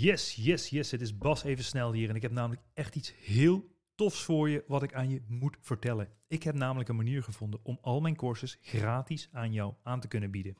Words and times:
Yes, 0.00 0.34
yes, 0.34 0.68
yes. 0.68 0.90
Het 0.90 1.00
is 1.00 1.18
Bas 1.18 1.44
even 1.44 1.64
snel 1.64 1.92
hier 1.92 2.08
en 2.08 2.14
ik 2.14 2.22
heb 2.22 2.30
namelijk 2.30 2.62
echt 2.74 2.96
iets 2.96 3.12
heel 3.24 3.70
tofs 3.94 4.22
voor 4.22 4.48
je 4.48 4.64
wat 4.66 4.82
ik 4.82 4.94
aan 4.94 5.10
je 5.10 5.22
moet 5.28 5.56
vertellen. 5.60 6.08
Ik 6.28 6.42
heb 6.42 6.54
namelijk 6.54 6.88
een 6.88 6.96
manier 6.96 7.22
gevonden 7.22 7.60
om 7.62 7.78
al 7.80 8.00
mijn 8.00 8.16
courses 8.16 8.58
gratis 8.60 9.28
aan 9.32 9.52
jou 9.52 9.74
aan 9.82 10.00
te 10.00 10.08
kunnen 10.08 10.30
bieden. 10.30 10.56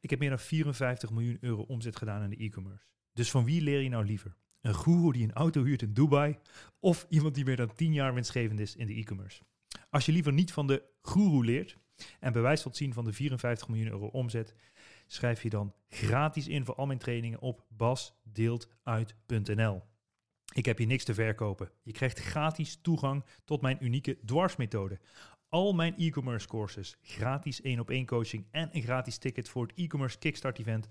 Ik 0.00 0.10
heb 0.10 0.18
meer 0.18 0.28
dan 0.28 0.38
54 0.38 1.10
miljoen 1.10 1.38
euro 1.40 1.62
omzet 1.62 1.96
gedaan 1.96 2.22
in 2.22 2.30
de 2.30 2.36
e-commerce. 2.36 2.86
Dus 3.12 3.30
van 3.30 3.44
wie 3.44 3.62
leer 3.62 3.80
je 3.80 3.88
nou 3.88 4.04
liever? 4.04 4.36
Een 4.60 4.74
guru 4.74 5.12
die 5.12 5.24
een 5.24 5.32
auto 5.32 5.64
huurt 5.64 5.82
in 5.82 5.92
Dubai 5.92 6.36
of 6.80 7.06
iemand 7.08 7.34
die 7.34 7.44
meer 7.44 7.56
dan 7.56 7.74
10 7.74 7.92
jaar 7.92 8.14
winstgevend 8.14 8.60
is 8.60 8.76
in 8.76 8.86
de 8.86 8.94
e-commerce? 8.94 9.42
Als 9.90 10.06
je 10.06 10.12
liever 10.12 10.32
niet 10.32 10.52
van 10.52 10.66
de 10.66 10.82
guru 11.02 11.44
leert 11.44 11.76
en 12.20 12.32
bewijs 12.32 12.62
wilt 12.62 12.76
zien 12.76 12.92
van 12.92 13.04
de 13.04 13.12
54 13.12 13.68
miljoen 13.68 13.90
euro 13.90 14.06
omzet, 14.06 14.54
schrijf 15.06 15.42
je 15.42 15.50
dan 15.50 15.74
gratis 15.88 16.48
in 16.48 16.64
voor 16.64 16.74
al 16.74 16.86
mijn 16.86 16.98
trainingen 16.98 17.40
op 17.40 17.64
basdeeltuit.nl. 17.68 19.82
Ik 20.54 20.64
heb 20.64 20.78
hier 20.78 20.86
niks 20.86 21.04
te 21.04 21.14
verkopen. 21.14 21.70
Je 21.82 21.92
krijgt 21.92 22.18
gratis 22.18 22.78
toegang 22.82 23.24
tot 23.44 23.60
mijn 23.60 23.78
unieke 23.80 24.18
dwarsmethode. 24.24 24.98
Al 25.48 25.72
mijn 25.72 25.96
e-commerce 25.96 26.46
courses, 26.46 26.96
gratis 27.02 27.60
1 27.60 27.80
op 27.80 27.90
1 27.90 28.06
coaching 28.06 28.46
en 28.50 28.68
een 28.72 28.82
gratis 28.82 29.18
ticket 29.18 29.48
voor 29.48 29.66
het 29.66 29.76
e-commerce 29.76 30.18
kickstart 30.18 30.58
event 30.58 30.86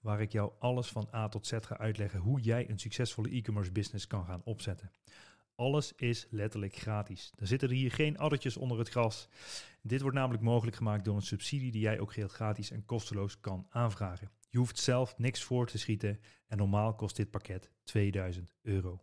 waar 0.00 0.20
ik 0.20 0.32
jou 0.32 0.52
alles 0.58 0.88
van 0.88 1.08
A 1.14 1.28
tot 1.28 1.46
Z 1.46 1.52
ga 1.60 1.78
uitleggen 1.78 2.20
hoe 2.20 2.40
jij 2.40 2.70
een 2.70 2.78
succesvolle 2.78 3.30
e-commerce 3.30 3.72
business 3.72 4.06
kan 4.06 4.24
gaan 4.24 4.42
opzetten. 4.44 4.90
Alles 5.56 5.92
is 5.92 6.26
letterlijk 6.30 6.76
gratis. 6.76 7.32
Er 7.38 7.46
zitten 7.46 7.70
hier 7.70 7.92
geen 7.92 8.18
addertjes 8.18 8.56
onder 8.56 8.78
het 8.78 8.88
gras. 8.88 9.28
Dit 9.82 10.00
wordt 10.00 10.16
namelijk 10.16 10.42
mogelijk 10.42 10.76
gemaakt 10.76 11.04
door 11.04 11.16
een 11.16 11.22
subsidie 11.22 11.72
die 11.72 11.80
jij 11.80 12.00
ook 12.00 12.12
geheel 12.12 12.28
gratis 12.28 12.70
en 12.70 12.84
kosteloos 12.84 13.40
kan 13.40 13.66
aanvragen. 13.70 14.30
Je 14.50 14.58
hoeft 14.58 14.78
zelf 14.78 15.18
niks 15.18 15.42
voor 15.42 15.66
te 15.66 15.78
schieten 15.78 16.20
en 16.46 16.58
normaal 16.58 16.94
kost 16.94 17.16
dit 17.16 17.30
pakket 17.30 17.70
2000 17.84 18.54
euro. 18.62 19.00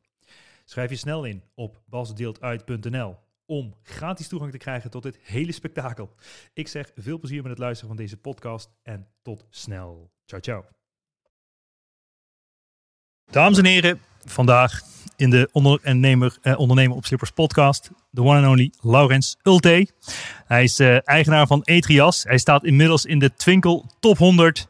Schrijf 0.65 0.89
je 0.89 0.95
snel 0.95 1.23
in 1.25 1.43
op 1.53 1.81
basdeeltuit.nl 1.85 3.17
om 3.45 3.75
gratis 3.83 4.27
toegang 4.27 4.51
te 4.51 4.57
krijgen 4.57 4.89
tot 4.89 5.03
dit 5.03 5.19
hele 5.21 5.51
spektakel. 5.51 6.15
Ik 6.53 6.67
zeg 6.67 6.91
veel 6.95 7.19
plezier 7.19 7.41
met 7.41 7.51
het 7.51 7.59
luisteren 7.59 7.95
van 7.95 8.03
deze 8.03 8.17
podcast 8.17 8.69
en 8.81 9.07
tot 9.21 9.45
snel. 9.49 10.11
Ciao, 10.25 10.41
ciao. 10.41 10.65
Dames 13.31 13.57
en 13.57 13.65
heren, 13.65 14.01
vandaag 14.25 14.81
in 15.21 15.29
de 15.29 15.49
ondernemer, 15.51 16.37
eh, 16.41 16.59
ondernemer 16.59 16.97
op 16.97 17.05
Slippers 17.05 17.31
podcast. 17.31 17.89
De 18.09 18.21
one 18.23 18.37
and 18.37 18.47
only 18.47 18.71
Laurens 18.81 19.37
Ulte. 19.43 19.87
Hij 20.47 20.63
is 20.63 20.79
eh, 20.79 21.07
eigenaar 21.07 21.47
van 21.47 21.61
Etrias. 21.63 22.23
Hij 22.23 22.37
staat 22.37 22.63
inmiddels 22.63 23.05
in 23.05 23.19
de 23.19 23.31
Twinkel 23.35 23.85
Top 23.99 24.17
100. 24.17 24.67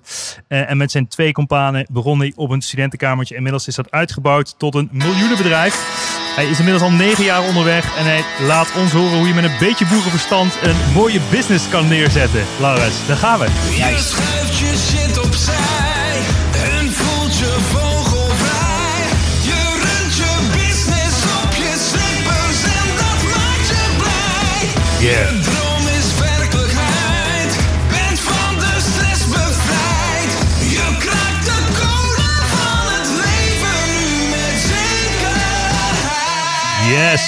Eh, 0.48 0.70
en 0.70 0.78
met 0.78 0.92
zijn 0.92 1.08
twee 1.08 1.32
companen 1.32 1.88
begon 1.92 2.20
hij 2.20 2.34
op 2.36 2.50
een 2.50 2.62
studentenkamertje. 2.62 3.36
Inmiddels 3.36 3.68
is 3.68 3.76
dat 3.76 3.92
uitgebouwd 3.92 4.60
tot 4.60 4.76
een 4.76 4.90
miljoenenbedrijf. 4.92 6.00
Hij 6.36 6.46
is 6.46 6.58
inmiddels 6.58 6.84
al 6.84 6.92
negen 6.98 7.24
jaar 7.24 7.48
onderweg 7.48 7.98
en 7.98 8.04
hij 8.04 8.24
laat 8.46 8.72
ons 8.78 8.92
horen 8.92 9.18
hoe 9.18 9.28
je 9.28 9.34
met 9.34 9.44
een 9.44 9.58
beetje 9.60 9.86
boerenverstand 9.86 10.58
een 10.62 10.94
mooie 10.94 11.20
business 11.32 11.70
kan 11.70 11.88
neerzetten. 11.88 12.44
Laurens, 12.60 13.08
daar 13.08 13.18
gaan 13.18 13.40
we. 13.40 13.46
Je 13.46 13.98
schuift 13.98 14.58
je 14.58 14.78
shit 14.78 15.26
opzij 15.26 15.81
Yeah. 25.02 25.42
Droom 25.42 25.88
is 25.88 26.20
werkelijkheid, 26.20 27.52
bent 27.90 28.20
van 28.20 28.56
de 28.56 28.76
stress 28.80 29.26
bevrijd. 29.28 30.32
Je 30.76 30.96
kraakt 31.00 31.46
de 31.46 31.60
code 31.80 32.30
van 32.56 32.84
het 32.94 33.08
leven 33.22 33.80
nu 33.96 34.30
met 34.30 34.58
zekerheid. 34.72 36.04
Yes. 37.14 37.24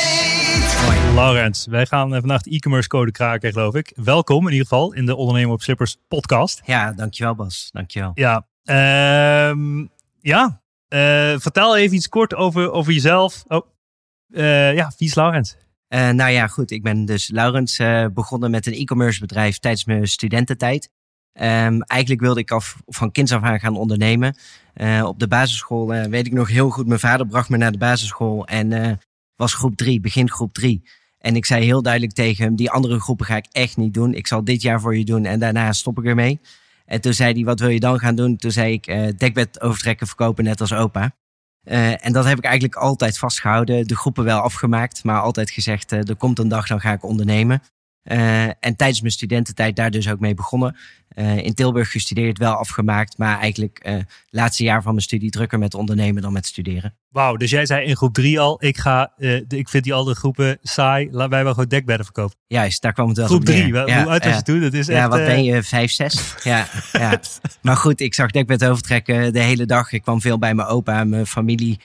Laurens, 1.15 1.65
wij 1.65 1.85
gaan 1.85 2.13
eh, 2.13 2.19
vandaag 2.19 2.41
de 2.41 2.51
e-commerce 2.51 2.87
code 2.87 3.11
kraken, 3.11 3.51
geloof 3.51 3.75
ik. 3.75 3.91
Welkom 3.95 4.45
in 4.45 4.51
ieder 4.51 4.67
geval 4.67 4.93
in 4.93 5.05
de 5.05 5.15
Ondernemer 5.15 5.53
op 5.53 5.61
Slippers 5.61 5.97
podcast. 6.07 6.61
Ja, 6.65 6.91
dankjewel 6.91 7.35
Bas. 7.35 7.69
Dankjewel. 7.71 8.11
Ja, 8.13 8.47
ehm, 8.63 9.85
ja. 10.21 10.61
Eh, 10.87 10.99
vertel 11.39 11.77
even 11.77 11.95
iets 11.95 12.09
kort 12.09 12.35
over, 12.35 12.71
over 12.71 12.93
jezelf. 12.93 13.43
Oh, 13.47 13.67
eh, 14.33 14.73
ja, 14.75 14.91
wie 14.97 15.07
is 15.07 15.15
Laurens? 15.15 15.61
Eh, 15.93 16.09
nou 16.09 16.31
ja, 16.31 16.47
goed. 16.47 16.71
Ik 16.71 16.83
ben 16.83 17.05
dus 17.05 17.29
Laurens 17.29 17.79
eh, 17.79 18.05
begonnen 18.13 18.51
met 18.51 18.67
een 18.67 18.73
e-commerce 18.73 19.19
bedrijf 19.19 19.59
tijdens 19.59 19.85
mijn 19.85 20.07
studententijd. 20.07 20.89
Ehm, 21.33 21.79
eigenlijk 21.79 22.21
wilde 22.21 22.39
ik 22.39 22.51
af, 22.51 22.77
van 22.85 23.11
kinds 23.11 23.31
af 23.31 23.41
aan 23.41 23.59
gaan 23.59 23.75
ondernemen. 23.75 24.35
Eh, 24.73 25.03
op 25.07 25.19
de 25.19 25.27
basisschool 25.27 25.87
weet 25.87 26.25
ik 26.25 26.33
nog 26.33 26.49
heel 26.49 26.69
goed. 26.69 26.87
Mijn 26.87 26.99
vader 26.99 27.27
bracht 27.27 27.49
me 27.49 27.57
naar 27.57 27.71
de 27.71 27.77
basisschool 27.77 28.47
en 28.47 28.99
was 29.35 29.53
groep 29.53 29.75
drie, 29.75 29.99
begin 29.99 30.29
groep 30.29 30.53
drie. 30.53 30.89
En 31.17 31.35
ik 31.35 31.45
zei 31.45 31.65
heel 31.65 31.81
duidelijk 31.81 32.13
tegen 32.13 32.43
hem, 32.43 32.55
die 32.55 32.71
andere 32.71 32.99
groepen 32.99 33.25
ga 33.25 33.35
ik 33.35 33.47
echt 33.51 33.77
niet 33.77 33.93
doen. 33.93 34.13
Ik 34.13 34.27
zal 34.27 34.43
dit 34.43 34.61
jaar 34.61 34.81
voor 34.81 34.97
je 34.97 35.05
doen 35.05 35.25
en 35.25 35.39
daarna 35.39 35.73
stop 35.73 35.97
ik 35.97 36.05
ermee. 36.05 36.39
En 36.85 37.01
toen 37.01 37.13
zei 37.13 37.33
hij, 37.33 37.43
wat 37.43 37.59
wil 37.59 37.69
je 37.69 37.79
dan 37.79 37.99
gaan 37.99 38.15
doen? 38.15 38.37
Toen 38.37 38.51
zei 38.51 38.73
ik, 38.73 38.85
dekbed 39.17 39.61
overtrekken 39.61 40.07
verkopen 40.07 40.43
net 40.43 40.61
als 40.61 40.73
opa. 40.73 41.15
Eh, 41.63 42.05
en 42.05 42.13
dat 42.13 42.25
heb 42.25 42.37
ik 42.37 42.43
eigenlijk 42.43 42.75
altijd 42.75 43.17
vastgehouden. 43.17 43.87
De 43.87 43.95
groepen 43.95 44.23
wel 44.23 44.39
afgemaakt, 44.39 45.03
maar 45.03 45.21
altijd 45.21 45.51
gezegd, 45.51 45.91
eh, 45.91 46.09
er 46.09 46.15
komt 46.15 46.39
een 46.39 46.47
dag, 46.47 46.67
dan 46.67 46.81
ga 46.81 46.91
ik 46.91 47.03
ondernemen. 47.03 47.61
Eh, 48.03 48.43
en 48.43 48.75
tijdens 48.75 48.99
mijn 49.01 49.13
studententijd 49.13 49.75
daar 49.75 49.91
dus 49.91 50.09
ook 50.09 50.19
mee 50.19 50.33
begonnen. 50.33 50.75
Eh, 51.07 51.37
in 51.37 51.53
Tilburg 51.53 51.91
gestudeerd, 51.91 52.37
wel 52.37 52.53
afgemaakt. 52.53 53.17
Maar 53.17 53.39
eigenlijk 53.39 53.79
eh 53.79 53.95
laatste 54.29 54.63
jaar 54.63 54.81
van 54.81 54.91
mijn 54.91 55.03
studie 55.03 55.29
drukker 55.29 55.59
met 55.59 55.73
ondernemen 55.73 56.21
dan 56.21 56.33
met 56.33 56.45
studeren. 56.45 56.95
Wauw, 57.09 57.35
dus 57.35 57.49
jij 57.49 57.65
zei 57.65 57.85
in 57.87 57.95
groep 57.95 58.13
drie 58.13 58.39
al, 58.39 58.63
ik, 58.63 58.77
ga, 58.77 59.13
de- 59.17 59.45
ik 59.47 59.69
vind 59.69 59.83
die 59.83 59.93
andere 59.93 60.15
groepen 60.15 60.57
saai, 60.61 61.07
laat 61.11 61.29
wij 61.29 61.43
wel 61.43 61.53
gewoon 61.53 61.69
dekbedden 61.69 62.05
verkopen. 62.05 62.35
Juist, 62.47 62.81
daar 62.81 62.93
kwam 62.93 63.07
het 63.07 63.17
wel 63.17 63.25
Groep 63.25 63.45
drie, 63.45 63.73
Ja, 63.73 64.01
hoe 64.03 64.11
oud 64.11 64.25
was 64.25 64.35
je 64.35 64.41
toen? 64.43 64.61
Dat 64.61 64.73
is 64.73 64.87
Ja, 64.87 64.93
echt, 64.99 65.07
wat 65.07 65.25
ben 65.25 65.43
je? 65.43 65.63
Vijf, 65.63 65.91
zes? 65.91 66.35
Ja, 66.43 66.67
ja. 66.91 67.19
Maar 67.61 67.77
goed, 67.77 67.99
ik 68.01 68.13
zag 68.13 68.31
dekbed 68.31 68.65
overtrekken 68.65 69.33
de 69.33 69.39
hele 69.39 69.65
dag. 69.65 69.91
Ik 69.91 70.01
kwam 70.01 70.21
veel 70.21 70.37
bij 70.39 70.53
mijn 70.53 70.67
opa. 70.67 71.03
Mijn 71.03 71.27
familie, 71.27 71.79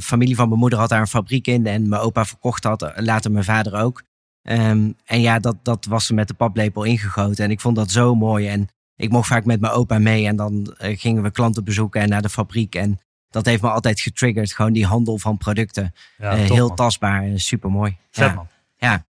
familie 0.00 0.34
van 0.34 0.48
mijn 0.48 0.60
moeder 0.60 0.78
had 0.78 0.88
daar 0.88 1.00
een 1.00 1.06
fabriek 1.06 1.46
in. 1.46 1.66
En 1.66 1.88
mijn 1.88 2.02
opa 2.02 2.24
verkocht 2.24 2.62
dat, 2.62 2.92
later 2.96 3.30
mijn 3.30 3.44
vader 3.44 3.74
ook. 3.74 4.02
Ehm, 4.42 4.90
en 5.04 5.20
ja, 5.20 5.38
dat, 5.38 5.56
dat 5.62 5.84
was 5.84 6.08
er 6.08 6.14
met 6.14 6.28
de 6.28 6.34
paplepel 6.34 6.84
ingegoten. 6.84 7.44
En 7.44 7.50
ik 7.50 7.60
vond 7.60 7.76
dat 7.76 7.90
zo 7.90 8.14
mooi. 8.14 8.48
En 8.48 8.68
ik 8.96 9.10
mocht 9.10 9.28
vaak 9.28 9.44
met 9.44 9.60
mijn 9.60 9.72
opa 9.72 9.98
mee. 9.98 10.26
En 10.26 10.36
dan 10.36 10.74
eh, 10.78 10.98
gingen 10.98 11.22
we 11.22 11.30
klanten 11.30 11.64
bezoeken 11.64 12.00
en 12.00 12.08
naar 12.08 12.22
de 12.22 12.28
fabriek. 12.28 12.74
En 12.74 13.00
dat 13.30 13.46
heeft 13.46 13.62
me 13.62 13.70
altijd 13.70 14.00
getriggerd. 14.00 14.52
Gewoon 14.52 14.72
die 14.72 14.86
handel 14.86 15.18
van 15.18 15.36
producten. 15.38 15.94
ja, 16.18 16.30
Eh, 16.36 16.44
top, 16.46 16.56
heel 16.56 16.66
man. 16.66 16.76
tastbaar, 16.76 17.24
super 17.34 17.70
mooi. 17.70 17.96
Ja. 18.10 18.32
man. 18.34 18.48
Ja. 18.76 19.04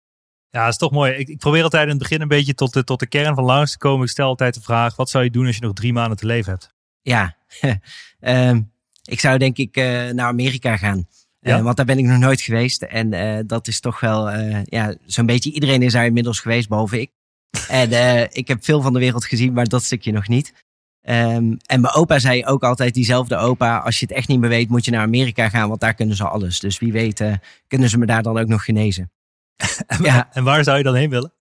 Ja, 0.51 0.61
dat 0.65 0.73
is 0.73 0.77
toch 0.79 0.91
mooi. 0.91 1.13
Ik, 1.13 1.29
ik 1.29 1.39
probeer 1.39 1.63
altijd 1.63 1.83
in 1.83 1.89
het 1.89 1.99
begin 1.99 2.21
een 2.21 2.29
beetje 2.29 2.55
tot 2.55 2.73
de, 2.73 2.85
tot 2.85 3.01
de 3.01 3.07
kern 3.07 3.35
van 3.35 3.45
Laurens 3.45 3.73
te 3.73 3.79
komen. 3.79 4.05
Ik 4.05 4.11
stel 4.11 4.27
altijd 4.27 4.55
de 4.55 4.61
vraag, 4.61 4.97
wat 4.97 5.11
zou 5.11 5.25
je 5.25 5.31
doen 5.31 5.47
als 5.47 5.57
je 5.57 5.63
nog 5.63 5.73
drie 5.73 5.93
maanden 5.93 6.17
te 6.17 6.27
leven 6.27 6.53
hebt? 6.53 6.75
Ja, 7.03 7.37
Ehm, 8.21 8.61
ik 9.05 9.21
zou 9.21 9.39
denk 9.39 9.57
ik 9.57 9.77
eh, 9.77 9.85
naar 10.09 10.27
Amerika 10.27 10.77
gaan. 10.77 11.07
Eh, 11.41 11.53
Ja? 11.53 11.63
want 11.63 11.77
daar 11.77 11.87
ben 11.87 11.99
ik 11.99 12.05
nog 12.05 12.19
nooit 12.19 12.41
geweest. 12.41 12.83
En 12.83 13.13
eh, 13.13 13.39
dat 13.47 13.67
is 13.67 13.81
toch 13.81 14.01
wel, 14.01 14.31
eh, 14.31 14.65
ja, 14.65 14.95
zo'n 15.07 15.27
beetje 15.27 15.53
iedereen 15.53 15.83
is 15.83 15.93
daar 15.93 16.07
inmiddels 16.07 16.41
geweest, 16.41 16.69
behalve 16.69 17.01
ik. 17.01 17.11
en 17.69 17.93
eh, 17.93 18.23
ik 18.31 18.49
heb 18.49 18.65
veel 18.65 18.83
van 18.83 18.93
de 18.93 18.99
wereld 18.99 19.25
gezien, 19.25 19.53
maar 19.53 19.67
dat 19.67 19.83
stukje 19.83 20.13
nog 20.13 20.29
niet. 20.29 20.53
Ehm, 21.01 21.55
en 21.67 21.81
mijn 21.81 21.95
opa 21.95 22.19
zei 22.19 22.45
ook 22.47 22.63
altijd, 22.63 22.95
diezelfde 22.95 23.37
opa, 23.37 23.79
als 23.79 24.01
je 24.01 24.07
het 24.07 24.15
echt 24.15 24.29
niet 24.29 24.41
meer 24.41 24.49
weet, 24.49 24.69
moet 24.69 24.85
je 24.85 24.91
naar 24.91 25.01
Amerika 25.03 25.49
gaan, 25.49 25.69
want 25.69 25.81
daar 25.81 25.95
kunnen 25.95 26.17
ze 26.17 26.25
alles. 26.29 26.61
Dus 26.61 26.79
wie 26.79 26.93
weet 26.93 27.21
eh, 27.21 27.33
kunnen 27.67 27.89
ze 27.89 27.99
me 27.99 28.07
daar 28.07 28.23
dan 28.23 28.39
ook 28.39 28.49
nog 28.49 28.65
genezen. 28.65 29.11
ja, 30.03 30.29
En 30.33 30.45
waar 30.45 30.65
zou 30.65 30.79
je 30.79 30.83
dan 30.85 30.95
heen 30.95 31.11
willen? 31.11 31.33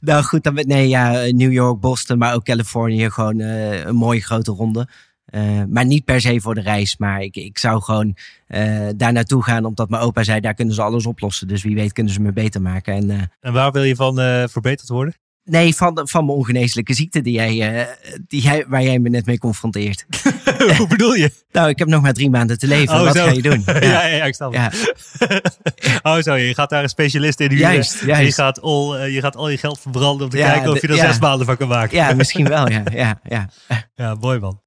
nou 0.00 0.22
goed, 0.24 0.42
dan, 0.42 0.54
nee, 0.54 0.88
ja, 0.88 1.10
New 1.12 1.52
York, 1.52 1.80
Boston, 1.80 2.18
maar 2.18 2.34
ook 2.34 2.44
Californië. 2.44 3.10
Gewoon 3.10 3.40
eh, 3.40 3.84
een 3.84 3.94
mooie 3.96 4.20
grote 4.20 4.52
ronde. 4.52 4.88
Eh, 5.28 5.62
maar 5.68 5.84
niet 5.84 6.04
per 6.04 6.20
se 6.20 6.40
voor 6.40 6.54
de 6.54 6.60
reis. 6.60 6.96
Maar 6.96 7.20
ik, 7.22 7.36
ik 7.36 7.58
zou 7.58 7.82
gewoon 7.82 8.16
eh, 8.46 8.88
daar 8.96 9.12
naartoe 9.12 9.42
gaan. 9.42 9.64
Omdat 9.64 9.88
mijn 9.88 10.02
opa 10.02 10.22
zei, 10.22 10.40
daar 10.40 10.54
kunnen 10.54 10.74
ze 10.74 10.82
alles 10.82 11.06
oplossen. 11.06 11.48
Dus 11.48 11.62
wie 11.62 11.74
weet 11.74 11.92
kunnen 11.92 12.12
ze 12.12 12.20
me 12.20 12.32
beter 12.32 12.62
maken. 12.62 12.94
En, 12.94 13.10
eh, 13.10 13.16
En 13.40 13.52
waar 13.52 13.72
wil 13.72 13.82
je 13.82 13.96
van 13.96 14.14
verbeterd 14.50 14.88
worden? 14.88 15.14
nee, 15.44 15.74
van, 15.74 16.00
van 16.04 16.24
mijn 16.26 16.38
ongeneeslijke 16.38 16.94
ziekte 16.94 17.20
die 17.20 17.32
jij, 17.32 17.86
die 18.26 18.42
jij, 18.42 18.64
waar 18.68 18.82
jij 18.82 18.98
me 18.98 19.08
net 19.08 19.26
mee 19.26 19.38
confronteert. 19.38 20.06
Hoe 20.78 20.86
bedoel 20.88 21.14
je? 21.14 21.32
Nou, 21.52 21.68
ik 21.68 21.78
heb 21.78 21.88
nog 21.88 22.02
maar 22.02 22.12
drie 22.12 22.30
maanden 22.30 22.58
te 22.58 22.66
leven. 22.66 22.94
Oh, 22.94 23.04
Wat 23.04 23.16
zo. 23.16 23.24
ga 23.26 23.32
je 23.32 23.42
doen? 23.42 23.62
ja, 23.66 23.80
ja, 23.80 24.06
ja, 24.06 24.24
ik 24.24 24.34
snap 24.34 24.52
Ja. 24.54 24.70
het. 24.72 25.58
oh, 26.02 26.18
zo. 26.18 26.34
Je 26.34 26.54
gaat 26.54 26.70
daar 26.70 26.82
een 26.82 26.88
specialist 26.88 27.40
in 27.40 27.50
huren. 27.50 27.72
Juist, 27.72 28.04
juist. 28.04 28.26
Je 28.36 28.42
gaat, 28.42 28.60
al, 28.60 29.04
je 29.04 29.20
gaat 29.20 29.36
al 29.36 29.48
je 29.48 29.58
geld 29.58 29.80
verbranden 29.80 30.24
om 30.24 30.30
te 30.30 30.36
kijken 30.36 30.70
of 30.72 30.80
je 30.80 30.88
er 30.88 30.96
zes 30.96 31.18
maanden 31.18 31.46
van 31.46 31.56
kan 31.56 31.68
maken. 31.68 31.96
ja, 31.96 32.14
misschien 32.14 32.48
wel. 32.48 32.68
Ja, 32.70 32.82
ja, 32.92 33.20
ja. 33.28 33.48
Ja, 33.94 34.14
mooi 34.14 34.38
man. 34.38 34.60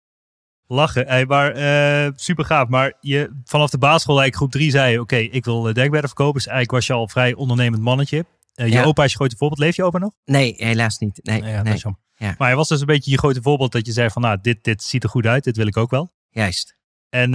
Lachen. 0.71 1.07
Hey, 1.07 1.25
maar 1.25 1.51
eh, 1.51 2.11
super 2.15 2.45
gaaf. 2.45 2.67
Maar 2.67 2.93
je, 2.99 3.41
vanaf 3.45 3.69
de 3.69 3.77
basisschool, 3.77 4.19
eigenlijk 4.19 4.35
groep 4.35 4.61
drie, 4.61 4.71
zei 4.71 4.91
je: 4.91 4.99
Oké, 4.99 5.15
ik 5.15 5.45
wil 5.45 5.67
eh, 5.67 5.73
dekbedden 5.73 6.09
verkopen. 6.09 6.33
Dus 6.33 6.47
eigenlijk 6.47 6.71
was 6.71 6.87
je 6.87 6.93
al 6.93 7.01
een 7.01 7.09
vrij 7.09 7.33
ondernemend 7.33 7.81
mannetje. 7.81 8.25
Eh, 8.53 8.67
je 8.67 8.73
Ja. 8.73 8.83
opa 8.83 9.03
is 9.03 9.11
je 9.11 9.17
grote 9.17 9.35
voorbeeld. 9.37 9.59
Leef 9.59 9.75
je 9.75 9.83
opa 9.83 9.97
nog? 9.97 10.13
Nee, 10.25 10.53
helaas 10.57 10.97
niet. 10.97 11.19
Nee, 11.23 11.41
ja, 11.43 11.49
jammer. 11.49 11.95
Ja. 12.15 12.35
Maar 12.37 12.47
hij 12.47 12.55
was 12.55 12.67
dus 12.67 12.79
een 12.79 12.85
beetje 12.85 13.11
je 13.11 13.17
grote 13.17 13.41
voorbeeld 13.41 13.71
dat 13.71 13.85
je 13.85 13.91
zei: 13.91 14.09
van 14.09 14.21
nou, 14.21 14.37
dit, 14.41 14.63
dit 14.63 14.83
ziet 14.83 15.03
er 15.03 15.09
goed 15.09 15.25
uit, 15.25 15.43
dit 15.43 15.57
wil 15.57 15.67
ik 15.67 15.77
ook 15.77 15.91
wel. 15.91 16.11
Juist. 16.29 16.75
En, 17.09 17.31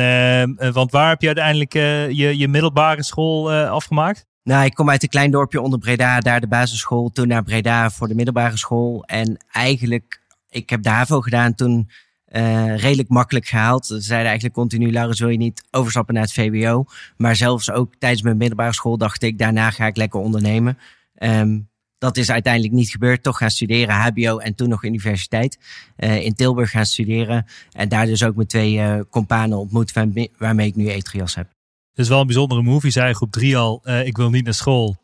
want 0.72 0.90
waar 0.90 1.08
heb 1.08 1.20
je 1.20 1.26
uiteindelijk 1.26 1.72
je, 1.72 2.34
je 2.36 2.48
middelbare 2.48 3.02
school 3.02 3.52
afgemaakt? 3.52 4.26
Nou, 4.42 4.64
ik 4.64 4.74
kom 4.74 4.90
uit 4.90 5.02
een 5.02 5.08
klein 5.08 5.30
dorpje 5.30 5.60
onder 5.60 5.78
Breda, 5.78 6.20
daar 6.20 6.40
de 6.40 6.46
basisschool. 6.48 7.10
Toen 7.10 7.28
naar 7.28 7.42
Breda 7.42 7.90
voor 7.90 8.08
de 8.08 8.14
middelbare 8.14 8.56
school. 8.56 9.04
En 9.04 9.44
eigenlijk, 9.50 10.22
ik 10.48 10.70
heb 10.70 10.82
de 10.82 10.88
HAVO 10.88 11.20
gedaan 11.20 11.54
toen 11.54 11.90
eh, 12.26 12.76
redelijk 12.76 13.08
makkelijk 13.08 13.46
gehaald. 13.46 13.86
Ze 13.86 14.00
zeiden 14.00 14.26
eigenlijk 14.26 14.54
continu, 14.54 14.92
Laurens, 14.92 15.20
wil 15.20 15.28
je 15.28 15.36
niet 15.36 15.64
overstappen 15.70 16.14
naar 16.14 16.22
het 16.22 16.32
VWO? 16.32 16.84
Maar 17.16 17.36
zelfs 17.36 17.70
ook 17.70 17.94
tijdens 17.98 18.22
mijn 18.22 18.36
middelbare 18.36 18.72
school 18.74 18.98
dacht 18.98 19.22
ik, 19.22 19.38
daarna 19.38 19.70
ga 19.70 19.86
ik 19.86 19.96
lekker 19.96 20.20
ondernemen. 20.20 20.78
Ehm, 21.14 21.58
dat 21.98 22.16
is 22.16 22.30
uiteindelijk 22.30 22.72
niet 22.72 22.90
gebeurd. 22.90 23.22
Toch 23.22 23.38
gaan 23.38 23.50
studeren, 23.50 23.94
HBO 23.94 24.38
en 24.38 24.54
toen 24.54 24.68
nog 24.68 24.84
universiteit. 24.84 25.58
Eh, 25.96 26.24
in 26.24 26.34
Tilburg 26.34 26.70
gaan 26.70 26.86
studeren. 26.86 27.46
En 27.72 27.88
daar 27.88 28.06
dus 28.06 28.24
ook 28.24 28.36
mijn 28.36 28.48
twee 28.48 28.78
eh 28.78 29.00
companen 29.10 29.58
ontmoet 29.58 29.92
waarmee, 30.38 30.66
ik 30.66 30.76
nu 30.76 30.88
Etrias 30.88 31.34
heb. 31.34 31.48
Dat 31.92 32.04
is 32.04 32.08
wel 32.08 32.20
een 32.20 32.26
bijzondere 32.26 32.62
move. 32.62 32.86
Je 32.86 32.92
zei 32.92 33.14
groep 33.14 33.32
3 33.32 33.56
al, 33.56 33.82
ik 34.04 34.16
wil 34.16 34.30
niet 34.30 34.44
naar 34.44 34.54
school. 34.54 34.96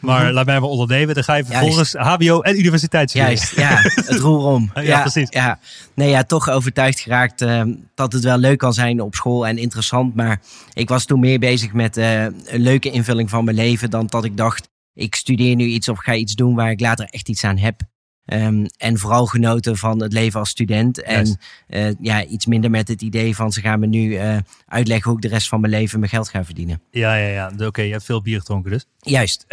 Maar 0.00 0.24
Mhm. 0.24 0.32
laat 0.34 0.46
mij 0.46 0.60
maar 0.60 0.68
ondernemen. 0.68 1.14
Dan 1.14 1.24
ga 1.24 1.34
je 1.34 1.44
vervolgens 1.44 1.92
HBO 1.92 2.40
en 2.40 2.58
universiteit 2.58 3.10
studeren. 3.10 3.34
Juist, 3.34 3.56
ja, 3.56 3.78
het 4.12 4.18
roer 4.20 4.44
om. 4.44 4.70
Ja, 4.82 5.00
precies. 5.00 5.26
Ja. 5.30 5.58
Nee, 5.94 6.08
ja, 6.10 6.22
toch 6.22 6.48
overtuigd 6.50 7.00
geraakt 7.00 7.40
eh, 7.42 7.62
dat 7.94 8.12
het 8.12 8.22
wel 8.24 8.38
leuk 8.38 8.58
kan 8.58 8.72
zijn 8.74 9.00
op 9.00 9.14
school 9.14 9.46
en 9.46 9.58
interessant. 9.58 10.14
Maar 10.14 10.40
ik 10.72 10.88
was 10.88 11.04
toen 11.04 11.20
meer 11.20 11.38
bezig 11.38 11.72
met 11.72 11.96
eh, 11.96 12.22
een 12.22 12.60
leuke 12.60 12.90
invulling 12.90 13.30
van 13.30 13.44
mijn 13.44 13.56
leven 13.56 13.90
dan 13.90 14.06
dat 14.06 14.24
ik 14.24 14.36
dacht, 14.36 14.68
ik 14.94 15.14
studeer 15.14 15.54
nu 15.56 15.64
iets 15.64 15.88
of 15.88 15.98
ga 15.98 16.14
iets 16.14 16.34
doen 16.34 16.54
waar 16.54 16.70
ik 16.70 16.80
later 16.80 17.06
echt 17.10 17.28
iets 17.28 17.44
aan 17.44 17.58
heb. 17.58 17.80
Ehm, 18.24 18.66
en 18.76 18.98
vooral 18.98 19.26
genoten 19.26 19.76
van 19.76 20.02
het 20.02 20.12
leven 20.12 20.40
als 20.40 20.48
student. 20.48 21.02
En 21.02 21.38
eh, 21.66 21.86
ja, 22.00 22.24
iets 22.24 22.46
minder 22.46 22.70
met 22.70 22.88
het 22.88 23.02
idee 23.02 23.36
van 23.36 23.52
ze 23.52 23.60
gaan 23.60 23.80
me 23.80 23.86
nu 23.86 24.14
eh, 24.16 24.36
uitleggen 24.66 25.10
hoe 25.10 25.16
ik 25.16 25.22
de 25.22 25.34
rest 25.34 25.48
van 25.48 25.60
mijn 25.60 25.72
leven 25.72 25.98
mijn 25.98 26.10
geld 26.10 26.28
ga 26.28 26.44
verdienen. 26.44 26.80
Ja, 26.90 27.14
ja, 27.14 27.28
ja. 27.28 27.66
Oké, 27.66 27.82
je 27.82 27.92
hebt 27.92 28.04
veel 28.04 28.22
bier 28.22 28.38
gedronken 28.38 28.70
dus. 28.70 28.86
Juist. 28.98 29.44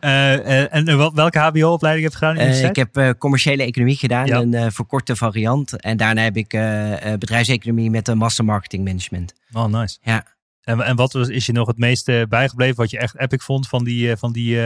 Eh, 0.00 0.74
en 0.74 0.96
wel- 0.96 1.14
welke 1.14 1.38
HBO-opleiding 1.38 2.04
heb 2.12 2.20
je 2.20 2.26
gedaan? 2.26 2.70
ik 2.70 2.76
heb 2.76 3.18
commerciële 3.18 3.62
economie 3.62 3.96
gedaan, 3.96 4.26
Ja. 4.26 4.40
een 4.40 4.72
verkorte 4.72 5.16
variant. 5.16 5.80
En 5.80 5.96
daarna 5.96 6.22
heb 6.22 6.36
ik 6.36 6.48
bedrijfseconomie 7.18 7.90
met 7.90 8.08
een 8.08 8.18
master 8.18 8.44
marketing 8.44 8.84
management. 8.84 9.32
Oh, 9.52 9.64
nice. 9.66 9.98
Ja. 10.02 10.26
En, 10.62 10.80
en 10.80 10.96
wat 10.96 11.12
was, 11.12 11.28
is 11.28 11.46
je 11.46 11.52
nog 11.52 11.66
het 11.66 11.78
meeste 11.78 12.26
bijgebleven 12.28 12.76
wat 12.76 12.90
je 12.90 12.98
echt 12.98 13.18
epic 13.18 13.42
vond 13.44 13.68
van 13.68 13.84
die, 13.84 14.16
van 14.16 14.32
die 14.32 14.58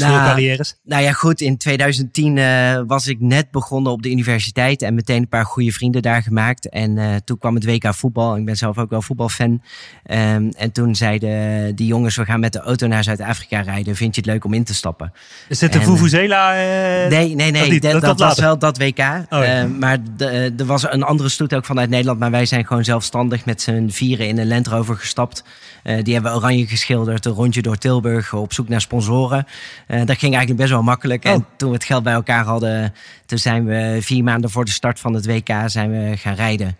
eh 0.00 0.06
Nou, 0.08 0.14
schoolcarrières? 0.14 0.74
Nou 0.84 1.02
ja, 1.02 1.12
goed, 1.12 1.40
in 1.40 1.56
2010 1.56 2.38
eh, 2.38 2.80
was 2.86 3.06
ik 3.06 3.20
net 3.20 3.50
begonnen 3.50 3.92
op 3.92 4.02
de 4.02 4.10
universiteit 4.10 4.82
en 4.82 4.94
meteen 4.94 5.16
een 5.16 5.28
paar 5.28 5.44
goede 5.44 5.72
vrienden 5.72 6.02
daar 6.02 6.22
gemaakt. 6.22 6.68
En 6.68 6.98
eh, 6.98 7.14
toen 7.24 7.38
kwam 7.38 7.54
het 7.54 7.64
WK 7.64 7.94
voetbal. 7.94 8.36
Ik 8.36 8.44
ben 8.44 8.56
zelf 8.56 8.78
ook 8.78 8.90
wel 8.90 9.02
voetbalfan. 9.02 9.62
Ehm, 10.04 10.48
en 10.56 10.72
toen 10.72 10.94
zeiden 10.94 11.74
die 11.76 11.86
jongens, 11.86 12.16
we 12.16 12.24
gaan 12.24 12.40
met 12.40 12.52
de 12.52 12.60
auto 12.60 12.86
naar 12.86 13.04
Zuid-Afrika 13.04 13.60
rijden. 13.60 13.96
Vind 13.96 14.14
je 14.14 14.20
het 14.20 14.30
leuk 14.30 14.44
om 14.44 14.52
in 14.54 14.64
te 14.64 14.74
stappen? 14.74 15.12
Is 15.48 15.58
dit 15.58 15.72
de 15.72 15.78
en, 15.78 15.84
Vuvuzela? 15.84 16.54
eh, 16.54 17.10
Nee, 17.10 17.34
nee, 17.34 17.50
nee. 17.50 17.70
niet, 17.70 17.82
Dat, 17.82 17.92
dat 17.92 18.00
dat, 18.00 18.08
komt 18.08 18.18
was 18.20 18.28
later. 18.28 18.44
wel 18.44 18.58
dat 18.58 18.78
WK. 18.78 18.96
ja. 18.96 19.26
Eh, 19.28 19.64
maar 19.78 19.98
eh, 20.18 20.60
er 20.60 20.66
was 20.66 20.92
een 20.92 21.02
andere 21.02 21.28
stoet 21.28 21.54
ook 21.54 21.64
vanuit 21.64 21.90
Nederland. 21.90 22.18
Maar 22.18 22.30
wij 22.30 22.46
zijn 22.46 22.66
gewoon 22.66 22.84
zelfstandig 22.84 23.44
met 23.44 23.62
z'n 23.62 23.88
vieren 23.88 24.28
in 24.28 24.38
een 24.38 24.48
Land 24.48 24.66
Rover 24.66 24.96
gestapt. 24.96 25.44
Eh, 25.82 26.04
die 26.04 26.14
hebben 26.14 26.34
oranje 26.34 26.66
geschilderd. 26.66 27.24
Een 27.24 27.32
rondje 27.32 27.62
door 27.62 27.76
Tilburg 27.76 28.32
op 28.34 28.52
zoek 28.52 28.68
naar 28.68 28.80
sponsoren. 28.80 29.46
Eh, 29.86 30.04
dat 30.04 30.18
ging 30.18 30.34
eigenlijk 30.34 30.56
best 30.56 30.70
wel 30.70 30.82
makkelijk. 30.82 31.24
Oh. 31.24 31.32
En 31.32 31.46
toen 31.56 31.68
we 31.68 31.74
het 31.74 31.84
geld 31.84 32.02
bij 32.02 32.12
elkaar 32.12 32.44
hadden, 32.44 32.94
toen 33.26 33.38
zijn 33.38 33.64
we 33.64 33.98
vier 34.00 34.24
maanden 34.24 34.50
voor 34.50 34.64
de 34.64 34.70
start 34.70 35.00
van 35.00 35.14
het 35.14 35.26
WK 35.26 35.50
zijn 35.66 35.90
we 35.90 36.16
gaan 36.16 36.34
rijden. 36.34 36.76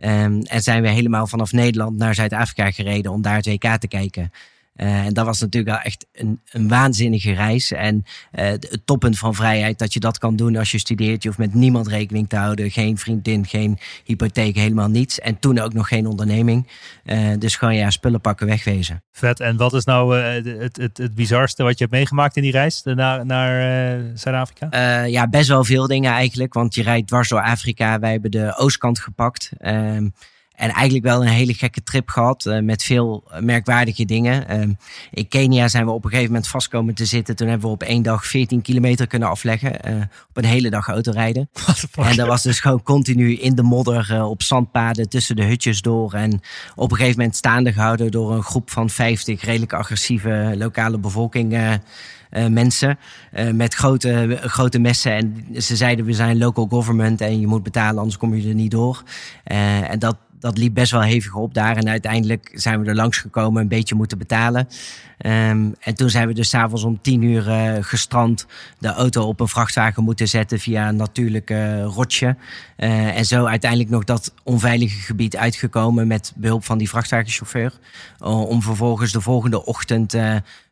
Ehm, 0.00 0.40
en 0.40 0.62
zijn 0.62 0.82
we 0.82 0.88
helemaal 0.88 1.26
vanaf 1.26 1.52
Nederland 1.52 1.96
naar 1.96 2.14
Zuid-Afrika 2.14 2.70
gereden 2.70 3.12
om 3.12 3.22
daar 3.22 3.36
het 3.36 3.46
WK 3.46 3.76
te 3.76 3.88
kijken. 3.88 4.32
Eh, 4.76 5.04
en 5.04 5.14
dat 5.14 5.24
was 5.24 5.40
natuurlijk 5.40 5.72
wel 5.72 5.82
echt 5.84 6.06
een, 6.12 6.40
een 6.50 6.68
waanzinnige 6.68 7.32
reis. 7.32 7.72
En 7.72 8.04
eh, 8.30 8.46
het 8.46 8.80
toppunt 8.84 9.18
van 9.18 9.34
vrijheid 9.34 9.78
dat 9.78 9.92
je 9.92 10.00
dat 10.00 10.18
kan 10.18 10.36
doen 10.36 10.56
als 10.56 10.70
je 10.70 10.78
studeert. 10.78 11.22
Je 11.22 11.28
hoeft 11.28 11.40
met 11.40 11.54
niemand 11.54 11.86
rekening 11.86 12.28
te 12.28 12.36
houden. 12.36 12.70
Geen 12.70 12.98
vriendin, 12.98 13.46
geen 13.46 13.78
hypotheek, 14.04 14.56
helemaal 14.56 14.88
niets. 14.88 15.20
En 15.20 15.38
toen 15.38 15.58
ook 15.58 15.72
nog 15.72 15.88
geen 15.88 16.06
onderneming. 16.06 16.68
Eh, 17.04 17.18
dus 17.38 17.56
gewoon 17.56 17.74
ja, 17.74 17.90
spullen 17.90 18.20
pakken, 18.20 18.46
wegwezen. 18.46 19.02
Vet. 19.12 19.40
En 19.40 19.56
wat 19.56 19.72
is 19.72 19.84
nou 19.84 20.16
het, 20.16 20.76
het, 20.76 20.96
het 20.96 21.14
bizarste 21.14 21.62
wat 21.62 21.78
je 21.78 21.84
hebt 21.84 21.96
meegemaakt 21.96 22.36
in 22.36 22.42
die 22.42 22.52
reis 22.52 22.82
naar, 22.82 23.26
naar 23.26 24.02
Zuid-Afrika? 24.14 25.04
Ja, 25.04 25.28
best 25.28 25.48
wel 25.48 25.64
veel 25.64 25.86
dingen 25.86 26.12
eigenlijk. 26.12 26.54
Want 26.54 26.74
je 26.74 26.82
rijdt 26.82 27.08
dwars 27.08 27.28
door 27.28 27.42
Afrika. 27.42 27.98
Wij 27.98 28.10
hebben 28.12 28.30
de 28.30 28.54
oostkant 28.56 28.98
gepakt. 28.98 29.50
Ehm, 29.58 30.08
en 30.56 30.70
eigenlijk 30.70 31.04
wel 31.04 31.22
een 31.22 31.28
hele 31.32 31.54
gekke 31.54 31.82
trip 31.82 32.08
gehad. 32.08 32.46
eh, 32.46 32.60
met 32.60 32.82
veel 32.82 33.24
merkwaardige 33.40 34.04
dingen. 34.04 34.48
Ehm, 34.48 34.72
in 35.10 35.28
Kenia 35.28 35.68
zijn 35.68 35.84
we 35.84 35.90
op 35.90 36.04
een 36.04 36.10
gegeven 36.10 36.30
moment 36.32 36.48
vast 36.50 36.68
komen 36.68 36.94
te 36.94 37.04
zitten. 37.04 37.36
Toen 37.36 37.48
hebben 37.48 37.66
we 37.66 37.72
op 37.72 37.82
één 37.82 38.02
dag 38.02 38.26
14 38.26 38.62
kilometer 38.62 39.06
kunnen 39.06 39.28
afleggen. 39.28 39.82
eh, 39.82 39.94
op 40.28 40.36
een 40.36 40.44
hele 40.44 40.70
dag 40.70 40.88
autorijden. 40.88 41.48
En 41.96 42.16
dat 42.16 42.26
was 42.26 42.42
dus 42.42 42.60
gewoon 42.60 42.82
continu 42.82 43.34
in 43.36 43.54
de 43.54 43.62
modder, 43.62 44.12
eh, 44.12 44.30
op 44.30 44.42
zandpaden, 44.42 45.08
tussen 45.08 45.36
de 45.36 45.44
hutjes 45.44 45.80
door. 45.80 46.12
En 46.12 46.40
op 46.74 46.90
een 46.90 46.96
gegeven 46.96 47.18
moment 47.18 47.36
staande 47.36 47.72
gehouden 47.72 48.10
door 48.10 48.32
een 48.34 48.42
groep 48.42 48.70
van 48.70 48.90
50 48.90 49.42
redelijk 49.42 49.72
agressieve 49.72 50.54
lokale 50.56 50.98
bevolking. 50.98 51.78
mensen 52.50 52.98
met 53.52 53.74
grote, 53.74 54.38
grote 54.42 54.78
messen. 54.78 55.12
En 55.12 55.46
ze 55.62 55.76
zeiden: 55.76 56.04
We 56.04 56.12
zijn 56.12 56.38
local 56.38 56.66
government 56.70 57.20
en 57.20 57.40
je 57.40 57.46
moet 57.46 57.62
betalen, 57.62 57.98
anders 57.98 58.16
kom 58.16 58.34
je 58.34 58.48
er 58.48 58.54
niet 58.54 58.70
door. 58.70 59.02
En 59.44 59.98
dat, 59.98 60.16
dat 60.46 60.58
liep 60.58 60.74
best 60.74 60.92
wel 60.92 61.02
hevig 61.02 61.34
op 61.34 61.54
daar. 61.54 61.76
En 61.76 61.88
uiteindelijk 61.88 62.50
zijn 62.54 62.80
we 62.80 62.88
er 62.88 62.94
langs 62.94 63.18
gekomen, 63.18 63.62
een 63.62 63.68
beetje 63.68 63.94
moeten 63.94 64.18
betalen. 64.18 64.68
Ehm, 65.18 65.70
en 65.80 65.94
toen 65.94 66.10
zijn 66.10 66.28
we 66.28 66.34
dus 66.34 66.48
s'avonds 66.48 66.84
om 66.84 67.00
tien 67.02 67.22
uur 67.22 67.48
eh, 67.48 67.76
gestrand 67.80 68.46
de 68.78 68.88
auto 68.88 69.26
op 69.26 69.40
een 69.40 69.48
vrachtwagen 69.48 70.04
moeten 70.04 70.28
zetten 70.28 70.58
via 70.58 70.88
een 70.88 70.96
natuurlijk 70.96 71.50
eh, 71.50 71.84
rotje. 71.84 72.36
Eh, 72.76 73.16
en 73.16 73.24
zo 73.24 73.44
uiteindelijk 73.44 73.90
nog 73.90 74.04
dat 74.04 74.34
onveilige 74.42 75.00
gebied 75.00 75.36
uitgekomen 75.36 76.06
met 76.06 76.32
behulp 76.36 76.64
van 76.64 76.78
die 76.78 76.88
vrachtwagenchauffeur. 76.88 77.72
Om 78.18 78.62
vervolgens 78.62 79.12
de 79.12 79.20
volgende 79.20 79.64
ochtend 79.64 80.12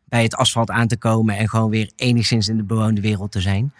bij 0.05 0.23
het 0.23 0.35
asfalt 0.35 0.69
aan 0.69 0.87
te 0.87 0.97
komen 0.97 1.37
en 1.37 1.49
gewoon 1.49 1.69
weer 1.69 1.91
enigszins 1.95 2.47
in 2.47 2.57
de 2.57 2.63
bewoonde 2.63 3.01
wereld 3.01 3.31
te 3.31 3.41
zijn. 3.41 3.73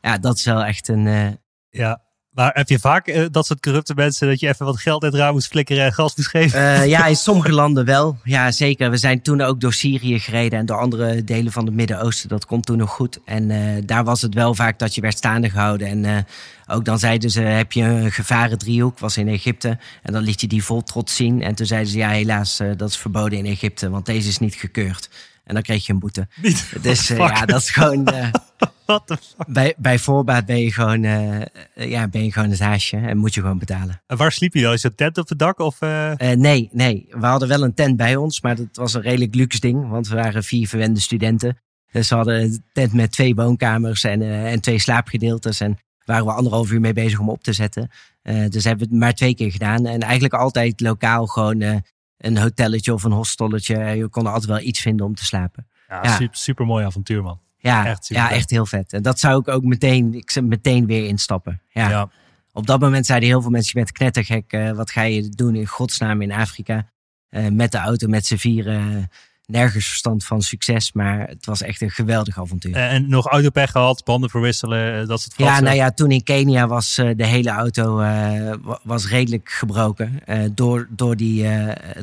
Ja, 0.00 0.18
dat 0.18 0.36
is 0.36 0.44
wel 0.44 0.64
echt 0.64 0.88
een. 0.88 1.38
Ja. 1.70 2.00
Maar 2.32 2.50
heb 2.54 2.68
je 2.68 2.78
vaak 2.78 3.06
eh, 3.06 3.24
dat 3.30 3.46
soort 3.46 3.60
corrupte 3.60 3.94
mensen 3.94 4.28
dat 4.28 4.40
je 4.40 4.48
even 4.48 4.66
wat 4.66 4.80
geld 4.80 5.02
het 5.02 5.14
raam 5.14 5.32
moest 5.32 5.48
flikkeren 5.48 5.84
en 5.84 5.92
gas 5.92 6.16
moest 6.16 6.28
geven? 6.28 6.60
Eh, 6.60 6.86
ja, 6.86 7.06
in 7.06 7.16
sommige 7.28 7.52
landen 7.52 7.84
wel. 7.84 8.18
Ja, 8.24 8.50
zeker. 8.50 8.90
We 8.90 8.96
zijn 8.96 9.22
toen 9.22 9.40
ook 9.40 9.60
door 9.60 9.72
Syrië 9.72 10.18
gereden 10.18 10.58
en 10.58 10.66
door 10.66 10.78
andere 10.78 11.24
delen 11.24 11.52
van 11.52 11.64
het 11.64 11.74
Midden-Oosten. 11.74 12.28
Dat 12.28 12.46
komt 12.46 12.66
toen 12.66 12.76
nog 12.76 12.90
goed. 12.90 13.18
En 13.24 13.50
eh, 13.50 13.82
daar 13.84 14.04
was 14.04 14.22
het 14.22 14.34
wel 14.34 14.54
vaak 14.54 14.78
dat 14.78 14.94
je 14.94 15.00
werd 15.00 15.16
staande 15.16 15.50
gehouden. 15.50 16.06
En 16.06 16.26
ook 16.66 16.84
dan 16.84 16.98
zeiden 16.98 17.30
ze, 17.30 17.40
heb 17.40 17.72
je 17.72 17.82
een 17.82 18.12
gevaren 18.12 18.58
driehoek, 18.58 18.98
was 18.98 19.16
in 19.16 19.28
Egypte. 19.28 19.78
En 20.02 20.12
dan 20.12 20.22
liet 20.22 20.40
je 20.40 20.46
die 20.46 20.64
vol 20.64 20.82
trots 20.82 21.16
zien. 21.16 21.42
En 21.42 21.54
toen 21.54 21.66
zeiden 21.66 21.90
ze, 21.90 21.98
ja 21.98 22.08
helaas, 22.08 22.60
dat 22.76 22.88
is 22.88 22.96
verboden 22.96 23.38
in 23.38 23.46
Egypte, 23.46 23.90
want 23.90 24.06
deze 24.06 24.28
is 24.28 24.38
niet 24.38 24.54
gekeurd. 24.54 25.10
En 25.44 25.54
dan 25.54 25.62
kreeg 25.62 25.86
je 25.86 25.92
een 25.92 25.98
boete. 25.98 26.28
Niet. 26.42 26.72
Dus 26.80 27.08
ja, 27.08 27.46
dat 27.46 27.60
is 27.60 27.70
gewoon... 27.70 28.08
What 28.86 29.06
the 29.06 29.16
fuck? 29.16 29.46
bij, 29.46 29.74
bij 29.78 29.98
voorbaat 29.98 30.46
ben 30.46 30.60
je, 30.60 30.72
gewoon, 30.72 31.04
eh, 31.04 31.40
eh, 31.40 31.46
ja, 31.74 32.08
ben 32.08 32.24
je 32.24 32.32
gewoon 32.32 32.50
het 32.50 32.60
haasje 32.60 32.96
en 32.96 33.16
moet 33.16 33.34
je 33.34 33.40
gewoon 33.40 33.58
betalen. 33.58 34.02
En 34.06 34.16
waar 34.16 34.32
sliep 34.32 34.54
je 34.54 34.62
dan? 34.62 34.72
Is 34.72 34.82
het 34.82 34.96
tent 34.96 35.18
op 35.18 35.28
het 35.28 35.38
dak? 35.38 35.58
Of, 35.58 35.80
eh, 35.80 36.30
Eh, 36.30 36.38
nee, 36.38 36.68
nee. 36.72 37.06
We 37.10 37.26
hadden 37.26 37.48
wel 37.48 37.62
een 37.62 37.74
tent 37.74 37.96
bij 37.96 38.16
ons, 38.16 38.40
maar 38.40 38.56
dat 38.56 38.66
was 38.72 38.94
een 38.94 39.02
redelijk 39.02 39.34
luxe 39.34 39.60
ding. 39.60 39.88
Want 39.88 40.08
we 40.08 40.14
waren 40.14 40.44
vier 40.44 40.68
verwende 40.68 41.00
studenten. 41.00 41.58
Dus 41.92 42.08
we 42.08 42.14
hadden 42.14 42.42
een 42.42 42.64
tent 42.72 42.92
met 42.92 43.12
twee 43.12 43.34
woonkamers 43.34 44.04
en, 44.04 44.22
en 44.22 44.60
twee 44.60 44.78
slaapgedeeltes. 44.78 45.60
En 45.60 45.78
waren 46.04 46.24
we 46.26 46.32
anderhalf 46.32 46.70
uur 46.70 46.80
mee 46.80 46.92
bezig 46.92 47.18
om 47.18 47.28
op 47.28 47.42
te 47.42 47.52
zetten. 47.52 47.90
Eh, 48.22 48.48
dus 48.48 48.64
hebben 48.64 48.86
we 48.86 48.92
het 48.92 49.02
maar 49.02 49.14
twee 49.14 49.34
keer 49.34 49.50
gedaan. 49.52 49.86
En 49.86 50.00
eigenlijk 50.00 50.34
altijd 50.34 50.80
lokaal 50.80 51.26
gewoon 51.26 51.60
eh, 51.60 51.76
een 52.18 52.38
hotelletje 52.38 52.92
of 52.92 53.02
een 53.02 53.12
hostelletje. 53.12 53.78
Je 53.78 54.08
kon 54.08 54.26
er 54.26 54.32
altijd 54.32 54.50
wel 54.50 54.60
iets 54.60 54.80
vinden 54.80 55.06
om 55.06 55.14
te 55.14 55.24
slapen. 55.24 55.66
ja, 55.88 56.00
Ja. 56.02 56.16
Super, 56.16 56.36
super 56.36 56.66
mooi 56.66 56.84
avontuur, 56.84 57.22
man. 57.22 57.40
Ja, 57.62 57.86
Echt 57.86 58.08
ja, 58.08 58.30
echt 58.30 58.50
heel 58.50 58.66
vet. 58.66 58.92
En 58.92 59.02
dat 59.02 59.18
zou 59.20 59.40
ik 59.40 59.48
ook 59.48 59.62
meteen, 59.62 60.14
ik 60.14 60.30
zou 60.30 60.46
meteen 60.46 60.86
weer 60.86 61.06
instappen. 61.06 61.60
Ja. 61.68 61.88
Ja. 61.88 62.10
Op 62.52 62.66
dat 62.66 62.80
moment 62.80 63.06
zeiden 63.06 63.28
heel 63.28 63.42
veel 63.42 63.50
mensen, 63.50 63.70
je 63.74 63.84
bent 63.84 63.96
knettergek. 63.96 64.52
eh, 64.52 64.70
wat 64.70 64.90
ga 64.90 65.02
je 65.02 65.28
doen 65.28 65.54
in 65.54 65.66
godsnaam 65.66 66.22
in 66.22 66.32
Afrika? 66.32 66.90
Eh, 67.28 67.46
met 67.48 67.72
de 67.72 67.78
auto, 67.78 68.08
met 68.08 68.26
z'n 68.26 68.36
vieren. 68.36 69.08
Nergens 69.46 69.86
verstand 69.86 70.24
van 70.24 70.42
succes. 70.42 70.92
Maar 70.92 71.28
het 71.28 71.46
was 71.46 71.62
echt 71.62 71.80
een 71.80 71.90
geweldig 71.90 72.38
avontuur. 72.38 72.74
Eh, 72.74 72.92
en 72.92 73.08
nog 73.08 73.26
autopech 73.26 73.70
gehad, 73.70 74.04
banden 74.04 74.30
verwisselen, 74.30 75.00
eh, 75.00 75.06
dat 75.08 75.20
soort 75.20 75.34
Ja, 75.36 75.60
nou 75.60 75.76
ja, 75.76 75.90
toen 75.90 76.10
in 76.10 76.22
Kenia 76.22 76.66
was 76.66 76.98
eh, 76.98 77.10
de 77.16 77.26
hele 77.26 77.50
auto 77.50 77.94
wa- 77.94 78.78
was 78.82 79.08
redelijk 79.08 79.50
gebroken. 79.50 80.20
door, 80.54 80.86
door, 80.90 81.16
die, 81.16 81.46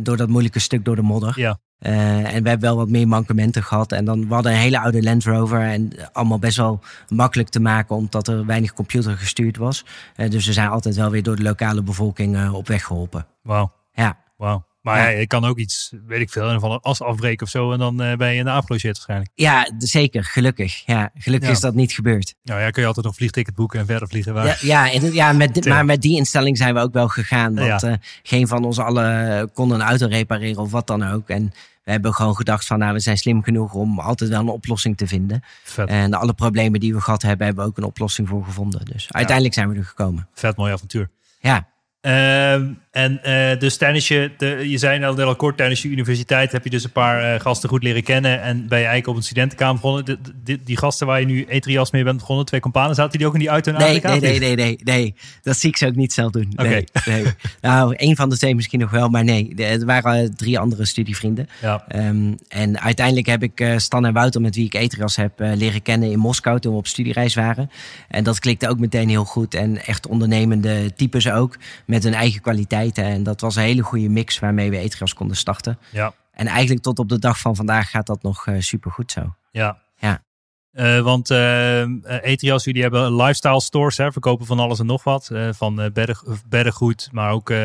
door 0.01 0.17
dat 0.17 0.29
moeilijke 0.29 0.59
stuk 0.59 0.85
door 0.85 0.95
de 0.95 1.01
modder. 1.01 1.33
Ja. 1.39 1.59
En 1.79 2.23
we 2.23 2.49
hebben 2.49 2.59
wel 2.59 2.75
wat 2.75 2.89
meer 2.89 3.07
mankementen 3.07 3.63
gehad. 3.63 3.91
En 3.91 4.05
dan 4.05 4.27
we 4.27 4.33
hadden 4.33 4.51
een 4.51 4.57
hele 4.57 4.79
oude 4.79 5.03
Land 5.03 5.23
Rover. 5.23 5.61
En 5.61 5.91
allemaal 6.13 6.39
best 6.39 6.57
wel 6.57 6.79
makkelijk 7.09 7.49
te 7.49 7.59
maken, 7.59 7.95
omdat 7.95 8.27
er 8.27 8.45
weinig 8.45 8.73
computer 8.73 9.17
gestuurd 9.17 9.57
was. 9.57 9.85
Eh, 10.15 10.29
dus 10.29 10.45
we 10.45 10.53
zijn 10.53 10.69
altijd 10.69 10.95
wel 10.95 11.09
weer 11.09 11.23
door 11.23 11.35
de 11.35 11.43
lokale 11.43 11.83
bevolking 11.83 12.49
op 12.51 12.67
weg 12.67 12.83
geholpen. 12.85 13.25
Wauw, 13.43 13.71
Ja. 13.93 14.17
wauw. 14.37 14.65
Maar 14.81 15.11
Ja. 15.11 15.19
je 15.19 15.27
kan 15.27 15.45
ook 15.45 15.57
iets, 15.57 15.93
weet 16.05 16.21
ik 16.21 16.29
veel, 16.29 16.59
van 16.59 16.71
een 16.71 16.79
as 16.81 17.01
afbreken 17.01 17.45
of 17.45 17.51
zo. 17.51 17.71
En 17.71 17.79
dan 17.79 18.01
eh, 18.01 18.15
ben 18.17 18.31
je 18.31 18.37
in 18.39 18.45
de 18.45 18.51
afgelogeerd 18.51 18.93
waarschijnlijk. 18.95 19.31
Ja, 19.33 19.71
zeker. 19.77 20.23
Gelukkig. 20.23 20.83
Ja, 20.85 21.11
gelukkig 21.15 21.47
Ja. 21.49 21.55
is 21.55 21.61
dat 21.61 21.73
niet 21.73 21.91
gebeurd. 21.91 22.35
Nou 22.43 22.61
ja, 22.61 22.69
kun 22.69 22.81
je 22.81 22.87
altijd 22.87 23.05
nog 23.05 23.15
vliegticket 23.15 23.55
boeken 23.55 23.79
en 23.79 23.85
verder 23.85 24.07
vliegen. 24.07 24.33
Waar... 24.33 24.45
Ja, 24.45 24.55
ja, 24.61 24.91
en- 24.91 25.13
ja 25.13 25.31
met, 25.33 25.65
maar 25.65 25.85
met 25.85 26.01
die 26.01 26.15
instelling 26.17 26.57
zijn 26.57 26.73
we 26.73 26.79
ook 26.79 26.93
wel 26.93 27.07
gegaan. 27.07 27.55
Want 27.55 27.83
eh, 27.83 27.93
geen 28.23 28.47
van 28.47 28.65
ons 28.65 28.79
allen 28.79 29.51
kon 29.53 29.71
een 29.71 29.81
auto 29.81 30.07
repareren 30.07 30.61
of 30.61 30.71
wat 30.71 30.87
dan 30.87 31.07
ook. 31.07 31.29
En 31.29 31.53
we 31.83 31.91
hebben 31.91 32.13
gewoon 32.13 32.35
gedacht 32.35 32.65
van, 32.65 32.79
nou, 32.79 32.93
we 32.93 32.99
zijn 32.99 33.17
slim 33.17 33.43
genoeg 33.43 33.73
om 33.73 33.99
altijd 33.99 34.29
wel 34.29 34.39
een 34.39 34.47
oplossing 34.47 34.97
te 34.97 35.07
vinden. 35.07 35.43
Vet, 35.63 35.89
En 35.89 36.13
alle 36.13 36.33
problemen 36.33 36.79
die 36.79 36.93
we 36.93 37.01
gehad 37.01 37.21
hebben, 37.21 37.45
hebben 37.45 37.63
we 37.63 37.69
ook 37.69 37.77
een 37.77 37.83
oplossing 37.83 38.27
voor 38.27 38.43
gevonden. 38.45 38.85
Dus 38.85 39.07
uiteindelijk 39.11 39.55
zijn 39.55 39.69
we 39.69 39.75
er 39.75 39.85
gekomen. 39.85 40.27
vet 40.33 40.55
mooi 40.57 40.73
avontuur. 40.73 41.09
Ja, 41.39 41.67
Ehm, 42.01 42.65
en 42.91 43.23
eh, 43.23 43.59
dus 43.59 43.77
tijdens 43.77 44.07
je, 44.07 44.31
de, 44.37 44.69
je 44.69 44.77
zei 44.77 45.03
al, 45.03 45.21
al 45.21 45.35
kort, 45.35 45.57
tijdens 45.57 45.81
je 45.81 45.89
universiteit 45.89 46.51
heb 46.51 46.63
je 46.63 46.69
dus 46.69 46.83
een 46.83 46.91
paar 46.91 47.33
eh, 47.33 47.39
gasten 47.39 47.69
goed 47.69 47.83
leren 47.83 48.03
kennen. 48.03 48.41
En 48.41 48.55
ben 48.57 48.77
je 48.79 48.85
eigenlijk 48.85 49.07
op 49.07 49.15
een 49.15 49.23
studentenkamer 49.23 49.75
begonnen. 49.75 50.05
De- 50.05 50.17
de- 50.43 50.63
die, 50.63 50.77
gasten 50.77 51.07
waar 51.07 51.19
je 51.19 51.25
nu 51.25 51.45
Etrias 51.45 51.91
mee 51.91 52.03
bent 52.03 52.17
begonnen, 52.19 52.45
twee 52.45 52.59
companen, 52.59 52.95
zaten 52.95 53.17
die 53.17 53.27
ook 53.27 53.33
in 53.33 53.39
die 53.39 53.49
auto? 53.49 53.71
naar 53.71 53.81
nee, 53.81 54.01
nee, 54.01 54.19
nee, 54.19 54.39
nee, 54.39 54.55
nee, 54.55 54.79
nee. 54.83 55.15
Dat 55.41 55.57
zie 55.57 55.69
ik 55.69 55.77
ze 55.77 55.85
ook 55.87 55.95
niet 55.95 56.13
zelf 56.13 56.31
doen. 56.31 56.51
Nee, 56.55 56.83
nee. 57.05 57.23
Nou, 57.61 57.95
één 57.95 58.15
van 58.15 58.29
de 58.29 58.37
twee 58.37 58.55
misschien 58.55 58.79
nog 58.79 58.91
wel, 58.91 59.09
maar 59.09 59.23
nee. 59.23 59.55
Er 59.55 59.85
waren 59.85 60.35
drie 60.37 60.59
andere 60.59 60.85
studievrienden. 60.85 61.49
Ja, 61.61 61.83
Ehm, 61.87 62.33
en 62.47 62.79
uiteindelijk 62.81 63.27
heb 63.27 63.43
ik 63.43 63.59
eh, 63.59 63.77
Stan 63.77 64.05
en 64.05 64.13
Wouter, 64.13 64.41
met 64.41 64.55
wie 64.55 64.65
ik 64.65 64.73
Etrias 64.73 65.15
heb 65.15 65.31
leren 65.39 65.81
kennen 65.81 66.11
in 66.11 66.19
Moskou 66.19 66.59
toen 66.59 66.71
we 66.71 66.77
op 66.77 66.87
studiereis 66.87 67.35
waren. 67.35 67.69
En 68.07 68.23
dat 68.23 68.39
klikte 68.39 68.69
ook 68.69 68.79
meteen 68.79 69.09
heel 69.09 69.25
goed. 69.25 69.53
En 69.53 69.85
echt 69.85 70.07
ondernemende 70.07 70.93
types 70.95 71.29
ook, 71.31 71.57
met 71.89 72.03
hun 72.03 72.13
eigen 72.13 72.41
kwaliteiten. 72.41 73.03
En 73.03 73.23
dat 73.23 73.41
was 73.41 73.55
een 73.55 73.63
hele 73.63 73.81
goede 73.81 74.09
mix 74.09 74.39
waarmee 74.39 74.69
we 74.69 74.77
Etrias 74.77 75.13
konden 75.13 75.37
starten. 75.37 75.79
ja, 75.91 76.13
En 76.31 76.47
eigenlijk 76.47 76.81
tot 76.81 76.99
op 76.99 77.09
de 77.09 77.19
dag 77.19 77.39
van 77.39 77.55
vandaag 77.55 77.89
gaat 77.89 78.07
dat 78.07 78.21
nog 78.23 78.41
super 78.41 78.63
supergoed 78.63 79.11
zo. 79.11 79.35
ja. 79.51 79.77
Ja. 79.95 80.23
Eh, 80.71 81.01
want 81.01 81.29
eh 81.31 81.81
Etrias, 82.21 82.63
jullie 82.63 82.81
hebben 82.81 83.15
lifestyle 83.15 83.61
stores, 83.61 83.97
hè, 83.97 84.11
verkopen 84.11 84.45
van 84.45 84.59
alles 84.59 84.79
en 84.79 84.85
nog 84.85 85.03
wat. 85.03 85.29
Eh, 85.29 85.49
van 85.51 85.81
eh, 85.81 85.91
bedden, 85.91 86.17
beddengoed, 86.49 87.09
maar 87.11 87.31
ook 87.31 87.49
eh, 87.49 87.57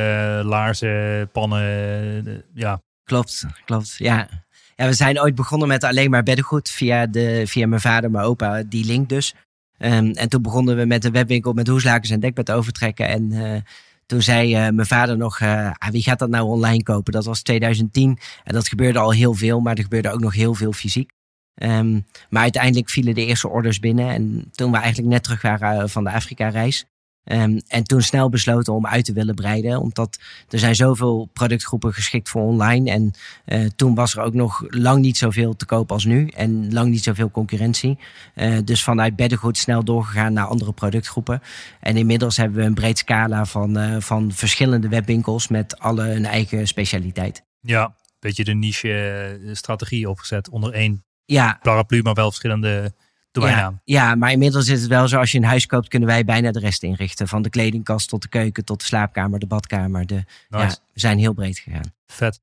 laarzen, 0.44 1.28
pannen. 1.32 2.26
eh, 2.26 2.32
ja, 2.54 2.80
Klopt, 3.04 3.46
klopt. 3.64 3.94
Ja. 3.98 4.28
ja, 4.76 4.86
we 4.86 4.92
zijn 4.92 5.20
ooit 5.20 5.34
begonnen 5.34 5.68
met 5.68 5.84
alleen 5.84 6.10
maar 6.10 6.22
beddengoed 6.22 6.70
via, 6.70 7.06
de, 7.06 7.42
via 7.46 7.66
mijn 7.66 7.80
vader, 7.80 8.10
mijn 8.10 8.24
opa, 8.24 8.62
die 8.62 8.84
link 8.84 9.08
dus. 9.08 9.34
Ehm, 9.78 10.10
en 10.10 10.28
toen 10.28 10.42
begonnen 10.42 10.76
we 10.76 10.84
met 10.84 11.04
een 11.04 11.12
webwinkel 11.12 11.52
met 11.52 11.68
hoeslakens 11.68 12.10
en 12.10 12.20
dekbed 12.20 12.50
overtrekken. 12.50 13.08
En 13.08 13.32
eh, 13.32 13.60
toen 14.06 14.22
zei 14.22 14.54
eh, 14.54 14.60
mijn 14.60 14.86
vader 14.86 15.16
nog, 15.16 15.40
eh, 15.40 15.70
ah, 15.78 15.90
wie 15.90 16.02
gaat 16.02 16.18
dat 16.18 16.28
nou 16.28 16.46
online 16.46 16.82
kopen? 16.82 17.12
Dat 17.12 17.24
was 17.24 17.42
2010 17.42 18.18
en 18.44 18.54
dat 18.54 18.68
gebeurde 18.68 18.98
al 18.98 19.12
heel 19.12 19.34
veel, 19.34 19.60
maar 19.60 19.76
er 19.76 19.82
gebeurde 19.82 20.10
ook 20.10 20.20
nog 20.20 20.34
heel 20.34 20.54
veel 20.54 20.72
fysiek. 20.72 21.10
Ehm, 21.54 22.00
maar 22.28 22.42
uiteindelijk 22.42 22.90
vielen 22.90 23.14
de 23.14 23.26
eerste 23.26 23.48
orders 23.48 23.78
binnen. 23.78 24.08
En 24.08 24.50
toen 24.50 24.70
we 24.70 24.76
eigenlijk 24.76 25.08
net 25.12 25.22
terug 25.22 25.42
waren 25.42 25.82
eh, 25.82 25.88
van 25.88 26.04
de 26.04 26.10
Afrika-reis. 26.10 26.84
Ehm, 27.24 27.58
en 27.66 27.84
toen 27.84 28.02
snel 28.02 28.28
besloten 28.28 28.72
om 28.72 28.86
uit 28.86 29.04
te 29.04 29.12
willen 29.12 29.34
breiden. 29.34 29.80
Omdat 29.80 30.18
er 30.48 30.58
zijn 30.58 30.74
zoveel 30.74 31.28
productgroepen 31.32 31.92
geschikt 31.92 32.28
voor 32.28 32.42
online. 32.42 32.90
En 32.90 33.12
eh, 33.44 33.66
toen 33.76 33.94
was 33.94 34.14
er 34.16 34.22
ook 34.22 34.34
nog 34.34 34.64
lang 34.68 35.00
niet 35.00 35.16
zoveel 35.16 35.56
te 35.56 35.66
koop 35.66 35.92
als 35.92 36.04
nu. 36.04 36.28
En 36.28 36.72
lang 36.72 36.90
niet 36.90 37.02
zoveel 37.02 37.30
concurrentie. 37.30 37.98
Eh, 38.34 38.58
dus 38.64 38.82
vanuit 38.82 39.16
beddengoed 39.16 39.58
snel 39.58 39.84
doorgegaan 39.84 40.32
naar 40.32 40.46
andere 40.46 40.72
productgroepen. 40.72 41.42
En 41.80 41.96
inmiddels 41.96 42.36
hebben 42.36 42.58
we 42.58 42.64
een 42.64 42.74
breed 42.74 42.98
scala 42.98 43.44
van, 43.44 43.76
eh, 43.76 43.96
van 44.00 44.32
verschillende 44.32 44.88
webwinkels. 44.88 45.48
Met 45.48 45.78
alle 45.78 46.02
hun 46.02 46.26
eigen 46.26 46.66
specialiteit. 46.66 47.44
ja, 47.60 47.94
beetje 48.18 48.44
de 48.44 48.54
niche 48.54 49.38
strategie 49.52 50.08
opgezet 50.08 50.48
onder 50.48 50.72
één 50.72 51.04
Ja, 51.24 51.58
paraplu, 51.62 52.02
maar 52.02 52.14
wel 52.14 52.28
verschillende 52.28 52.92
Ja, 53.42 53.80
ja, 53.84 54.14
maar 54.14 54.32
inmiddels 54.32 54.68
is 54.68 54.80
het 54.80 54.88
wel 54.88 55.08
zo. 55.08 55.18
Als 55.18 55.32
je 55.32 55.38
een 55.38 55.44
huis 55.44 55.66
koopt, 55.66 55.88
kunnen 55.88 56.08
wij 56.08 56.24
bijna 56.24 56.50
de 56.50 56.58
rest 56.58 56.82
inrichten. 56.82 57.28
Van 57.28 57.42
de 57.42 57.50
kledingkast 57.50 58.08
tot 58.08 58.22
de 58.22 58.28
keuken, 58.28 58.64
tot 58.64 58.78
de 58.80 58.86
slaapkamer, 58.86 59.38
de 59.38 59.46
badkamer. 59.46 60.06
De, 60.06 60.14
Nice. 60.14 60.26
ja, 60.48 60.68
we 60.68 61.00
zijn 61.00 61.18
heel 61.18 61.32
breed 61.32 61.58
gegaan. 61.58 61.92
Vet. 62.06 62.40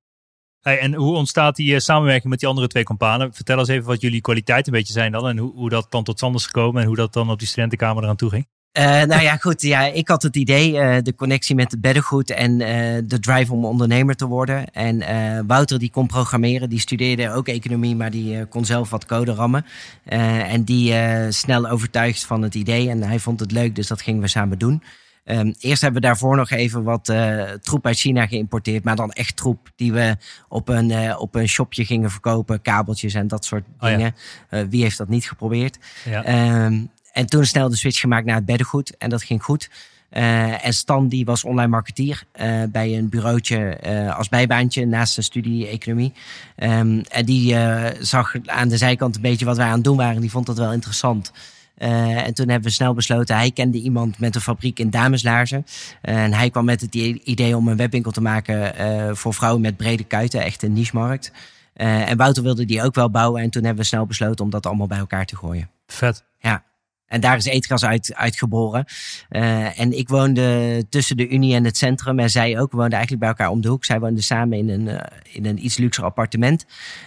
Hey, 0.62 0.80
en 0.80 0.94
hoe 0.94 1.16
ontstaat 1.16 1.56
die 1.56 1.74
eh, 1.74 1.80
samenwerking 1.80 2.30
met 2.30 2.40
die 2.40 2.48
andere 2.48 2.68
twee 2.68 2.84
companen? 2.84 3.34
Vertel 3.34 3.60
eens 3.60 3.68
even 3.68 3.88
wat 3.88 4.02
jullie 4.02 4.22
kwaliteiten 4.22 4.74
een 4.74 4.80
beetje 4.80 4.94
zijn 4.94 5.12
dan. 5.12 5.28
En 5.28 5.38
hoe, 5.38 5.54
hoe 5.54 5.70
dat 5.70 5.92
dan 5.92 6.04
tot 6.04 6.18
stand 6.18 6.36
is 6.36 6.46
gekomen. 6.46 6.82
En 6.82 6.88
hoe 6.88 6.96
dat 6.96 7.14
dan 7.14 7.30
op 7.30 7.40
die 7.40 7.48
studentenkamer 7.48 8.04
eraan 8.04 8.16
toe 8.16 8.30
ging. 8.30 8.48
Eh, 8.72 9.04
nou 9.04 9.22
ja, 9.22 9.36
goed. 9.36 9.62
Ja, 9.62 9.86
ik 9.86 10.08
had 10.08 10.24
het 10.24 10.36
idee, 10.36 10.80
eh, 10.80 11.02
de 11.02 11.16
connectie 11.16 11.56
met 11.56 11.72
het 11.72 11.82
beddengoed 11.82 12.30
en 12.30 12.62
eh, 12.62 13.02
de 13.06 13.20
drive 13.20 13.54
om 13.54 13.66
ondernemer 13.66 14.16
te 14.16 14.26
worden. 14.26 14.74
En 14.74 15.04
Wouter 15.48 15.80
die 15.80 15.92
kon 15.92 16.08
programmeren, 16.08 16.70
die 16.70 16.80
studeerde 16.80 17.32
ook 17.32 17.48
economie, 17.48 17.96
maar 17.96 18.12
die 18.12 18.46
kon 18.46 18.66
zelf 18.66 18.90
wat 18.90 19.06
code 19.06 19.34
rammen. 19.34 19.66
En 20.06 20.64
die 20.64 20.94
snel 21.30 21.70
overtuigd 21.70 22.26
van 22.26 22.42
het 22.42 22.56
idee 22.56 22.90
en 22.90 23.04
hij 23.04 23.20
vond 23.20 23.40
het 23.40 23.52
leuk, 23.52 23.76
dus 23.76 23.88
dat 23.88 24.02
gingen 24.02 24.22
we 24.22 24.28
samen 24.28 24.58
doen. 24.58 24.84
Ehm, 25.24 25.54
eerst 25.60 25.82
hebben 25.82 26.02
we 26.02 26.08
daarvoor 26.08 26.36
nog 26.36 26.50
even 26.50 26.84
wat 26.84 27.14
troep 27.62 27.86
uit 27.86 27.98
China 27.98 28.28
geïmporteerd, 28.28 28.84
maar 28.84 28.96
dan 28.96 29.12
echt 29.12 29.36
troep 29.36 29.70
die 29.76 29.94
we 29.94 30.18
op 30.48 30.70
een, 30.70 31.18
op 31.18 31.36
een 31.36 31.48
shopje 31.48 31.86
gingen 31.86 32.12
verkopen, 32.12 32.62
kabeltjes 32.62 33.14
en 33.14 33.28
dat 33.28 33.46
soort 33.46 33.64
Oh 33.80 33.90
ja. 33.90 33.96
dingen. 33.96 34.70
Wie 34.70 34.84
heeft 34.84 34.98
dat 34.98 35.10
niet 35.10 35.28
geprobeerd? 35.28 35.78
Ja. 36.06 36.24
Ehm, 36.24 36.82
en 37.14 37.26
toen 37.26 37.46
snel 37.46 37.70
de 37.70 37.76
switch 37.76 38.00
gemaakt 38.00 38.26
naar 38.26 38.36
het 38.36 38.46
beddengoed. 38.46 38.98
En 38.98 39.10
dat 39.10 39.24
ging 39.24 39.44
goed. 39.44 39.70
Eh, 40.12 40.66
en 40.66 40.74
Stan 40.74 41.08
die 41.08 41.26
was 41.26 41.44
online 41.44 41.70
marketeer 41.70 42.24
eh, 42.32 42.64
bij 42.70 42.98
een 42.98 43.10
bureautje 43.10 43.58
eh, 43.58 44.18
als 44.18 44.30
bijbaantje 44.30 44.86
naast 44.86 45.14
zijn 45.14 45.26
studie 45.26 45.68
economie. 45.68 46.14
Ehm, 46.56 47.02
en 47.10 47.26
die 47.26 47.56
zag 48.00 48.36
aan 48.46 48.68
de 48.68 48.78
zijkant 48.78 49.16
een 49.16 49.22
beetje 49.22 49.46
wat 49.46 49.58
wij 49.58 49.66
aan 49.66 49.74
het 49.74 49.84
doen 49.84 49.98
waren. 49.98 50.22
Die 50.22 50.30
vond 50.30 50.46
dat 50.46 50.58
wel 50.58 50.74
interessant. 50.74 51.32
En 51.78 52.34
toen 52.34 52.50
hebben 52.50 52.68
we 52.68 52.76
snel 52.76 52.94
besloten, 52.94 53.36
hij 53.36 53.52
kende 53.52 53.78
iemand 53.78 54.20
met 54.20 54.36
een 54.36 54.42
fabriek 54.42 54.80
in 54.80 54.90
dameslaarzen. 54.90 55.66
en 56.02 56.34
hij 56.34 56.50
kwam 56.50 56.66
met 56.66 56.82
het 56.82 56.96
idee 56.96 57.58
om 57.58 57.68
een 57.68 57.78
webwinkel 57.78 58.12
te 58.12 58.22
maken 58.22 59.18
voor 59.18 59.34
vrouwen 59.34 59.62
met 59.62 59.78
brede 59.78 60.04
kuiten, 60.04 60.42
echt 60.42 60.64
een 60.64 60.74
niche-markt. 60.74 61.32
En 61.74 62.18
Wouter 62.18 62.44
wilde 62.44 62.66
die 62.66 62.84
ook 62.84 62.96
wel 62.96 63.10
bouwen. 63.12 63.42
En 63.42 63.50
toen 63.50 63.64
hebben 63.64 63.82
we 63.82 63.88
snel 63.88 64.06
besloten 64.06 64.46
om 64.46 64.52
dat 64.52 64.66
allemaal 64.66 64.88
bij 64.88 64.98
elkaar 64.98 65.26
te 65.26 65.36
gooien. 65.36 65.70
Vet. 65.88 66.24
Ja. 66.40 66.64
En 67.12 67.20
daar 67.20 67.38
is 67.38 67.46
Eetgas 67.46 67.86
uit, 67.86 68.14
uitgeboren. 68.16 68.86
Eh, 69.30 69.80
en 69.80 69.98
ik 69.98 70.10
woonde 70.10 70.86
tussen 70.90 71.18
de 71.18 71.30
Unie 71.30 71.56
en 71.56 71.64
het 71.64 71.78
centrum. 71.78 72.20
En 72.20 72.30
zij 72.30 72.60
ook. 72.60 72.72
We 72.72 72.78
woonden 72.78 72.98
eigenlijk 72.98 73.20
bij 73.20 73.30
elkaar 73.30 73.50
om 73.50 73.62
de 73.62 73.68
hoek. 73.68 73.86
Zij 73.86 74.00
woonden 74.00 74.24
samen 74.24 74.58
in 74.58 74.70
een, 74.70 74.88
eh, 74.88 75.18
in 75.32 75.46
een 75.46 75.66
iets 75.66 75.78
luxer 75.78 76.04
appartement. 76.04 76.66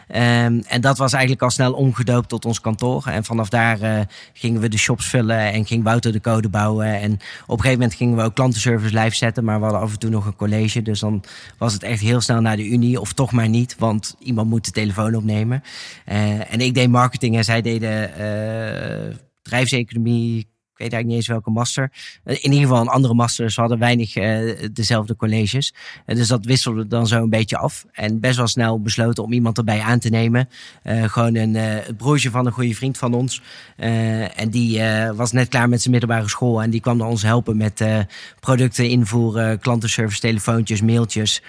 Ehm, 0.08 0.60
en 0.66 0.80
dat 0.80 0.98
was 0.98 1.12
eigenlijk 1.12 1.42
al 1.42 1.50
snel 1.50 1.72
omgedoopt 1.72 2.28
tot 2.28 2.44
ons 2.44 2.60
kantoor. 2.60 3.06
En 3.06 3.24
vanaf 3.24 3.48
daar 3.48 3.80
eh, 3.80 4.00
gingen 4.32 4.60
we 4.60 4.68
de 4.68 4.78
shops 4.78 5.06
vullen. 5.06 5.52
En 5.52 5.66
ging 5.66 5.82
Wouter 5.84 6.12
de 6.12 6.20
code 6.20 6.48
bouwen. 6.48 6.86
En 6.86 7.12
op 7.12 7.20
een 7.48 7.56
gegeven 7.56 7.78
moment 7.78 7.94
gingen 7.94 8.16
we 8.16 8.22
ook 8.22 8.34
klantenservice 8.34 8.98
live 8.98 9.16
zetten. 9.16 9.44
Maar 9.44 9.56
we 9.56 9.64
hadden 9.64 9.82
af 9.82 9.92
en 9.92 9.98
toe 9.98 10.10
nog 10.10 10.26
een 10.26 10.36
college. 10.36 10.82
Dus 10.82 11.00
dan 11.00 11.24
was 11.58 11.72
het 11.72 11.82
echt 11.82 12.00
heel 12.00 12.20
snel 12.20 12.40
naar 12.40 12.56
de 12.56 12.68
Unie. 12.68 13.00
Of 13.00 13.12
toch 13.12 13.32
maar 13.32 13.48
niet. 13.48 13.76
Want 13.78 14.14
iemand 14.18 14.48
moet 14.48 14.64
de 14.64 14.70
telefoon 14.70 15.14
opnemen. 15.14 15.62
En 16.04 16.60
ik 16.60 16.74
deed 16.74 16.90
marketing 16.90 17.36
en 17.36 17.44
zij 17.44 17.62
deden 17.62 18.10
bedrijfseconomie. 19.44 20.38
Ik 20.38 20.80
weet 20.80 20.92
eigenlijk 20.92 21.06
niet 21.06 21.16
eens 21.16 21.26
welke 21.26 21.50
master. 21.50 21.92
Eh, 22.24 22.36
In 22.44 22.52
ieder 22.52 22.68
geval 22.68 22.80
een 22.80 22.88
andere 22.88 23.14
master. 23.14 23.50
Ze 23.50 23.60
hadden 23.60 23.78
weinig 23.78 24.16
eh, 24.16 24.68
dezelfde 24.72 25.16
colleges. 25.16 25.74
Eh, 26.06 26.16
dus 26.16 26.28
dat 26.28 26.44
wisselde 26.44 26.86
dan 26.86 27.06
zo 27.06 27.22
een 27.22 27.30
beetje 27.30 27.56
af. 27.56 27.84
En 27.92 28.20
best 28.20 28.36
wel 28.36 28.46
snel 28.46 28.80
besloten 28.80 29.24
om 29.24 29.32
iemand 29.32 29.58
erbij 29.58 29.80
aan 29.80 29.98
te 29.98 30.08
nemen. 30.08 30.48
Gewoon 30.84 31.34
een 31.34 31.54
het 31.54 31.96
broertje 31.96 32.30
van 32.30 32.46
een 32.46 32.52
goede 32.52 32.74
vriend 32.74 32.98
van 32.98 33.14
ons. 33.14 33.42
En 33.76 34.50
die 34.50 34.80
was 35.14 35.32
net 35.32 35.48
klaar 35.48 35.68
met 35.68 35.80
zijn 35.80 35.90
middelbare 35.92 36.28
school. 36.28 36.62
En 36.62 36.70
die 36.70 36.80
kwam 36.80 36.96
naar 36.96 37.08
ons 37.08 37.22
helpen 37.22 37.56
met 37.56 37.84
producten 38.40 38.88
invoeren, 38.88 39.58
klantenservice, 39.58 40.20
telefoontjes, 40.20 40.80
mailtjes. 40.82 41.42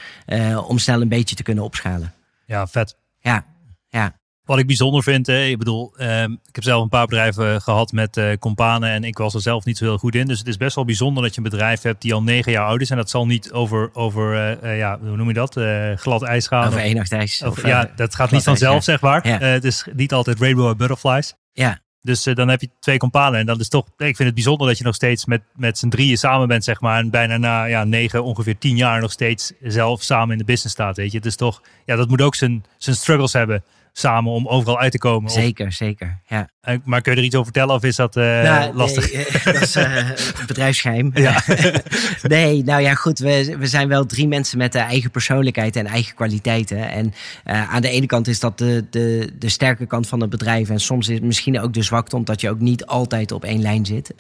om 0.68 0.78
snel 0.78 1.02
een 1.02 1.08
beetje 1.08 1.36
te 1.36 1.44
kunnen 1.44 1.64
opschalen. 1.64 2.14
Ja, 2.46 2.68
vet. 2.68 2.98
Ja, 3.20 3.46
ja. 3.90 4.16
Wat 4.46 4.60
ik 4.60 4.68
bijzonder 4.68 5.04
vind, 5.04 5.28
hè, 5.28 5.44
ik 5.44 5.58
bedoel, 5.58 5.94
ehm, 5.98 6.32
ik 6.32 6.56
heb 6.56 6.64
zelf 6.64 6.84
een 6.84 6.90
paar 6.90 7.06
bedrijven 7.06 7.62
gehad 7.62 7.92
met 7.92 8.18
eh 8.18 8.30
companen 8.40 8.90
en 8.90 9.04
ik 9.04 9.18
was 9.18 9.34
er 9.34 9.42
zelf 9.42 9.66
niet 9.66 9.78
zo 9.78 9.86
heel 9.86 9.98
goed 9.98 10.16
in. 10.16 10.28
Dus 10.28 10.40
het 10.40 10.48
is 10.48 10.58
best 10.58 10.75
wel 10.75 10.86
bijzonder 10.86 11.24
dat 11.24 11.36
je 11.36 11.42
een 11.42 11.50
bedrijf 11.50 11.82
hebt 11.82 12.02
die 12.02 12.14
al 12.14 12.24
negen 12.24 12.52
jaar 12.52 12.66
oud 12.66 12.82
is. 12.82 12.90
En 12.90 12.98
dat 12.98 13.10
zal 13.10 13.25
niet 13.25 13.52
over, 13.52 13.90
over 13.94 14.34
eh, 14.34 14.72
eh, 14.72 14.78
ja, 14.78 15.00
hoe 15.00 15.16
noem 15.18 15.28
je 15.28 15.34
dat, 15.34 15.60
glad 16.02 16.22
ijs 16.24 16.48
gaan. 16.48 16.68
Over 16.68 16.80
één 16.80 16.98
ijs. 17.10 17.42
of- 17.42 17.48
Of, 17.58 17.66
ja, 17.66 17.90
dat 17.96 18.16
gaat 18.16 18.32
niet 18.32 18.44
vanzelf, 18.44 18.84
zeg 18.84 19.02
maar. 19.02 19.28
Ja. 19.28 19.38
Het 19.38 19.64
is 19.64 19.86
niet 19.96 20.14
altijd 20.14 20.40
rainbow 20.40 20.78
butterflies. 20.78 21.34
ja. 21.54 21.84
Dus 22.02 22.24
dan 22.24 22.48
heb 22.48 22.62
je 22.62 22.70
twee 22.80 22.98
companen. 22.98 23.40
En 23.40 23.46
dat 23.46 23.60
is 23.60 23.70
toch, 23.70 23.86
ik 23.98 24.16
vind 24.16 24.18
het 24.18 24.34
bijzonder 24.34 24.68
dat 24.68 24.78
je 24.78 24.84
nog 24.84 24.96
steeds 24.96 25.25
met, 25.25 25.42
met 25.56 25.78
z'n 25.78 25.90
drieën 25.90 26.18
samen 26.18 26.48
bent, 26.48 26.64
zeg 26.64 26.82
maar. 26.82 27.00
En 27.00 27.10
bijna 27.10 27.38
na 27.38 27.64
ja, 27.64 27.84
negen, 27.84 28.24
ongeveer 28.24 28.58
tien 28.58 28.75
jaar 28.75 29.02
nog 29.02 29.12
steeds 29.12 29.52
zelf 29.62 30.02
samen 30.04 30.32
in 30.32 30.38
de 30.38 30.44
business 30.44 30.74
staat. 30.74 30.96
Weet 30.98 31.12
je, 31.12 31.18
het 31.18 31.25
is 31.25 31.36
toch, 31.36 31.62
ja, 31.86 31.96
dat 31.96 32.08
moet 32.10 32.22
ook 32.22 32.36
zijn, 32.36 32.64
zijn 32.78 32.96
struggles 32.96 33.34
hebben 33.34 33.64
samen 33.98 34.32
om 34.32 34.48
overal 34.48 34.80
uit 34.80 34.92
te 34.92 34.98
komen. 34.98 35.30
Of- 35.30 35.36
Zeker, 35.36 35.72
zeker. 35.72 36.20
Ja. 36.28 36.50
eh, 36.62 36.75
maar 36.84 37.02
kun 37.02 37.12
je 37.12 37.18
er 37.18 37.24
iets 37.24 37.36
over 37.36 37.52
vertellen 37.52 37.75
of 37.75 37.84
is 37.84 37.96
dat 37.96 38.16
eh, 38.16 38.24
Nou, 38.24 38.75
lastig? 38.75 39.14
Nee, 39.14 39.25
dat 39.54 39.62
is 39.62 39.75
eh, 39.75 40.10
bedrijfsgeheim. 40.48 41.12
Ja. 41.14 41.44
nee, 42.24 42.64
nou 42.64 42.82
ja, 42.82 42.94
goed. 42.96 43.20
We, 43.20 43.56
we 43.60 43.68
zijn 43.68 43.88
wel 43.88 44.06
drie 44.06 44.28
mensen 44.28 44.58
met 44.58 44.72
de 44.72 44.80
eigen 44.80 45.12
persoonlijkheid 45.12 45.75
en 45.75 45.86
eigen 45.86 46.16
kwaliteiten. 46.16 46.90
En 46.90 47.14
aan 47.44 47.82
de 47.82 47.90
ene 47.90 48.06
kant 48.06 48.28
is 48.28 48.40
dat 48.40 48.58
de, 48.58 48.86
de, 48.90 49.32
de 49.40 49.50
sterke 49.50 49.86
kant 49.86 50.08
van 50.08 50.22
het 50.22 50.30
bedrijf. 50.30 50.70
En 50.70 50.80
soms 50.80 51.08
is 51.08 51.16
het 51.16 51.24
misschien 51.24 51.60
ook 51.60 51.74
de 51.74 51.84
zwakte, 51.84 52.16
omdat 52.16 52.42
je 52.42 52.50
ook 52.50 52.60
niet 52.60 52.86
altijd 52.86 53.32
op 53.32 53.44
één 53.44 53.62
lijn 53.62 53.86
zit. 53.86 54.14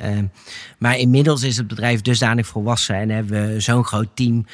Maar 0.77 0.97
inmiddels 0.97 1.43
is 1.43 1.57
het 1.57 1.67
bedrijf 1.67 2.01
dusdanig 2.01 2.47
volwassen 2.47 2.95
en 2.95 3.09
hebben 3.09 3.53
we 3.53 3.59
zo'n 3.59 3.83
groot 3.85 4.09
team. 4.13 4.45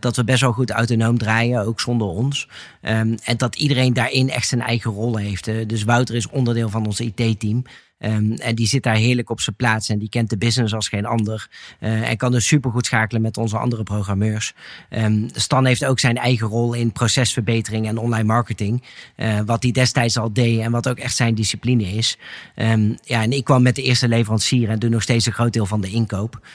dat 0.00 0.16
we 0.16 0.24
best 0.24 0.40
wel 0.40 0.52
goed 0.52 0.70
autonoom 0.70 1.18
draaien, 1.18 1.66
ook 1.66 1.80
zonder 1.80 2.06
ons. 2.06 2.48
Ehm, 2.80 3.16
en 3.24 3.36
dat 3.36 3.56
iedereen 3.56 3.92
daarin 3.92 4.30
echt 4.30 4.48
zijn 4.48 4.59
eigen 4.60 4.90
rol 4.90 5.16
heeft. 5.16 5.48
Eh, 5.48 5.66
dus 5.66 5.82
Wouter 5.82 6.14
is 6.14 6.28
onderdeel 6.28 6.68
van 6.68 6.86
ons 6.86 7.00
IT-team. 7.00 7.64
Ehm, 8.00 8.32
en 8.32 8.54
die 8.54 8.66
zit 8.66 8.82
daar 8.82 8.96
heerlijk 8.96 9.30
op 9.30 9.40
zijn 9.40 9.56
plaats 9.56 9.88
en 9.88 9.98
die 9.98 10.08
kent 10.08 10.30
de 10.30 10.38
business 10.38 10.74
als 10.74 10.88
geen 10.88 11.06
ander. 11.06 11.48
Eh, 11.78 12.10
en 12.10 12.16
kan 12.16 12.32
dus 12.32 12.46
supergoed 12.46 12.86
schakelen 12.86 13.22
met 13.22 13.36
onze 13.36 13.58
andere 13.58 13.82
programmeurs. 13.82 14.54
Ehm, 14.88 15.28
Stan 15.32 15.66
heeft 15.66 15.84
ook 15.84 15.98
zijn 15.98 16.16
eigen 16.16 16.46
rol 16.46 16.72
in 16.72 16.92
procesverbetering 16.92 17.86
en 17.86 17.98
online 17.98 18.24
marketing. 18.24 18.82
eh, 19.16 19.40
wat 19.46 19.62
hij 19.62 19.72
destijds 19.72 20.18
al 20.18 20.32
deed 20.32 20.60
en 20.60 20.70
wat 20.70 20.88
ook 20.88 20.98
echt 20.98 21.16
zijn 21.16 21.34
discipline 21.34 21.82
is. 21.82 22.18
Ehm, 22.54 22.92
ja, 23.02 23.22
en 23.22 23.32
ik 23.32 23.44
kwam 23.44 23.62
met 23.62 23.74
de 23.74 23.82
eerste 23.82 24.08
leverancier 24.08 24.68
en 24.68 24.78
doe 24.78 24.90
nog 24.90 25.02
steeds 25.02 25.26
een 25.26 25.32
groot 25.32 25.52
deel 25.52 25.66
van 25.66 25.80
de 25.80 25.90
inkoop. 25.90 26.46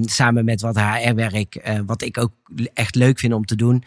Samen 0.00 0.44
met 0.44 0.60
wat 0.60 0.76
HR-werk, 0.76 1.80
wat 1.86 2.02
ik 2.02 2.18
ook 2.18 2.32
echt 2.74 2.94
leuk 2.94 3.18
vind 3.18 3.32
om 3.32 3.44
te 3.44 3.56
doen. 3.56 3.84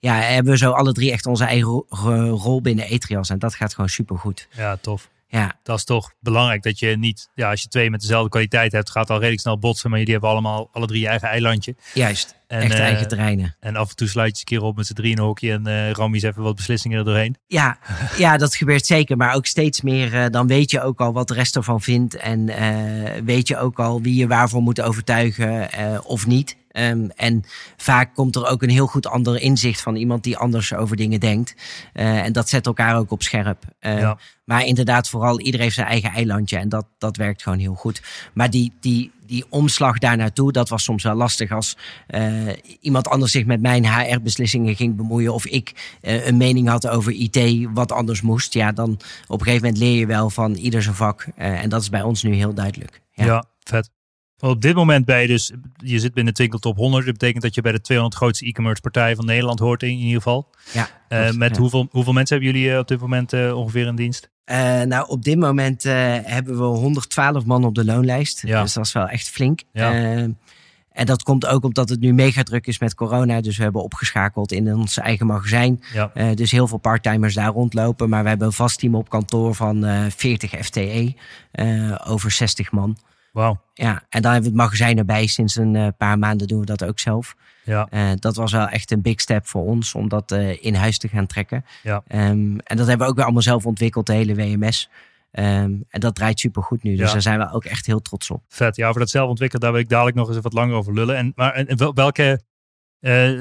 Ja, 0.00 0.14
hebben 0.14 0.52
we 0.52 0.58
zo 0.58 0.70
alle 0.70 0.92
drie 0.92 1.12
echt 1.12 1.26
onze 1.26 1.44
eigen 1.44 1.68
ro- 1.68 1.86
ro- 1.88 2.36
rol 2.36 2.60
binnen 2.60 2.84
Etrias. 2.84 3.30
En 3.30 3.38
dat 3.38 3.54
gaat 3.54 3.74
gewoon 3.74 3.88
supergoed. 3.90 4.48
Ja, 4.56 4.76
tof. 4.76 5.08
Ja, 5.30 5.58
Dat 5.62 5.78
is 5.78 5.84
toch 5.84 6.12
belangrijk 6.20 6.62
dat 6.62 6.78
je 6.78 6.96
niet, 6.98 7.28
ja, 7.34 7.50
als 7.50 7.62
je 7.62 7.68
twee 7.68 7.90
met 7.90 8.00
dezelfde 8.00 8.28
kwaliteit 8.30 8.72
hebt, 8.72 8.90
gaat 8.90 9.02
het 9.02 9.10
al 9.10 9.16
redelijk 9.16 9.40
snel 9.40 9.58
botsen. 9.58 9.88
Maar 9.90 9.98
jullie 9.98 10.12
hebben 10.14 10.30
allemaal 10.30 10.68
alle 10.72 10.86
drie 10.86 11.00
je 11.00 11.08
eigen 11.08 11.28
eilandje. 11.28 11.74
juist. 11.94 12.36
En, 12.46 12.60
echt 12.60 12.72
eh, 12.72 12.80
eigen 12.80 13.08
terreinen. 13.08 13.56
En 13.60 13.76
af 13.76 13.88
en 13.90 13.96
toe 13.96 14.08
sluit 14.08 14.26
je 14.26 14.32
eens 14.32 14.38
een 14.40 14.44
keer 14.58 14.62
op 14.68 14.76
met 14.76 14.86
z'n 14.86 14.94
drieën 14.94 15.12
in 15.12 15.18
een 15.18 15.24
hokje 15.24 15.52
en 15.52 15.66
eh 15.66 15.98
eens 16.12 16.22
even 16.22 16.42
wat 16.42 16.56
beslissingen 16.56 16.98
er 16.98 17.04
doorheen. 17.04 17.36
Ja, 17.46 17.78
ja, 18.16 18.36
dat 18.36 18.54
gebeurt 18.54 18.86
zeker. 18.86 19.16
Maar 19.16 19.34
ook 19.34 19.46
steeds 19.46 19.80
meer. 19.80 20.14
eh, 20.14 20.26
dan 20.30 20.46
weet 20.46 20.70
je 20.70 20.82
ook 20.82 21.00
al 21.00 21.12
wat 21.12 21.28
de 21.28 21.34
rest 21.34 21.56
ervan 21.56 21.80
vindt. 21.80 22.14
En 22.16 22.48
eh, 22.48 23.22
weet 23.24 23.48
je 23.48 23.58
ook 23.58 23.78
al 23.78 24.00
wie 24.02 24.14
je 24.14 24.26
waarvoor 24.26 24.62
moet 24.62 24.80
overtuigen 24.80 25.72
eh, 25.72 25.98
of 26.02 26.26
niet. 26.26 26.56
Ehm, 26.68 27.08
en 27.16 27.44
vaak 27.76 28.14
komt 28.14 28.36
er 28.36 28.46
ook 28.46 28.62
een 28.62 28.70
heel 28.70 28.86
goed 28.86 29.06
ander 29.06 29.40
inzicht 29.40 29.80
van 29.80 29.96
iemand 29.96 30.22
die 30.24 30.36
anders 30.36 30.74
over 30.74 30.96
dingen 30.96 31.20
denkt. 31.20 31.54
Eh, 31.92 32.24
en 32.24 32.32
dat 32.32 32.48
zet 32.48 32.66
elkaar 32.66 32.96
ook 32.96 33.10
op 33.10 33.22
scherp. 33.22 33.64
Eh, 33.78 33.98
Ja. 34.00 34.18
Maar 34.44 34.64
inderdaad, 34.64 35.08
vooral 35.08 35.40
iedereen 35.40 35.60
heeft 35.60 35.74
zijn 35.74 35.86
eigen 35.86 36.10
eilandje. 36.10 36.56
En 36.58 36.68
dat, 36.68 36.86
dat 36.98 37.16
werkt 37.16 37.42
gewoon 37.42 37.58
heel 37.58 37.74
goed. 37.74 38.02
Maar 38.34 38.50
die, 38.50 38.72
die, 38.80 39.10
die 39.26 39.44
omslag 39.48 39.98
daar 39.98 40.16
naartoe, 40.16 40.52
dat 40.52 40.68
was 40.68 40.84
soms 40.84 41.02
wel 41.02 41.14
lastig 41.14 41.50
als 41.52 41.76
eh, 42.06 42.22
iemand 42.80 43.08
anders 43.08 43.32
zich 43.32 43.44
met 43.46 43.60
mijn 43.60 43.86
HR-beslissingen 43.86 44.76
ging 44.76 44.96
bemoeien. 44.96 45.34
Of 45.34 45.46
ik 45.46 45.96
eh, 46.00 46.26
een 46.26 46.36
mening 46.36 46.68
had 46.68 46.86
over 46.88 47.12
IT, 47.12 47.68
wat 47.74 47.92
anders 47.92 48.22
moest. 48.22 48.52
Ja, 48.54 48.72
dan 48.72 48.90
op 49.26 49.38
een 49.40 49.46
gegeven 49.46 49.66
moment 49.66 49.82
leer 49.82 49.98
je 49.98 50.06
wel 50.06 50.30
van 50.30 50.54
ieder 50.54 50.82
zijn 50.82 50.94
vak. 50.94 51.26
En 51.36 51.68
dat 51.68 51.82
is 51.82 51.90
bij 51.90 52.02
ons 52.02 52.22
nu 52.22 52.34
heel 52.34 52.54
duidelijk. 52.54 53.00
Ja, 53.12 53.24
Ja. 53.24 53.44
vet. 53.64 53.90
Want 54.38 54.54
Op 54.54 54.62
dit 54.62 54.74
moment 54.74 55.04
ben 55.04 55.20
je 55.20 55.26
dus, 55.26 55.52
je 55.76 55.98
zit 55.98 56.14
binnen 56.14 56.34
Twinkel 56.34 56.58
Top 56.58 56.76
100. 56.76 57.04
Dat 57.04 57.12
betekent 57.12 57.42
dat 57.42 57.54
je 57.54 57.60
bij 57.60 57.72
de 57.72 57.80
200 57.80 58.16
grootste 58.20 58.46
e-commerce 58.46 58.80
partijen 58.80 59.16
van 59.16 59.24
Nederland 59.24 59.58
hoort 59.58 59.82
in, 59.82 59.88
in 59.88 59.96
ieder 59.96 60.22
geval. 60.22 60.50
Ja, 60.72 60.88
Eh, 61.08 61.32
met 61.32 61.54
ja. 61.54 61.60
hoeveel, 61.60 61.88
hoeveel 61.90 62.12
mensen 62.12 62.36
hebben 62.36 62.54
jullie 62.54 62.72
eh, 62.72 62.78
op 62.78 62.88
dit 62.88 63.00
moment 63.00 63.32
eh, 63.32 63.56
ongeveer 63.56 63.86
in 63.86 63.96
dienst? 63.96 64.30
Nou, 64.84 65.08
op 65.08 65.24
dit 65.24 65.38
moment 65.38 65.82
hebben 65.82 66.58
we 66.58 66.64
112 66.64 67.44
man 67.44 67.64
op 67.64 67.74
de 67.74 67.84
loonlijst. 67.84 68.42
Ja. 68.46 68.62
Dus 68.62 68.72
dat 68.72 68.84
is 68.84 68.92
wel 68.92 69.08
echt 69.08 69.28
flink. 69.28 69.62
Ja. 69.72 69.92
En 70.92 71.06
dat 71.06 71.22
komt 71.22 71.46
ook 71.46 71.64
omdat 71.64 71.88
het 71.88 72.00
nu 72.00 72.12
mega 72.12 72.42
druk 72.42 72.66
is 72.66 72.78
met 72.78 72.94
corona. 72.94 73.40
Dus 73.40 73.56
we 73.56 73.62
hebben 73.62 73.82
opgeschakeld 73.82 74.52
in 74.52 74.74
ons 74.74 74.98
eigen 74.98 75.26
magazijn. 75.26 75.82
Ja, 75.92 76.34
dus 76.34 76.50
heel 76.50 76.66
veel 76.66 76.78
parttimers 76.78 77.34
daar 77.34 77.52
rondlopen. 77.52 78.08
Maar 78.08 78.22
we 78.22 78.28
hebben 78.28 78.46
een 78.46 78.52
vast 78.52 78.78
team 78.78 78.94
op 78.94 79.08
kantoor 79.08 79.54
van 79.54 79.84
eh 79.84 80.04
40 80.16 80.50
FTE. 80.50 81.14
over 82.04 82.30
60 82.30 82.72
man. 82.72 82.96
Wauw. 83.38 83.60
Ja, 83.74 84.02
en 84.08 84.22
dan 84.22 84.32
hebben 84.32 84.50
we 84.50 84.56
het 84.56 84.64
magazijn 84.66 84.98
erbij. 84.98 85.26
Sinds 85.26 85.56
een 85.56 85.76
eh, 85.76 85.86
paar 85.96 86.18
maanden 86.18 86.46
doen 86.46 86.60
we 86.60 86.66
dat 86.66 86.84
ook 86.84 86.98
zelf. 86.98 87.34
Ja, 87.64 87.86
Eh, 87.90 88.10
dat 88.16 88.36
was 88.36 88.52
wel 88.52 88.66
echt 88.68 88.90
een 88.90 89.02
big 89.02 89.20
step 89.20 89.46
voor 89.46 89.62
ons 89.64 89.94
om 89.94 90.08
dat 90.08 90.32
eh, 90.32 90.64
in 90.64 90.74
huis 90.74 90.98
te 90.98 91.08
gaan 91.08 91.26
trekken. 91.26 91.64
Ja. 91.82 92.02
Ehm, 92.06 92.58
en 92.58 92.76
dat 92.76 92.86
hebben 92.86 92.98
we 92.98 93.04
ook 93.04 93.14
weer 93.14 93.24
allemaal 93.24 93.42
zelf 93.42 93.66
ontwikkeld, 93.66 94.06
de 94.06 94.12
hele 94.12 94.34
WMS. 94.34 94.88
Ehm, 95.30 95.72
en 95.88 96.00
dat 96.00 96.14
draait 96.14 96.40
super 96.40 96.62
goed 96.62 96.82
nu. 96.82 96.96
Dus 96.96 97.06
Ja. 97.06 97.12
daar 97.12 97.22
zijn 97.22 97.38
we 97.38 97.52
ook 97.52 97.64
echt 97.64 97.86
heel 97.86 98.00
trots 98.02 98.30
op. 98.30 98.42
vet. 98.48 98.76
Ja, 98.76 98.88
over 98.88 99.00
dat 99.00 99.10
zelf 99.10 99.28
ontwikkelen, 99.28 99.62
daar 99.62 99.72
wil 99.72 99.80
ik 99.80 99.88
dadelijk 99.88 100.16
nog 100.16 100.28
eens 100.28 100.38
wat 100.40 100.52
langer 100.52 100.76
over 100.76 100.94
lullen. 100.94 101.16
En, 101.16 101.32
maar 101.34 101.52
en 101.52 101.94
welke, 101.94 102.40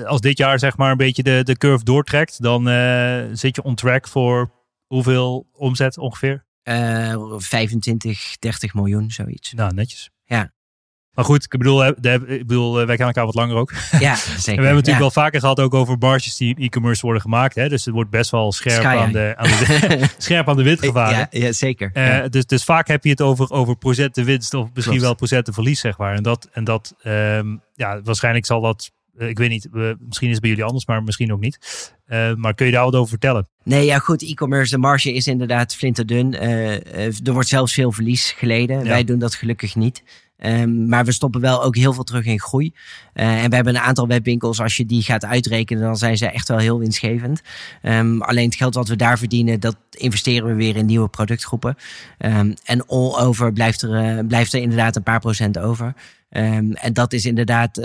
als 0.05 0.21
dit 0.21 0.37
jaar 0.37 0.59
zeg 0.59 0.77
maar 0.77 0.91
een 0.91 0.97
beetje 0.97 1.23
de, 1.23 1.41
de 1.43 1.57
curve 1.57 1.83
doortrekt, 1.83 2.41
dan 2.41 2.63
zit 3.37 3.55
je 3.55 3.63
on 3.63 3.75
track 3.75 4.07
voor 4.07 4.51
hoeveel 4.85 5.47
omzet 5.53 5.97
ongeveer? 5.97 6.45
Eh 6.67 7.15
25, 7.37 8.37
30 8.39 8.73
miljoen, 8.73 9.11
zoiets. 9.11 9.53
Nou, 9.53 9.73
netjes. 9.73 10.09
Ja. 10.25 10.51
Maar 11.13 11.25
goed, 11.25 11.43
ik 11.43 11.49
bedoel, 11.49 11.77
de- 11.77 12.23
ik 12.27 12.47
bedoel 12.47 12.73
wij 12.75 12.85
kennen 12.85 13.05
elkaar 13.07 13.25
wat 13.25 13.35
langer 13.35 13.55
ook. 13.55 13.73
Ja, 13.99 14.11
En 14.11 14.17
zeker. 14.19 14.31
we 14.43 14.45
hebben 14.45 14.63
natuurlijk 14.63 14.85
Ja. 14.87 14.99
wel 14.99 15.11
vaker 15.11 15.39
gehad 15.39 15.59
ook 15.59 15.73
over 15.73 15.97
marges 15.97 16.37
die 16.37 16.55
in 16.55 16.63
e-commerce 16.63 17.01
worden 17.01 17.21
gemaakt. 17.21 17.55
Hè? 17.55 17.69
Dus 17.69 17.85
het 17.85 17.93
wordt 17.93 18.09
best 18.09 18.31
wel 18.31 18.51
scherp, 18.51 18.81
Sky 18.81 18.95
aan 18.95 19.11
de, 19.11 19.33
aan, 19.37 19.47
de, 19.49 20.07
scherp 20.17 20.49
aan 20.49 20.55
de 20.57 20.63
wit 20.63 20.79
gevaren. 20.79 21.17
Ja, 21.17 21.27
ja, 21.29 21.51
zeker. 21.51 21.89
Eh, 21.93 22.07
Ja. 22.07 22.27
dus, 22.27 22.45
dus 22.45 22.63
vaak 22.63 22.87
heb 22.87 23.03
je 23.03 23.09
het 23.09 23.21
over, 23.21 23.49
over 23.51 23.77
procenten 23.77 24.25
winst 24.25 24.53
of 24.53 24.63
misschien 24.63 24.83
Klopt. 24.83 25.01
wel 25.01 25.15
procenten 25.15 25.53
verlies, 25.53 25.79
zeg 25.79 25.97
maar. 25.97 26.15
En 26.15 26.23
dat, 26.23 26.49
en 26.51 26.63
dat 26.63 26.95
ehm, 27.01 27.55
ja, 27.75 28.01
waarschijnlijk 28.01 28.45
zal 28.45 28.61
dat, 28.61 28.91
eh, 29.17 29.27
ik 29.27 29.37
weet 29.37 29.49
niet, 29.49 29.67
eh, 29.73 29.91
misschien 29.99 30.27
is 30.27 30.33
het 30.33 30.41
bij 30.41 30.49
jullie 30.49 30.65
anders, 30.65 30.85
maar 30.85 31.03
misschien 31.03 31.33
ook 31.33 31.39
niet. 31.39 31.95
Eh, 32.07 32.33
maar 32.33 32.53
kun 32.53 32.65
je 32.65 32.71
daar 32.71 32.83
wat 32.83 32.95
over 32.95 33.09
vertellen? 33.09 33.47
Nee, 33.63 33.85
ja 33.85 33.99
goed, 33.99 34.23
e-commerce, 34.23 34.71
de 34.71 34.77
marge 34.77 35.13
is 35.13 35.27
inderdaad 35.27 35.75
flinterdun. 35.75 36.33
Eh, 36.33 37.27
er 37.27 37.33
wordt 37.33 37.47
zelfs 37.47 37.73
veel 37.73 37.91
verlies 37.91 38.31
geleden. 38.31 38.83
Ja. 38.83 38.89
Wij 38.89 39.03
doen 39.03 39.19
dat 39.19 39.35
gelukkig 39.35 39.75
niet. 39.75 40.03
Ehm, 40.37 40.87
maar 40.87 41.05
we 41.05 41.11
stoppen 41.11 41.41
wel 41.41 41.63
ook 41.63 41.75
heel 41.75 41.93
veel 41.93 42.03
terug 42.03 42.25
in 42.25 42.39
groei. 42.39 42.73
En 43.13 43.49
we 43.49 43.55
hebben 43.55 43.75
een 43.75 43.81
aantal 43.81 44.07
webwinkels, 44.07 44.59
als 44.59 44.77
je 44.77 44.85
die 44.85 45.01
gaat 45.01 45.25
uitrekenen, 45.25 45.83
dan 45.83 45.97
zijn 45.97 46.17
ze 46.17 46.27
echt 46.27 46.47
wel 46.47 46.57
heel 46.57 46.79
winstgevend. 46.79 47.41
Ehm, 47.81 48.21
alleen 48.21 48.45
het 48.45 48.55
geld 48.55 48.75
wat 48.75 48.87
we 48.87 48.95
daar 48.95 49.17
verdienen, 49.17 49.59
dat 49.59 49.77
investeren 49.89 50.47
we 50.47 50.53
weer 50.53 50.75
in 50.75 50.85
nieuwe 50.85 51.07
productgroepen. 51.07 51.75
Ehm, 52.17 52.53
en 52.63 52.85
all 52.85 53.19
over 53.19 53.53
blijft 53.53 53.81
er, 53.81 54.25
blijft 54.25 54.53
er 54.53 54.61
inderdaad 54.61 54.95
een 54.95 55.03
paar 55.03 55.19
procent 55.19 55.57
over. 55.57 55.93
En 56.29 56.93
dat 56.93 57.13
is 57.13 57.25
inderdaad. 57.25 57.79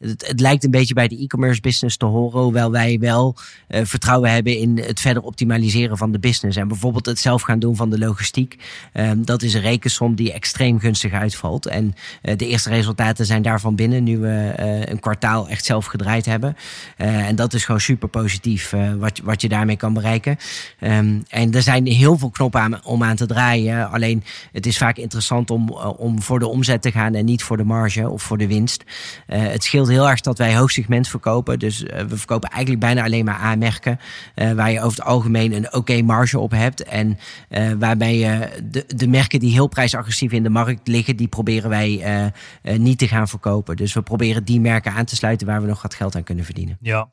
Het, 0.00 0.40
lijkt 0.40 0.64
een 0.64 0.70
beetje 0.70 0.94
bij 0.94 1.08
de 1.08 1.22
e-commerce 1.22 1.60
business 1.60 1.96
te 1.96 2.04
horen, 2.04 2.40
hoewel 2.40 2.70
wij 2.70 2.98
wel 2.98 3.36
eh, 3.68 3.80
vertrouwen 3.84 4.30
hebben 4.30 4.56
in 4.56 4.78
het 4.78 5.00
verder 5.00 5.22
optimaliseren 5.22 5.96
van 5.96 6.12
de 6.12 6.18
business. 6.18 6.56
En 6.56 6.68
bijvoorbeeld 6.68 7.06
het 7.06 7.18
zelf 7.18 7.42
gaan 7.42 7.58
doen 7.58 7.76
van 7.76 7.90
de 7.90 7.98
logistiek. 7.98 8.56
Ehm, 8.92 9.22
dat 9.22 9.42
is 9.42 9.54
een 9.54 9.60
rekensom 9.60 10.14
die 10.14 10.32
extreem 10.32 10.78
gunstig 10.78 11.12
uitvalt. 11.12 11.66
En 11.66 11.94
eh, 12.22 12.36
de 12.36 12.46
eerste 12.46 12.70
resultaten 12.70 13.26
zijn 13.26 13.42
daarvan 13.42 13.74
binnen, 13.74 14.04
nu 14.04 14.18
we 14.18 14.52
eh, 14.56 14.82
een 14.82 15.00
kwartaal 15.00 15.48
echt 15.48 15.64
zelf 15.64 15.86
gedraaid 15.86 16.26
hebben. 16.26 16.56
En 16.96 17.36
dat 17.36 17.54
is 17.54 17.64
gewoon 17.64 17.80
super 17.80 18.08
positief 18.08 18.74
wat, 18.98 19.20
wat 19.24 19.40
je 19.40 19.48
daarmee 19.48 19.76
kan 19.76 19.92
bereiken. 19.92 20.36
Ehm, 20.78 21.20
en 21.28 21.52
er 21.52 21.62
zijn 21.62 21.86
heel 21.86 22.18
veel 22.18 22.30
knoppen 22.30 22.84
om 22.84 23.02
aan 23.02 23.16
te 23.16 23.26
draaien. 23.26 23.90
Alleen 23.90 24.24
het 24.52 24.66
is 24.66 24.78
vaak 24.78 24.96
interessant 24.96 25.50
om, 25.50 25.70
om 25.96 26.22
voor 26.22 26.38
de 26.38 26.46
omzet 26.46 26.82
te 26.82 26.90
gaan 26.90 27.14
en 27.14 27.24
niet 27.24 27.42
voor 27.42 27.56
de 27.56 27.64
marge 27.64 28.08
of 28.08 28.22
voor 28.22 28.38
de 28.38 28.46
winst. 28.46 28.84
Het 29.26 29.64
scheelt 29.64 29.89
heel 29.90 30.08
erg 30.08 30.20
dat 30.20 30.38
wij 30.38 30.56
hoog 30.56 30.70
segment 30.70 31.08
verkopen. 31.08 31.58
Dus 31.58 31.84
eh, 31.84 32.04
we 32.04 32.16
verkopen 32.16 32.48
eigenlijk 32.50 32.80
bijna 32.80 33.04
alleen 33.04 33.24
maar 33.24 33.40
A-merken. 33.40 33.98
eh, 34.34 34.52
waar 34.52 34.70
je 34.70 34.80
over 34.80 34.98
het 34.98 35.06
algemeen 35.06 35.52
een 35.52 35.72
oké 35.72 36.02
marge 36.02 36.38
op 36.38 36.50
hebt. 36.50 36.82
En 36.82 37.18
eh, 37.48 37.72
waarbij 37.78 38.16
je 38.16 38.48
de, 38.70 38.84
de 38.86 39.08
merken 39.08 39.40
die 39.40 39.52
heel 39.52 39.66
prijsagressief 39.68 40.32
in 40.32 40.42
de 40.42 40.50
markt 40.50 40.88
liggen, 40.88 41.16
die 41.16 41.28
proberen 41.28 41.70
wij 41.70 42.32
niet 42.62 42.98
te 42.98 43.08
gaan 43.08 43.28
verkopen. 43.28 43.76
Dus 43.76 43.92
we 43.92 44.02
proberen 44.02 44.44
die 44.44 44.60
merken 44.60 44.92
aan 44.92 45.04
te 45.04 45.16
sluiten 45.16 45.46
waar 45.46 45.60
we 45.60 45.66
nog 45.66 45.82
wat 45.82 45.94
geld 45.94 46.16
aan 46.16 46.22
kunnen 46.22 46.44
verdienen. 46.44 46.76
Ja. 46.80 47.12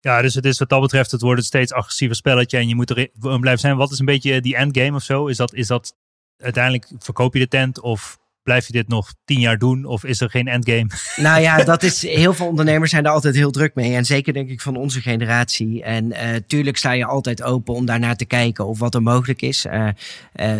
Ja, 0.00 0.22
dus 0.22 0.34
het 0.34 0.44
is 0.44 0.58
wat 0.58 0.68
dat 0.68 0.80
betreft, 0.80 1.10
het 1.10 1.20
wordt 1.20 1.40
een 1.40 1.46
steeds 1.46 1.72
agressiever 1.72 2.16
spelletje 2.16 2.58
en 2.58 2.68
je 2.68 2.74
moet 2.74 2.90
erin 2.90 3.10
blijven 3.40 3.58
zijn. 3.58 3.76
Wat 3.76 3.90
is 3.90 3.98
een 3.98 4.04
beetje 4.04 4.40
die 4.40 4.56
endgame 4.56 4.96
of 4.96 5.02
zo? 5.02 5.26
Is 5.26 5.36
dat, 5.36 5.54
is 5.54 5.66
dat 5.66 5.96
uiteindelijk 6.36 6.90
verkoop 6.98 7.34
je 7.34 7.38
de 7.38 7.48
tent 7.48 7.80
of 7.80 8.18
blijf 8.46 8.66
je 8.66 8.72
dit 8.72 8.88
nog 8.88 9.14
tien 9.24 9.40
jaar 9.40 9.58
doen 9.58 9.84
of 9.84 10.04
is 10.04 10.20
er 10.20 10.30
geen 10.30 10.48
endgame? 10.48 10.86
Nou 11.16 11.40
ja, 11.40 11.64
dat 11.64 11.82
is, 11.82 12.02
heel 12.02 12.34
veel 12.34 12.46
ondernemers 12.46 12.90
zijn 12.90 13.04
er 13.04 13.10
altijd 13.10 13.34
heel 13.34 13.50
druk 13.50 13.74
mee. 13.74 13.94
En 13.94 14.04
zeker 14.04 14.32
denk 14.32 14.48
ik 14.48 14.60
van 14.60 14.76
onze 14.76 15.00
generatie. 15.00 15.82
En 15.82 16.04
uh, 16.04 16.16
tuurlijk 16.46 16.76
sta 16.76 16.92
je 16.92 17.04
altijd 17.04 17.42
open 17.42 17.74
om 17.74 17.86
daarnaar 17.86 18.16
te 18.16 18.24
kijken 18.24 18.66
of 18.66 18.78
wat 18.78 18.94
er 18.94 19.02
mogelijk 19.02 19.42
is. 19.42 19.66
Uh, 19.66 19.72
uh, 19.72 19.92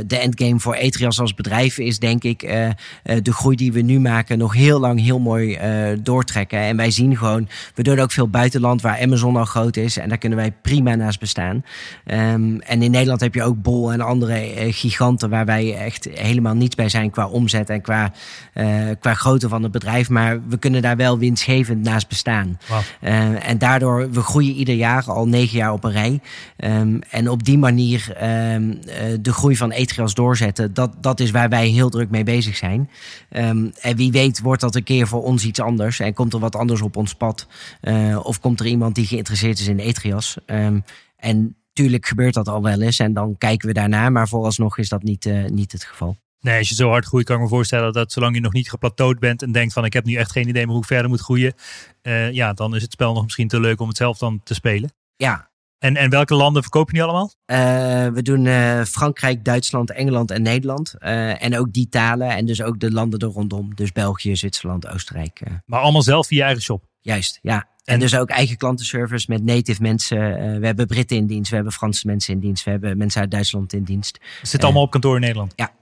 de 0.06 0.18
endgame 0.18 0.60
voor 0.60 0.74
Etrias 0.74 1.20
als 1.20 1.34
bedrijf 1.34 1.78
is 1.78 1.98
denk 1.98 2.24
ik 2.24 2.40
de 3.22 3.32
groei 3.32 3.56
die 3.56 3.72
we 3.72 3.80
nu 3.80 4.00
maken 4.00 4.38
nog 4.38 4.54
heel 4.54 4.80
lang 4.80 5.00
heel 5.00 5.18
mooi 5.18 5.58
doortrekken. 6.02 6.58
En 6.58 6.76
wij 6.76 6.90
zien 6.90 7.16
gewoon, 7.16 7.48
we 7.74 7.82
doen 7.82 7.98
ook 7.98 8.12
veel 8.12 8.28
buitenland 8.28 8.82
waar 8.82 9.00
Amazon 9.00 9.36
al 9.36 9.44
groot 9.44 9.76
is. 9.76 9.96
En 9.96 10.08
daar 10.08 10.18
kunnen 10.18 10.38
wij 10.38 10.52
prima 10.62 10.94
naast 10.94 11.20
bestaan. 11.20 11.64
Um, 12.04 12.60
en 12.60 12.82
in 12.82 12.90
Nederland 12.90 13.20
heb 13.20 13.34
je 13.34 13.42
ook 13.42 13.62
Bol 13.62 13.92
en 13.92 14.00
andere 14.00 14.72
giganten 14.72 15.30
waar 15.30 15.44
wij 15.44 15.76
echt 15.76 16.08
helemaal 16.14 16.54
niets 16.54 16.74
bij 16.74 16.88
zijn 16.88 17.10
qua 17.10 17.26
omzet 17.26 17.70
en 17.76 17.82
qua, 17.82 18.12
uh, 18.54 18.90
qua 19.00 19.14
grootte 19.14 19.48
van 19.48 19.62
het 19.62 19.72
bedrijf. 19.72 20.08
Maar 20.08 20.48
we 20.48 20.58
kunnen 20.58 20.82
daar 20.82 20.96
wel 20.96 21.18
winstgevend 21.18 21.82
naast 21.82 22.08
bestaan. 22.08 22.58
Wow. 22.68 22.78
Uh, 23.02 23.48
en 23.48 23.58
daardoor, 23.58 24.10
we 24.10 24.20
groeien 24.20 24.54
ieder 24.54 24.74
jaar, 24.74 25.04
al 25.04 25.28
negen 25.28 25.58
jaar 25.58 25.72
op 25.72 25.84
een 25.84 25.92
rij. 25.92 26.20
Um, 26.56 27.00
en 27.10 27.30
op 27.30 27.44
die 27.44 27.58
manier 27.58 28.16
um, 28.54 28.70
uh, 28.70 28.78
de 29.20 29.32
groei 29.32 29.56
van 29.56 29.70
Etrias 29.70 30.14
doorzetten, 30.14 30.74
dat, 30.74 30.94
dat 31.00 31.20
is 31.20 31.30
waar 31.30 31.48
wij 31.48 31.68
heel 31.68 31.88
druk 31.88 32.10
mee 32.10 32.24
bezig 32.24 32.56
zijn. 32.56 32.90
Um, 33.30 33.72
en 33.80 33.96
wie 33.96 34.12
weet 34.12 34.40
wordt 34.40 34.60
dat 34.60 34.74
een 34.74 34.82
keer 34.82 35.06
voor 35.06 35.22
ons 35.22 35.44
iets 35.44 35.60
anders. 35.60 36.00
En 36.00 36.14
komt 36.14 36.32
er 36.32 36.40
wat 36.40 36.56
anders 36.56 36.80
op 36.80 36.96
ons 36.96 37.14
pad. 37.14 37.46
of 38.22 38.40
komt 38.40 38.60
er 38.60 38.66
iemand 38.66 38.94
die 38.94 39.06
geïnteresseerd 39.06 39.58
is 39.58 39.68
in 39.68 39.78
Etrias. 39.78 40.36
en 41.16 41.56
tuurlijk 41.72 42.06
gebeurt 42.06 42.34
dat 42.34 42.48
al 42.48 42.62
wel 42.62 42.80
eens. 42.80 42.98
En 42.98 43.12
dan 43.12 43.38
kijken 43.38 43.68
we 43.68 43.74
daarna. 43.74 44.10
Maar 44.10 44.28
vooralsnog 44.28 44.78
is 44.78 44.88
dat 44.88 45.02
niet, 45.02 45.30
niet 45.48 45.72
het 45.72 45.84
geval. 45.84 46.16
Nee, 46.46 46.58
als 46.58 46.68
je 46.68 46.74
zo 46.74 46.88
hard 46.88 47.04
groeit, 47.04 47.26
kan 47.26 47.36
ik 47.36 47.42
me 47.42 47.48
voorstellen 47.48 47.92
dat 47.92 48.12
zolang 48.12 48.34
je 48.34 48.40
nog 48.40 48.52
niet 48.52 48.70
geplateaud 48.70 49.18
bent 49.18 49.42
en 49.42 49.52
denkt 49.52 49.72
van 49.72 49.84
ik 49.84 49.92
heb 49.92 50.04
nu 50.04 50.14
echt 50.14 50.32
geen 50.32 50.48
idee 50.48 50.62
meer 50.62 50.72
hoe 50.72 50.82
ik 50.82 50.88
verder 50.88 51.08
moet 51.08 51.20
groeien, 51.20 51.54
uh, 52.02 52.32
ja, 52.32 52.52
dan 52.52 52.74
is 52.74 52.82
het 52.82 52.92
spel 52.92 53.12
nog 53.12 53.22
misschien 53.22 53.48
te 53.48 53.60
leuk 53.60 53.80
om 53.80 53.88
het 53.88 53.96
zelf 53.96 54.18
dan 54.18 54.40
te 54.44 54.54
spelen. 54.54 54.92
Ja. 55.16 55.50
En, 55.78 55.96
en 55.96 56.10
welke 56.10 56.34
landen 56.34 56.62
verkoop 56.62 56.90
je 56.90 56.96
nu 56.96 57.02
allemaal? 57.02 57.32
Uh, 57.46 57.56
we 58.12 58.22
doen 58.22 58.44
uh, 58.44 58.82
Frankrijk, 58.84 59.44
Duitsland, 59.44 59.90
Engeland 59.90 60.30
en 60.30 60.42
Nederland. 60.42 60.94
en 60.98 61.58
ook 61.58 61.72
die 61.72 61.88
talen 61.88 62.28
en 62.30 62.46
dus 62.46 62.62
ook 62.62 62.80
de 62.80 62.92
landen 62.92 63.18
er 63.18 63.28
rondom. 63.28 63.74
Dus 63.74 63.92
België, 63.92 64.36
Zwitserland, 64.36 64.88
Oostenrijk. 64.88 65.40
Maar 65.64 65.80
allemaal 65.80 66.02
zelf 66.02 66.26
via 66.26 66.38
je 66.38 66.44
eigen 66.44 66.62
shop? 66.62 66.84
Juist, 67.00 67.38
ja. 67.42 67.56
En, 67.56 67.94
en 67.94 68.00
dus 68.00 68.16
ook 68.16 68.30
eigen 68.30 68.56
klantenservice 68.56 69.26
met 69.28 69.44
native 69.44 69.82
mensen. 69.82 70.18
we 70.60 70.66
hebben 70.66 70.86
Britten 70.86 71.16
in 71.16 71.26
dienst, 71.26 71.48
we 71.50 71.54
hebben 71.54 71.72
Franse 71.72 72.06
mensen 72.06 72.34
in 72.34 72.40
dienst, 72.40 72.64
we 72.64 72.70
hebben 72.70 72.96
mensen 72.96 73.20
uit 73.20 73.30
Duitsland 73.30 73.72
in 73.72 73.84
dienst. 73.84 74.18
Het 74.40 74.48
zit 74.48 74.64
allemaal 74.64 74.82
op 74.82 74.90
kantoor 74.90 75.14
in 75.14 75.20
Nederland? 75.20 75.52
Ja, 75.56 75.72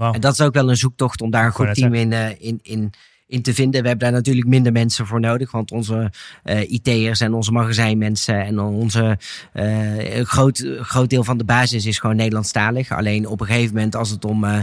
Wow. 0.00 0.14
En 0.14 0.20
dat 0.20 0.32
is 0.32 0.40
ook 0.40 0.54
wel 0.54 0.70
een 0.70 0.76
zoektocht 0.76 1.20
om 1.20 1.30
daar 1.30 1.44
een 1.44 1.52
goed 1.52 1.74
team 1.74 1.94
in, 1.94 2.10
uh, 2.10 2.28
in, 2.38 2.58
in, 2.62 2.92
in 3.26 3.42
te 3.42 3.54
vinden. 3.54 3.82
We 3.82 3.88
hebben 3.88 4.06
daar 4.06 4.16
natuurlijk 4.16 4.46
minder 4.46 4.72
mensen 4.72 5.06
voor 5.06 5.20
nodig. 5.20 5.50
Want 5.50 5.70
onze 5.70 6.12
uh, 6.44 6.70
IT'ers 6.70 7.20
en 7.20 7.34
onze 7.34 7.52
magazijnmensen 7.52 8.44
en 8.44 8.60
onze 8.60 9.18
uh, 9.54 10.16
een 10.16 10.26
groot, 10.26 10.66
groot 10.80 11.10
deel 11.10 11.24
van 11.24 11.38
de 11.38 11.44
basis 11.44 11.86
is 11.86 11.98
gewoon 11.98 12.16
Nederlandstalig. 12.16 12.90
Alleen 12.90 13.26
op 13.26 13.40
een 13.40 13.46
gegeven 13.46 13.74
moment 13.74 13.96
als 13.96 14.10
het 14.10 14.24
om 14.24 14.44
uh, 14.44 14.60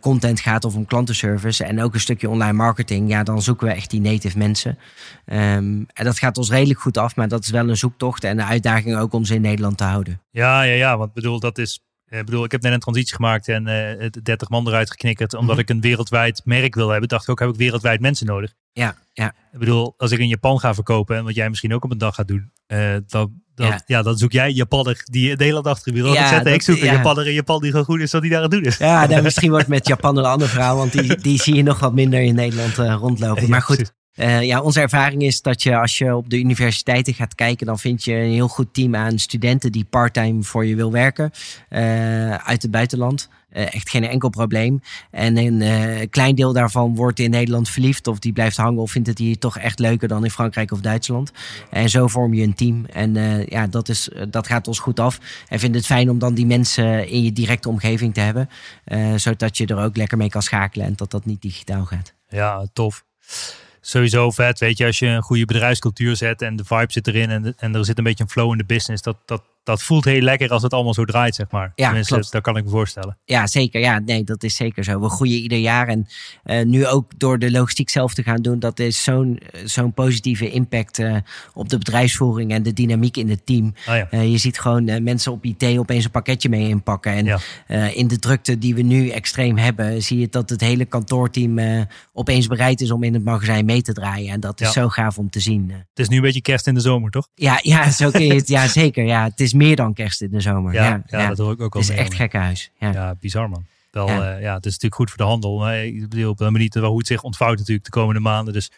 content 0.00 0.40
gaat 0.40 0.64
of 0.64 0.74
om 0.74 0.86
klantenservice 0.86 1.64
en 1.64 1.82
ook 1.82 1.94
een 1.94 2.00
stukje 2.00 2.28
online 2.28 2.52
marketing, 2.52 3.08
ja, 3.08 3.22
dan 3.22 3.42
zoeken 3.42 3.66
we 3.66 3.72
echt 3.72 3.90
die 3.90 4.00
native 4.00 4.38
mensen. 4.38 4.78
Um, 5.26 5.86
en 5.92 6.04
dat 6.04 6.18
gaat 6.18 6.38
ons 6.38 6.50
redelijk 6.50 6.80
goed 6.80 6.96
af, 6.96 7.16
maar 7.16 7.28
dat 7.28 7.44
is 7.44 7.50
wel 7.50 7.68
een 7.68 7.76
zoektocht 7.76 8.24
en 8.24 8.38
een 8.38 8.46
uitdaging 8.46 8.96
ook 8.96 9.12
om 9.12 9.24
ze 9.24 9.34
in 9.34 9.40
Nederland 9.40 9.76
te 9.76 9.84
houden. 9.84 10.20
Ja, 10.30 10.62
ja, 10.62 10.74
ja. 10.74 10.96
Want 10.96 11.12
bedoel, 11.12 11.40
dat 11.40 11.58
is 11.58 11.80
ik 12.18 12.24
bedoel, 12.24 12.44
ik 12.44 12.52
heb 12.52 12.62
net 12.62 12.72
een 12.72 12.80
transitie 12.80 13.14
gemaakt 13.14 13.48
en 13.48 13.68
uh, 14.00 14.08
30 14.22 14.48
man 14.48 14.68
eruit 14.68 14.90
geknikkerd. 14.90 15.34
Omdat 15.34 15.56
mm 15.56 15.62
-hmm. 15.62 15.68
ik 15.68 15.70
een 15.70 15.80
wereldwijd 15.80 16.42
merk 16.44 16.74
wil 16.74 16.88
hebben. 16.88 17.08
Dacht 17.08 17.22
ik 17.22 17.30
ook, 17.30 17.38
heb 17.38 17.48
ik 17.48 17.56
wereldwijd 17.56 18.00
mensen 18.00 18.26
nodig. 18.26 18.54
Ja, 18.72 18.96
ja. 19.12 19.34
Ik 19.52 19.58
bedoel, 19.58 19.94
als 19.96 20.10
ik 20.10 20.18
in 20.18 20.28
Japan 20.28 20.60
ga 20.60 20.74
verkopen, 20.74 21.16
en 21.16 21.24
wat 21.24 21.34
jij 21.34 21.48
misschien 21.48 21.74
ook 21.74 21.84
op 21.84 21.90
een 21.90 21.98
dag 21.98 22.14
gaat 22.14 22.28
doen. 22.28 22.50
Uh, 22.68 22.96
dan, 23.06 23.32
dan, 23.54 23.66
ja. 23.66 23.80
ja. 23.86 24.02
dan 24.02 24.16
zoek 24.16 24.32
jij 24.32 24.50
Japanner 24.50 25.02
die 25.04 25.36
de 25.36 25.44
hele 25.44 25.62
dag 25.62 25.72
achter 25.72 25.96
ja, 25.96 26.28
zetten. 26.28 26.52
Ik 26.52 26.62
zoek 26.62 26.78
een 26.80 26.84
Japanner 26.84 27.26
in 27.26 27.34
Japan 27.34 27.60
die 27.60 27.70
gewoon 27.70 27.86
goed 27.86 28.00
is, 28.00 28.10
dat 28.10 28.22
die 28.22 28.30
daar 28.30 28.42
aan 28.42 28.50
het 28.50 28.54
doen 28.54 28.64
is. 28.64 28.76
Ja, 28.76 29.06
nou, 29.06 29.22
misschien 29.28 29.50
wordt 29.50 29.68
met 29.68 29.86
Japan 29.86 30.16
een 30.16 30.24
andere 30.24 30.50
verhaal. 30.50 30.76
Want 30.76 30.92
die, 30.92 31.16
die 31.16 31.42
zie 31.42 31.54
je 31.54 31.62
nog 31.62 31.78
wat 31.78 31.94
minder 31.94 32.20
in 32.20 32.34
Nederland 32.34 32.78
uh, 32.78 32.94
rondlopen. 32.94 33.50
maar 33.50 33.62
goed. 33.62 33.92
Uh, 34.16 34.42
ja, 34.42 34.60
onze 34.60 34.80
ervaring 34.80 35.22
is 35.22 35.42
dat 35.42 35.62
je 35.62 35.76
als 35.76 35.98
je 35.98 36.16
op 36.16 36.30
de 36.30 36.38
universiteiten 36.38 37.14
gaat 37.14 37.34
kijken, 37.34 37.66
dan 37.66 37.78
vind 37.78 38.04
je 38.04 38.14
een 38.14 38.30
heel 38.30 38.48
goed 38.48 38.74
team 38.74 38.96
aan 38.96 39.18
studenten 39.18 39.72
die 39.72 39.84
parttime 39.84 40.42
voor 40.42 40.66
je 40.66 40.74
wil 40.74 40.92
werken 40.92 41.30
uh, 41.70 42.34
uit 42.34 42.62
het 42.62 42.70
buitenland. 42.70 43.28
Uh, 43.52 43.74
echt 43.74 43.90
geen 43.90 44.04
enkel 44.04 44.28
probleem. 44.28 44.80
En 45.10 45.36
een 45.36 46.10
klein 46.10 46.34
deel 46.34 46.52
daarvan 46.52 46.94
wordt 46.94 47.18
in 47.18 47.30
Nederland 47.30 47.68
verliefd 47.68 48.06
of 48.06 48.18
die 48.18 48.32
blijft 48.32 48.56
hangen 48.56 48.82
of 48.82 48.90
vindt 48.90 49.08
het 49.08 49.18
hier 49.18 49.38
toch 49.38 49.58
echt 49.58 49.78
leuker 49.78 50.08
dan 50.08 50.24
in 50.24 50.30
Frankrijk 50.30 50.72
of 50.72 50.80
Duitsland. 50.80 51.32
En 51.70 51.88
zo 51.88 52.06
vorm 52.06 52.34
je 52.34 52.42
een 52.42 52.54
team. 52.54 52.84
En 52.84 53.14
ja, 53.48 53.66
dat, 53.66 53.88
is, 53.88 54.08
dat 54.28 54.46
gaat 54.46 54.68
ons 54.68 54.78
goed 54.78 55.00
af. 55.00 55.18
En 55.48 55.58
vind 55.58 55.74
het 55.74 55.86
fijn 55.86 56.10
om 56.10 56.18
dan 56.18 56.34
die 56.34 56.46
mensen 56.46 57.08
in 57.08 57.22
je 57.22 57.32
directe 57.32 57.68
omgeving 57.68 58.14
te 58.14 58.20
hebben, 58.20 58.48
zodat 59.16 59.56
je 59.56 59.66
er 59.66 59.78
ook 59.78 59.96
lekker 59.96 60.18
mee 60.18 60.28
kan 60.28 60.42
schakelen 60.42 60.86
en 60.86 60.92
dat 60.96 61.10
dat 61.10 61.24
niet 61.24 61.42
digitaal 61.42 61.84
gaat. 61.84 62.14
Ja, 62.28 62.66
tof 62.72 63.04
sowieso 63.80 64.30
vet. 64.30 64.58
Weet 64.58 64.78
je, 64.78 64.86
als 64.86 64.98
je 64.98 65.06
een 65.06 65.22
goede 65.22 65.44
bedrijfscultuur 65.44 66.16
zet 66.16 66.42
en 66.42 66.56
de 66.56 66.64
vibe 66.64 66.92
zit 66.92 67.06
erin 67.06 67.30
en, 67.30 67.54
en 67.56 67.74
er 67.74 67.84
zit 67.84 67.98
een 67.98 68.04
beetje 68.04 68.24
een 68.24 68.30
flow 68.30 68.52
in 68.52 68.58
de 68.58 68.64
business, 68.64 69.02
dat, 69.02 69.16
dat, 69.24 69.42
dat 69.70 69.82
voelt 69.82 70.04
heel 70.04 70.20
lekker 70.20 70.48
als 70.50 70.62
het 70.62 70.72
allemaal 70.72 70.94
zo 70.94 71.04
draait, 71.04 71.34
zeg 71.34 71.46
maar. 71.50 71.72
Ja, 71.74 71.84
Tenminste, 71.86 72.14
klopt. 72.14 72.32
dat 72.32 72.42
kan 72.42 72.56
ik 72.56 72.64
me 72.64 72.70
voorstellen. 72.70 73.18
Ja, 73.24 73.46
zeker. 73.46 73.80
Ja, 73.80 73.98
nee, 73.98 74.24
dat 74.24 74.42
is 74.42 74.56
zeker 74.56 74.84
zo. 74.84 75.00
We 75.00 75.08
groeien 75.08 75.40
ieder 75.42 75.58
jaar 75.58 75.88
en 75.88 76.06
uh, 76.44 76.64
nu 76.64 76.86
ook 76.86 77.12
door 77.16 77.38
de 77.38 77.50
logistiek 77.50 77.90
zelf 77.90 78.14
te 78.14 78.22
gaan 78.22 78.42
doen, 78.42 78.58
dat 78.58 78.78
is 78.78 79.02
zo'n 79.02 79.40
zo'n 79.64 79.92
positieve 79.92 80.50
impact 80.50 80.98
uh, 80.98 81.16
op 81.54 81.68
de 81.68 81.78
bedrijfsvoering 81.78 82.52
en 82.52 82.62
de 82.62 82.72
dynamiek 82.72 83.16
in 83.16 83.30
het 83.30 83.46
team. 83.46 83.74
Ja. 83.86 84.08
uh, 84.10 84.30
je 84.30 84.38
ziet 84.38 84.58
gewoon 84.60 85.02
mensen 85.02 85.32
op 85.32 85.44
IT 85.44 85.78
opeens 85.78 86.04
een 86.04 86.10
pakketje 86.10 86.48
mee 86.48 86.68
inpakken. 86.68 87.12
En 87.12 87.24
Ja. 87.24 87.38
in 87.94 88.08
de 88.08 88.18
drukte 88.18 88.58
die 88.58 88.74
we 88.74 88.82
nu 88.82 89.08
extreem 89.08 89.58
hebben, 89.58 90.02
zie 90.02 90.18
je 90.18 90.28
dat 90.30 90.50
het 90.50 90.60
hele 90.60 90.84
kantoorteam 90.84 91.86
opeens 92.12 92.46
bereid 92.46 92.80
is 92.80 92.90
om 92.90 93.02
in 93.02 93.14
het 93.14 93.24
magazijn 93.24 93.64
mee 93.64 93.82
te 93.82 93.92
draaien. 93.92 94.32
En 94.32 94.40
dat 94.40 94.60
is 94.60 94.66
Ja. 94.66 94.72
zo 94.72 94.88
gaaf 94.88 95.18
om 95.18 95.30
te 95.30 95.40
zien. 95.40 95.70
Het 95.70 95.98
is 95.98 96.08
nu 96.08 96.16
een 96.16 96.22
beetje 96.22 96.40
kerst 96.42 96.66
in 96.66 96.74
de 96.74 96.80
zomer, 96.80 97.10
toch? 97.10 97.28
Ja, 97.34 97.58
ja, 97.62 97.90
zo 97.90 98.10
kun 98.10 98.24
je 98.24 98.34
het. 98.34 98.48
Ja, 98.48 98.66
zeker. 98.66 99.04
Ja, 99.04 99.24
het 99.24 99.40
is 99.40 99.52
meer 99.66 99.76
dan 99.76 99.94
kerst 99.94 100.22
in 100.22 100.30
de 100.30 100.40
zomer. 100.40 100.72
Ja, 100.72 101.02
Ja, 101.06 101.28
dat 101.28 101.38
hoor 101.38 101.52
ik 101.52 101.60
ook 101.60 101.74
al 101.74 101.80
Het 101.80 101.90
is 101.90 101.96
echt 101.96 102.08
man. 102.08 102.16
gekkenhuis. 102.18 102.70
Ja. 102.78 103.14
Bizar 103.20 103.48
man. 103.48 103.64
Wel, 103.90 104.06
Ja. 104.08 104.14
ja. 104.16 104.36
ja, 104.36 104.54
het 104.54 104.66
is 104.66 104.72
natuurlijk 104.72 104.94
goed 104.94 105.08
voor 105.08 105.18
de 105.18 105.24
handel. 105.24 105.58
Maar 105.58 105.84
ik 105.84 106.08
bedoel, 106.08 106.30
ik 106.30 106.36
ben 106.36 106.52
benieuwd 106.52 106.74
hoe 106.74 106.98
het 106.98 107.06
zich 107.06 107.22
ontvouwt 107.22 107.58
natuurlijk 107.58 107.84
de 107.84 107.90
komende 107.90 108.20
maanden. 108.20 108.52
Dus 108.52 108.70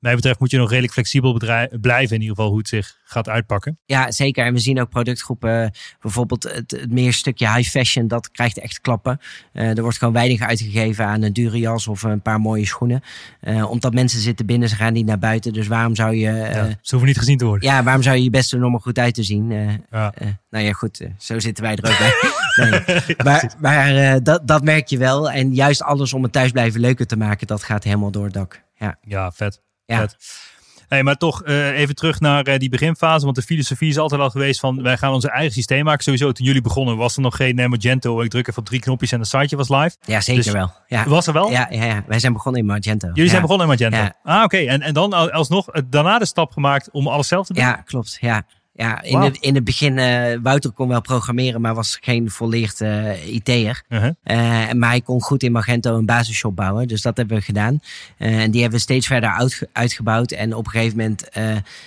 mij 0.00 0.14
betreft 0.14 0.38
moet 0.38 0.50
je 0.50 0.58
nog 0.58 0.68
redelijk 0.68 0.92
flexibel 0.92 1.32
blijven 1.80 2.14
in 2.16 2.20
ieder 2.20 2.36
geval 2.36 2.48
hoe 2.50 2.58
het 2.58 2.68
zich 2.68 2.98
gaat 3.04 3.28
uitpakken. 3.28 3.78
Ja, 3.84 4.10
zeker. 4.10 4.44
En 4.44 4.52
we 4.52 4.58
zien 4.58 4.80
ook 4.80 4.88
productgroepen, 4.88 5.72
bijvoorbeeld 6.00 6.42
het, 6.42 6.70
het 6.70 6.90
meer 6.92 7.12
stukje 7.12 7.52
high 7.54 7.70
fashion, 7.70 8.08
dat 8.08 8.30
krijgt 8.30 8.58
echt 8.58 8.80
klappen. 8.80 9.20
Eh, 9.52 9.76
er 9.76 9.82
wordt 9.82 9.98
gewoon 9.98 10.14
weinig 10.14 10.40
uitgegeven 10.40 11.04
aan 11.06 11.22
een 11.22 11.32
dure 11.32 11.58
jas 11.58 11.86
of 11.88 12.02
een 12.02 12.22
paar 12.22 12.40
mooie 12.40 12.66
schoenen. 12.66 13.02
Eh, 13.40 13.70
omdat 13.70 13.94
mensen 13.94 14.20
zitten 14.20 14.46
binnen, 14.46 14.68
ze 14.68 14.74
gaan 14.76 14.92
niet 14.92 15.06
naar 15.06 15.18
buiten. 15.18 15.52
Dus 15.52 15.66
waarom 15.66 15.94
zou 15.94 16.14
je, 16.14 16.30
Ja, 16.30 16.68
ze 16.80 16.90
hoeven 16.90 17.08
niet 17.08 17.18
gezien 17.18 17.38
te 17.38 17.44
worden. 17.44 17.68
ja, 17.68 17.82
waarom 17.82 18.02
zou 18.02 18.16
je 18.16 18.22
je 18.22 18.30
best 18.30 18.50
doen 18.50 18.64
om 18.64 18.74
er 18.74 18.80
goed 18.80 18.98
uit 18.98 19.14
te 19.14 19.22
zien? 19.22 19.50
Ja. 19.90 20.12
nou 20.50 20.64
ja, 20.64 20.72
goed, 20.72 21.08
zo 21.18 21.38
zitten 21.38 21.64
wij 21.64 21.76
er 21.76 21.90
ook 21.90 21.98
bij. 21.98 22.12
Nee. 22.56 23.16
Maar, 23.24 23.54
maar 23.58 24.22
dat, 24.22 24.46
dat 24.48 24.64
merk 24.64 24.88
je 24.88 24.98
wel. 24.98 25.30
En 25.30 25.54
juist 25.54 25.82
alles 25.82 26.12
om 26.12 26.22
het 26.22 26.32
thuisblijven 26.32 26.80
leuker 26.80 27.06
te 27.06 27.16
maken, 27.16 27.46
dat 27.46 27.62
gaat 27.62 27.84
helemaal 27.84 28.10
door 28.10 28.24
het 28.24 28.32
dak. 28.32 28.62
Ja, 28.74 28.98
Ja, 29.02 29.32
vet. 29.32 29.60
Ja. 29.90 30.08
Hey, 30.88 31.02
maar 31.02 31.16
toch 31.16 31.42
eh, 31.42 31.78
even 31.78 31.94
terug 31.94 32.20
naar 32.20 32.44
eh, 32.44 32.58
die 32.58 32.68
beginfase. 32.68 33.24
Want 33.24 33.36
de 33.36 33.42
filosofie 33.42 33.88
is 33.88 33.98
altijd 33.98 34.20
al 34.20 34.30
geweest 34.30 34.60
van 34.60 34.82
wij 34.82 34.96
gaan 34.96 35.12
onze 35.12 35.30
eigen 35.30 35.52
systeem 35.52 35.84
maken. 35.84 36.02
Sowieso 36.02 36.32
toen 36.32 36.46
jullie 36.46 36.62
begonnen 36.62 36.96
was 36.96 37.16
er 37.16 37.22
nog 37.22 37.36
geen 37.36 37.58
eh, 37.58 37.68
Magento. 37.68 38.20
Ik 38.20 38.30
druk 38.30 38.48
even 38.48 38.60
op 38.60 38.66
drie 38.66 38.80
knopjes 38.80 39.12
en 39.12 39.18
het 39.18 39.28
siteje 39.28 39.56
was 39.56 39.68
live. 39.68 39.96
ja 40.04 40.20
zeker 40.20 40.42
Dus- 40.42 40.52
wel. 40.52 40.72
Ja. 40.86 41.04
Was 41.08 41.26
er 41.26 41.32
wel? 41.32 41.50
Ja, 41.50 41.66
ja, 41.70 41.84
ja, 41.84 42.04
wij 42.06 42.18
zijn 42.18 42.32
begonnen 42.32 42.60
in 42.60 42.66
Magento. 42.66 43.06
Jullie 43.06 43.22
ja. 43.24 43.28
zijn 43.30 43.42
begonnen 43.42 43.66
in 43.66 43.72
Magento. 43.72 44.12
Ah, 44.22 44.42
oké. 44.42 44.56
En, 44.56 44.82
en 44.82 44.94
dan 44.94 45.12
al- 45.12 45.30
alsnog 45.30 45.66
daarna 45.88 46.18
de 46.18 46.26
stap 46.26 46.52
gemaakt 46.52 46.90
om 46.90 47.06
alles 47.06 47.28
zelf 47.28 47.46
te 47.46 47.52
doen? 47.52 47.62
Ja, 47.62 47.72
klopt. 47.72 48.18
Ja. 48.20 48.42
Ja, 48.80 49.02
in, 49.02 49.18
het, 49.18 49.36
in 49.36 49.54
het 49.54 49.64
begin, 49.64 49.98
eh 49.98 50.38
Wouter 50.42 50.70
kon 50.70 50.88
wel 50.88 51.00
programmeren, 51.00 51.60
maar 51.60 51.74
was 51.74 51.98
geen 52.00 52.30
volleerd 52.30 52.80
eh 52.80 53.34
IT'er. 53.34 53.82
Uh-huh. 53.88 54.10
Eh, 54.22 54.72
maar 54.72 54.88
hij 54.88 55.00
kon 55.00 55.20
goed 55.20 55.42
in 55.42 55.52
Magento 55.52 55.96
een 55.96 56.06
basisshop 56.06 56.56
bouwen. 56.56 56.88
Dus 56.88 57.02
dat 57.02 57.16
hebben 57.16 57.36
we 57.36 57.42
gedaan. 57.42 57.80
En 58.16 58.50
die 58.50 58.60
hebben 58.60 58.78
we 58.78 58.84
steeds 58.84 59.06
verder 59.06 59.30
uitge- 59.30 59.68
uitgebouwd. 59.72 60.32
En 60.32 60.54
op 60.54 60.64
een 60.64 60.70
gegeven 60.70 60.96
moment 60.98 61.28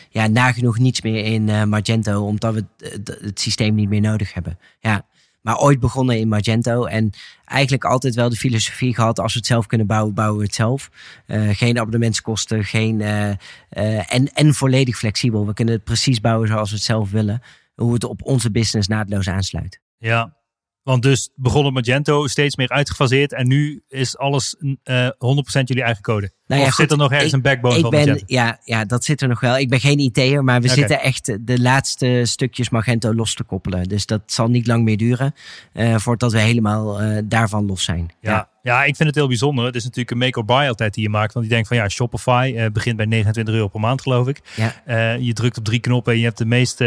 ja, 0.10 0.28
nagenoeg 0.28 0.78
niets 0.78 1.02
meer 1.02 1.26
in 1.26 1.70
Magento. 1.70 2.26
Omdat 2.26 2.54
we 2.54 2.66
het, 2.78 3.18
het 3.22 3.40
systeem 3.40 3.76
niet 3.76 3.90
meer 3.90 4.02
nodig 4.02 4.34
hebben. 4.34 4.58
Ja. 4.80 5.06
Maar 5.44 5.58
ooit 5.58 5.80
begonnen 5.80 6.20
in 6.20 6.28
Magento. 6.28 6.86
En 6.86 7.12
eigenlijk 7.46 7.84
altijd 7.84 8.16
wel 8.16 8.30
de 8.30 8.36
filosofie 8.36 8.96
gehad, 8.96 9.20
als 9.20 9.34
we 9.34 9.40
het 9.40 9.48
zelf 9.48 9.66
kunnen 9.66 9.88
bouwen, 9.88 10.14
bouwen 10.14 10.38
we 10.38 10.46
het 10.46 10.56
zelf. 10.56 10.90
Eh, 11.26 11.50
geen 11.50 11.80
abonnementskosten, 11.80 12.64
geen, 12.64 13.02
eh, 13.02 13.30
eh, 13.30 14.14
en, 14.14 14.34
en 14.34 14.54
volledig 14.54 14.98
flexibel. 14.98 15.46
We 15.46 15.54
kunnen 15.54 15.74
het 15.74 15.84
precies 15.84 16.22
bouwen 16.22 16.48
zoals 16.48 16.70
we 16.70 16.76
het 16.76 16.86
zelf 16.86 17.12
willen. 17.12 17.42
Hoe 17.76 17.94
het 17.94 18.04
op 18.04 18.24
onze 18.24 18.52
business 18.52 18.88
naadloos 18.88 19.30
aansluit. 19.30 19.80
Ja, 19.98 20.34
want 20.84 21.02
dus 21.02 21.30
begonnen 21.36 21.74
Magento 21.74 22.28
steeds 22.28 22.56
meer 22.56 22.70
uitgefaseerd. 22.70 23.34
En 23.34 23.48
nu 23.48 23.84
is 23.88 24.18
alles 24.18 24.56
eh 24.84 25.08
100% 25.08 25.12
jullie 25.64 25.84
eigen 25.84 26.04
code. 26.04 26.32
Nou 26.48 26.62
ja, 26.62 26.68
of 26.68 26.74
goed, 26.74 26.82
zit 26.84 26.92
er 26.92 26.98
nog 26.98 27.12
ergens 27.12 27.30
ik- 27.30 27.36
een 27.36 27.42
backbone 27.42 27.76
Ik 27.76 27.82
van 27.82 27.90
ben, 27.90 28.00
Magento? 28.00 28.24
ja, 28.28 28.60
ja, 28.64 28.86
dat 28.86 29.04
zit 29.04 29.22
er 29.22 29.28
nog 29.28 29.40
wel. 29.40 29.58
Ik 29.58 29.70
ben 29.70 29.80
geen 29.80 30.00
IT'er, 30.00 30.44
maar 30.44 30.62
we 30.62 30.68
zitten 30.68 31.02
echt 31.02 31.38
de 31.48 31.62
laatste 31.62 32.22
stukjes 32.24 32.70
Magento 32.70 33.14
los 33.14 33.34
te 33.36 33.44
koppelen. 33.44 33.84
Dus 33.88 34.06
dat 34.06 34.22
zal 34.26 34.48
niet 34.48 34.68
lang 34.68 34.84
meer 34.84 34.98
duren 34.98 35.34
eh, 35.74 35.96
voordat 35.98 36.32
we 36.32 36.40
helemaal 36.40 37.02
eh, 37.02 37.22
daarvan 37.26 37.66
los 37.66 37.84
zijn. 37.84 38.12
Ja. 38.22 38.50
Ja. 38.62 38.84
ik 38.84 38.96
vind 38.96 39.10
het 39.10 39.18
heel 39.18 39.28
bijzonder. 39.28 39.66
Het 39.66 39.76
is 39.76 39.84
natuurlijk 39.84 40.12
een 40.12 40.18
make 40.18 40.40
or 40.40 40.46
buy 40.46 40.68
altijd 40.68 40.94
die 40.94 41.04
je 41.04 41.10
maakt. 41.10 41.34
Want 41.34 41.46
die 41.46 41.54
denkt 41.54 41.68
van 41.70 41.78
ja, 41.78 41.90
Shopify 41.90 42.70
begint 42.70 42.98
bij 42.98 43.06
29 43.06 43.54
euro 43.54 43.68
per 43.68 43.80
maand 43.80 44.02
geloof 44.02 44.28
ik. 44.28 44.42
Ja. 44.56 45.12
Je 45.14 45.34
drukt 45.34 45.58
op 45.58 45.64
drie 45.66 45.80
knoppen 45.80 46.14
en 46.14 46.20
je 46.20 46.26
hebt 46.26 46.38
de 46.38 46.46
meest 46.46 46.78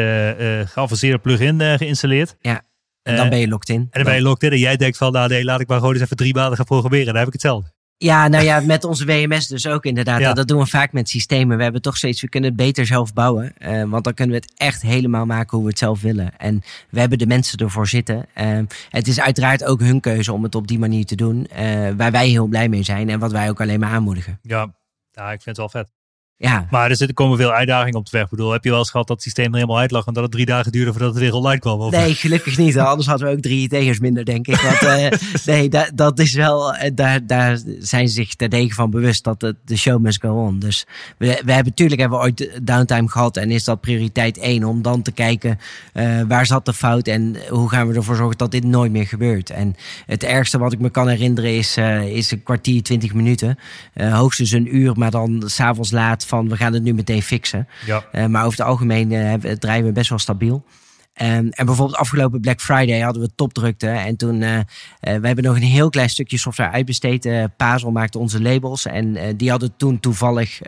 geavanceerde 0.70 1.18
plugin 1.18 1.61
geïnstalleerd. 1.61 2.37
Ja. 2.40 2.62
En 3.06 3.16
dan 3.16 3.24
Eh, 3.24 3.30
ben 3.30 3.38
je 3.40 3.48
locked 3.48 3.68
in. 3.68 3.80
En 3.80 3.88
dan 3.90 4.04
ben 4.04 4.14
je 4.14 4.22
locked 4.22 4.42
in 4.42 4.50
en 4.50 4.58
jij 4.58 4.76
denkt 4.76 4.96
van 4.96 5.12
nou 5.12 5.28
nee, 5.28 5.44
laat 5.44 5.60
ik 5.60 5.68
maar 5.68 5.78
gewoon 5.78 5.92
eens 5.94 6.02
even 6.02 6.16
drie 6.16 6.34
maanden 6.34 6.56
gaan 6.56 6.64
programmeren. 6.66 7.06
Dan 7.06 7.16
heb 7.16 7.26
ik 7.26 7.32
hetzelfde. 7.32 7.74
Ja, 7.98 8.28
nou 8.28 8.44
ja, 8.44 8.60
met 8.60 8.84
onze 8.84 9.04
WMS 9.04 9.46
dus 9.46 9.66
ook 9.66 9.84
inderdaad. 9.84 10.20
Ja. 10.20 10.32
Dat 10.32 10.48
doen 10.48 10.58
we 10.58 10.66
vaak 10.66 10.92
met 10.92 11.08
systemen. 11.08 11.56
We 11.56 11.62
hebben 11.62 11.82
toch 11.82 11.96
steeds, 11.96 12.20
we 12.20 12.28
kunnen 12.28 12.50
het 12.50 12.58
beter 12.58 12.86
zelf 12.86 13.12
bouwen. 13.12 13.52
eh, 13.58 13.82
want 13.84 14.04
dan 14.04 14.14
kunnen 14.14 14.34
we 14.36 14.42
het 14.46 14.52
echt 14.58 14.82
helemaal 14.82 15.26
maken 15.26 15.56
hoe 15.56 15.62
we 15.66 15.70
het 15.70 15.78
zelf 15.78 16.00
willen. 16.00 16.36
En 16.38 16.62
we 16.90 17.00
hebben 17.00 17.18
de 17.18 17.26
mensen 17.26 17.58
ervoor 17.58 17.88
zitten. 17.88 18.26
Eh, 18.34 18.58
het 18.90 19.08
is 19.08 19.20
uiteraard 19.20 19.64
ook 19.64 19.80
hun 19.80 20.00
keuze 20.00 20.32
om 20.32 20.42
het 20.42 20.54
op 20.54 20.66
die 20.66 20.78
manier 20.78 21.04
te 21.04 21.14
doen. 21.16 21.48
waar 21.96 22.10
wij 22.10 22.28
heel 22.28 22.46
blij 22.46 22.68
mee 22.68 22.82
zijn 22.82 23.08
en 23.08 23.18
wat 23.18 23.32
wij 23.32 23.48
ook 23.48 23.60
alleen 23.60 23.80
maar 23.80 23.90
aanmoedigen. 23.90 24.38
Ja, 24.42 24.74
ja 25.12 25.24
ik 25.32 25.42
vind 25.42 25.44
het 25.44 25.56
wel 25.56 25.68
vet. 25.68 25.92
Ja, 26.38 26.66
Maar 26.70 26.90
er 26.90 26.96
zitten, 26.96 27.16
komen 27.16 27.37
veel 27.37 27.53
uitdagingen 27.53 27.99
op 27.99 28.05
de 28.05 28.11
weg. 28.12 28.22
Ik 28.25 28.31
bedoel, 28.31 28.53
heb 28.53 28.64
je 28.64 28.70
wel 28.70 28.79
eens 28.79 28.90
gehad 28.90 29.07
dat 29.07 29.16
het 29.16 29.25
systeem 29.25 29.46
er 29.46 29.55
helemaal 29.55 29.79
uit 29.79 29.90
lag 29.90 30.07
en 30.07 30.12
dat 30.12 30.22
het 30.22 30.33
drie 30.33 30.46
dagen 30.46 30.72
duurde 30.72 30.90
voordat 30.90 31.09
het 31.11 31.18
weer 31.18 31.33
online 31.35 31.61
kwam? 31.61 31.81
Of- 31.81 31.90
Nee, 31.90 32.14
gelukkig 32.14 32.59
niet. 32.59 32.79
Anders 32.79 33.09
hadden 33.09 33.27
we 33.29 33.33
ook 33.35 33.40
drie 33.40 33.62
IT'ers 33.68 33.99
minder, 33.99 34.25
denk 34.25 34.46
ik. 34.46 34.57
Want 34.61 34.83
eh, 34.83 35.18
nee, 35.55 35.68
da- 35.68 35.90
dat 35.94 36.18
is 36.18 36.33
wel, 36.35 36.75
eh, 36.75 36.90
daar, 36.94 37.27
daar 37.27 37.59
zijn 37.79 38.09
ze 38.09 38.14
zich 38.14 38.35
terdege 38.35 38.75
van 38.75 38.90
bewust 38.90 39.25
dat 39.25 39.40
het, 39.42 39.57
de 39.64 39.77
show 39.77 40.01
must 40.01 40.20
go 40.20 40.29
on. 40.46 40.59
Dus 40.59 40.87
we, 41.18 41.27
we 41.27 41.53
hebben 41.53 41.64
natuurlijk 41.77 42.01
hebben 42.01 42.18
we 42.18 42.25
ooit 42.25 42.51
downtime 42.62 43.09
gehad 43.09 43.37
en 43.37 43.51
is 43.51 43.64
dat 43.64 43.81
prioriteit 43.81 44.38
één 44.38 44.64
om 44.64 44.83
dan 44.83 45.03
te 45.03 45.12
kijken 45.12 45.59
eh, 45.92 46.20
waar 46.29 46.46
zat 46.46 46.64
de 46.64 46.72
fout 46.75 47.07
en 47.07 47.37
hoe 47.49 47.68
gaan 47.68 47.88
we 47.88 47.94
ervoor 47.94 48.16
zorgen 48.16 48.38
dat 48.38 48.51
dit 48.51 48.64
nooit 48.64 48.92
meer 48.92 49.07
gebeurt. 49.07 49.51
En 49.51 49.77
het 50.07 50.25
ergste 50.25 50.59
wat 50.59 50.72
ik 50.72 50.79
me 50.81 50.90
kan 50.90 51.09
herinneren 51.09 51.57
is, 51.57 51.77
is 52.09 52.31
een 52.31 52.42
kwartier, 52.42 52.83
twintig 52.83 53.14
minuten. 53.14 53.59
Hoogstens 53.94 54.51
een 54.51 54.77
uur, 54.77 54.92
maar 54.96 55.11
dan 55.11 55.42
s'avonds 55.46 55.90
laat 55.90 56.25
van 56.26 56.48
we 56.48 56.56
gaan 56.56 56.72
het 56.72 56.82
nu 56.82 56.94
meteen 56.94 57.22
fixen. 57.22 57.68
Ja. 57.86 58.04
Eh, 58.12 58.26
maar 58.26 58.44
over 58.44 58.58
het 58.58 58.68
algemeen 58.68 59.12
eh, 59.12 59.52
draaien 59.52 59.84
we 59.84 59.92
best 59.92 60.08
wel 60.08 60.18
stabiel. 60.18 60.64
En, 61.12 61.50
en 61.50 61.66
bijvoorbeeld 61.66 61.98
afgelopen 61.98 62.40
Black 62.40 62.60
Friday 62.60 63.00
hadden 63.00 63.22
we 63.22 63.30
topdrukte. 63.34 63.88
En 63.88 64.16
toen, 64.16 64.42
eh, 64.42 64.58
we 65.00 65.26
hebben 65.26 65.44
nog 65.44 65.56
een 65.56 65.62
heel 65.62 65.90
klein 65.90 66.10
stukje 66.10 66.38
software 66.38 66.70
uitbesteed. 66.70 67.24
Eh 67.24 67.44
Pazel 67.56 67.90
maakte 67.90 68.18
onze 68.18 68.42
labels. 68.42 68.86
En 68.86 69.36
die 69.36 69.50
hadden 69.50 69.76
toen 69.76 70.00
toevallig 70.00 70.60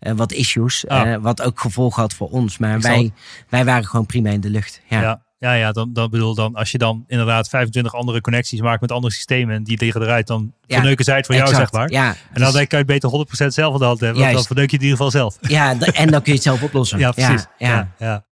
wat 0.00 0.32
issues. 0.32 0.84
Wat 1.20 1.42
ook 1.42 1.60
gevolgen 1.60 2.02
had 2.02 2.14
voor 2.14 2.28
ons. 2.28 2.58
Maar 2.58 2.76
Ik 2.76 2.82
zal 2.82 2.90
wij, 2.90 3.12
wij 3.48 3.64
waren 3.64 3.84
gewoon 3.84 4.06
prima 4.06 4.30
in 4.30 4.40
de 4.40 4.50
lucht. 4.50 4.80
Ja. 4.88 5.00
Ja, 5.00 5.22
ja, 5.38 5.52
ja 5.52 5.72
dan, 5.72 5.92
dan 5.92 6.10
bedoel 6.10 6.34
dan, 6.34 6.54
als 6.54 6.70
je 6.70 6.78
dan 6.78 7.04
inderdaad 7.06 7.48
25 7.48 7.94
andere 7.94 8.20
connecties 8.20 8.60
maakt 8.60 8.80
met 8.80 8.92
andere 8.92 9.12
systemen 9.12 9.54
en 9.54 9.64
die 9.64 9.78
liggen 9.80 10.02
eruit, 10.02 10.26
dan 10.26 10.52
Ja, 10.66 10.74
verneuken 10.76 11.04
zij 11.04 11.16
het 11.16 11.26
voor 11.26 11.34
jou, 11.34 11.54
zeg 11.54 11.72
maar. 11.72 11.90
Ja, 11.90 12.08
En 12.08 12.40
dan 12.40 12.52
dus- 12.52 12.52
kan 12.52 12.66
je 12.68 12.76
het 12.76 12.86
beter 12.86 13.08
100% 13.08 13.54
zelf 13.54 13.72
aan 13.72 13.78
de 13.80 13.84
hand 13.84 14.00
hebben, 14.00 14.22
want 14.22 14.34
dan 14.34 14.44
verneuk 14.44 14.70
je 14.70 14.76
het 14.76 14.84
in 14.84 14.90
ieder 14.90 15.04
geval 15.04 15.20
zelf. 15.20 15.38
ja, 15.40 15.70
en 15.70 16.10
dan 16.10 16.22
kun 16.22 16.32
je 16.32 16.32
het 16.32 16.42
zelf 16.42 16.62
oplossen. 16.62 16.98
Ja, 17.04 17.10
precies. 17.12 17.46
Ja, 17.58 17.68
ja. 17.68 17.74
ja. 17.98 18.06
ja. 18.06 18.24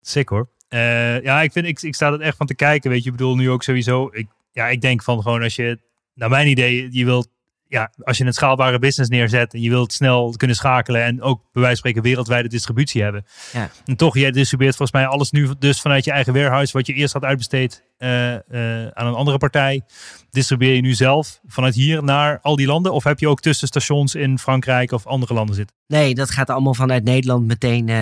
Sick 0.00 0.28
hoor. 0.28 0.48
Eh, 0.68 1.22
ja, 1.22 1.42
ik, 1.42 1.52
vind, 1.52 1.66
ik, 1.66 1.82
ik 1.82 1.94
sta 1.94 2.12
er 2.12 2.20
echt 2.20 2.36
van 2.36 2.46
te 2.46 2.54
kijken. 2.54 2.90
Weet 2.90 3.02
je, 3.02 3.10
ik 3.10 3.16
bedoel 3.16 3.36
nu 3.36 3.50
ook 3.50 3.62
sowieso. 3.62 4.08
Ik, 4.12 4.26
ja, 4.52 4.68
ik 4.68 4.80
denk 4.80 5.02
van 5.02 5.22
gewoon 5.22 5.42
als 5.42 5.56
je, 5.56 5.78
naar 6.14 6.28
mijn 6.28 6.48
idee, 6.48 6.88
je 6.90 7.04
wilt, 7.04 7.28
ja, 7.68 7.92
als 8.02 8.18
je 8.18 8.24
een 8.24 8.32
schaalbare 8.32 8.78
business 8.78 9.10
neerzet 9.10 9.54
en 9.54 9.60
je 9.60 9.70
wilt 9.70 9.92
snel 9.92 10.34
kunnen 10.36 10.56
schakelen 10.56 11.02
en 11.02 11.22
ook 11.22 11.36
bij 11.38 11.62
wijze 11.62 11.68
van 11.68 11.76
spreken 11.76 12.02
wereldwijde 12.02 12.48
distributie 12.48 13.02
hebben. 13.02 13.24
Ja. 13.52 13.70
En 13.84 13.96
toch, 13.96 14.18
jij 14.18 14.30
distribueert 14.30 14.76
volgens 14.76 14.98
mij 14.98 15.06
alles 15.06 15.30
nu 15.30 15.50
dus 15.58 15.80
vanuit 15.80 16.04
je 16.04 16.10
eigen 16.10 16.32
warehouse, 16.32 16.72
wat 16.72 16.86
je 16.86 16.92
eerst 16.92 17.12
had 17.12 17.24
uitbesteed 17.24 17.84
eh, 17.96 18.34
eh, 18.34 18.90
aan 18.92 19.06
een 19.06 19.14
andere 19.14 19.38
partij. 19.38 19.82
Distribueer 20.30 20.74
je 20.74 20.80
nu 20.80 20.94
zelf 20.94 21.40
vanuit 21.46 21.74
hier 21.74 22.04
naar 22.04 22.38
al 22.42 22.56
die 22.56 22.66
landen? 22.66 22.92
Of 22.92 23.04
heb 23.04 23.18
je 23.18 23.28
ook 23.28 23.40
tussenstations 23.40 24.14
in 24.14 24.38
Frankrijk 24.38 24.92
of 24.92 25.06
andere 25.06 25.34
landen 25.34 25.54
zitten? 25.54 25.76
Nee, 25.88 26.14
dat 26.14 26.30
gaat 26.30 26.50
allemaal 26.50 26.74
vanuit 26.74 27.04
Nederland 27.04 27.46
meteen 27.46 27.88
eh, 27.88 27.96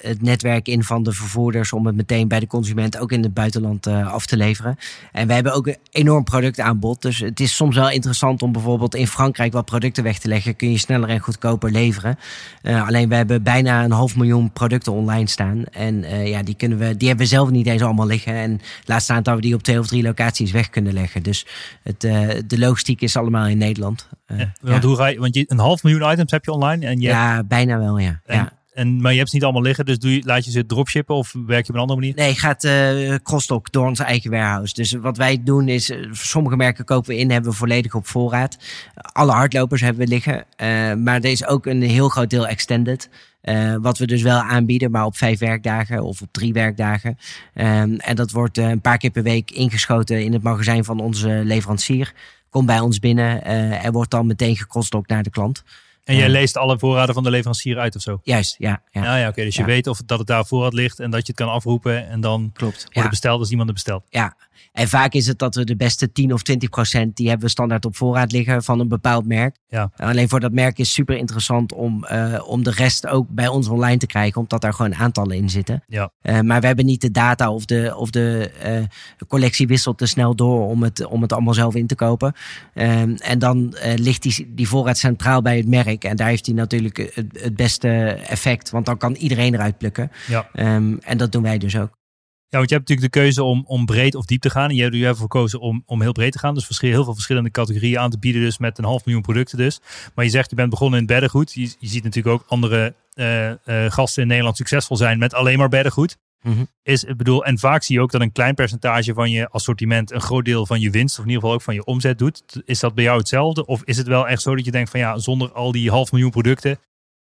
het 0.00 0.22
netwerk 0.22 0.68
in 0.68 0.84
van 0.84 1.02
de 1.02 1.12
vervoerders 1.12 1.72
om 1.72 1.86
het 1.86 1.96
meteen 1.96 2.28
bij 2.28 2.40
de 2.40 2.46
consument 2.46 2.98
ook 2.98 3.12
in 3.12 3.22
het 3.22 3.34
buitenland 3.34 3.86
af 3.86 4.26
te 4.26 4.36
leveren. 4.36 4.76
En 5.12 5.26
wij 5.26 5.34
hebben 5.34 5.54
ook 5.54 5.66
een 5.66 5.76
enorm 5.90 6.24
productaanbod. 6.24 7.02
Dus 7.02 7.18
het 7.18 7.40
is 7.40 7.56
soms 7.56 7.76
wel 7.76 7.90
interessant 7.90 8.42
om 8.42 8.52
bijvoorbeeld 8.52 8.94
in 8.94 9.06
Frankrijk 9.06 9.52
wat 9.52 9.64
producten 9.64 10.04
weg 10.04 10.18
te 10.18 10.28
leggen. 10.28 10.56
Kun 10.56 10.70
je 10.70 10.78
sneller 10.78 11.08
en 11.08 11.20
goedkoper 11.20 11.70
leveren. 11.70 12.18
Alleen 12.62 13.08
we 13.08 13.14
hebben 13.14 13.42
bijna 13.42 13.84
een 13.84 13.90
half 13.90 14.16
miljoen 14.16 14.52
producten 14.52 14.92
online 14.92 15.28
staan. 15.28 15.64
En 15.64 16.26
ja, 16.26 16.42
die, 16.42 16.54
kunnen 16.54 16.78
we, 16.78 16.96
die 16.96 17.08
hebben 17.08 17.26
we 17.26 17.32
zelf 17.32 17.50
niet 17.50 17.66
eens 17.66 17.82
allemaal 17.82 18.06
liggen. 18.06 18.34
En 18.34 18.60
laat 18.84 19.02
staan 19.20 19.34
dat 19.34 19.42
we 19.42 19.48
die 19.48 19.54
op 19.54 19.62
twee 19.62 19.78
of 19.78 19.86
drie 19.86 20.02
locaties 20.02 20.50
weg 20.50 20.70
kunnen 20.70 20.92
leggen. 20.92 21.22
Dus 21.22 21.46
het, 21.82 22.04
eh, 22.04 22.28
de 22.46 22.58
logistiek 22.58 23.00
is 23.00 23.16
allemaal 23.16 23.46
in 23.46 23.58
Nederland. 23.58 24.08
Eh, 24.26 24.38
Ja, 24.38 24.52
ja. 24.62 24.70
want, 24.70 24.82
hoe 24.82 24.96
ga 24.96 25.06
je, 25.06 25.18
want 25.18 25.34
je, 25.34 25.44
een 25.48 25.58
half 25.58 25.82
miljoen 25.82 26.10
items 26.10 26.30
heb 26.30 26.44
je 26.44 26.50
online 26.50 26.86
en 26.86 27.00
je 27.00 27.06
hebt 27.06 27.18
ja, 27.18 27.44
bijna 27.44 27.78
wel, 27.78 27.98
ja. 27.98 28.20
En, 28.24 28.36
ja. 28.36 28.52
en, 28.72 29.00
maar 29.00 29.12
je 29.12 29.18
hebt 29.18 29.28
ze 29.28 29.34
niet 29.34 29.44
allemaal 29.44 29.62
liggen, 29.62 29.84
dus 29.84 29.98
doe 29.98 30.14
je, 30.14 30.22
laat 30.24 30.44
je 30.44 30.50
ze 30.50 30.66
dropshippen 30.66 31.14
of 31.14 31.34
werk 31.46 31.66
je 31.66 31.68
op 31.68 31.74
een 31.74 31.80
andere 31.80 32.00
manier? 32.00 32.14
Nee, 32.14 32.34
gaat 32.34 32.64
eh 32.64 33.14
crossdock 33.22 33.72
door 33.72 33.86
ons 33.86 33.98
eigen 33.98 34.30
warehouse. 34.30 34.74
Dus 34.74 34.92
wat 34.92 35.16
wij 35.16 35.42
doen 35.42 35.68
is, 35.68 35.92
sommige 36.10 36.56
merken 36.56 36.84
kopen 36.84 37.10
we 37.10 37.18
in, 37.18 37.30
hebben 37.30 37.50
we 37.50 37.56
volledig 37.56 37.94
op 37.94 38.06
voorraad. 38.06 38.58
Alle 38.94 39.32
hardlopers 39.32 39.80
hebben 39.80 40.02
we 40.02 40.08
liggen. 40.08 40.44
maar 41.02 41.16
er 41.16 41.30
is 41.30 41.46
ook 41.46 41.66
een 41.66 41.82
heel 41.82 42.08
groot 42.08 42.30
deel 42.30 42.46
extended. 42.46 43.08
Eh, 43.44 43.74
wat 43.80 43.98
we 43.98 44.06
dus 44.06 44.22
wel 44.22 44.40
aanbieden, 44.40 44.90
maar 44.90 45.04
op 45.04 45.16
vijf 45.16 45.38
werkdagen 45.38 46.02
of 46.02 46.22
op 46.22 46.28
drie 46.30 46.52
werkdagen. 46.52 47.18
Ehm, 47.54 47.94
en 47.94 48.16
dat 48.16 48.30
wordt 48.30 48.58
eh, 48.58 48.68
een 48.68 48.80
paar 48.80 48.98
keer 48.98 49.10
per 49.10 49.22
week 49.22 49.50
ingeschoten 49.50 50.24
in 50.24 50.32
het 50.32 50.42
magazijn 50.42 50.84
van 50.84 51.00
onze 51.00 51.28
leverancier. 51.28 52.12
Komt 52.50 52.66
bij 52.66 52.80
ons 52.80 52.98
binnen 52.98 53.44
eh, 53.44 53.84
en 53.84 53.92
wordt 53.92 54.10
dan 54.10 54.26
meteen 54.26 54.56
gecrossdokt 54.56 55.08
naar 55.08 55.22
de 55.22 55.30
klant. 55.30 55.62
En 56.04 56.16
jij 56.16 56.28
leest 56.28 56.56
alle 56.56 56.78
voorraden 56.78 57.14
van 57.14 57.22
de 57.22 57.30
leverancier 57.30 57.78
uit 57.78 57.96
of 57.96 58.02
zo? 58.02 58.20
Juist, 58.22 58.54
ja. 58.58 58.82
ja, 58.90 59.02
Ja, 59.02 59.16
ja, 59.16 59.28
oké. 59.28 59.44
Dus 59.44 59.56
je 59.56 59.64
weet 59.64 59.86
of 59.86 60.00
dat 60.06 60.18
het 60.18 60.26
daar 60.26 60.46
voorraad 60.46 60.72
ligt 60.72 61.00
en 61.00 61.10
dat 61.10 61.26
je 61.26 61.32
het 61.32 61.36
kan 61.36 61.48
afroepen 61.48 62.08
en 62.08 62.20
dan 62.20 62.50
Klopt. 62.52 62.82
wordt 62.82 62.94
het 62.94 63.10
besteld 63.10 63.38
als 63.38 63.50
iemand 63.50 63.68
het 63.68 63.76
bestelt. 63.76 64.04
Ja, 64.08 64.36
en 64.72 64.88
vaak 64.88 65.12
is 65.12 65.26
het 65.26 65.38
dat 65.38 65.54
we 65.54 65.64
de 65.64 65.76
beste 65.76 66.12
10 66.12 66.32
of 66.32 66.42
20 66.42 66.68
procent, 66.68 67.16
die 67.16 67.28
hebben 67.28 67.46
we 67.46 67.52
standaard 67.52 67.84
op 67.84 67.96
voorraad 67.96 68.32
liggen 68.32 68.62
van 68.62 68.80
een 68.80 68.88
bepaald 68.88 69.26
merk. 69.26 69.56
Ja. 69.68 69.90
En 69.96 70.08
alleen 70.08 70.28
voor 70.28 70.40
dat 70.40 70.52
merk 70.52 70.78
is 70.78 70.92
super 70.92 71.16
interessant 71.16 71.72
om, 71.72 72.04
eh, 72.04 72.48
om 72.48 72.62
de 72.62 72.70
rest 72.70 73.06
ook 73.06 73.28
bij 73.28 73.48
ons 73.48 73.68
online 73.68 73.96
te 73.96 74.06
krijgen, 74.06 74.40
omdat 74.40 74.60
daar 74.60 74.74
gewoon 74.74 74.94
aantallen 74.94 75.36
in 75.36 75.50
zitten. 75.50 75.84
Ja. 75.86 76.10
Eh, 76.20 76.40
maar 76.40 76.60
we 76.60 76.66
hebben 76.66 76.84
niet 76.84 77.00
de 77.00 77.10
data 77.10 77.50
of 77.50 77.64
de, 77.64 77.94
of 77.96 78.10
de 78.10 78.50
eh, 78.60 78.82
collectie 79.28 79.66
wisselt 79.66 79.98
te 79.98 80.06
snel 80.06 80.34
door 80.34 80.68
om 80.68 80.82
het, 80.82 81.06
om 81.06 81.22
het 81.22 81.32
allemaal 81.32 81.54
zelf 81.54 81.74
in 81.74 81.86
te 81.86 81.94
kopen. 81.94 82.32
Ehm, 82.74 83.14
en 83.14 83.38
dan 83.38 83.76
ligt 83.96 84.22
die, 84.22 84.52
die 84.54 84.68
voorraad 84.68 84.98
centraal 84.98 85.42
bij 85.42 85.56
het 85.56 85.68
merk. 85.68 85.93
En 86.02 86.16
daar 86.16 86.28
heeft 86.28 86.46
hij 86.46 86.54
natuurlijk 86.54 86.96
het, 86.96 87.26
het 87.32 87.56
beste 87.56 87.88
effect, 88.08 88.70
want 88.70 88.86
dan 88.86 88.96
kan 88.96 89.14
iedereen 89.14 89.54
eruit 89.54 89.78
plukken. 89.78 90.10
Ja. 90.28 90.48
Ehm, 90.52 90.96
en 91.00 91.16
dat 91.16 91.32
doen 91.32 91.42
wij 91.42 91.58
dus 91.58 91.76
ook. 91.76 92.02
Ja, 92.54 92.60
want 92.60 92.72
je 92.72 92.76
hebt 92.76 92.88
natuurlijk 92.88 93.14
de 93.14 93.20
keuze 93.20 93.42
om, 93.42 93.64
om 93.66 93.86
breed 93.86 94.14
of 94.14 94.24
diep 94.24 94.40
te 94.40 94.50
gaan. 94.50 94.68
En 94.68 94.74
je 94.74 94.82
hebt 94.82 94.94
er 94.94 95.02
ervoor 95.04 95.22
gekozen 95.22 95.60
om, 95.60 95.82
om 95.86 96.02
heel 96.02 96.12
breed 96.12 96.32
te 96.32 96.38
gaan. 96.38 96.54
Dus 96.54 96.64
verschil, 96.64 96.90
heel 96.90 97.04
veel 97.04 97.14
verschillende 97.14 97.50
categorieën 97.50 97.98
aan 97.98 98.10
te 98.10 98.18
bieden. 98.18 98.42
Dus 98.42 98.58
met 98.58 98.78
een 98.78 98.84
half 98.84 99.04
miljoen 99.04 99.22
producten 99.22 99.58
dus. 99.58 99.80
Maar 100.14 100.24
je 100.24 100.30
zegt, 100.30 100.50
je 100.50 100.56
bent 100.56 100.70
begonnen 100.70 101.00
in 101.00 101.06
beddengoed. 101.06 101.52
Je, 101.52 101.60
je 101.78 101.88
ziet 101.88 102.02
natuurlijk 102.02 102.34
ook 102.34 102.44
andere 102.48 102.94
eh, 103.14 103.50
eh, 103.50 103.92
gasten 103.92 104.22
in 104.22 104.28
Nederland 104.28 104.56
succesvol 104.56 104.96
zijn 104.96 105.18
met 105.18 105.34
alleen 105.34 105.58
maar 105.58 105.68
beddengoed. 105.68 106.16
Mhm. 106.44 106.64
Is, 106.82 107.04
ik 107.04 107.16
bedoel, 107.16 107.44
en 107.44 107.58
vaak 107.58 107.82
zie 107.82 107.96
je 107.96 108.02
ook 108.02 108.10
dat 108.10 108.20
een 108.20 108.32
klein 108.32 108.54
percentage 108.54 109.14
van 109.14 109.30
je 109.30 109.48
assortiment 109.48 110.12
een 110.12 110.20
groot 110.20 110.44
deel 110.44 110.66
van 110.66 110.80
je 110.80 110.90
winst, 110.90 111.18
of 111.18 111.24
in 111.24 111.30
ieder 111.30 111.42
geval 111.42 111.56
ook 111.56 111.64
van 111.64 111.74
je 111.74 111.84
omzet 111.84 112.18
doet. 112.18 112.42
Is 112.64 112.80
dat 112.80 112.94
bij 112.94 113.04
jou 113.04 113.18
hetzelfde? 113.18 113.66
Of 113.66 113.82
is 113.84 113.96
het 113.96 114.06
wel 114.06 114.28
echt 114.28 114.42
zo 114.42 114.56
dat 114.56 114.64
je 114.64 114.70
denkt 114.70 114.90
van 114.90 115.00
ja, 115.00 115.18
zonder 115.18 115.52
al 115.52 115.72
die 115.72 115.90
half 115.90 116.12
miljoen 116.12 116.30
producten, 116.30 116.78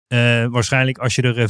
eh, 0.06 0.46
waarschijnlijk 0.46 0.98
als 0.98 1.14
je 1.14 1.22
er 1.22 1.38
eh, 1.38 1.48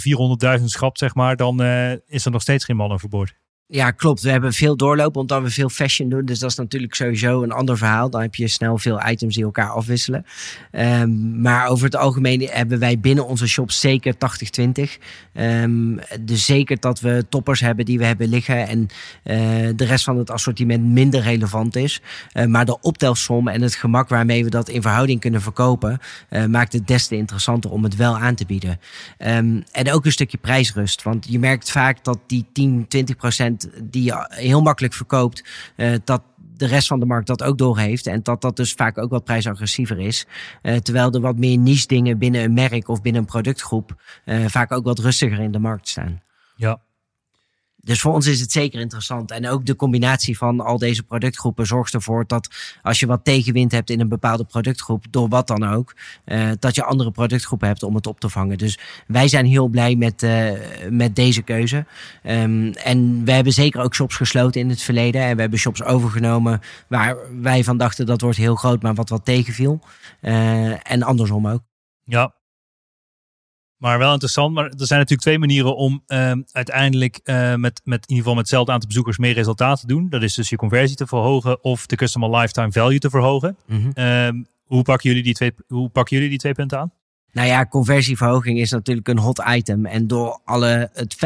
400.000 0.58 0.64
schrapt, 0.70 0.98
zeg 0.98 1.14
maar, 1.14 1.36
dan 1.36 1.62
eh, 1.62 1.92
is 2.06 2.24
er 2.24 2.30
nog 2.30 2.42
steeds 2.42 2.64
geen 2.64 2.76
man 2.76 2.92
overboord. 2.92 3.34
Ja, 3.70 3.90
klopt. 3.90 4.22
We 4.22 4.30
hebben 4.30 4.52
veel 4.52 4.76
doorlopen 4.76 5.20
omdat 5.20 5.42
we 5.42 5.50
veel 5.50 5.68
fashion 5.68 6.08
doen. 6.08 6.24
Dus 6.24 6.38
dat 6.38 6.50
is 6.50 6.56
natuurlijk 6.56 6.94
sowieso 6.94 7.42
een 7.42 7.52
ander 7.52 7.76
verhaal. 7.78 8.10
Dan 8.10 8.20
heb 8.20 8.34
je 8.34 8.48
snel 8.48 8.78
veel 8.78 9.00
items 9.06 9.34
die 9.34 9.44
elkaar 9.44 9.70
afwisselen. 9.70 10.24
Ehm, 10.70 11.40
maar 11.40 11.66
over 11.66 11.84
het 11.84 11.96
algemeen 11.96 12.48
hebben 12.50 12.78
wij 12.78 13.00
binnen 13.00 13.26
onze 13.26 13.46
shop 13.46 13.70
zeker 13.70 14.16
80-20. 14.18 14.98
Ehm, 15.32 15.96
dus 16.20 16.44
zeker 16.44 16.80
dat 16.80 17.00
we 17.00 17.26
toppers 17.28 17.60
hebben 17.60 17.84
die 17.84 17.98
we 17.98 18.04
hebben 18.04 18.28
liggen. 18.28 18.68
En 18.68 18.86
eh, 19.22 19.36
de 19.76 19.84
rest 19.84 20.04
van 20.04 20.18
het 20.18 20.30
assortiment 20.30 20.84
minder 20.84 21.20
relevant 21.20 21.76
is. 21.76 22.00
Eh, 22.32 22.46
maar 22.46 22.64
de 22.64 22.80
optelsom 22.80 23.48
en 23.48 23.62
het 23.62 23.74
gemak 23.74 24.08
waarmee 24.08 24.44
we 24.44 24.50
dat 24.50 24.68
in 24.68 24.82
verhouding 24.82 25.20
kunnen 25.20 25.42
verkopen. 25.42 25.98
eh, 26.28 26.44
maakt 26.44 26.72
het 26.72 26.86
des 26.86 27.06
te 27.06 27.16
interessanter 27.16 27.70
om 27.70 27.84
het 27.84 27.96
wel 27.96 28.18
aan 28.18 28.34
te 28.34 28.46
bieden. 28.46 28.80
Ehm, 29.18 29.60
en 29.72 29.92
ook 29.92 30.04
een 30.04 30.12
stukje 30.12 30.38
prijsrust. 30.38 31.02
Want 31.02 31.26
je 31.28 31.38
merkt 31.38 31.70
vaak 31.70 32.04
dat 32.04 32.18
die 32.26 32.46
10, 32.52 32.84
20 32.88 33.16
procent 33.16 33.56
die 33.82 34.02
je 34.02 34.26
heel 34.28 34.62
makkelijk 34.62 34.94
verkoopt, 34.94 35.44
eh, 35.76 35.92
dat 36.04 36.22
de 36.58 36.66
rest 36.66 36.88
van 36.88 37.00
de 37.00 37.06
markt 37.06 37.26
dat 37.26 37.42
ook 37.42 37.58
doorheeft. 37.58 38.06
En 38.06 38.22
dat 38.22 38.40
dat 38.40 38.56
dus 38.56 38.72
vaak 38.72 38.98
ook 38.98 39.10
wat 39.10 39.24
prijsagressiever 39.24 39.98
is. 39.98 40.26
Eh, 40.62 40.76
terwijl 40.76 41.12
er 41.12 41.20
wat 41.20 41.36
meer 41.36 41.58
niche 41.58 41.86
dingen 41.86 42.18
binnen 42.18 42.42
een 42.42 42.54
merk 42.54 42.88
of 42.88 43.02
binnen 43.02 43.20
een 43.20 43.28
productgroep 43.28 44.02
eh, 44.24 44.44
vaak 44.46 44.72
ook 44.72 44.84
wat 44.84 44.98
rustiger 44.98 45.38
in 45.38 45.52
de 45.52 45.58
markt 45.58 45.88
staan. 45.88 46.22
Ja, 46.56 46.80
Dus 47.88 48.00
voor 48.00 48.12
ons 48.12 48.26
is 48.26 48.40
het 48.40 48.52
zeker 48.52 48.80
interessant. 48.80 49.30
En 49.30 49.48
ook 49.48 49.66
de 49.66 49.76
combinatie 49.76 50.38
van 50.38 50.60
al 50.60 50.78
deze 50.78 51.02
productgroepen 51.02 51.66
zorgt 51.66 51.94
ervoor 51.94 52.24
dat 52.26 52.48
als 52.82 53.00
je 53.00 53.06
wat 53.06 53.24
tegenwind 53.24 53.72
hebt 53.72 53.90
in 53.90 54.00
een 54.00 54.08
bepaalde 54.08 54.44
productgroep, 54.44 55.04
door 55.10 55.28
wat 55.28 55.46
dan 55.46 55.68
ook, 55.68 55.94
eh, 56.24 56.50
dat 56.58 56.74
je 56.74 56.84
andere 56.84 57.10
productgroepen 57.10 57.68
hebt 57.68 57.82
om 57.82 57.94
het 57.94 58.06
op 58.06 58.20
te 58.20 58.28
vangen. 58.28 58.58
Dus 58.58 58.78
wij 59.06 59.28
zijn 59.28 59.46
heel 59.46 59.68
blij 59.68 59.96
met, 59.96 60.22
eh, 60.22 60.50
met 60.90 61.16
deze 61.16 61.42
keuze. 61.42 61.86
Ehm, 62.22 62.72
en 62.72 63.24
we 63.24 63.32
hebben 63.32 63.52
zeker 63.52 63.80
ook 63.80 63.94
shops 63.94 64.16
gesloten 64.16 64.60
in 64.60 64.68
het 64.68 64.82
verleden. 64.82 65.22
En 65.22 65.34
we 65.34 65.40
hebben 65.40 65.58
shops 65.58 65.82
overgenomen 65.82 66.60
waar 66.88 67.16
wij 67.40 67.64
van 67.64 67.76
dachten 67.76 68.06
dat 68.06 68.20
wordt 68.20 68.36
heel 68.36 68.54
groot, 68.54 68.82
maar 68.82 68.94
wat 68.94 69.08
wat 69.08 69.24
tegenviel. 69.24 69.80
Eh, 70.20 70.90
en 70.92 71.02
andersom 71.02 71.48
ook. 71.48 71.62
ja. 72.04 72.37
Maar 73.78 73.98
wel 73.98 74.12
interessant. 74.12 74.54
Maar 74.54 74.64
er 74.64 74.86
zijn 74.86 74.98
natuurlijk 74.98 75.20
twee 75.20 75.38
manieren 75.38 75.76
om 75.76 76.02
ehm, 76.06 76.42
uiteindelijk 76.52 77.20
eh, 77.24 77.54
met, 77.54 77.80
met 77.84 78.02
in 78.02 78.08
ieder 78.08 78.16
geval 78.16 78.34
met 78.34 78.42
hetzelfde 78.42 78.72
aantal 78.72 78.88
bezoekers 78.88 79.18
meer 79.18 79.32
resultaat 79.32 79.80
te 79.80 79.86
doen. 79.86 80.08
Dat 80.08 80.22
is 80.22 80.34
dus 80.34 80.48
je 80.48 80.56
conversie 80.56 80.96
te 80.96 81.06
verhogen 81.06 81.64
of 81.64 81.86
de 81.86 81.96
customer 81.96 82.30
lifetime 82.30 82.72
value 82.72 82.98
te 82.98 83.10
verhogen. 83.10 83.56
Mhm. 83.66 83.90
Ehm, 83.94 84.42
hoe, 84.64 84.82
pakken 84.82 85.08
jullie 85.08 85.24
die 85.24 85.34
twee, 85.34 85.52
hoe 85.66 85.88
pakken 85.88 86.16
jullie 86.16 86.30
die 86.30 86.38
twee 86.38 86.52
punten 86.52 86.78
aan? 86.78 86.92
Nou 87.32 87.48
ja, 87.48 87.66
conversieverhoging 87.66 88.58
is 88.58 88.70
natuurlijk 88.70 89.08
een 89.08 89.18
hot 89.18 89.42
item. 89.48 89.86
En 89.86 90.06
door 90.06 90.40
alle, 90.44 90.90
het, 90.92 91.16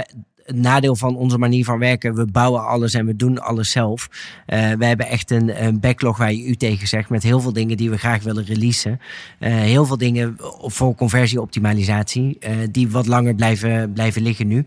het 0.45 0.57
nadeel 0.57 0.97
van 0.97 1.17
onze 1.17 1.39
manier 1.39 1.65
van 1.65 1.79
werken, 1.79 2.15
we 2.15 2.27
bouwen 2.27 2.67
alles 2.67 2.95
en 2.95 3.07
we 3.07 3.17
doen 3.17 3.39
alles 3.39 3.71
zelf. 3.71 4.09
Eh, 4.47 4.73
we 4.73 4.85
hebben 4.85 5.07
echt 5.07 5.31
een, 5.31 5.65
een 5.65 5.81
backlog 5.81 6.17
waar 6.17 6.33
je 6.33 6.47
u 6.47 6.55
tegen 6.55 6.89
zegt, 6.89 7.11
met 7.11 7.23
heel 7.23 7.41
veel 7.41 7.53
dingen 7.53 7.77
die 7.77 7.91
we 7.91 7.99
graag 7.99 8.23
willen 8.23 8.45
releasen. 8.45 9.01
Eh, 9.39 9.53
heel 9.53 9.85
veel 9.85 9.99
dingen 9.99 10.37
voor 10.61 10.95
conversieoptimalisatie, 10.95 12.37
eh, 12.41 12.57
die 12.71 12.91
wat 12.91 13.07
langer 13.07 13.35
blijven, 13.35 13.93
blijven 13.93 14.23
liggen 14.23 14.47
nu. 14.47 14.67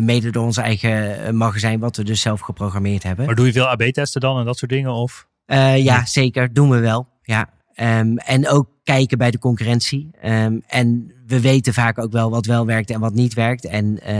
Mede 0.00 0.30
door 0.30 0.44
ons 0.44 0.56
eigen 0.56 1.36
magazijn, 1.36 1.80
wat 1.80 1.96
we 1.96 2.04
dus 2.04 2.20
zelf 2.20 2.40
geprogrammeerd 2.40 3.02
hebben. 3.02 3.26
Maar 3.26 3.34
doe 3.34 3.46
je 3.46 3.52
veel 3.52 3.68
AB-testen 3.68 4.20
dan 4.20 4.38
en 4.38 4.44
dat 4.44 4.58
soort 4.58 4.70
dingen? 4.70 4.92
Of? 4.92 5.26
Ja, 5.76 6.06
zeker. 6.06 6.52
Doen 6.52 6.70
we 6.70 6.78
wel. 6.78 7.08
Ja. 7.22 7.48
Ehm, 7.74 8.16
en 8.16 8.48
ook 8.48 8.68
kijken 8.82 9.18
bij 9.18 9.30
de 9.30 9.38
concurrentie. 9.38 10.10
Ehm, 10.20 10.58
en 10.66 11.13
we 11.26 11.40
weten 11.40 11.74
vaak 11.74 11.98
ook 11.98 12.12
wel 12.12 12.30
wat 12.30 12.46
wel 12.46 12.66
werkt 12.66 12.90
en 12.90 13.00
wat 13.00 13.14
niet 13.14 13.34
werkt. 13.34 13.64
En 13.64 14.00
eh, 14.02 14.16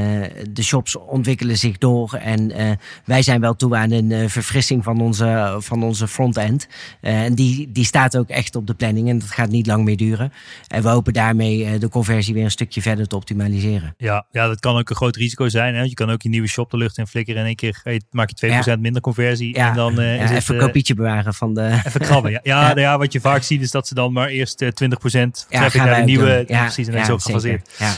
de 0.50 0.62
shops 0.62 0.96
ontwikkelen 0.96 1.58
zich 1.58 1.78
door. 1.78 2.14
En 2.14 2.50
eh, 2.50 2.70
wij 3.04 3.22
zijn 3.22 3.40
wel 3.40 3.56
toe 3.56 3.76
aan 3.76 3.90
een 3.90 4.12
eh, 4.12 4.28
verfrissing 4.28 4.84
van 4.84 5.00
onze, 5.00 5.56
van 5.58 5.82
onze 5.82 6.08
front-end. 6.08 6.68
En 7.00 7.34
die, 7.34 7.72
die 7.72 7.84
staat 7.84 8.16
ook 8.16 8.28
echt 8.28 8.56
op 8.56 8.66
de 8.66 8.74
planning. 8.74 9.08
En 9.08 9.18
dat 9.18 9.30
gaat 9.30 9.48
niet 9.48 9.66
lang 9.66 9.84
meer 9.84 9.96
duren. 9.96 10.32
En 10.68 10.82
we 10.82 10.88
hopen 10.88 11.12
daarmee 11.12 11.78
de 11.78 11.88
conversie 11.88 12.34
weer 12.34 12.44
een 12.44 12.50
stukje 12.50 12.82
verder 12.82 13.06
te 13.06 13.16
optimaliseren. 13.16 13.94
Ja, 13.96 14.26
ja, 14.30 14.46
dat 14.46 14.60
kan 14.60 14.76
ook 14.78 14.90
een 14.90 14.96
groot 14.96 15.16
risico 15.16 15.48
zijn. 15.48 15.74
Hè? 15.74 15.82
Je 15.82 15.94
kan 15.94 16.10
ook 16.10 16.22
je 16.22 16.28
nieuwe 16.28 16.48
shop 16.48 16.70
de 16.70 16.76
lucht 16.76 16.98
in 16.98 17.06
flikkeren. 17.06 17.40
En 17.40 17.48
in 17.48 17.56
één 17.58 17.72
keer 17.72 18.02
maak 18.10 18.30
je 18.34 18.74
2% 18.76 18.80
minder 18.80 19.02
conversie. 19.02 19.54
Ja, 19.56 19.68
en 19.68 19.76
dan 19.76 19.94
ja, 19.94 20.02
is 20.02 20.30
het, 20.30 20.38
even 20.38 20.54
een 20.54 20.60
eh, 20.60 20.66
kopietje 20.66 20.94
bewaren 20.94 21.34
van 21.34 21.54
de... 21.54 21.80
Even 21.86 22.00
krabben. 22.00 22.22
Ja, 22.34 22.40
ja, 22.42 22.66
nou 22.66 22.80
ja, 22.80 22.98
wat 22.98 23.12
je 23.12 23.20
vaak 23.20 23.42
ziet 23.42 23.62
is 23.62 23.70
dat 23.70 23.88
ze 23.88 23.94
dan 23.94 24.12
maar 24.12 24.28
eerst 24.28 24.62
eh 24.62 24.68
20% 24.68 24.72
traffic 25.48 25.82
naar 25.82 25.96
de 25.96 26.02
nieuwe. 26.02 26.44
Ja, 26.46 26.60
precies, 26.60 26.88
zo 27.02 27.18
gefaseerd. 27.18 27.70
Ja. 27.78 27.94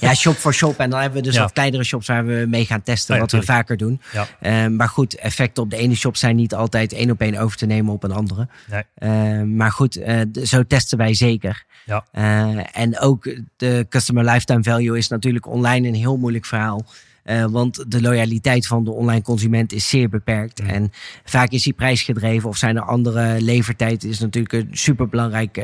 ja, 0.00 0.14
shop 0.14 0.36
voor 0.36 0.54
shop. 0.54 0.78
En 0.78 0.90
dan 0.90 1.00
hebben 1.00 1.22
we 1.22 1.28
dus 1.28 1.38
wat 1.38 1.52
kleinere 1.52 1.84
shops 1.84 2.06
waar 2.06 2.26
we 2.26 2.46
mee 2.48 2.64
gaan 2.66 2.82
testen, 2.82 3.14
Oh 3.14 3.20
wat 3.20 3.32
we 3.32 3.42
vaker 3.42 3.76
doen. 3.76 4.00
Ja. 4.12 4.26
Eh, 4.40 4.66
maar 4.66 4.88
goed, 4.88 5.16
effecten 5.16 5.62
op 5.62 5.70
de 5.70 5.76
ene 5.76 5.94
shop 5.94 6.16
zijn 6.16 6.36
niet 6.36 6.54
altijd 6.54 6.92
één 6.92 7.10
op 7.10 7.20
één 7.20 7.36
over 7.36 7.56
te 7.56 7.66
nemen 7.66 7.92
op 7.92 8.02
een 8.02 8.12
andere. 8.12 8.48
Nee. 8.70 8.82
Eh, 8.94 9.42
maar 9.42 9.72
goed, 9.72 9.96
eh, 9.96 10.20
zo 10.44 10.62
testen 10.66 10.98
wij 10.98 11.14
zeker. 11.14 11.64
Ja. 11.84 12.04
Eh, 12.12 12.58
en 12.72 12.98
ook 12.98 13.34
de 13.56 13.86
customer 13.88 14.24
lifetime 14.24 14.62
value 14.62 14.98
is 14.98 15.08
natuurlijk 15.08 15.46
online 15.46 15.88
een 15.88 15.94
heel 15.94 16.16
moeilijk 16.16 16.44
verhaal. 16.44 16.84
Eh, 17.22 17.44
want 17.44 17.84
de 17.90 18.00
loyaliteit 18.00 18.66
van 18.66 18.84
de 18.84 18.90
online 18.90 19.22
consument 19.22 19.72
is 19.72 19.88
zeer 19.88 20.08
beperkt. 20.08 20.60
En 20.60 20.92
vaak 21.24 21.50
is 21.50 21.62
die 21.62 21.72
prijsgedreven 21.72 22.48
of 22.48 22.56
zijn 22.56 22.76
er 22.76 22.82
andere 22.82 23.40
levertijd. 23.40 24.04
is 24.04 24.18
natuurlijk 24.18 24.52
een 24.52 24.68
superbelangrijk 24.70 25.56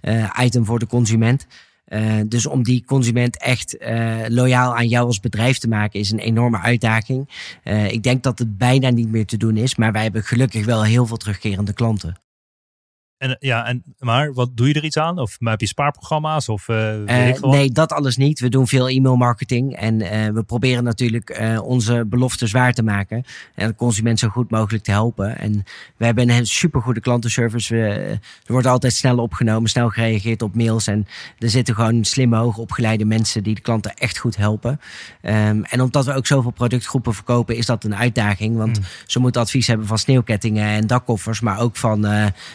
eh, 0.00 0.30
item 0.40 0.64
voor 0.64 0.78
de 0.78 0.86
consument. 0.86 1.46
Eh, 1.88 2.20
dus 2.26 2.46
om 2.46 2.62
die 2.62 2.84
consument 2.84 3.38
echt 3.38 3.76
eh, 3.76 4.16
loyaal 4.28 4.76
aan 4.76 4.88
jou 4.88 5.06
als 5.06 5.20
bedrijf 5.20 5.58
te 5.58 5.68
maken 5.68 6.00
is 6.00 6.10
een 6.10 6.18
enorme 6.18 6.58
uitdaging. 6.58 7.28
Eh, 7.62 7.92
ik 7.92 8.02
denk 8.02 8.22
dat 8.22 8.38
het 8.38 8.58
bijna 8.58 8.90
niet 8.90 9.10
meer 9.10 9.26
te 9.26 9.36
doen 9.36 9.56
is, 9.56 9.76
maar 9.76 9.92
wij 9.92 10.02
hebben 10.02 10.22
gelukkig 10.22 10.64
wel 10.64 10.84
heel 10.84 11.06
veel 11.06 11.16
terugkerende 11.16 11.72
klanten. 11.72 12.27
En, 13.18 13.36
ja, 13.40 13.66
en, 13.66 13.82
maar 13.98 14.32
wat 14.32 14.56
doe 14.56 14.68
je 14.68 14.74
er 14.74 14.84
iets 14.84 14.96
aan? 14.96 15.18
Of 15.18 15.36
heb 15.38 15.60
je 15.60 15.66
spaarprogramma's? 15.66 16.48
Of, 16.48 16.68
eh, 16.68 17.30
Eh, 17.30 17.40
nee, 17.40 17.70
dat 17.70 17.92
alles 17.92 18.16
niet. 18.16 18.40
We 18.40 18.48
doen 18.48 18.66
veel 18.66 18.88
e-mailmarketing 18.88 19.76
en 19.76 20.00
eh, 20.00 20.32
we 20.32 20.42
proberen 20.42 20.84
natuurlijk 20.84 21.40
onze 21.62 22.04
beloftes 22.06 22.52
waar 22.52 22.72
te 22.72 22.82
maken 22.82 23.24
en 23.54 23.68
de 23.68 23.74
consument 23.74 24.18
zo 24.18 24.28
goed 24.28 24.50
mogelijk 24.50 24.84
te 24.84 24.90
helpen. 24.90 25.38
En 25.38 25.64
we 25.96 26.04
hebben 26.04 26.30
een 26.30 26.46
supergoede 26.46 27.00
klantenservice. 27.00 27.74
We, 27.74 27.80
er 28.46 28.52
wordt 28.52 28.66
altijd 28.66 28.92
snel 28.92 29.18
opgenomen, 29.18 29.70
snel 29.70 29.88
gereageerd 29.88 30.42
op 30.42 30.54
mails 30.54 30.86
en 30.86 31.06
er 31.38 31.50
zitten 31.50 31.74
gewoon 31.74 32.04
slimme, 32.04 32.36
hoogopgeleide 32.36 33.04
mensen 33.04 33.42
die 33.42 33.54
de 33.54 33.60
klanten 33.60 33.94
echt 33.94 34.18
goed 34.18 34.36
helpen. 34.36 34.80
Ehm, 35.20 35.62
en 35.62 35.80
omdat 35.80 36.04
we 36.04 36.14
ook 36.14 36.26
zoveel 36.26 36.50
productgroepen 36.50 37.14
verkopen, 37.14 37.56
is 37.56 37.66
dat 37.66 37.84
een 37.84 37.96
uitdaging, 37.96 38.56
want 38.56 38.80
ze 39.06 39.18
moeten 39.18 39.40
advies 39.40 39.66
hebben 39.66 39.86
van 39.86 39.98
sneeuwkettingen 39.98 40.66
en 40.66 40.86
dakkoffers, 40.86 41.40
maar 41.40 41.60
ook 41.60 41.76
van, 41.76 42.06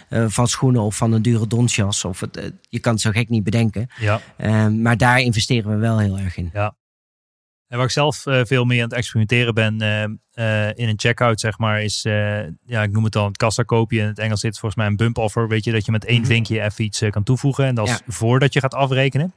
van 0.09 0.47
schoenen 0.53 0.81
of 0.81 0.95
van 0.95 1.11
een 1.11 1.21
dure 1.21 1.47
donsjas. 1.47 2.05
Of 2.05 2.19
het, 2.19 2.37
eh, 2.37 2.45
je 2.69 2.79
kan 2.79 2.93
het 2.93 3.01
zo 3.01 3.11
gek 3.11 3.29
niet 3.29 3.43
bedenken. 3.43 3.87
Ja. 3.99 4.21
Ehm, 4.37 4.81
maar 4.81 4.97
daar 4.97 5.19
investeren 5.19 5.71
we 5.71 5.77
wel 5.77 5.99
heel 5.99 6.17
erg 6.17 6.37
in. 6.37 6.49
En 7.67 7.79
waar 7.79 7.87
ik 7.87 7.91
zelf 7.93 8.25
eh, 8.25 8.41
veel 8.43 8.65
mee 8.65 8.77
aan 8.77 8.87
het 8.89 8.93
experimenteren 8.97 9.53
ben 9.53 9.81
eh, 10.33 10.67
in 10.67 10.87
een 10.87 10.99
checkout, 10.99 11.39
zeg 11.39 11.57
maar, 11.57 11.81
is, 11.83 12.01
ja, 12.65 12.83
ik 12.83 12.91
noem 12.91 13.03
het 13.03 13.13
dan 13.13 13.25
het 13.27 13.37
kassakoopje. 13.37 13.99
In 13.99 14.07
het 14.07 14.19
Engels 14.19 14.39
zit 14.39 14.51
volgens 14.59 14.75
mij 14.75 14.85
een 14.89 14.95
bump 14.95 15.17
offer. 15.17 15.47
Weet 15.47 15.63
je, 15.63 15.71
dat 15.71 15.85
je 15.85 15.91
met 15.91 16.05
één 16.05 16.19
Mhm. 16.19 16.27
vinkje 16.27 16.61
even 16.61 16.83
iets 16.85 17.01
kan 17.09 17.23
toevoegen. 17.23 17.65
En 17.65 17.75
dat 17.75 17.87
is 17.87 17.91
Ja. 17.93 17.99
voordat 18.07 18.53
je 18.53 18.59
gaat 18.59 18.73
afrekenen. 18.73 19.33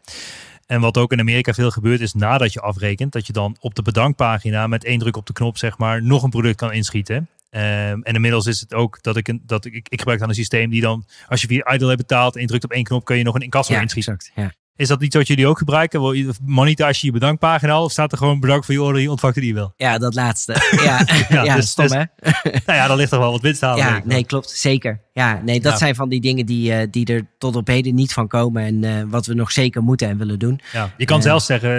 En 0.67 0.81
wat 0.81 0.97
ook 0.99 1.13
in 1.13 1.21
Amerika 1.21 1.53
veel 1.55 1.71
gebeurt, 1.71 2.01
is 2.01 2.13
nadat 2.15 2.53
je 2.53 2.61
afrekent, 2.61 3.13
dat 3.13 3.27
je 3.27 3.33
dan 3.33 3.57
op 3.61 3.75
de 3.75 3.83
bedankpagina 3.83 4.67
met 4.67 4.85
één 4.85 4.99
druk 4.99 5.17
op 5.17 5.27
de 5.27 5.33
knop, 5.33 5.59
zeg 5.59 5.79
maar, 5.79 6.03
nog 6.03 6.23
een 6.23 6.31
product 6.31 6.57
kan 6.57 6.73
inschieten. 6.73 7.29
Ehm, 7.51 8.01
en 8.03 8.15
inmiddels 8.15 8.47
is 8.47 8.61
het 8.61 8.75
ook 8.75 9.03
dat 9.03 9.17
ik 9.17 9.29
een, 9.29 9.43
dat 9.45 9.65
ik, 9.65 9.75
ik 9.75 9.99
gebruik 9.99 10.19
dan 10.21 10.29
een 10.29 10.35
systeem 10.35 10.71
die 10.71 10.81
dan, 10.81 11.05
als 11.29 11.41
je 11.41 11.47
via 11.47 11.73
Idle 11.73 11.87
hebt 11.87 12.01
betaald 12.01 12.35
en 12.35 12.41
je 12.41 12.47
drukt 12.47 12.65
op 12.65 12.73
één 12.73 12.85
knop, 12.85 13.05
kun 13.05 13.17
je 13.17 13.23
nog 13.25 13.35
een 13.35 13.41
incasso 13.41 13.73
Ja, 13.73 13.81
inschieten. 13.81 14.13
exact. 14.13 14.33
Ja. 14.37 14.53
Is 14.77 14.89
dat 14.89 15.03
iets 15.03 15.17
wat 15.17 15.27
jullie 15.27 15.47
ook 15.47 15.59
gebruiken? 15.59 16.17
Je- 16.17 16.33
Monetize 16.45 16.89
je 17.01 17.07
je 17.07 17.13
bedankpagina 17.13 17.73
al? 17.73 17.85
Of 17.85 17.93
staat 17.93 18.13
er 18.13 18.19
gewoon 18.19 18.41
bedankt 18.41 18.65
voor 18.65 18.75
je 18.75 18.83
order, 18.83 19.03
je 19.03 19.11
ontvangt 19.11 19.37
een 19.37 19.43
e-mail? 19.43 19.73
ja, 19.77 19.99
dat 19.99 20.15
laatste. 20.15 20.53
Ja, 20.85 21.07
ja, 21.29 21.43
Ja, 21.45 21.57
dus- 21.57 21.69
stom 21.71 21.87
dus- 21.87 21.95
hè? 21.97 22.03
Nou 22.67 22.79
ja, 22.79 22.87
dan 22.87 22.97
ligt 22.97 23.13
er 23.13 23.19
wel 23.19 23.33
wat 23.33 23.41
winst 23.41 23.61
halen. 23.61 23.85
Ja, 23.85 23.93
wel. 23.93 24.01
nee, 24.05 24.25
klopt. 24.25 24.51
Zeker. 24.51 25.01
Ja, 25.13 25.41
nee, 25.45 25.61
dat 25.61 25.73
Ja. 25.73 25.79
zijn 25.79 25.95
van 25.95 26.09
die 26.09 26.21
dingen 26.21 26.47
die, 26.47 26.73
eh, 26.73 26.87
die 26.91 27.07
er 27.07 27.27
tot 27.39 27.57
op 27.57 27.67
heden 27.67 27.95
niet 27.95 28.13
van 28.13 28.29
komen. 28.29 28.63
En 28.65 28.85
eh, 28.85 29.03
wat 29.11 29.27
we 29.27 29.35
nog 29.35 29.53
zeker 29.53 29.83
moeten 29.83 30.09
en 30.09 30.19
willen 30.19 30.39
doen. 30.39 30.61
Ja, 30.73 30.91
je 30.97 31.05
kan 31.05 31.17
Eh. 31.17 31.23
zelfs 31.23 31.47
zeggen, 31.47 31.71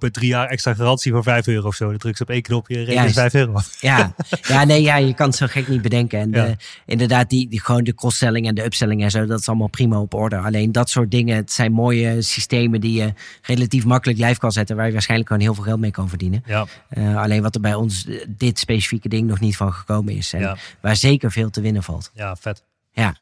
het 0.00 0.12
drie 0.12 0.28
jaar 0.28 0.46
extra 0.48 0.74
garantie 0.74 1.12
voor 1.12 1.22
5 1.22 1.46
euro 1.46 1.66
of 1.68 1.74
zo. 1.74 1.88
Dan 1.88 1.98
druk 1.98 2.16
ze 2.16 2.22
op 2.22 2.30
één 2.30 2.42
knopje, 2.42 2.76
reken 2.76 2.92
is 2.92 2.94
Juist. 2.98 3.14
5 3.14 3.34
euro. 3.34 3.58
Ja, 3.80 4.14
ja, 4.42 4.64
nee, 4.64 4.82
ja, 4.82 4.96
je 4.96 5.14
kan 5.14 5.26
het 5.26 5.36
zo 5.36 5.46
gek 5.48 5.68
niet 5.68 5.82
bedenken. 5.82 6.18
En 6.20 6.30
Ja. 6.30 6.54
inderdaad, 6.86 7.30
die, 7.30 7.48
die, 7.48 7.60
gewoon 7.60 7.84
de 7.84 7.94
cross-selling 7.94 8.46
en 8.46 8.54
de 8.54 8.64
upselling 8.64 9.02
en 9.02 9.10
zo, 9.10 9.26
dat 9.26 9.40
is 9.40 9.48
allemaal 9.48 9.68
prima 9.68 10.00
op 10.00 10.14
orde. 10.14 10.36
Alleen 10.36 10.72
dat 10.72 10.90
soort 10.90 11.10
dingen, 11.10 11.36
het 11.36 11.52
zijn 11.52 11.72
mooie 11.72 12.06
systemen 12.22 12.38
die 12.80 12.92
je 13.02 13.12
relatief 13.42 13.84
makkelijk 13.84 14.18
live 14.18 14.38
kan 14.38 14.52
zetten, 14.52 14.76
waar 14.76 14.86
je 14.86 14.92
waarschijnlijk 14.92 15.28
gewoon 15.30 15.44
heel 15.44 15.54
veel 15.54 15.64
geld 15.64 15.80
mee 15.80 15.90
kan 15.90 16.08
verdienen. 16.08 16.42
Ja, 16.46 16.66
Eh, 16.88 17.16
alleen 17.16 17.42
wat 17.42 17.54
er 17.54 17.60
bij 17.60 17.74
ons 17.74 18.06
eh, 18.06 18.24
dit 18.28 18.58
specifieke 18.58 19.08
ding 19.08 19.28
nog 19.28 19.40
niet 19.40 19.56
van 19.56 19.72
gekomen 19.72 20.14
is. 20.16 20.32
En 20.32 20.40
Ja. 20.40 20.56
waar 20.80 20.96
zeker 20.96 21.32
veel 21.32 21.50
te 21.50 21.60
winnen 21.60 21.82
valt. 21.82 22.10
ja, 22.14 22.36
vet. 22.36 22.64
Ja. 22.92 23.16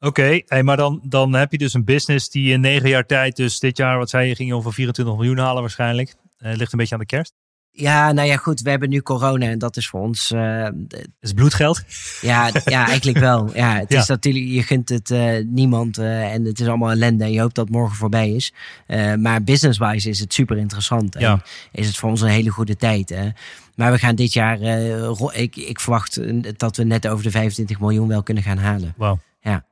Oké, 0.00 0.40
hey, 0.46 0.62
maar 0.62 0.76
dan, 0.76 1.00
dan 1.04 1.32
heb 1.32 1.52
je 1.52 1.58
dus 1.58 1.74
een 1.74 1.84
business 1.84 2.30
die 2.30 2.52
in 2.52 2.60
negen 2.60 2.88
jaar 2.88 3.06
tijd, 3.06 3.36
dus 3.36 3.58
dit 3.58 3.76
jaar, 3.76 3.98
wat 3.98 4.10
zei 4.10 4.28
je, 4.28 4.34
ging 4.34 4.48
je 4.48 4.54
ongeveer 4.54 4.72
24 4.74 5.16
miljoen 5.16 5.38
halen 5.38 5.60
waarschijnlijk. 5.62 6.14
Eh 6.38 6.54
ligt 6.54 6.72
een 6.72 6.78
beetje 6.78 6.94
aan 6.94 7.00
de 7.00 7.06
kerst. 7.06 7.34
Ja, 7.78 8.12
nou 8.12 8.28
ja, 8.28 8.36
goed. 8.36 8.60
We 8.60 8.70
hebben 8.70 8.88
nu 8.88 9.00
corona 9.02 9.46
en 9.46 9.58
dat 9.58 9.76
is 9.76 9.88
voor 9.88 10.00
ons. 10.00 10.30
eh, 10.30 10.68
is 11.20 11.32
bloedgeld. 11.32 11.82
ja, 12.20 12.50
ja, 12.64 12.86
eigenlijk 12.88 13.18
wel. 13.18 13.50
Ja, 13.54 13.74
het 13.78 13.92
Ja. 13.92 14.00
is 14.00 14.06
natuurlijk, 14.06 14.44
je 14.46 14.62
gunt 14.62 14.88
het 14.88 15.10
eh, 15.10 15.44
niemand 15.46 15.98
eh, 15.98 16.32
en 16.32 16.44
het 16.44 16.60
is 16.60 16.66
allemaal 16.66 16.90
ellende 16.90 17.24
en 17.24 17.32
je 17.32 17.40
hoopt 17.40 17.54
dat 17.54 17.64
het 17.66 17.74
morgen 17.74 17.96
voorbij 17.96 18.30
is. 18.30 18.52
Maar 19.18 19.42
business-wise 19.42 20.08
is 20.08 20.20
het 20.20 20.32
super 20.32 20.56
interessant 20.56 21.14
en 21.14 21.20
Ja. 21.20 21.42
is 21.72 21.86
het 21.86 21.96
voor 21.96 22.08
ons 22.10 22.20
een 22.20 22.28
hele 22.28 22.50
goede 22.50 22.76
tijd. 22.76 23.08
hè. 23.08 23.28
Maar 23.74 23.92
we 23.92 23.98
gaan 23.98 24.14
dit 24.14 24.32
jaar, 24.32 24.60
ik, 25.32 25.56
ik 25.56 25.80
verwacht 25.80 26.20
dat 26.58 26.76
we 26.76 26.84
net 26.84 27.08
over 27.08 27.24
de 27.24 27.30
25 27.30 27.80
miljoen 27.80 28.08
wel 28.08 28.22
kunnen 28.22 28.42
gaan 28.42 28.58
halen. 28.58 28.94
Wauw. 28.96 29.18
Ja. 29.40 29.64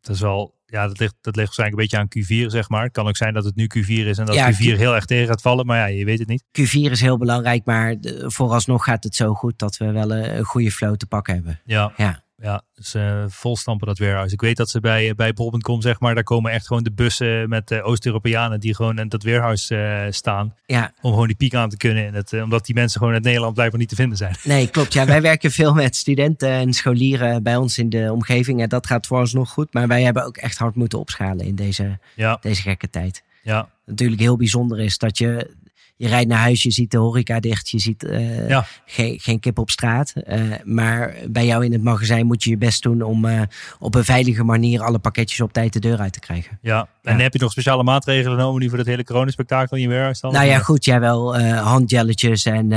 Dat 0.00 0.14
is 0.14 0.20
wel, 0.20 0.54
ja, 0.70 0.86
dat 0.86 0.98
ligt, 0.98 1.14
dat 1.20 1.36
ligt 1.36 1.56
waarschijnlijk 1.56 1.94
een 1.94 1.98
beetje 1.98 2.20
aan 2.22 2.44
Q4, 2.46 2.50
zeg 2.50 2.68
maar. 2.68 2.82
Het 2.82 2.92
kan 2.92 3.06
ook 3.08 3.16
zijn 3.16 3.34
dat 3.34 3.44
het 3.44 3.56
nu 3.56 3.64
Q4 3.78 3.86
is 3.88 4.18
en 4.18 4.26
dat 4.26 4.34
Ja, 4.34 4.52
Q4 4.52 4.56
Q- 4.56 4.58
heel 4.76 4.94
erg 4.94 5.04
tegen 5.04 5.26
gaat 5.26 5.40
vallen. 5.42 5.66
Maar 5.66 5.78
ja, 5.78 5.84
je 5.86 6.04
weet 6.04 6.18
het 6.18 6.28
niet. 6.28 6.42
Q4 6.60 6.90
is 6.90 7.00
heel 7.00 7.18
belangrijk, 7.18 7.64
maar 7.64 7.94
vooralsnog 8.26 8.84
gaat 8.84 9.04
het 9.04 9.14
zo 9.14 9.34
goed 9.34 9.58
dat 9.58 9.76
we 9.76 9.90
wel 9.92 10.12
een, 10.12 10.36
een 10.36 10.44
goede 10.44 10.70
flow 10.72 10.96
te 10.96 11.06
pakken 11.06 11.34
hebben. 11.34 11.60
Ja, 11.64 11.92
Ja. 11.96 12.22
Ja 12.40 12.62
dus 12.74 12.94
eh 12.94 13.24
vol 13.28 13.56
stampen 13.56 13.86
dat 13.86 13.98
warehouse. 13.98 14.34
Ik 14.34 14.40
weet 14.40 14.56
dat 14.56 14.70
ze 14.70 14.80
bij, 14.80 15.14
bij 15.14 15.32
bol.com, 15.32 15.80
zeg 15.82 16.00
maar, 16.00 16.14
daar 16.14 16.22
komen 16.24 16.52
echt 16.52 16.66
gewoon 16.66 16.82
de 16.82 16.92
bussen 16.92 17.48
met 17.48 17.70
eh, 17.70 17.86
Oost-Europeanen 17.86 18.60
die 18.60 18.74
gewoon 18.74 18.98
in 18.98 19.08
dat 19.08 19.22
warehouse 19.22 19.76
eh, 19.76 20.12
staan. 20.12 20.54
Ja, 20.66 20.92
Om 21.00 21.10
gewoon 21.10 21.26
die 21.26 21.36
piek 21.36 21.54
aan 21.54 21.68
te 21.68 21.76
kunnen. 21.76 22.06
En 22.06 22.14
het, 22.14 22.32
eh, 22.32 22.42
omdat 22.42 22.66
die 22.66 22.74
mensen 22.74 22.98
gewoon 22.98 23.14
uit 23.14 23.22
Nederland 23.24 23.54
blijkbaar 23.54 23.80
niet 23.80 23.88
te 23.88 23.94
vinden 23.94 24.16
zijn. 24.18 24.34
nee, 24.44 24.68
klopt. 24.68 24.92
Ja, 24.92 25.06
wij 25.06 25.22
werken 25.32 25.50
veel 25.50 25.74
met 25.74 25.96
studenten 25.96 26.50
en 26.50 26.72
scholieren 26.72 27.42
bij 27.42 27.56
ons 27.56 27.78
in 27.78 27.88
de 27.90 28.12
omgeving. 28.12 28.62
En 28.62 28.68
dat 28.68 28.86
gaat 28.86 29.06
voor 29.06 29.18
ons 29.20 29.32
nog 29.32 29.50
goed. 29.50 29.74
Maar 29.74 29.88
wij 29.88 30.02
hebben 30.02 30.24
ook 30.24 30.36
echt 30.36 30.58
hard 30.58 30.74
moeten 30.74 30.98
opschalen 30.98 31.46
in 31.46 31.54
deze, 31.54 31.98
Ja, 32.14 32.38
deze 32.40 32.62
gekke 32.62 32.90
tijd. 32.90 33.22
ja, 33.42 33.68
Natuurlijk 33.86 34.20
heel 34.20 34.36
bijzonder 34.36 34.80
is 34.80 34.98
dat 34.98 35.18
je, 35.18 35.54
je 36.00 36.08
rijdt 36.08 36.28
naar 36.28 36.38
huis, 36.38 36.62
je 36.62 36.70
ziet 36.70 36.90
de 36.90 36.96
horeca 36.96 37.40
dicht, 37.40 37.68
je 37.68 37.78
ziet 37.78 38.04
eh, 38.04 38.48
Ja. 38.48 38.64
geen, 38.84 39.18
geen 39.20 39.40
kip 39.40 39.58
op 39.58 39.70
straat. 39.70 40.12
Eh, 40.16 40.40
maar 40.64 41.14
bij 41.28 41.46
jou 41.46 41.64
in 41.64 41.72
het 41.72 41.82
magazijn 41.82 42.26
moet 42.26 42.42
je 42.44 42.50
je 42.50 42.56
best 42.58 42.82
doen 42.82 43.02
om 43.02 43.24
eh, 43.24 43.40
op 43.78 43.94
een 43.94 44.04
veilige 44.04 44.44
manier 44.44 44.82
alle 44.82 44.98
pakketjes 44.98 45.40
op 45.40 45.52
tijd 45.52 45.72
de 45.72 45.78
deur 45.78 45.98
uit 45.98 46.12
te 46.12 46.20
krijgen. 46.20 46.58
ja. 46.62 46.88
En 47.02 47.18
heb 47.18 47.32
je 47.32 47.38
nog 47.38 47.50
speciale 47.50 47.82
maatregelen 47.82 48.38
genomen 48.38 48.60
nu 48.60 48.68
voor 48.68 48.76
dat 48.78 48.86
hele 48.86 49.04
coronaspectakel 49.04 49.76
in 49.76 49.82
je 49.90 50.14
dan? 50.20 50.32
Nou 50.32 50.46
ja, 50.46 50.58
goed, 50.58 50.84
jij 50.84 51.00
wel 51.00 51.38
handjelletjes 51.56 52.44
en 52.44 52.68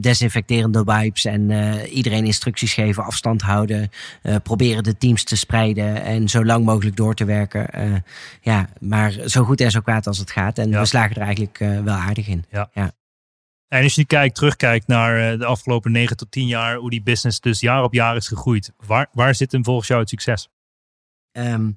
desinfecterende 0.00 0.84
wipes 0.84 1.24
en 1.24 1.50
iedereen 1.88 2.24
instructies 2.24 2.74
geven, 2.74 3.04
afstand 3.04 3.42
houden, 3.42 3.90
proberen 4.42 4.82
de 4.82 4.96
teams 4.96 5.24
te 5.24 5.36
spreiden 5.36 6.02
en 6.02 6.28
zo 6.28 6.44
lang 6.44 6.64
mogelijk 6.64 6.96
door 6.96 7.14
te 7.14 7.24
werken. 7.24 7.66
Ja, 8.40 8.68
maar 8.80 9.12
zo 9.26 9.44
goed 9.44 9.60
en 9.60 9.70
zo 9.70 9.80
kwaad 9.80 10.06
als 10.06 10.18
het 10.18 10.30
gaat. 10.30 10.58
En 10.58 10.70
Ja. 10.70 10.78
we 10.80 10.86
slagen 10.86 11.16
er 11.16 11.22
eigenlijk 11.22 11.58
wel 11.58 11.94
aardig 11.94 12.26
in. 12.28 12.44
En 13.68 13.82
als 13.82 13.94
je 13.94 14.00
nu 14.00 14.06
kijkt, 14.06 14.34
terugkijkt 14.34 14.86
naar 14.86 15.32
eh, 15.32 15.38
de 15.38 15.44
afgelopen 15.44 15.92
9 15.92 16.16
tot 16.16 16.30
10 16.30 16.46
jaar, 16.46 16.76
hoe 16.76 16.90
die 16.90 17.02
business 17.02 17.40
dus 17.40 17.60
jaar 17.60 17.82
op 17.82 17.94
jaar 17.94 18.16
is 18.16 18.28
gegroeid. 18.28 18.72
Waar, 18.86 19.08
waar 19.12 19.34
zit 19.34 19.52
hem 19.52 19.64
volgens 19.64 19.88
jou 19.88 20.00
het 20.00 20.08
succes? 20.08 20.48
Ehm, 21.32 21.70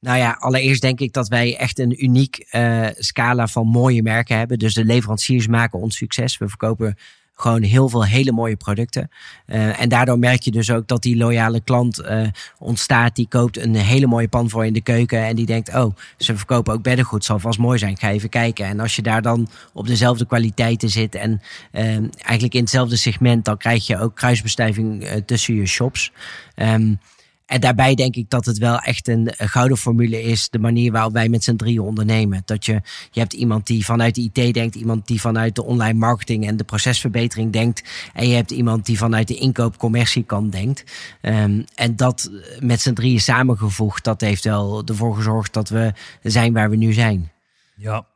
nou 0.00 0.18
ja, 0.18 0.36
allereerst 0.38 0.82
denk 0.82 1.00
ik 1.00 1.12
dat 1.12 1.28
wij 1.28 1.56
echt 1.56 1.78
een 1.78 2.04
uniek 2.04 2.36
eh, 2.36 2.88
scala 2.92 3.46
van 3.46 3.66
mooie 3.66 4.02
merken 4.02 4.36
hebben. 4.36 4.58
Dus 4.58 4.74
de 4.74 4.84
leveranciers 4.84 5.46
maken 5.46 5.78
ons 5.78 5.96
succes. 5.96 6.38
We 6.38 6.48
verkopen 6.48 6.96
gewoon 7.40 7.62
heel 7.62 7.88
veel 7.88 8.04
hele 8.04 8.32
mooie 8.32 8.56
producten. 8.56 9.10
Eh, 9.46 9.80
en 9.80 9.88
daardoor 9.88 10.18
merk 10.18 10.42
je 10.42 10.50
dus 10.50 10.70
ook 10.70 10.88
dat 10.88 11.02
die 11.02 11.16
loyale 11.16 11.60
klant 11.60 11.98
eh, 11.98 12.26
ontstaat. 12.58 13.16
Die 13.16 13.28
koopt 13.28 13.58
een 13.58 13.74
hele 13.74 14.06
mooie 14.06 14.28
pan 14.28 14.50
voor 14.50 14.66
in 14.66 14.72
de 14.72 14.80
keuken. 14.80 15.24
En 15.24 15.36
die 15.36 15.46
denkt, 15.46 15.74
oh, 15.74 15.94
ze 16.18 16.36
verkopen 16.36 16.72
ook 16.72 16.82
beddengoed. 16.82 17.24
Zal 17.24 17.38
vast 17.38 17.58
mooi 17.58 17.78
zijn. 17.78 17.98
Ga 17.98 18.10
even 18.10 18.28
kijken. 18.28 18.66
En 18.66 18.80
als 18.80 18.96
je 18.96 19.02
daar 19.02 19.22
dan 19.22 19.48
op 19.72 19.86
dezelfde 19.86 20.26
kwaliteiten 20.26 20.88
zit. 20.88 21.14
En 21.14 21.40
eh, 21.70 21.84
eigenlijk 21.96 22.54
in 22.54 22.60
hetzelfde 22.60 22.96
segment. 22.96 23.44
Dan 23.44 23.56
krijg 23.56 23.86
je 23.86 23.98
ook 23.98 24.14
kruisbestuiving 24.14 25.04
eh, 25.04 25.16
tussen 25.26 25.54
je 25.54 25.66
shops. 25.66 26.12
Ehm, 26.54 26.94
en 27.48 27.60
daarbij 27.60 27.94
denk 27.94 28.16
ik 28.16 28.30
dat 28.30 28.44
het 28.44 28.58
wel 28.58 28.78
echt 28.78 29.08
een 29.08 29.28
eh, 29.28 29.48
gouden 29.48 29.76
formule 29.76 30.22
is. 30.22 30.50
De 30.50 30.58
manier 30.58 30.92
waarop 30.92 31.12
wij 31.12 31.28
met 31.28 31.44
z'n 31.44 31.56
drieën 31.56 31.80
ondernemen. 31.80 32.42
Dat 32.44 32.64
je, 32.64 32.72
je 33.10 33.20
hebt 33.20 33.32
iemand 33.32 33.66
die 33.66 33.84
vanuit 33.84 34.14
de 34.14 34.30
IT 34.32 34.54
denkt. 34.54 34.74
Iemand 34.74 35.06
die 35.06 35.20
vanuit 35.20 35.54
de 35.54 35.64
online 35.64 35.98
marketing 35.98 36.46
en 36.46 36.56
de 36.56 36.64
procesverbetering 36.64 37.52
denkt. 37.52 37.82
En 38.14 38.28
je 38.28 38.34
hebt 38.34 38.50
iemand 38.50 38.86
die 38.86 38.98
vanuit 38.98 39.28
de 39.28 39.34
inkoop 39.34 39.76
commercie 39.78 40.22
kan 40.22 40.50
denkt. 40.50 40.84
Ehm, 41.20 41.62
en 41.74 41.96
dat 41.96 42.30
eh, 42.32 42.60
met 42.60 42.80
z'n 42.80 42.92
drieën 42.92 43.20
samengevoegd. 43.20 44.04
Dat 44.04 44.20
heeft 44.20 44.44
wel 44.44 44.82
ervoor 44.84 45.14
gezorgd 45.14 45.52
dat 45.52 45.68
we 45.68 45.92
zijn 46.22 46.52
waar 46.52 46.70
we 46.70 46.76
nu 46.76 46.92
zijn. 46.92 47.32
Ja, 47.76 48.06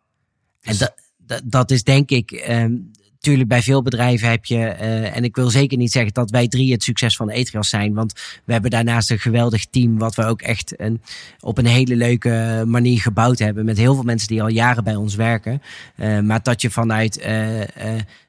En 0.61 0.77
dat, 0.77 0.95
dat, 1.19 1.43
dat 1.45 1.71
is 1.71 1.83
denk 1.83 2.11
ik. 2.11 2.31
ehm 2.31 2.75
Tuurlijk, 3.23 3.49
bij 3.49 3.63
veel 3.63 3.83
bedrijven 3.83 4.29
heb 4.31 4.45
je. 4.45 4.57
eh, 4.67 5.17
en 5.17 5.25
ik 5.25 5.37
wil 5.37 5.51
zeker 5.51 5.79
niet 5.79 5.93
zeggen 5.93 6.13
dat 6.13 6.31
wij 6.31 6.49
drie 6.49 6.73
het 6.73 6.83
succes 6.83 7.17
van 7.17 7.29
Etrias 7.31 7.69
zijn. 7.69 7.95
Want 7.95 8.13
we 8.45 8.53
hebben 8.53 8.71
daarnaast 8.71 9.11
een 9.11 9.19
geweldig 9.19 9.67
team. 9.67 9.99
Wat 9.99 10.15
we 10.15 10.25
ook 10.25 10.43
echt 10.43 10.81
een, 10.81 11.03
op 11.41 11.59
een 11.59 11.67
hele 11.67 11.97
leuke 11.97 12.63
manier 12.67 13.01
gebouwd 13.01 13.39
hebben. 13.39 13.65
Met 13.65 13.77
heel 13.77 13.95
veel 13.95 14.03
mensen 14.03 14.29
die 14.29 14.43
al 14.43 14.49
jaren 14.49 14.85
bij 14.85 14.95
ons 14.97 15.15
werken. 15.15 15.63
Eh, 15.97 16.19
maar 16.21 16.43
dat 16.43 16.61
je 16.63 16.71
vanuit 16.71 17.19
eh, 17.19 17.61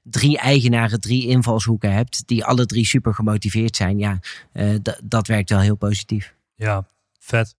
drie 0.04 0.38
eigenaren, 0.38 1.00
drie 1.02 1.28
invalshoeken 1.28 1.94
hebt. 1.94 2.24
Die 2.28 2.46
alle 2.46 2.66
drie 2.66 2.86
super 2.86 3.14
gemotiveerd 3.14 3.76
zijn. 3.76 3.98
Ja, 3.98 4.20
dat- 4.82 5.00
dat 5.04 5.28
werkt 5.28 5.50
wel 5.50 5.60
heel 5.60 5.76
positief. 5.76 6.36
ja, 6.56 6.88
vet. 7.20 7.56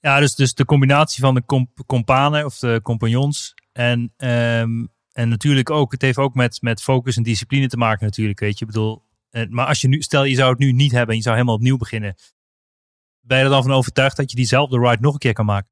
Ja, 0.00 0.20
dus, 0.20 0.34
dus 0.34 0.54
de 0.54 0.64
combinatie 0.64 1.20
van 1.22 1.34
de 1.34 1.42
comp 1.46 1.68
companen 1.86 2.44
of 2.44 2.58
de 2.58 2.80
compagnons. 2.82 3.54
En, 3.72 4.12
ehm, 4.16 4.70
en 5.12 5.28
natuurlijk 5.28 5.70
ook, 5.70 5.92
het 5.92 6.02
heeft 6.02 6.18
ook 6.18 6.34
met, 6.34 6.62
met 6.62 6.82
focus 6.82 7.16
en 7.16 7.22
discipline 7.22 7.68
te 7.68 7.76
maken 7.76 8.04
natuurlijk, 8.04 8.40
weet 8.40 8.58
je. 8.58 8.64
Ik 8.64 8.70
bedoel, 8.72 9.04
eh, 9.30 9.48
maar 9.48 9.66
als 9.66 9.80
je 9.80 9.88
nu, 9.88 10.02
stel 10.02 10.24
je 10.24 10.34
zou 10.34 10.50
het 10.50 10.58
nu 10.58 10.72
niet 10.72 10.92
hebben 10.92 11.10
en 11.10 11.16
je 11.16 11.22
zou 11.22 11.34
helemaal 11.34 11.56
opnieuw 11.56 11.76
beginnen. 11.76 12.14
Ben 13.20 13.38
je 13.38 13.44
er 13.44 13.50
dan 13.50 13.62
van 13.62 13.72
overtuigd 13.72 14.16
dat 14.16 14.30
je 14.30 14.36
diezelfde 14.36 14.78
ride 14.78 15.02
nog 15.02 15.12
een 15.12 15.18
keer 15.18 15.32
kan 15.32 15.46
maken? 15.46 15.70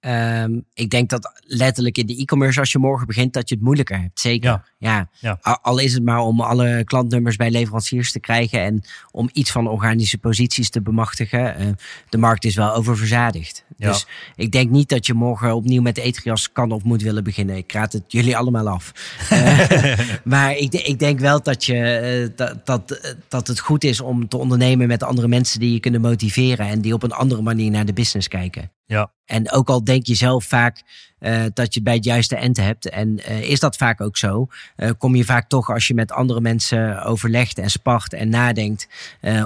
Ehm, 0.00 0.58
ik 0.74 0.90
denk 0.90 1.08
dat 1.10 1.32
letterlijk 1.40 1.98
in 1.98 2.06
de 2.06 2.16
e-commerce, 2.16 2.60
als 2.60 2.72
je 2.72 2.78
morgen 2.78 3.06
begint, 3.06 3.32
dat 3.32 3.48
je 3.48 3.54
het 3.54 3.64
moeilijker 3.64 4.00
hebt. 4.00 4.20
Zeker. 4.20 4.50
Ja. 4.50 4.64
Ja. 4.78 5.08
Ja. 5.20 5.38
Al- 5.40 5.58
Al 5.62 5.78
is 5.78 5.92
het 5.92 6.02
maar 6.04 6.18
om 6.20 6.40
alle 6.40 6.82
klantnummers 6.84 7.36
bij 7.36 7.50
leveranciers 7.50 8.12
te 8.12 8.20
krijgen 8.20 8.60
en 8.62 8.82
om 9.10 9.28
iets 9.32 9.50
van 9.50 9.66
organische 9.68 10.18
posities 10.18 10.70
te 10.70 10.82
bemachtigen. 10.82 11.56
Eh, 11.56 11.66
de 12.08 12.18
markt 12.18 12.44
is 12.44 12.54
wel 12.54 12.74
oververzadigd. 12.74 13.64
Ja. 13.76 13.88
Dus 13.88 14.06
ik 14.36 14.52
denk 14.52 14.70
niet 14.70 14.88
dat 14.88 15.06
je 15.06 15.14
morgen 15.14 15.54
opnieuw 15.54 15.82
met 15.82 15.98
Etrias 15.98 16.52
kan 16.52 16.72
of 16.72 16.82
moet 16.82 17.02
willen 17.02 17.24
beginnen. 17.24 17.56
Ik 17.56 17.72
raad 17.72 17.92
het 17.92 18.04
jullie 18.08 18.36
allemaal 18.36 18.68
af. 18.68 18.92
Eh, 19.30 19.98
maar 20.24 20.56
ik, 20.56 20.70
de- 20.70 20.82
ik 20.82 20.98
denk 20.98 21.18
wel 21.20 21.42
dat, 21.42 21.64
je, 21.64 21.74
eh, 21.84 22.36
dat, 22.36 22.66
dat, 22.66 23.16
dat 23.28 23.46
het 23.46 23.60
goed 23.60 23.84
is 23.84 24.00
om 24.00 24.28
te 24.28 24.36
ondernemen 24.36 24.86
met 24.88 25.02
andere 25.02 25.28
mensen 25.28 25.60
die 25.60 25.72
je 25.72 25.80
kunnen 25.80 26.00
motiveren 26.00 26.66
en 26.66 26.80
die 26.80 26.94
op 26.94 27.02
een 27.02 27.12
andere 27.12 27.42
manier 27.42 27.70
naar 27.70 27.84
de 27.84 27.92
business 27.92 28.28
kijken. 28.28 28.70
Ja, 28.88 29.12
En 29.24 29.52
ook 29.52 29.68
al 29.68 29.84
denk 29.84 30.06
je 30.06 30.14
zelf 30.14 30.44
vaak 30.44 30.82
eh, 31.18 31.44
dat 31.54 31.74
je 31.74 31.80
het 31.80 31.82
bij 31.82 31.94
het 31.94 32.04
juiste 32.04 32.36
eind 32.36 32.56
hebt, 32.56 32.88
en 32.88 33.24
eh, 33.24 33.50
is 33.50 33.60
dat 33.60 33.76
vaak 33.76 34.00
ook 34.00 34.16
zo, 34.16 34.46
eh, 34.76 34.90
kom 34.98 35.14
je 35.14 35.24
vaak 35.24 35.48
toch 35.48 35.70
als 35.70 35.86
je 35.86 35.94
met 35.94 36.12
andere 36.12 36.40
mensen 36.40 37.02
overlegt 37.02 37.58
en 37.58 37.70
spart 37.70 38.12
en 38.12 38.28
nadenkt 38.28 38.88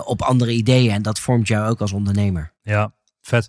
op 0.05 0.23
andere 0.23 0.53
ideeën. 0.53 0.91
En 0.91 1.03
dat 1.03 1.21
vormt 1.21 1.49
jou 1.49 1.69
ook 1.69 1.81
als 1.81 1.93
ondernemer. 1.93 2.53
ja, 2.63 2.93
vet. 3.21 3.49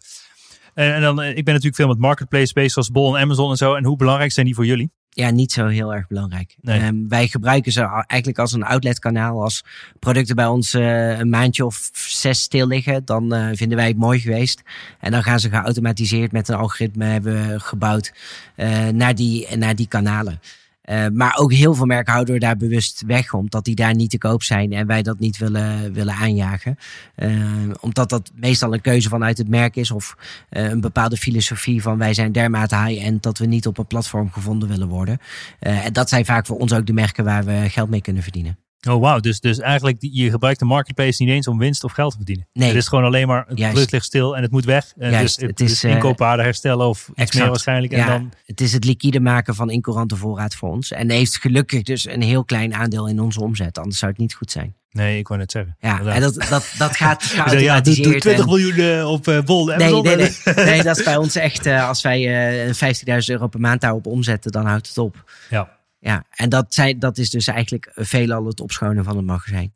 En, 0.74 0.94
en 0.94 1.02
dan, 1.02 1.22
ik 1.22 1.34
ben 1.34 1.54
natuurlijk 1.54 1.76
veel 1.76 1.88
met 1.88 1.98
marketplace 1.98 2.54
bezig, 2.54 2.72
zoals 2.72 2.92
Bol 2.92 3.16
en 3.16 3.22
Amazon 3.22 3.50
en 3.50 3.58
zo. 3.58 3.76
En 3.76 3.84
hoe 3.84 3.98
belangrijk 3.98 4.32
zijn 4.32 4.46
die 4.46 4.56
voor 4.56 4.66
jullie? 4.66 4.92
Ja, 5.16 5.30
niet 5.30 5.52
zo 5.52 5.68
heel 5.68 5.94
erg 5.94 6.08
belangrijk. 6.08 6.56
Nee. 6.62 6.80
Ehm, 6.80 7.08
wij 7.08 7.28
gebruiken 7.28 7.72
ze 7.72 8.04
eigenlijk 8.08 8.40
als 8.40 8.52
een 8.52 8.64
outletkanaal. 8.64 9.42
Als 9.42 9.64
producten 10.00 10.36
bij 10.36 10.46
ons 10.46 10.74
eh, 10.74 11.20
een 11.20 11.30
maandje 11.30 11.66
of 11.66 11.90
zes 11.94 12.42
stil 12.42 12.68
liggen, 12.68 13.06
dan 13.06 13.34
eh, 13.34 13.50
vinden 13.54 13.78
wij 13.78 13.88
het 13.88 13.98
mooi 13.98 14.20
geweest. 14.20 14.62
En 15.00 15.12
dan 15.12 15.24
gaan 15.24 15.40
ze 15.40 15.50
geautomatiseerd 15.50 16.32
met 16.32 16.48
een 16.48 16.56
algoritme 16.56 17.06
hebben 17.06 17.48
we 17.48 17.60
gebouwd 17.60 18.14
eh, 18.56 18.88
naar, 18.88 19.16
die, 19.16 19.58
naar 19.58 19.76
die 19.76 19.88
kanalen. 19.88 20.40
Eh, 20.84 21.06
maar 21.14 21.38
ook 21.38 21.54
heel 21.54 21.74
veel 21.74 21.86
merken 21.86 22.14
houden 22.14 22.34
we 22.34 22.40
daar 22.40 22.58
bewust 22.58 23.04
weg, 23.06 23.34
omdat 23.34 23.66
die 23.66 23.76
daar 23.76 23.96
niet 23.96 24.10
te 24.10 24.18
koop 24.18 24.44
zijn 24.44 24.72
en 24.72 24.88
wij 24.88 25.02
dat 25.02 25.20
niet 25.20 25.38
willen, 25.38 25.94
willen 25.94 26.14
aanjagen. 26.14 26.78
Eh, 27.16 27.32
omdat 27.80 28.10
dat 28.10 28.32
meestal 28.36 28.74
een 28.74 28.82
keuze 28.82 29.10
vanuit 29.10 29.38
het 29.38 29.48
merk 29.48 29.76
is 29.76 29.92
of 29.92 30.16
eh, 30.50 30.64
een 30.70 30.82
bepaalde 30.82 31.18
filosofie 31.18 31.82
van 31.82 31.98
wij 31.98 32.14
zijn 32.14 32.32
dermate 32.32 32.78
high-end 32.78 33.24
dat 33.24 33.38
we 33.38 33.46
niet 33.46 33.68
op 33.68 33.78
een 33.78 33.88
platform 33.88 34.32
gevonden 34.32 34.70
willen 34.70 34.88
worden. 34.88 35.18
En 35.60 35.94
dat 35.94 36.10
zijn 36.10 36.26
vaak 36.26 36.46
voor 36.46 36.58
ons 36.58 36.74
ook 36.74 36.86
de 36.86 36.94
merken 36.94 37.24
waar 37.24 37.44
we 37.44 37.70
geld 37.70 37.90
mee 37.90 38.02
kunnen 38.02 38.24
verdienen. 38.24 38.63
Oh, 38.90 39.02
wauw. 39.02 39.20
Dus, 39.20 39.40
dus 39.40 39.60
eigenlijk, 39.60 39.98
je 40.00 40.30
gebruikt 40.30 40.60
de 40.60 40.66
marketplace 40.66 41.24
niet 41.24 41.32
eens 41.32 41.48
om 41.48 41.58
winst 41.58 41.84
of 41.84 41.92
geld 41.92 42.10
te 42.12 42.18
verdienen. 42.18 42.48
Nee. 42.54 42.68
Het 42.68 42.78
is 42.78 42.88
gewoon 42.88 43.04
alleen 43.04 43.28
maar, 43.28 43.46
het 43.48 43.58
Juist. 43.58 43.92
ligt 43.92 44.06
stil 44.06 44.36
en 44.36 44.42
het 44.42 44.52
moet 44.52 44.66
weg. 44.66 44.94
En 44.98 45.12
Juist, 45.12 45.40
dus 45.40 45.48
het, 45.50 45.60
het 45.60 45.70
is 45.70 45.84
eh, 45.84 45.92
inkoopwaarde 45.92 46.44
herstellen 46.44 46.88
of 46.88 47.00
iets 47.08 47.18
exact. 47.18 47.40
meer 47.40 47.48
waarschijnlijk. 47.50 47.94
En 47.94 48.00
ja, 48.00 48.08
dan, 48.08 48.32
Het 48.46 48.62
is 48.62 48.74
het 48.74 48.86
liquide 48.86 49.20
maken 49.20 49.56
van 49.56 49.70
incourante 49.70 50.16
voorraad 50.16 50.56
voor 50.56 50.70
ons. 50.70 50.92
En 50.92 51.10
heeft 51.10 51.38
gelukkig 51.38 51.82
dus 51.82 52.08
een 52.08 52.22
heel 52.22 52.46
klein 52.46 52.74
aandeel 52.74 53.08
in 53.08 53.20
onze 53.20 53.42
omzet. 53.42 53.78
Anders 53.78 53.98
zou 54.00 54.12
het 54.12 54.20
niet 54.20 54.34
goed 54.34 54.52
zijn. 54.52 54.76
nee, 54.92 55.18
ik 55.18 55.28
wou 55.28 55.40
net 55.40 55.52
zeggen. 55.52 55.76
Ja, 55.80 55.90
Inderdaad. 56.00 56.16
en 56.16 56.22
dat, 56.22 56.36
dat, 56.50 56.74
dat 56.78 56.96
gaat 56.96 57.24
ja, 57.36 57.46
doe, 57.46 57.46
doe 57.46 57.64
geautomatiseerd. 57.64 58.22
20 58.22 58.44
en- 58.44 58.50
miljoen 58.50 59.00
eh, 59.00 59.12
op 59.12 59.28
eh 59.28 59.42
Bol 59.42 59.74
en 59.74 59.78
Nee, 59.80 60.02
nee, 60.02 60.16
nee, 60.16 60.56
nee, 60.66 60.84
dat 60.84 60.98
is 60.98 61.04
bij 61.04 61.18
ons 61.18 61.36
echt, 61.36 61.66
eh, 61.66 61.88
als 61.88 62.02
wij 62.02 62.68
eh 62.68 62.74
15.000 63.22 63.26
euro 63.26 63.48
per 63.48 63.60
maand 63.60 63.82
daarop 63.82 64.06
omzetten, 64.08 64.52
dan 64.52 64.66
houdt 64.66 64.88
het 64.88 64.98
op. 64.98 65.32
Ja, 65.50 65.70
ja. 66.04 66.26
En 66.30 66.50
dat, 66.50 66.74
zijn, 66.74 67.00
dat 67.00 67.18
is 67.18 67.30
dus 67.30 67.48
eigenlijk 67.48 67.92
veelal 67.96 68.46
het 68.46 68.60
opschonen 68.60 69.04
van 69.04 69.18
het 69.18 69.26
magazijn. 69.26 69.74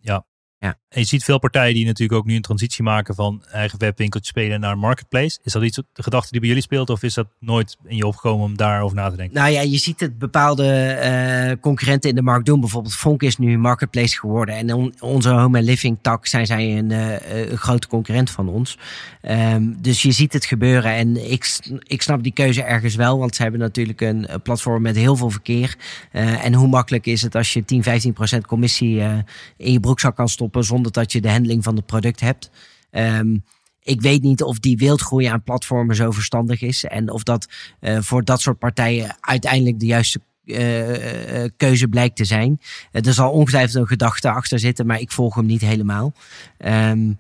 En 0.89 0.99
je 0.99 1.07
ziet 1.07 1.23
veel 1.23 1.39
partijen 1.39 1.73
die 1.73 1.85
natuurlijk 1.85 2.19
ook 2.19 2.25
nu 2.25 2.35
een 2.35 2.41
transitie 2.41 2.83
maken 2.83 3.15
van 3.15 3.43
eigen 3.51 3.79
webwinkeltje 3.79 4.29
spelen 4.29 4.59
naar 4.59 4.71
een 4.71 4.79
marketplace. 4.79 5.39
Is 5.43 5.51
dat 5.51 5.63
iets, 5.63 5.75
de 5.93 6.03
gedachte 6.03 6.31
die 6.31 6.39
bij 6.39 6.49
jullie 6.49 6.63
speelt, 6.63 6.89
of 6.89 7.03
is 7.03 7.13
dat 7.13 7.27
nooit 7.39 7.77
in 7.85 7.95
je 7.95 8.07
opgekomen 8.07 8.45
om 8.45 8.57
daarover 8.57 8.95
na 8.95 9.09
te 9.09 9.15
denken? 9.15 9.35
Nou 9.35 9.51
ja, 9.51 9.61
je 9.61 9.77
ziet 9.77 9.99
het 9.99 10.17
bepaalde 10.17 10.73
eh, 10.73 11.51
concurrenten 11.61 12.09
in 12.09 12.15
de 12.15 12.21
markt 12.21 12.45
doen. 12.45 12.59
Bijvoorbeeld 12.59 12.95
Fonk 12.95 13.23
is 13.23 13.37
nu 13.37 13.53
een 13.53 13.59
marketplace 13.59 14.17
geworden. 14.17 14.55
En 14.55 14.73
on- 14.73 14.93
onze 14.99 15.29
home 15.29 15.57
and 15.57 15.67
living 15.67 15.97
tak 16.01 16.27
zijn 16.27 16.45
zij 16.45 16.77
een, 16.77 16.91
eh, 16.91 17.49
een 17.51 17.57
grote 17.57 17.87
concurrent 17.87 18.29
van 18.29 18.49
ons. 18.49 18.77
Ehm, 19.21 19.63
dus 19.77 20.01
je 20.01 20.11
ziet 20.11 20.33
het 20.33 20.45
gebeuren. 20.45 20.93
En 20.93 21.31
ik, 21.31 21.59
ik 21.83 22.01
snap 22.01 22.23
die 22.23 22.33
keuze 22.33 22.63
ergens 22.63 22.95
wel. 22.95 23.17
Want 23.17 23.35
ze 23.35 23.41
hebben 23.41 23.59
natuurlijk 23.59 24.01
een, 24.01 24.27
platform 24.43 24.81
met 24.81 24.95
heel 24.95 25.15
veel 25.15 25.29
verkeer. 25.29 25.75
Eh, 26.11 26.45
en 26.45 26.53
hoe 26.53 26.67
makkelijk 26.67 27.05
is 27.05 27.21
het 27.21 27.35
als 27.35 27.53
je 27.53 27.65
10, 27.65 27.83
15 27.83 28.13
procent 28.13 28.45
commissie 28.45 29.01
eh, 29.01 29.17
in 29.57 29.71
je 29.71 29.79
broekzak 29.79 30.15
kan 30.15 30.29
stoppen. 30.29 30.56
Zonder 30.63 30.91
dat 30.91 31.11
je 31.11 31.21
de 31.21 31.29
handling 31.31 31.63
van 31.63 31.75
het 31.75 31.85
product 31.85 32.19
hebt. 32.19 32.49
Ehm, 32.89 33.37
ik 33.81 34.01
weet 34.01 34.21
niet 34.21 34.43
of 34.43 34.59
die 34.59 34.77
wildgroei 34.77 35.25
aan 35.25 35.43
platformen 35.43 35.95
zo 35.95 36.11
verstandig 36.11 36.61
is. 36.61 36.83
En 36.83 37.11
of 37.11 37.23
dat 37.23 37.47
eh, 37.79 37.97
voor 38.01 38.23
dat 38.23 38.41
soort 38.41 38.59
partijen 38.59 39.15
uiteindelijk 39.19 39.79
de 39.79 39.85
juiste 39.85 40.19
eh, 40.47 41.43
eh, 41.43 41.51
keuze 41.57 41.87
blijkt 41.87 42.15
te 42.15 42.25
zijn. 42.25 42.59
Er 42.91 43.13
zal 43.13 43.31
ongetwijfeld 43.31 43.75
een 43.75 43.87
gedachte 43.87 44.29
achter 44.29 44.59
zitten, 44.59 44.85
maar 44.85 44.99
ik 44.99 45.11
volg 45.11 45.35
hem 45.35 45.45
niet 45.45 45.61
helemaal. 45.61 46.13
Ehm, 46.57 47.11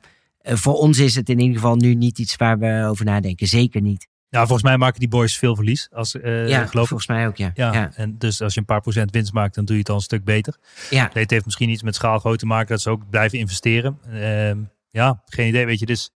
eh, 0.41 0.55
voor 0.55 0.73
ons 0.73 0.99
is 0.99 1.15
het 1.15 1.29
in 1.29 1.39
ieder 1.39 1.55
geval 1.55 1.75
nu 1.75 1.93
niet 1.93 2.19
iets 2.19 2.35
waar 2.35 2.59
we 2.59 2.85
over 2.89 3.05
nadenken. 3.05 3.47
Zeker 3.47 3.81
niet. 3.81 4.07
Ja, 4.29 4.39
volgens 4.39 4.63
mij 4.63 4.77
maken 4.77 4.99
die 4.99 5.09
boys 5.09 5.37
veel 5.37 5.55
verlies. 5.55 5.87
Als, 5.91 6.19
eh 6.19 6.47
ja, 6.47 6.65
geloof 6.65 6.83
ik. 6.83 6.89
volgens 6.89 7.07
mij 7.07 7.27
ook, 7.27 7.37
ja. 7.37 7.51
Ja, 7.53 7.73
ja. 7.73 7.91
en 7.95 8.17
dus 8.17 8.41
als 8.41 8.53
je 8.53 8.59
een 8.59 8.65
paar 8.65 8.81
procent 8.81 9.11
winst 9.11 9.33
maakt, 9.33 9.55
dan 9.55 9.65
doe 9.65 9.75
je 9.75 9.81
het 9.81 9.89
al 9.89 9.95
een 9.95 10.01
stuk 10.01 10.23
beter. 10.23 10.55
ja. 10.89 11.09
Het 11.13 11.29
heeft 11.29 11.45
misschien 11.45 11.69
iets 11.69 11.83
met 11.83 11.95
schaalgrootte 11.95 12.39
te 12.39 12.45
maken, 12.45 12.67
dat 12.67 12.81
ze 12.81 12.89
ook 12.89 13.09
blijven 13.09 13.39
investeren. 13.39 13.99
Ehm, 14.11 14.57
ja, 14.89 15.21
geen 15.25 15.47
idee, 15.47 15.65
weet 15.65 15.79
je. 15.79 15.85
Dus 15.85 16.09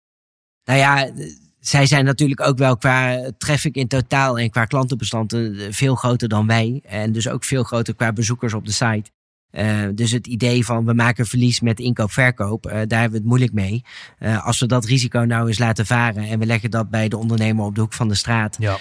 Nou 0.64 0.78
ja, 0.78 1.06
eh, 1.06 1.12
zij 1.60 1.86
zijn 1.86 2.04
natuurlijk 2.04 2.40
ook 2.40 2.58
wel 2.58 2.76
qua 2.76 3.30
traffic 3.38 3.74
in 3.74 3.88
totaal 3.88 4.38
en 4.38 4.50
qua 4.50 4.64
klantenbestand 4.64 5.32
eh, 5.32 5.40
veel 5.70 5.94
groter 5.94 6.28
dan 6.28 6.46
wij. 6.46 6.80
En 6.84 7.12
dus 7.12 7.28
ook 7.28 7.44
veel 7.44 7.62
groter 7.62 7.94
qua 7.94 8.12
bezoekers 8.12 8.54
op 8.54 8.64
de 8.64 8.72
site. 8.72 9.10
Eh, 9.50 9.82
dus 9.94 10.10
het 10.10 10.26
idee 10.26 10.64
van 10.64 10.84
we 10.84 10.92
maken 10.92 11.26
verlies 11.26 11.60
met 11.60 11.80
inkoop-verkoop, 11.80 12.66
eh, 12.66 12.72
daar 12.72 13.00
hebben 13.00 13.10
we 13.10 13.16
het 13.16 13.26
moeilijk 13.26 13.52
mee. 13.52 13.84
Eh, 14.18 14.46
als 14.46 14.60
we 14.60 14.66
dat 14.66 14.84
risico 14.84 15.20
nou 15.20 15.46
eens 15.46 15.58
laten 15.58 15.86
varen 15.86 16.28
en 16.28 16.38
we 16.38 16.46
leggen 16.46 16.70
dat 16.70 16.90
bij 16.90 17.08
de 17.08 17.16
ondernemer 17.16 17.64
op 17.64 17.74
de 17.74 17.80
hoek 17.80 17.92
van 17.92 18.08
de 18.08 18.14
straat, 18.14 18.56
ja, 18.58 18.78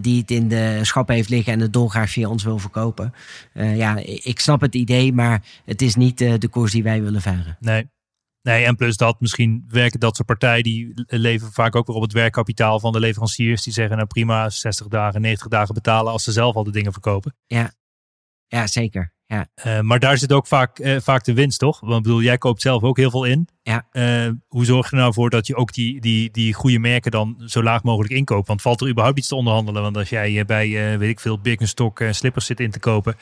die 0.00 0.20
het 0.20 0.30
in 0.30 0.48
de 0.48 0.78
schap 0.82 1.08
heeft 1.08 1.28
liggen 1.28 1.52
en 1.52 1.60
het 1.60 1.72
dolgraag 1.72 2.10
via 2.10 2.28
ons 2.28 2.44
wil 2.44 2.58
verkopen. 2.58 3.14
Ja, 3.52 3.96
ik 4.04 4.40
snap 4.40 4.60
het 4.60 4.74
idee, 4.74 5.12
maar 5.12 5.42
het 5.64 5.82
is 5.82 5.94
niet 5.94 6.18
de 6.18 6.48
koers 6.50 6.72
die 6.72 6.82
wij 6.82 7.02
willen 7.02 7.22
varen. 7.22 7.56
nee. 7.60 7.92
Nee, 8.42 8.64
en 8.64 8.76
plus 8.76 8.96
dat 8.96 9.20
misschien 9.20 9.64
werken 9.68 10.00
dat 10.00 10.16
soort 10.16 10.28
partijen 10.28 10.62
die 10.62 10.92
leven 11.06 11.52
vaak 11.52 11.76
ook 11.76 11.86
weer 11.86 11.96
op 11.96 12.02
het 12.02 12.12
werkkapitaal 12.12 12.80
van 12.80 12.92
de 12.92 13.00
leveranciers. 13.00 13.62
Die 13.62 13.72
zeggen 13.72 13.96
nou 13.96 14.08
prima 14.08 14.50
60 14.50 14.88
dagen, 14.88 15.20
90 15.20 15.48
dagen 15.48 15.74
betalen 15.74 16.12
als 16.12 16.24
ze 16.24 16.32
zelf 16.32 16.54
al 16.54 16.64
de 16.64 16.70
dingen 16.70 16.92
verkopen. 16.92 17.34
Ja, 17.46 17.72
zeker. 18.66 19.12
Ja. 19.26 19.46
Eh, 19.54 19.80
maar 19.80 19.98
daar 19.98 20.18
zit 20.18 20.32
ook 20.32 20.46
vaak, 20.46 20.78
eh, 20.78 20.96
vaak 21.00 21.24
de 21.24 21.34
winst, 21.34 21.58
toch? 21.58 21.80
Want 21.80 21.96
ik 21.96 22.02
bedoel, 22.02 22.22
jij 22.22 22.38
koopt 22.38 22.60
zelf 22.62 22.82
ook 22.82 22.96
heel 22.96 23.10
veel 23.10 23.24
in. 23.24 23.48
Ja. 23.62 23.86
Eh, 23.90 24.30
hoe 24.48 24.64
zorg 24.64 24.90
je 24.90 24.96
er 24.96 25.02
nou 25.02 25.12
voor 25.12 25.30
dat 25.30 25.46
je 25.46 25.56
ook 25.56 25.72
die, 25.72 26.00
die, 26.00 26.30
die 26.30 26.52
goede 26.54 26.78
merken 26.78 27.10
dan 27.10 27.42
zo 27.44 27.62
laag 27.62 27.82
mogelijk 27.82 28.12
inkoopt? 28.12 28.48
Want 28.48 28.62
valt 28.62 28.80
er 28.80 28.88
überhaupt 28.88 29.18
iets 29.18 29.28
te 29.28 29.34
onderhandelen? 29.34 29.82
Want 29.82 29.96
als 29.96 30.08
jij 30.08 30.44
bij, 30.44 30.98
weet 30.98 31.10
ik 31.10 31.20
veel, 31.20 31.38
Birkenstock 31.38 32.00
eh, 32.00 32.12
slippers 32.12 32.46
zit 32.46 32.60
in 32.60 32.70
te 32.70 32.78
kopen. 32.78 33.16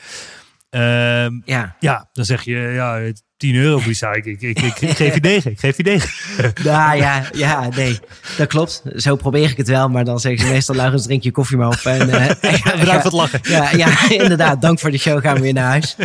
ehm, 0.69 1.39
ja. 1.45 1.75
ja, 1.79 2.09
dan 2.11 2.25
zeg 2.25 2.43
je, 2.43 2.57
ja, 2.57 3.11
10 3.43 3.55
euro 3.55 3.77
Brisa. 3.77 4.13
Ik, 4.13 4.25
ik, 4.25 4.41
ik, 4.41 4.61
ik, 4.61 4.81
ik 4.81 4.95
geef 4.95 5.13
je 5.13 5.19
9. 5.19 5.51
Ik 5.51 5.59
geef 5.59 5.77
je 5.77 5.83
9. 5.83 6.09
Nou 6.63 6.97
ja, 6.97 7.23
ja, 7.33 7.69
nee, 7.75 7.99
dat 8.37 8.47
klopt. 8.47 8.81
Zo 8.95 9.15
probeer 9.15 9.49
ik 9.49 9.57
het 9.57 9.67
wel, 9.67 9.89
maar 9.89 10.03
dan 10.05 10.19
zeggen 10.19 10.45
ze 10.45 10.51
meestal, 10.51 10.75
Laurens, 10.75 11.03
drink 11.03 11.23
je 11.23 11.31
koffie 11.31 11.57
maar 11.57 11.67
op. 11.67 11.79
En, 11.83 12.07
Bedankt 12.07 12.85
voor 12.85 13.03
het 13.03 13.11
lachen. 13.11 13.39
Ja, 13.43 13.69
ja, 13.75 14.09
inderdaad. 14.23 14.61
Dank 14.61 14.79
voor 14.79 14.91
de 14.91 14.97
show. 14.97 15.21
Gaan 15.21 15.35
we 15.35 15.41
weer 15.41 15.53
naar 15.53 15.69
huis. 15.69 15.95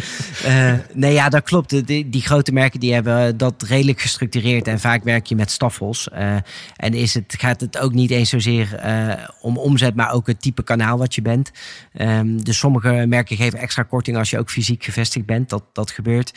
Eh, 0.45 0.73
nee, 0.93 1.13
ja, 1.13 1.29
dat 1.29 1.43
klopt. 1.43 1.71
De- 1.71 1.85
Die, 1.85 2.09
die 2.09 2.23
grote 2.23 2.53
merken 2.53 2.81
die 2.81 2.95
hebben 2.95 3.37
dat 3.37 3.63
redelijk 3.69 4.01
gestructureerd. 4.01 4.69
En 4.69 4.81
vaak 4.81 5.05
werk 5.05 5.27
je 5.27 5.35
met 5.35 5.51
staffels. 5.51 6.09
Eh, 6.09 6.35
en 6.77 6.95
is 6.95 7.15
het, 7.15 7.35
gaat 7.39 7.61
het 7.61 7.79
ook 7.79 7.93
niet 7.93 8.11
eens 8.11 8.31
zozeer 8.31 8.81
om 9.41 9.59
omzet, 9.59 9.95
maar 9.95 10.13
ook 10.13 10.27
het 10.27 10.41
type 10.43 10.63
kanaal 10.63 10.99
wat 10.99 11.15
je 11.15 11.23
bent. 11.23 11.51
Ehm, 11.93 12.39
dus 12.39 12.59
sommige 12.59 13.05
merken 13.09 13.37
geven 13.37 13.59
extra 13.59 13.83
korting 13.83 14.17
als 14.17 14.31
je 14.31 14.39
ook 14.39 14.51
fysiek 14.51 14.85
gevestigd 14.85 15.27
bent. 15.27 15.49
Dat, 15.49 15.63
dat 15.73 15.91
gebeurt. 15.91 16.33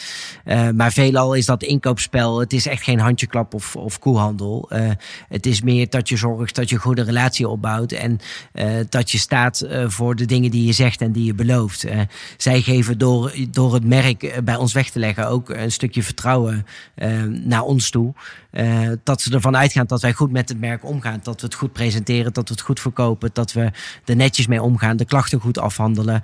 Eh, 0.45 0.69
veelal 0.91 1.33
is 1.33 1.45
dat 1.45 1.63
inkoopspel. 1.63 2.39
Het 2.39 2.53
is 2.53 2.65
echt 2.65 2.83
geen 2.83 2.99
handjeklap 2.99 3.53
of, 3.53 3.75
of 3.75 3.99
koehandel. 3.99 4.65
Eh, 4.69 4.89
het 5.29 5.45
is 5.45 5.61
meer 5.61 5.89
dat 5.89 6.09
je 6.09 6.17
zorgt 6.17 6.55
dat 6.55 6.69
je 6.69 6.75
een 6.75 6.81
goede 6.81 7.01
relatie 7.01 7.47
opbouwt. 7.47 7.91
En 7.91 8.19
eh, 8.51 8.69
dat 8.89 9.11
je 9.11 9.17
staat 9.17 9.61
eh, 9.61 9.89
voor 9.89 10.15
de 10.15 10.25
dingen 10.25 10.51
die 10.51 10.65
je 10.65 10.71
zegt 10.71 11.01
en 11.01 11.11
die 11.11 11.25
je 11.25 11.33
belooft. 11.33 11.85
Zij 12.37 12.61
geven 12.61 12.97
door, 12.97 13.33
door 13.49 13.73
het 13.73 13.85
merk 13.85 14.39
bij 14.43 14.55
ons 14.55 14.73
weg 14.73 14.89
te 14.89 14.99
leggen 14.99 15.27
ook 15.27 15.49
een 15.49 15.71
stukje 15.71 16.03
vertrouwen 16.03 16.65
naar 17.43 17.63
ons 17.63 17.89
toe. 17.89 18.13
Dat 19.03 19.21
ze 19.21 19.33
ervan 19.33 19.57
uitgaan 19.57 19.85
dat 19.85 20.01
wij 20.01 20.13
goed 20.13 20.31
met 20.31 20.49
het 20.49 20.59
merk 20.59 20.85
omgaan. 20.85 21.19
Dat 21.23 21.41
we 21.41 21.47
het 21.47 21.55
goed 21.55 21.71
presenteren, 21.71 22.33
dat 22.33 22.47
we 22.47 22.53
het 22.53 22.63
goed 22.63 22.79
verkopen. 22.79 23.29
Dat 23.33 23.53
we 23.53 23.71
er 24.05 24.15
netjes 24.15 24.47
mee 24.47 24.61
omgaan, 24.61 24.97
de 24.97 25.05
klachten 25.05 25.39
goed 25.39 25.59
afhandelen. 25.59 26.21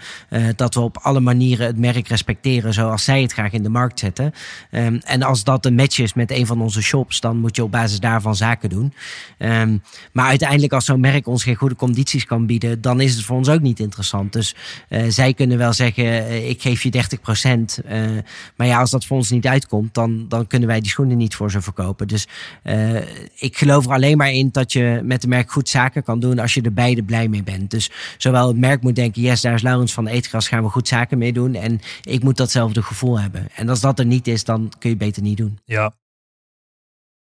dat 0.56 0.74
we 0.74 0.80
op 0.80 0.98
alle 0.98 1.20
manieren 1.20 1.68
het 1.68 1.78
merk 1.78 2.08
respecteren 2.08 2.74
zoals 2.74 3.04
zij 3.04 3.22
het 3.22 3.34
graag 3.34 3.52
in 3.52 3.64
de 3.64 3.70
markt 3.70 4.00
zetten. 4.00 4.34
Ehm, 4.72 5.00
en 5.04 5.24
als 5.24 5.44
dat 5.44 5.66
een 5.66 5.76
match 5.76 6.00
is 6.00 6.14
met 6.14 6.32
een 6.32 6.46
van 6.46 6.62
onze 6.62 6.82
shops, 6.82 7.20
dan 7.20 7.38
moet 7.38 7.56
je 7.56 7.64
op 7.64 7.72
basis 7.72 8.00
daarvan 8.00 8.36
zaken 8.36 8.70
doen. 8.70 8.94
Ehm, 9.38 9.78
maar 10.12 10.28
uiteindelijk, 10.28 10.74
als 10.74 10.86
zo'n 10.86 11.00
merk 11.00 11.28
ons 11.28 11.44
geen 11.44 11.56
goede 11.56 11.76
condities 11.76 12.26
kan 12.26 12.46
bieden, 12.46 12.82
dan 12.82 13.02
is 13.02 13.16
het 13.16 13.24
voor 13.24 13.38
ons 13.38 13.50
ook 13.50 13.62
niet 13.62 13.80
interessant. 13.80 14.34
Dus 14.34 14.56
eh, 14.90 15.04
zij 15.08 15.34
kunnen 15.34 15.58
wel 15.58 15.74
zeggen: 15.74 16.06
eh, 16.06 16.50
ik 16.50 16.62
geef 16.62 16.84
je 16.84 16.92
30 16.92 17.22
procent. 17.22 17.80
maar 18.56 18.68
ja, 18.68 18.80
als 18.80 18.92
dat 18.92 19.06
voor 19.06 19.18
ons 19.18 19.30
niet 19.30 19.48
uitkomt, 19.48 19.94
dan, 19.94 20.26
dan 20.28 20.48
kunnen 20.48 20.68
wij 20.68 20.80
die 20.80 20.90
schoenen 20.90 21.18
niet 21.18 21.36
voor 21.36 21.52
ze 21.52 21.62
verkopen. 21.62 22.08
Dus 22.08 22.28
eh, 22.64 22.96
ik 23.36 23.58
geloof 23.58 23.86
er 23.86 23.92
alleen 23.92 24.18
maar 24.18 24.32
in 24.32 24.50
dat 24.52 24.74
je 24.74 25.00
met 25.04 25.24
een 25.24 25.30
merk 25.30 25.52
goed 25.52 25.70
zaken 25.70 26.04
kan 26.04 26.20
doen 26.20 26.40
als 26.40 26.54
je 26.54 26.62
er 26.62 26.74
beide 26.74 27.04
blij 27.04 27.28
mee 27.28 27.44
bent. 27.44 27.72
Dus 27.72 27.92
zowel 28.18 28.48
het 28.48 28.58
merk 28.58 28.82
moet 28.82 28.96
denken: 28.96 29.22
yes, 29.22 29.42
daar 29.42 29.54
is 29.54 29.62
Laurens 29.62 29.94
van 29.94 30.08
Eetgras, 30.08 30.48
gaan 30.48 30.64
we 30.64 30.70
goed 30.70 30.88
zaken 30.88 31.18
mee 31.18 31.34
doen. 31.34 31.56
En 31.56 31.80
ik 32.02 32.24
moet 32.24 32.38
datzelfde 32.38 32.82
gevoel 32.82 33.20
hebben. 33.20 33.48
En 33.56 33.70
als 33.70 33.80
dat 33.80 34.00
er 34.00 34.06
niet 34.06 34.28
is, 34.28 34.37
dan 34.44 34.70
kun 34.80 34.90
je 34.90 34.96
het 34.96 34.98
beter 34.98 35.22
niet 35.22 35.38
doen. 35.38 35.60
Ja. 35.66 35.94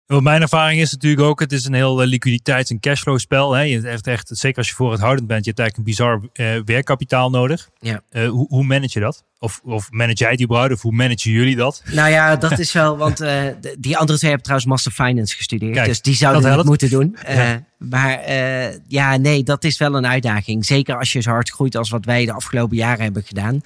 Mijn 0.06 0.42
ervaring 0.42 0.80
is 0.80 0.92
natuurlijk 0.92 1.22
ook, 1.22 1.40
het 1.40 1.52
is 1.52 1.64
een 1.64 1.72
heel 1.72 2.02
eh, 2.02 2.08
liquiditeits- 2.08 2.70
en 2.70 2.80
cashflow 2.80 3.18
spel. 3.18 3.52
Hè. 3.52 3.62
Je 3.62 3.80
hebt 3.80 4.06
echt, 4.06 4.28
zeker 4.32 4.58
als 4.58 4.68
je 4.68 4.74
vooruithoudend 4.74 5.26
bent, 5.26 5.44
je 5.44 5.50
hebt 5.50 5.60
eigenlijk 5.60 5.88
een 5.88 5.94
bizar 5.94 6.22
eh, 6.32 6.62
werkkapitaal 6.64 7.30
nodig. 7.30 7.70
Ja. 7.78 8.02
Eh, 8.08 8.28
hoe, 8.28 8.46
hoe 8.48 8.64
manage 8.64 8.98
je 8.98 9.00
dat? 9.00 9.24
Of, 9.40 9.60
of 9.64 9.90
manage 9.90 10.16
jij 10.16 10.30
het 10.30 10.42
überhaupt? 10.42 10.72
Of 10.72 10.82
hoe 10.82 10.92
managen 10.92 11.30
jullie 11.30 11.56
dat? 11.56 11.82
Nou 11.92 12.10
ja, 12.10 12.36
dat 12.36 12.58
is 12.58 12.72
wel, 12.72 12.96
want 12.96 13.20
eh, 13.20 13.42
die 13.78 13.96
andere 13.96 14.18
twee 14.18 14.30
hebben 14.30 14.42
trouwens 14.42 14.70
Master 14.70 14.92
Finance 14.92 15.36
gestudeerd. 15.36 15.74
Kijk, 15.74 15.86
dus 15.86 16.02
die 16.02 16.14
zouden 16.14 16.56
dat 16.56 16.64
moeten 16.64 16.90
doen. 16.90 17.16
Eh, 17.24 17.36
Ja. 17.36 17.66
Maar 17.78 18.18
eh, 18.18 18.74
ja, 18.88 19.16
nee, 19.16 19.42
dat 19.42 19.64
is 19.64 19.78
wel 19.78 19.94
een 19.94 20.06
uitdaging. 20.06 20.66
Zeker 20.66 20.98
als 20.98 21.12
je 21.12 21.20
zo 21.20 21.30
hard 21.30 21.50
groeit 21.50 21.76
als 21.76 21.90
wat 21.90 22.04
wij 22.04 22.24
de 22.24 22.32
afgelopen 22.32 22.76
jaren 22.76 23.02
hebben 23.04 23.22
gedaan. 23.26 23.60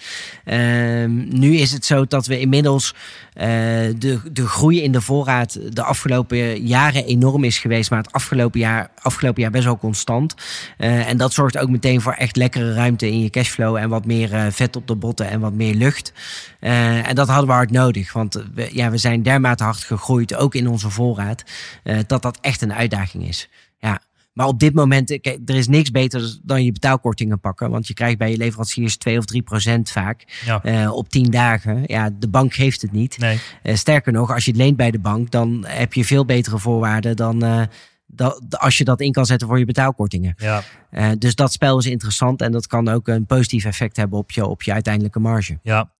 Ehm, 0.45 1.39
nu 1.39 1.57
is 1.57 1.73
het 1.73 1.85
zo 1.85 2.05
dat 2.07 2.27
we 2.27 2.41
inmiddels 2.41 2.95
de, 3.35 4.21
de 4.33 4.47
groei 4.47 4.83
in 4.83 4.93
de 4.93 5.01
voorraad 5.01 5.59
de 5.75 5.83
afgelopen 5.83 6.67
jaren 6.67 7.05
enorm 7.05 7.45
is 7.45 7.59
geweest. 7.59 7.91
Maar 7.91 7.99
het 7.99 8.13
afgelopen 8.13 8.61
jaar, 8.61 8.91
afgelopen 9.03 9.43
jaar 9.43 9.51
best 9.51 9.65
wel 9.65 9.79
constant. 9.79 10.35
En 10.77 11.17
dat 11.17 11.33
zorgt 11.33 11.59
ook 11.59 11.69
meteen 11.69 12.01
voor 12.01 12.13
echt 12.13 12.37
lekkere 12.37 12.75
ruimte 12.75 13.11
in 13.11 13.21
je 13.21 13.31
cashflow. 13.31 13.77
En 13.77 13.89
wat 13.89 14.07
meer 14.07 14.53
vet 14.53 14.77
op 14.77 14.87
de 14.87 14.97
botten 14.97 15.29
en 15.29 15.41
wat 15.41 15.53
meer 15.53 15.62
lucht. 15.71 16.13
Eh, 16.61 17.09
en 17.09 17.15
dat 17.15 17.29
hadden 17.29 17.47
we 17.47 17.53
hard 17.53 17.71
nodig. 17.71 18.13
Want 18.13 18.43
we, 18.55 18.69
ja, 18.73 18.91
we 18.91 18.97
zijn 18.99 19.23
dermate 19.23 19.65
hard 19.65 19.77
gegroeid, 19.85 20.35
ook 20.35 20.55
in 20.55 20.69
onze 20.69 20.91
voorraad. 20.91 21.43
eh, 21.83 21.99
dat 22.07 22.23
dat 22.23 22.39
echt 22.41 22.63
een 22.63 22.73
uitdaging 22.75 23.29
is. 23.29 23.49
Ja. 23.79 24.01
Maar 24.33 24.47
op 24.47 24.61
dit 24.61 24.75
moment, 24.75 25.11
eh, 25.11 25.21
kijk, 25.21 25.39
er 25.47 25.55
is 25.55 25.69
niks 25.69 25.91
beter 25.91 26.39
dan 26.43 26.65
je 26.65 26.73
betaalkortingen 26.73 27.41
pakken. 27.41 27.71
Want 27.71 27.87
je 27.87 27.95
krijgt 27.95 28.19
bij 28.19 28.31
je 28.31 28.37
leveranciers 28.37 28.97
2 28.97 29.19
of 29.19 29.25
3 29.25 29.43
procent 29.43 29.91
vaak 29.91 30.43
Ja. 30.45 30.91
op 30.93 31.09
10 31.09 31.31
dagen. 31.31 31.83
Ja, 31.87 32.11
de 32.19 32.29
bank 32.29 32.55
geeft 32.55 32.83
het 32.83 32.93
niet. 32.93 33.19
Nee. 33.19 33.39
Sterker 33.65 34.13
nog, 34.13 34.33
als 34.35 34.45
je 34.45 34.51
het 34.51 34.61
leent 34.61 34.77
bij 34.77 34.91
de 34.91 34.99
bank, 34.99 35.31
dan 35.31 35.65
heb 35.67 35.93
je 35.93 36.05
veel 36.05 36.25
betere 36.25 36.59
voorwaarden 36.59 37.17
dan 37.17 37.69
dat, 38.15 38.59
als 38.59 38.79
je 38.79 38.85
dat 38.85 39.01
in 39.01 39.13
kan 39.13 39.27
zetten 39.27 39.49
voor 39.49 39.59
je 39.59 39.65
betaalkortingen. 39.65 40.35
Ja. 40.37 40.63
Eh, 40.91 41.11
dus 41.19 41.35
dat 41.35 41.53
spel 41.53 41.79
is 41.79 41.87
interessant 41.87 42.41
en 42.41 42.53
dat 42.53 42.67
kan 42.67 42.89
ook 42.89 43.09
een 43.09 43.27
positief 43.27 43.65
effect 43.65 43.97
hebben 43.97 44.19
op 44.19 44.31
je, 44.31 44.47
op 44.47 44.63
je 44.63 44.73
uiteindelijke 44.73 45.19
marge. 45.19 45.59
Ja. 45.63 45.93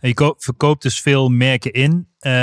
En 0.00 0.08
je 0.08 0.14
ko- 0.14 0.34
verkoopt 0.38 0.82
dus 0.82 1.00
veel 1.00 1.28
merken 1.28 1.72
in. 1.72 2.08
Ehm, 2.18 2.34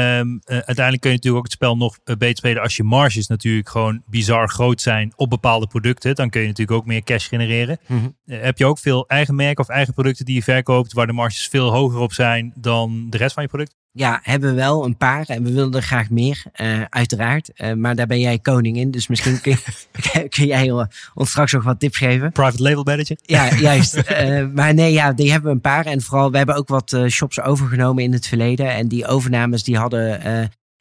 eh, 0.44 0.58
uiteindelijk 0.58 1.02
kun 1.02 1.10
je 1.10 1.16
natuurlijk 1.16 1.36
ook 1.36 1.44
het 1.44 1.52
spel 1.52 1.78
nog 1.78 1.98
eh, 2.04 2.16
beter 2.16 2.38
spelen 2.38 2.62
als 2.62 2.76
je 2.76 2.84
marges 2.84 3.28
natuurlijk 3.28 3.70
gewoon 3.70 4.02
bizar 4.06 4.50
groot 4.50 4.82
zijn 4.82 5.14
op 5.16 5.30
bepaalde 5.30 5.68
producten. 5.68 6.16
Dan 6.16 6.30
kun 6.30 6.42
je 6.42 6.48
natuurlijk 6.48 6.78
ook 6.78 6.86
meer 6.86 7.04
cash 7.04 7.28
genereren. 7.28 7.78
Mhm. 7.88 8.10
Heb 8.26 8.58
je 8.58 8.66
ook 8.66 8.80
veel 8.80 9.08
eigen 9.08 9.36
merken 9.36 9.64
of 9.64 9.70
eigen 9.70 9.94
producten 9.94 10.26
die 10.26 10.36
je 10.36 10.44
verkoopt 10.44 10.94
waar 10.94 11.08
de 11.08 11.14
marges 11.14 11.48
veel 11.48 11.72
hoger 11.72 12.00
op 12.00 12.14
zijn 12.14 12.54
dan 12.56 13.10
de 13.10 13.18
rest 13.18 13.34
van 13.34 13.44
je 13.44 13.50
product? 13.50 13.76
Ja, 13.98 14.20
hebben 14.24 14.50
we 14.50 14.56
wel 14.56 14.86
een 14.86 14.98
paar 14.98 15.26
en 15.28 15.44
we 15.44 15.52
willen 15.52 15.74
er 15.74 15.82
graag 15.82 16.10
meer, 16.10 16.44
eh, 16.54 16.82
uiteraard. 16.90 17.54
Eh, 17.54 17.74
maar 17.74 17.96
daar 17.96 18.08
ben 18.08 18.20
jij 18.20 18.40
koning 18.40 18.78
in, 18.78 18.92
dus 18.92 19.08
misschien 19.08 19.42
kun, 19.42 19.52
je- 19.52 20.28
kun 20.36 20.46
jij 20.46 20.70
eh, 20.70 20.84
ons 21.14 21.30
straks 21.30 21.52
nog 21.52 21.64
wat 21.64 21.80
tips 21.80 21.98
geven. 21.98 22.32
Private 22.32 22.64
label 22.64 22.84
manager? 22.84 23.18
Ja, 23.22 23.54
juist. 23.70 24.10
Maar 24.54 24.74
nee, 24.74 24.92
ja, 24.94 25.14
die 25.14 25.32
hebben 25.32 25.50
we 25.50 25.56
een 25.56 25.62
paar. 25.62 25.86
En 25.86 26.02
vooral, 26.02 26.32
we 26.32 26.38
hebben 26.38 26.56
ook 26.56 26.68
wat 26.68 26.98
shops 27.10 27.42
overgenomen 27.42 28.04
in 28.04 28.14
het 28.14 28.28
verleden. 28.28 28.70
En 28.74 28.88
die 28.88 29.06
overnames, 29.08 29.64
die 29.64 29.78
hadden 29.78 30.22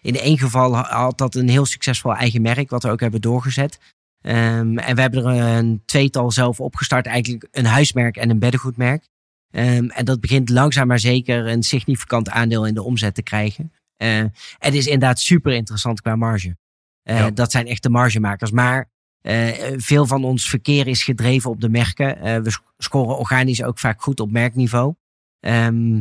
in 0.00 0.18
één 0.18 0.38
geval 0.38 0.74
ha- 0.76 0.96
had 1.02 1.18
dat 1.18 1.34
een 1.34 1.48
heel 1.48 1.66
succesvol 1.66 2.14
eigen 2.14 2.42
merk, 2.42 2.70
wat 2.70 2.82
we 2.82 2.90
ook 2.90 3.00
hebben 3.00 3.20
doorgezet. 3.20 3.78
Ehm, 4.20 4.78
en 4.78 4.94
we 4.94 5.00
hebben 5.00 5.24
er 5.24 5.56
een 5.56 5.82
tweetal 5.84 6.30
zelf 6.30 6.60
opgestart, 6.60 7.06
eigenlijk 7.06 7.48
een 7.50 7.66
huismerk 7.66 8.16
en 8.16 8.30
een 8.30 8.38
beddengoedmerk. 8.38 9.04
Ehm, 9.54 9.88
en 9.88 10.04
dat 10.04 10.20
begint 10.20 10.48
langzaam 10.48 10.86
maar 10.86 10.98
zeker 10.98 11.46
een 11.46 11.62
significant 11.62 12.28
aandeel 12.30 12.66
in 12.66 12.74
de 12.74 12.82
omzet 12.82 13.14
te 13.14 13.22
krijgen. 13.22 13.72
Eh, 13.96 14.24
het 14.58 14.74
is 14.74 14.84
inderdaad 14.86 15.20
super 15.20 15.52
interessant 15.52 16.00
qua 16.00 16.16
marge. 16.16 16.56
Eh, 17.02 17.18
Ja. 17.18 17.30
Dat 17.30 17.50
zijn 17.50 17.66
echte 17.66 17.90
margemakers. 17.90 18.50
Maar 18.50 18.90
eh, 19.20 19.72
veel 19.76 20.06
van 20.06 20.24
ons 20.24 20.48
verkeer 20.48 20.86
is 20.86 21.02
gedreven 21.02 21.50
op 21.50 21.60
de 21.60 21.68
merken. 21.68 22.18
Eh, 22.20 22.36
we 22.38 22.50
sc- 22.50 22.72
scoren 22.78 23.18
organisch 23.18 23.62
ook 23.62 23.78
vaak 23.78 24.02
goed 24.02 24.20
op 24.20 24.30
merkniveau. 24.30 24.94
Ehm, 25.40 26.00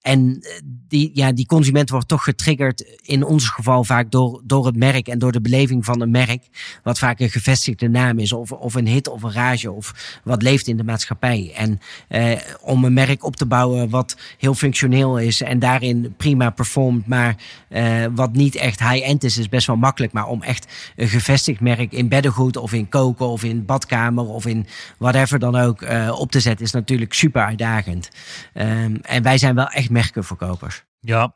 en 0.00 0.38
eh, 0.40 0.50
die, 0.88 1.10
ja, 1.14 1.32
die 1.32 1.46
consument 1.46 1.90
wordt 1.90 2.08
toch 2.08 2.24
getriggerd, 2.24 2.98
in 3.02 3.24
ons 3.24 3.48
geval 3.48 3.84
vaak 3.84 4.10
door, 4.10 4.42
door 4.44 4.66
het 4.66 4.76
merk 4.76 5.08
en 5.08 5.18
door 5.18 5.32
de 5.32 5.40
beleving 5.40 5.84
van 5.84 6.00
een 6.00 6.10
merk. 6.10 6.48
Wat 6.82 6.98
vaak 6.98 7.20
een 7.20 7.30
gevestigde 7.30 7.88
naam 7.88 8.18
is, 8.18 8.32
of, 8.32 8.52
of 8.52 8.74
een 8.74 8.86
hit 8.86 9.08
of 9.08 9.22
een 9.22 9.32
rage, 9.32 9.70
of 9.70 10.20
wat 10.24 10.42
leeft 10.42 10.66
in 10.66 10.76
de 10.76 10.84
maatschappij. 10.84 11.52
En 11.56 11.80
eh, 12.08 12.38
om 12.60 12.84
een 12.84 12.92
merk 12.92 13.24
op 13.24 13.36
te 13.36 13.46
bouwen 13.46 13.90
wat 13.90 14.16
heel 14.38 14.54
functioneel 14.54 15.18
is 15.18 15.40
en 15.40 15.58
daarin 15.58 16.14
prima 16.16 16.50
performt, 16.50 17.06
maar 17.06 17.36
eh, 17.68 18.04
wat 18.14 18.32
niet 18.32 18.54
echt 18.54 18.80
high-end 18.80 19.24
is, 19.24 19.38
is 19.38 19.48
best 19.48 19.66
wel 19.66 19.76
makkelijk. 19.76 20.12
Maar 20.12 20.26
om 20.26 20.42
echt 20.42 20.66
een 20.96 21.08
gevestigd 21.08 21.60
merk 21.60 21.92
in 21.92 22.08
beddengoed 22.08 22.56
of 22.56 22.72
in 22.72 22.88
koken 22.88 23.26
of 23.26 23.44
in 23.44 23.64
badkamer 23.64 24.24
of 24.24 24.46
in 24.46 24.66
whatever 24.98 25.38
dan 25.38 25.56
ook 25.56 25.82
eh, 25.82 26.16
op 26.18 26.30
te 26.30 26.40
zetten, 26.40 26.64
is 26.64 26.72
natuurlijk 26.72 27.12
super 27.12 27.42
uitdagend. 27.42 28.10
Ehm, 28.52 28.96
en 29.02 29.22
wij 29.22 29.38
zijn 29.38 29.54
wel 29.54 29.68
echt 29.68 29.89
merkenverkopers. 29.90 30.84
Ja. 31.00 31.34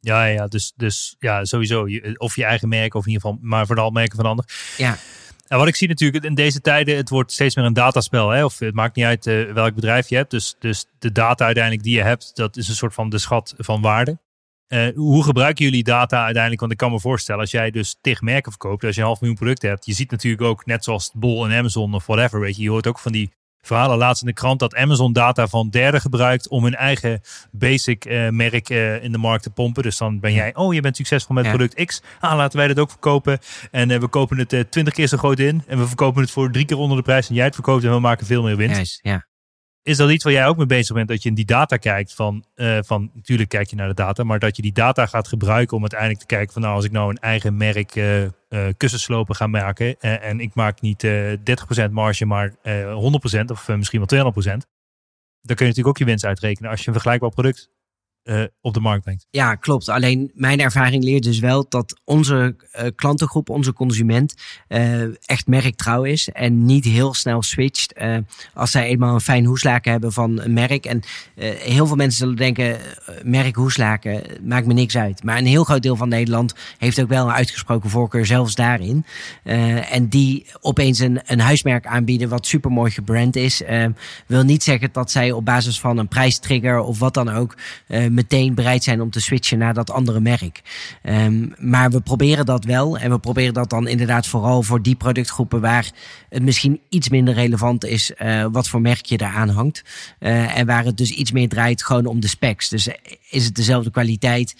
Ja, 0.00 0.24
ja, 0.24 0.46
dus, 0.46 0.72
dus 0.76 1.16
ja, 1.18 1.44
sowieso. 1.44 1.86
Of 2.16 2.36
je 2.36 2.44
eigen 2.44 2.68
merk, 2.68 2.94
of 2.94 3.06
in 3.06 3.12
ieder 3.12 3.28
geval, 3.28 3.38
maar 3.42 3.66
vooral 3.66 3.90
merken 3.90 4.16
van 4.16 4.26
anderen. 4.26 4.50
Ja, 4.76 4.96
En 5.46 5.58
wat 5.58 5.68
ik 5.68 5.76
zie 5.76 5.88
natuurlijk 5.88 6.24
in 6.24 6.34
deze 6.34 6.60
tijden, 6.60 6.96
het 6.96 7.08
wordt 7.08 7.32
steeds 7.32 7.56
meer 7.56 7.64
een 7.64 7.72
dataspel. 7.72 8.28
Hè? 8.28 8.44
Of 8.44 8.58
het 8.58 8.74
maakt 8.74 8.96
niet 8.96 9.04
uit 9.04 9.26
eh, 9.26 9.52
welk 9.52 9.74
bedrijf 9.74 10.08
je 10.08 10.16
hebt. 10.16 10.30
Dus, 10.30 10.54
dus 10.58 10.86
de 10.98 11.12
data 11.12 11.44
uiteindelijk 11.44 11.84
die 11.84 11.96
je 11.96 12.02
hebt, 12.02 12.36
dat 12.36 12.56
is 12.56 12.68
een 12.68 12.74
soort 12.74 12.94
van 12.94 13.08
de 13.08 13.18
schat 13.18 13.54
van 13.58 13.80
waarde. 13.80 14.18
Eh, 14.66 14.88
hoe 14.94 15.24
gebruiken 15.24 15.64
jullie 15.64 15.82
data 15.82 16.16
uiteindelijk? 16.16 16.60
Want 16.60 16.72
ik 16.72 16.78
kan 16.78 16.90
me 16.90 17.00
voorstellen, 17.00 17.40
als 17.40 17.50
jij 17.50 17.70
dus 17.70 17.98
tig 18.00 18.20
merken 18.20 18.52
verkoopt, 18.52 18.84
als 18.84 18.94
je 18.94 19.00
een 19.00 19.06
half 19.06 19.20
miljoen 19.20 19.38
producten 19.38 19.68
hebt, 19.68 19.86
je 19.86 19.92
ziet 19.92 20.10
natuurlijk 20.10 20.42
ook, 20.42 20.66
net 20.66 20.84
zoals 20.84 21.10
Bol 21.14 21.44
en 21.44 21.58
Amazon 21.58 21.94
of 21.94 22.06
whatever, 22.06 22.40
weet 22.40 22.56
je, 22.56 22.62
je 22.62 22.70
hoort 22.70 22.86
ook 22.86 22.98
van 22.98 23.12
die 23.12 23.32
verhalen 23.62 23.98
laatst 23.98 24.22
in 24.22 24.28
de 24.28 24.34
krant 24.34 24.58
dat 24.58 24.74
Amazon 24.74 25.12
data 25.12 25.46
van 25.46 25.70
derden 25.70 26.00
gebruikt 26.00 26.48
om 26.48 26.64
hun 26.64 26.74
eigen 26.74 27.20
basic 27.50 28.04
eh, 28.04 28.28
merk 28.28 28.70
eh, 28.70 29.02
in 29.02 29.12
de 29.12 29.18
markt 29.18 29.42
te 29.42 29.50
pompen. 29.50 29.82
Dus 29.82 29.96
dan 29.96 30.20
ben 30.20 30.32
jij, 30.32 30.54
oh, 30.54 30.74
je 30.74 30.80
bent 30.80 30.96
succesvol 30.96 31.34
met 31.34 31.44
Ja. 31.44 31.50
product 31.50 31.84
X. 31.84 32.02
Ah, 32.20 32.36
laten 32.36 32.58
wij 32.58 32.68
dat 32.68 32.78
ook 32.78 32.90
verkopen. 32.90 33.38
En 33.70 33.90
eh, 33.90 33.98
we 34.00 34.08
kopen 34.08 34.38
het 34.38 34.70
twintig 34.70 34.94
keer 34.94 35.06
zo 35.06 35.16
groot 35.16 35.38
in. 35.38 35.62
En 35.66 35.78
we 35.78 35.86
verkopen 35.86 36.22
het 36.22 36.30
voor 36.30 36.50
drie 36.50 36.64
keer 36.64 36.76
onder 36.76 36.96
de 36.96 37.02
prijs 37.02 37.28
en 37.28 37.34
jij 37.34 37.44
het 37.44 37.54
verkoopt 37.54 37.84
en 37.84 37.90
we 37.90 38.00
maken 38.00 38.26
veel 38.26 38.42
meer 38.42 38.56
winst. 38.56 38.74
juist. 38.76 38.98
Ja. 39.02 39.26
Is 39.84 39.96
dat 39.96 40.10
iets 40.10 40.24
waar 40.24 40.32
jij 40.32 40.46
ook 40.46 40.56
mee 40.56 40.66
bezig 40.66 40.94
bent? 40.94 41.08
Dat 41.08 41.22
je 41.22 41.28
in 41.28 41.34
die 41.34 41.44
data 41.44 41.76
kijkt 41.76 42.14
van, 42.14 42.44
eh, 42.54 42.78
van 42.80 43.10
natuurlijk 43.14 43.48
kijk 43.48 43.70
je 43.70 43.76
naar 43.76 43.88
de 43.88 43.94
data, 43.94 44.24
maar 44.24 44.38
dat 44.38 44.56
je 44.56 44.62
die 44.62 44.72
data 44.72 45.06
gaat 45.06 45.28
gebruiken 45.28 45.76
om 45.76 45.82
uiteindelijk 45.82 46.20
te 46.20 46.26
kijken 46.26 46.52
van 46.52 46.62
nou, 46.62 46.74
als 46.74 46.84
ik 46.84 46.90
nou 46.90 47.10
een 47.10 47.18
eigen 47.18 47.56
merk 47.56 47.96
eh 47.96 48.24
eh, 48.24 48.30
kussenslopen 48.76 49.34
ga 49.34 49.46
maken 49.46 50.00
en 50.00 50.40
ik 50.40 50.54
maak 50.54 50.80
niet 50.80 51.04
eh 51.04 51.32
30% 51.44 51.90
marge, 51.92 52.26
maar 52.26 52.54
eh 52.62 52.94
100% 52.94 53.50
of 53.50 53.68
misschien 53.68 53.98
wel 53.98 54.06
200%, 54.06 54.66
dan 55.40 55.56
kun 55.56 55.66
je 55.66 55.72
natuurlijk 55.72 55.88
ook 55.88 55.98
je 55.98 56.04
winst 56.04 56.24
uitrekenen 56.24 56.70
als 56.70 56.80
je 56.80 56.86
een 56.86 56.92
vergelijkbaar 56.92 57.30
product 57.30 57.70
eh, 58.22 58.42
op 58.60 58.74
de 58.74 58.80
markt 58.80 59.02
brengt. 59.02 59.26
Ja, 59.30 59.54
klopt. 59.54 59.88
Alleen 59.88 60.30
mijn 60.34 60.60
ervaring 60.60 61.04
leert 61.04 61.22
dus 61.22 61.38
wel 61.38 61.66
dat 61.68 62.00
onze 62.04 62.56
eh, 62.72 62.86
klantengroep, 62.94 63.48
onze 63.48 63.72
consument, 63.72 64.34
eh, 64.68 65.02
echt 65.28 65.46
merktrouw 65.46 66.04
is. 66.04 66.28
En 66.28 66.64
niet 66.64 66.84
heel 66.84 67.14
snel 67.14 67.42
switcht 67.42 67.94
als 68.54 68.70
zij 68.70 68.86
eenmaal 68.86 69.14
een 69.14 69.20
fijn 69.20 69.44
hoeslaken 69.44 69.92
hebben 69.92 70.12
van 70.12 70.40
een 70.40 70.52
merk. 70.52 70.86
En 70.86 71.02
heel 71.58 71.86
veel 71.86 71.96
mensen 71.96 72.18
zullen 72.18 72.36
denken, 72.36 72.78
merk 73.24 73.54
hoeslaken 73.54 74.22
maakt 74.42 74.66
me 74.66 74.72
niks 74.72 74.96
uit. 74.96 75.24
Maar 75.24 75.38
een 75.38 75.46
heel 75.46 75.64
groot 75.64 75.82
deel 75.82 75.96
van 75.96 76.08
Nederland 76.08 76.54
heeft 76.78 77.00
ook 77.00 77.08
wel 77.08 77.26
een 77.26 77.32
uitgesproken 77.32 77.90
voorkeur 77.90 78.26
zelfs 78.26 78.54
daarin. 78.54 79.04
En 79.90 80.08
die 80.08 80.46
opeens 80.60 80.98
een, 80.98 81.20
een 81.24 81.40
huismerk 81.40 81.86
aanbieden 81.86 82.28
wat 82.28 82.46
supermooi 82.46 82.90
gebrand 82.90 83.36
is. 83.36 83.62
wil 84.26 84.42
niet 84.42 84.62
zeggen 84.62 84.88
dat 84.92 85.10
zij 85.10 85.32
op 85.32 85.44
basis 85.44 85.80
van 85.80 85.98
een 85.98 86.08
prijstrigger 86.08 86.78
of 86.78 86.98
wat 86.98 87.14
dan 87.14 87.28
ook 87.28 87.56
meteen 88.14 88.54
bereid 88.54 88.84
zijn 88.84 89.00
om 89.00 89.10
te 89.10 89.20
switchen 89.20 89.58
naar 89.58 89.74
dat 89.74 89.90
andere 89.90 90.20
merk. 90.20 90.62
Ehm, 91.02 91.48
maar 91.56 91.90
we 91.90 92.00
proberen 92.00 92.46
dat 92.46 92.64
wel. 92.64 92.98
En 92.98 93.10
we 93.10 93.18
proberen 93.18 93.54
dat 93.54 93.70
dan 93.70 93.88
inderdaad 93.88 94.26
vooral 94.26 94.62
voor 94.62 94.82
die 94.82 94.94
productgroepen 94.94 95.60
waar 95.60 95.90
het 96.28 96.42
misschien 96.42 96.80
iets 96.88 97.08
minder 97.08 97.34
relevant 97.34 97.84
is 97.84 98.14
eh, 98.14 98.46
wat 98.52 98.68
voor 98.68 98.80
merk 98.80 99.04
je 99.04 99.16
daar 99.16 99.48
hangt. 99.48 99.84
Eh, 100.18 100.58
en 100.58 100.66
waar 100.66 100.84
het 100.84 100.96
dus 100.96 101.10
iets 101.10 101.32
meer 101.32 101.48
draait 101.48 101.84
gewoon 101.84 102.06
om 102.06 102.20
de 102.20 102.28
specs. 102.28 102.68
Dus 102.68 102.88
eh, 102.88 102.94
is 103.30 103.44
het 103.44 103.54
dezelfde 103.54 103.90
kwaliteit? 103.90 104.56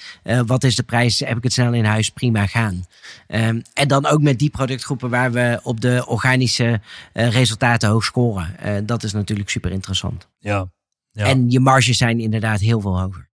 Wat 0.46 0.64
is 0.64 0.76
de 0.76 0.82
prijs? 0.82 1.20
Heb 1.20 1.36
ik 1.36 1.42
het 1.42 1.52
snel 1.52 1.72
in 1.72 1.84
huis? 1.84 2.10
Prima 2.10 2.46
gaan. 2.46 2.86
Ehm, 3.26 3.60
en 3.74 3.88
dan 3.88 4.06
ook 4.06 4.22
met 4.22 4.38
die 4.38 4.50
productgroepen 4.50 5.10
waar 5.10 5.32
we 5.32 5.60
op 5.62 5.80
de 5.80 6.04
organische 6.06 6.80
resultaten 7.12 7.88
hoog 7.88 8.04
scoren. 8.04 8.86
Dat 8.86 9.02
is 9.02 9.12
natuurlijk 9.12 9.50
super 9.50 9.70
interessant. 9.70 10.28
Ja, 10.38 10.70
ja, 11.10 11.24
En 11.24 11.50
je 11.50 11.60
marges 11.60 11.96
zijn 11.96 12.20
inderdaad 12.20 12.60
heel 12.60 12.80
veel 12.80 13.00
hoger. 13.00 13.30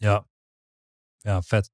Ja. 0.00 0.26
ja 1.18 1.42
vet. 1.42 1.70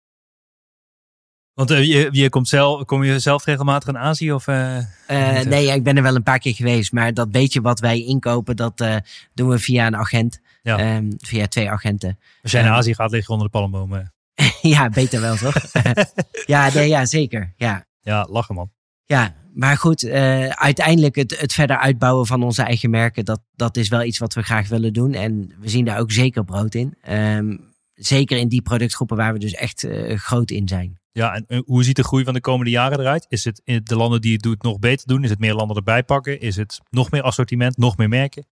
Want 1.57 1.70
eh, 1.70 1.85
je, 1.85 2.09
je 2.11 2.29
komt 2.29 2.49
zelf, 2.49 2.85
kom 2.85 3.05
je 3.05 3.18
zelf 3.18 3.45
regelmatig 3.45 3.89
in 3.89 3.99
Azië? 3.99 4.33
Of, 4.33 4.47
eh, 4.47 4.79
Eh, 4.79 5.47
nee, 5.47 5.64
ja, 5.64 5.74
ik 5.74 5.83
ben 5.83 5.97
er 5.97 6.03
wel 6.03 6.14
een 6.14 6.22
paar 6.22 6.39
keer 6.39 6.55
geweest. 6.55 6.93
Maar 6.93 7.14
dat 7.14 7.31
beetje 7.31 7.61
wat 7.61 7.81
wij 7.81 8.05
inkopen, 8.05 8.57
dat 8.57 8.85
doen 9.35 9.49
we 9.49 9.59
via 9.59 9.87
een 9.87 9.97
agent. 9.97 10.41
Ja. 10.62 10.79
Ehm, 10.79 11.11
via 11.18 11.47
twee 11.47 11.70
agenten. 11.70 12.18
als 12.43 12.53
jij 12.53 12.62
naar 12.62 12.70
Ja. 12.70 12.77
Azië 12.77 12.95
gaat 12.95 13.11
liggen 13.11 13.35
onder 13.35 13.51
de 13.51 13.59
palmbomen. 13.59 14.12
ja, 14.62 14.89
beter 14.89 15.20
wel 15.20 15.37
toch? 15.37 15.55
ja, 16.47 16.70
nee, 16.74 16.89
ja, 16.89 17.05
zeker. 17.05 17.53
Ja. 17.57 17.87
Ja, 18.01 18.27
lachen 18.31 18.55
man. 18.55 18.70
Ja, 19.05 19.35
maar 19.55 19.77
goed, 19.77 20.05
uiteindelijk 20.51 21.16
het, 21.16 21.41
het 21.41 21.53
verder 21.53 21.79
uitbouwen 21.79 22.27
van 22.27 22.43
onze 22.43 22.62
eigen 22.62 22.91
merken, 22.91 23.24
dat, 23.24 23.41
dat 23.55 23.77
is 23.77 23.89
wel 23.89 24.03
iets 24.03 24.18
wat 24.18 24.35
we 24.35 24.43
graag 24.43 24.68
willen 24.68 24.93
doen. 24.93 25.12
En 25.12 25.55
we 25.61 25.68
zien 25.68 25.85
daar 25.85 25.99
ook 25.99 26.12
zeker 26.12 26.45
brood 26.45 26.74
in. 26.74 26.95
Ehm, 27.03 27.57
zeker 27.97 28.38
in 28.38 28.49
die 28.49 28.62
productgroepen 28.62 29.16
waar 29.16 29.32
we 29.32 29.38
dus 29.38 29.55
echt 29.55 29.84
eh, 29.84 30.18
groot 30.18 30.51
in 30.51 30.68
zijn. 30.68 30.99
Ja, 31.12 31.34
en 31.34 31.44
eh, 31.47 31.59
hoe 31.64 31.84
ziet 31.84 31.97
de 31.97 32.05
groei 32.05 32.24
van 32.24 32.34
de 32.34 32.40
komende 32.40 32.70
jaren 32.70 33.01
eruit? 33.01 33.26
Is 33.28 33.44
het 33.44 33.61
in 33.64 33.80
de 33.84 33.97
landen 33.97 34.20
die 34.20 34.32
het 34.32 34.42
doet 34.42 34.62
nog 34.62 34.78
beter 34.78 35.07
doen? 35.07 35.24
Is 35.24 35.30
het 35.30 35.38
meer 35.38 35.55
landen 35.55 35.76
erbij 35.76 36.03
pakken? 36.03 36.40
Is 36.40 36.57
het 36.57 36.80
nog 36.90 37.11
meer 37.11 37.22
assortiment, 37.22 37.76
nog 37.76 37.97
meer 37.97 38.09
merken? 38.09 38.47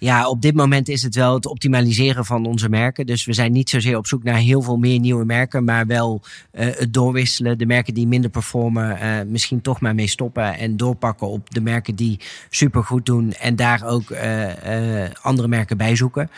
Ja, 0.00 0.28
op 0.28 0.42
dit 0.42 0.54
moment 0.54 0.88
is 0.88 1.02
het 1.02 1.14
wel 1.14 1.34
het 1.34 1.46
optimaliseren 1.46 2.24
van 2.24 2.46
onze 2.46 2.68
merken. 2.68 3.06
Dus 3.06 3.24
we 3.24 3.32
zijn 3.32 3.52
niet 3.52 3.70
zozeer 3.70 3.96
op 3.96 4.06
zoek 4.06 4.22
naar 4.22 4.36
heel 4.36 4.62
veel 4.62 4.76
meer 4.76 4.98
nieuwe 4.98 5.24
merken, 5.24 5.64
maar 5.64 5.86
wel 5.86 6.22
eh, 6.50 6.66
het 6.76 6.92
doorwisselen. 6.92 7.58
De 7.58 7.66
merken 7.66 7.94
die 7.94 8.06
minder 8.06 8.30
performen, 8.30 9.00
eh, 9.00 9.26
misschien 9.26 9.60
toch 9.60 9.80
maar 9.80 9.94
mee 9.94 10.06
stoppen 10.06 10.58
en 10.58 10.76
doorpakken 10.76 11.28
op 11.28 11.50
de 11.50 11.60
merken 11.60 11.94
die 11.94 12.20
supergoed 12.50 13.06
doen 13.06 13.32
en 13.32 13.56
daar 13.56 13.86
ook 13.86 14.10
eh, 14.10 15.04
andere 15.22 15.48
merken 15.48 15.76
bij 15.76 15.96
zoeken. 15.96 16.30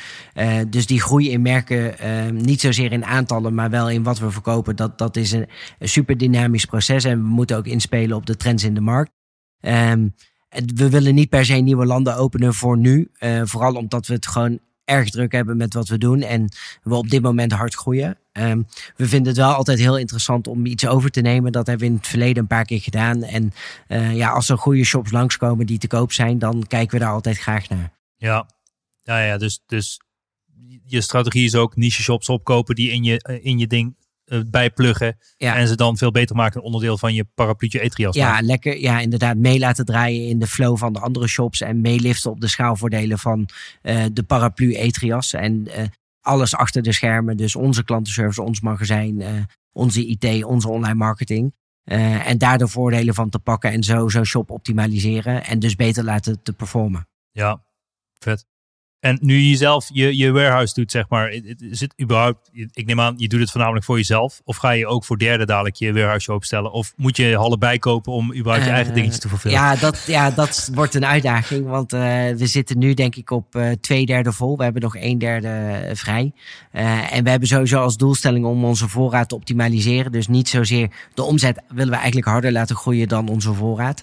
Dus 0.68 0.86
die 0.86 1.00
groei 1.00 1.30
in 1.30 1.42
merken, 1.42 1.98
eh, 1.98 2.30
niet 2.30 2.60
zozeer 2.60 2.92
in 2.92 3.04
aantallen, 3.04 3.54
maar 3.54 3.70
wel 3.70 3.90
in 3.90 4.02
wat 4.02 4.18
we 4.18 4.30
verkopen, 4.30 4.76
dat, 4.76 4.98
dat 4.98 5.16
is 5.16 5.32
een, 5.32 5.46
een 5.78 5.88
super 5.88 6.18
dynamisch 6.18 6.64
proces 6.64 7.04
en 7.04 7.18
we 7.18 7.28
moeten 7.28 7.56
ook 7.56 7.66
inspelen 7.66 8.16
op 8.16 8.26
de 8.26 8.36
trends 8.36 8.64
in 8.64 8.74
de 8.74 8.80
markt. 8.80 9.10
Ehm, 9.60 10.08
we 10.74 10.90
willen 10.90 11.14
niet 11.14 11.28
per 11.28 11.44
se 11.44 11.54
nieuwe 11.54 11.86
landen 11.86 12.16
openen 12.16 12.54
voor 12.54 12.78
nu. 12.78 13.10
eh, 13.12 13.42
vooral 13.44 13.74
omdat 13.74 14.06
we 14.06 14.14
het 14.14 14.26
gewoon 14.26 14.58
erg 14.84 15.10
druk 15.10 15.32
hebben 15.32 15.56
met 15.56 15.74
wat 15.74 15.88
we 15.88 15.98
doen. 15.98 16.22
En 16.22 16.48
we 16.82 16.94
op 16.94 17.10
dit 17.10 17.22
moment 17.22 17.52
hard 17.52 17.74
groeien. 17.74 18.18
Ehm, 18.32 18.62
we 18.96 19.08
vinden 19.08 19.28
het 19.28 19.36
wel 19.36 19.52
altijd 19.52 19.78
heel 19.78 19.98
interessant 19.98 20.46
om 20.46 20.66
iets 20.66 20.86
over 20.86 21.10
te 21.10 21.20
nemen. 21.20 21.52
Dat 21.52 21.66
hebben 21.66 21.86
we 21.86 21.92
in 21.92 21.98
het 21.98 22.08
verleden 22.08 22.42
een 22.42 22.48
paar 22.48 22.64
keer 22.64 22.80
gedaan. 22.80 23.22
En 23.22 23.52
eh, 23.86 24.16
ja, 24.16 24.30
als 24.30 24.48
er 24.48 24.58
goede 24.58 24.84
shops 24.84 25.10
langskomen 25.10 25.66
die 25.66 25.78
te 25.78 25.86
koop 25.86 26.12
zijn, 26.12 26.38
dan 26.38 26.66
kijken 26.66 26.98
we 26.98 27.04
daar 27.04 27.12
altijd 27.12 27.38
graag 27.38 27.68
naar. 27.68 27.92
Ja, 28.16 28.46
ja, 29.02 29.24
ja 29.24 29.38
dus, 29.38 29.62
dus 29.66 30.00
je 30.84 31.00
strategie 31.00 31.44
is 31.44 31.54
ook 31.54 31.76
niche 31.76 32.02
shops 32.02 32.28
opkopen 32.28 32.74
die 32.74 32.90
in 32.90 33.04
je, 33.04 33.22
eh, 33.22 33.44
in 33.44 33.58
je 33.58 33.66
ding 33.66 33.96
eh, 34.32 34.40
bijpluggen. 34.46 35.18
Ja. 35.36 35.56
En 35.56 35.68
ze 35.68 35.76
dan 35.76 35.96
veel 35.96 36.10
beter 36.10 36.36
maken 36.36 36.58
een 36.58 36.64
onderdeel 36.66 36.98
van 36.98 37.14
je 37.14 37.24
parapluutje 37.34 37.80
Etrias. 37.80 38.14
Ja, 38.14 38.30
maken. 38.30 38.46
lekker. 38.46 38.80
Ja, 38.80 39.00
inderdaad. 39.00 39.36
Mee 39.36 39.58
laten 39.58 39.84
draaien 39.84 40.28
in 40.28 40.38
de 40.38 40.46
flow 40.46 40.76
van 40.76 40.92
de 40.92 41.00
andere 41.00 41.28
shops. 41.28 41.60
En 41.60 41.80
meeliften 41.80 42.30
op 42.30 42.40
de 42.40 42.48
schaalvoordelen 42.48 43.18
van 43.18 43.48
eh, 43.82 44.04
de 44.12 44.22
paraplu 44.22 44.74
Etrias. 44.74 45.32
En 45.32 45.68
eh, 45.68 45.84
alles 46.20 46.54
achter 46.54 46.82
de 46.82 46.92
schermen. 46.92 47.36
Dus 47.36 47.56
onze 47.56 47.84
klantenservice, 47.84 48.42
ons 48.42 48.60
magazijn, 48.60 49.46
onze 49.72 50.06
IT, 50.06 50.44
onze 50.44 50.68
online 50.68 50.94
marketing. 50.94 51.54
En 51.84 52.38
daar 52.38 52.58
de 52.58 52.68
voordelen 52.68 53.14
van 53.14 53.28
te 53.28 53.38
pakken 53.38 53.70
en 53.70 53.82
zo 53.82 54.08
zo'n 54.08 54.24
shop 54.24 54.50
optimaliseren. 54.50 55.44
En 55.44 55.58
dus 55.58 55.76
beter 55.76 56.04
laten 56.04 56.42
te 56.42 56.52
performen. 56.52 57.08
Ja, 57.30 57.62
vet. 58.18 58.46
En 59.02 59.18
nu 59.20 59.36
je 59.36 59.56
zelf 59.56 59.88
je, 59.92 60.16
je 60.16 60.32
warehouse 60.32 60.74
doet, 60.74 60.90
zeg 60.90 61.08
maar, 61.08 61.28
is 61.58 61.80
het 61.80 61.94
überhaupt, 62.00 62.50
ik 62.72 62.86
neem 62.86 63.00
aan, 63.00 63.14
je 63.16 63.28
doet 63.28 63.40
het 63.40 63.50
voornamelijk 63.50 63.84
voor 63.84 63.96
jezelf. 63.96 64.40
Of 64.44 64.56
ga 64.56 64.70
je 64.70 64.86
ook 64.86 65.04
voor 65.04 65.18
derden 65.18 65.46
dadelijk 65.46 65.76
je 65.76 65.92
warehouse 65.92 66.32
opstellen? 66.32 66.72
Of 66.72 66.92
moet 66.96 67.16
je 67.16 67.36
hallen 67.36 67.58
bijkopen 67.58 68.12
om 68.12 68.34
überhaupt 68.34 68.64
je 68.64 68.70
eigen 68.70 68.88
Eh, 68.88 68.94
dingetjes 68.94 69.20
te 69.20 69.28
vervullen? 69.28 69.58
Ja 69.58 69.76
dat, 69.76 70.04
ja, 70.06 70.30
dat 70.30 70.70
wordt 70.74 70.94
een 70.94 71.06
uitdaging. 71.06 71.66
Want 71.66 71.92
eh, 71.92 72.00
we 72.36 72.46
zitten 72.46 72.78
nu 72.78 72.94
denk 72.94 73.16
ik 73.16 73.30
op 73.30 73.54
eh, 73.54 73.70
twee 73.80 74.06
derde 74.06 74.32
vol. 74.32 74.56
We 74.56 74.64
hebben 74.64 74.82
nog 74.82 74.96
een 74.96 75.18
derde 75.18 75.90
vrij. 75.92 76.32
En 76.70 77.24
we 77.24 77.30
hebben 77.30 77.48
sowieso 77.48 77.80
als 77.80 77.96
doelstelling 77.96 78.44
om 78.44 78.64
onze 78.64 78.88
voorraad 78.88 79.28
te 79.28 79.34
optimaliseren. 79.34 80.12
Dus 80.12 80.28
niet 80.28 80.48
zozeer 80.48 80.90
de 81.14 81.22
omzet 81.22 81.62
willen 81.68 81.90
we 81.90 81.96
eigenlijk 81.96 82.26
harder 82.26 82.52
laten 82.52 82.76
groeien 82.76 83.08
dan 83.08 83.28
onze 83.28 83.52
voorraad. 83.52 84.02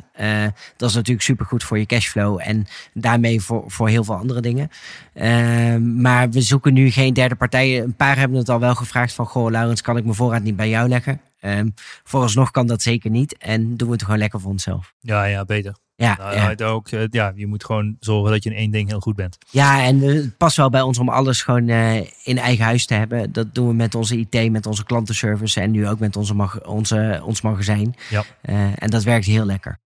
Dat 0.77 0.89
is 0.89 0.95
natuurlijk 0.95 1.25
supergoed 1.25 1.63
voor 1.63 1.79
je 1.79 1.85
cashflow 1.85 2.39
en 2.43 2.67
daarmee 2.93 3.41
voor, 3.41 3.63
voor 3.67 3.89
heel 3.89 4.03
veel 4.03 4.15
andere 4.15 4.41
dingen. 4.41 4.69
Eh, 5.13 5.75
maar 5.75 6.29
we 6.29 6.41
zoeken 6.41 6.73
nu 6.73 6.89
geen 6.91 7.13
derde 7.13 7.35
partijen. 7.35 7.83
Een 7.83 7.95
paar 7.95 8.17
hebben 8.17 8.37
het 8.37 8.49
al 8.49 8.59
wel 8.59 8.75
gevraagd 8.75 9.13
van... 9.13 9.25
Goh, 9.25 9.49
Laurens, 9.49 9.81
kan 9.81 9.97
ik 9.97 10.03
mijn 10.03 10.15
voorraad 10.15 10.43
niet 10.43 10.55
bij 10.55 10.69
jou 10.69 10.89
leggen? 10.89 11.21
Ehm, 11.39 11.69
vooralsnog 12.03 12.51
kan 12.51 12.67
dat 12.67 12.81
zeker 12.81 13.09
niet. 13.09 13.37
En 13.37 13.77
doen 13.77 13.87
we 13.87 13.93
het 13.93 14.03
gewoon 14.03 14.19
lekker 14.19 14.39
voor 14.39 14.51
onszelf. 14.51 14.93
Ja, 14.99 15.23
ja, 15.23 15.45
beter. 15.45 15.75
Ja, 15.99 16.15
Nou, 16.17 16.35
ja. 16.35 16.49
het 16.49 16.61
ook, 16.61 16.87
eh, 16.89 17.03
ja, 17.09 17.31
je 17.35 17.47
moet 17.47 17.65
gewoon 17.65 17.95
zorgen 17.99 18.31
dat 18.31 18.43
je 18.43 18.49
in 18.49 18.55
één 18.55 18.71
ding 18.71 18.89
heel 18.89 18.99
goed 18.99 19.15
bent. 19.15 19.37
ja, 19.49 19.83
en 19.83 19.99
het 19.99 20.37
past 20.37 20.57
wel 20.57 20.69
bij 20.69 20.81
ons 20.81 20.97
om 20.97 21.09
alles 21.09 21.41
gewoon 21.41 21.67
eh, 21.67 21.95
in 22.23 22.37
eigen 22.37 22.65
huis 22.65 22.85
te 22.85 22.93
hebben. 22.93 23.31
Dat 23.31 23.55
doen 23.55 23.67
we 23.67 23.73
met 23.73 23.95
onze 23.95 24.17
IT, 24.17 24.51
met 24.51 24.65
onze 24.65 24.83
klantenservice 24.83 25.61
en 25.61 25.71
nu 25.71 25.87
ook 25.87 25.99
met 25.99 26.15
onze 26.15 26.33
mag 26.33 26.65
onze, 26.65 27.21
ons 27.23 27.41
magazijn. 27.41 27.95
Ja. 28.09 28.23
Eh, 28.41 28.55
en 28.75 28.89
dat 28.89 29.03
werkt 29.03 29.25
heel 29.25 29.45
lekker. 29.45 29.79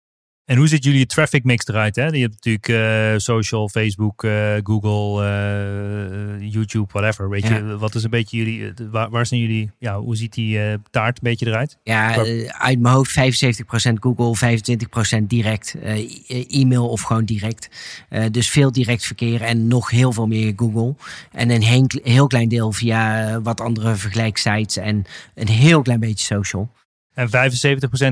En 0.45 0.57
hoe 0.57 0.67
ziet 0.67 0.83
jullie 0.83 1.05
traffic 1.05 1.43
mix 1.43 1.67
eruit? 1.67 1.95
Hè? 1.95 2.05
Je 2.05 2.21
hebt 2.21 2.33
natuurlijk 2.33 2.67
eh, 2.67 3.19
social, 3.19 3.69
Facebook, 3.69 4.23
eh, 4.23 4.53
Google, 4.63 5.25
eh, 5.25 6.51
YouTube, 6.51 6.87
whatever. 6.91 7.29
Weet 7.29 7.47
Ja. 7.47 7.55
je, 7.55 7.77
wat 7.77 7.95
is 7.95 8.03
een 8.03 8.09
beetje 8.09 8.37
jullie, 8.37 8.73
waar, 8.91 9.09
waar 9.09 9.25
zijn 9.25 9.39
jullie, 9.39 9.71
ja, 9.79 9.99
hoe 9.99 10.15
ziet 10.15 10.33
die 10.33 10.59
taart 10.89 11.15
een 11.17 11.23
beetje 11.29 11.45
eruit? 11.47 11.77
Ja, 11.83 12.15
uit 12.57 12.79
mijn 12.79 12.93
hoofd 12.95 13.11
75% 13.11 13.99
Google, 13.99 14.35
25% 14.35 15.29
direct 15.29 15.75
e- 15.83 16.45
e-mail 16.49 16.89
of 16.89 17.01
gewoon 17.01 17.25
direct. 17.25 17.69
Dus 18.31 18.49
veel 18.49 18.71
direct 18.71 19.05
verkeer 19.05 19.41
en 19.41 19.67
nog 19.67 19.89
heel 19.89 20.11
veel 20.11 20.27
meer 20.27 20.53
Google. 20.55 20.95
En 21.31 21.49
een 21.49 21.63
heel, 21.63 21.87
heel 22.03 22.27
klein 22.27 22.49
deel 22.49 22.71
via 22.71 23.41
wat 23.41 23.61
andere 23.61 23.95
vergelijksites 23.95 24.77
en 24.77 25.03
een 25.35 25.47
heel 25.49 25.81
klein 25.81 25.99
beetje 25.99 26.25
social. 26.25 26.69
En 27.13 27.27
75% 27.27 27.31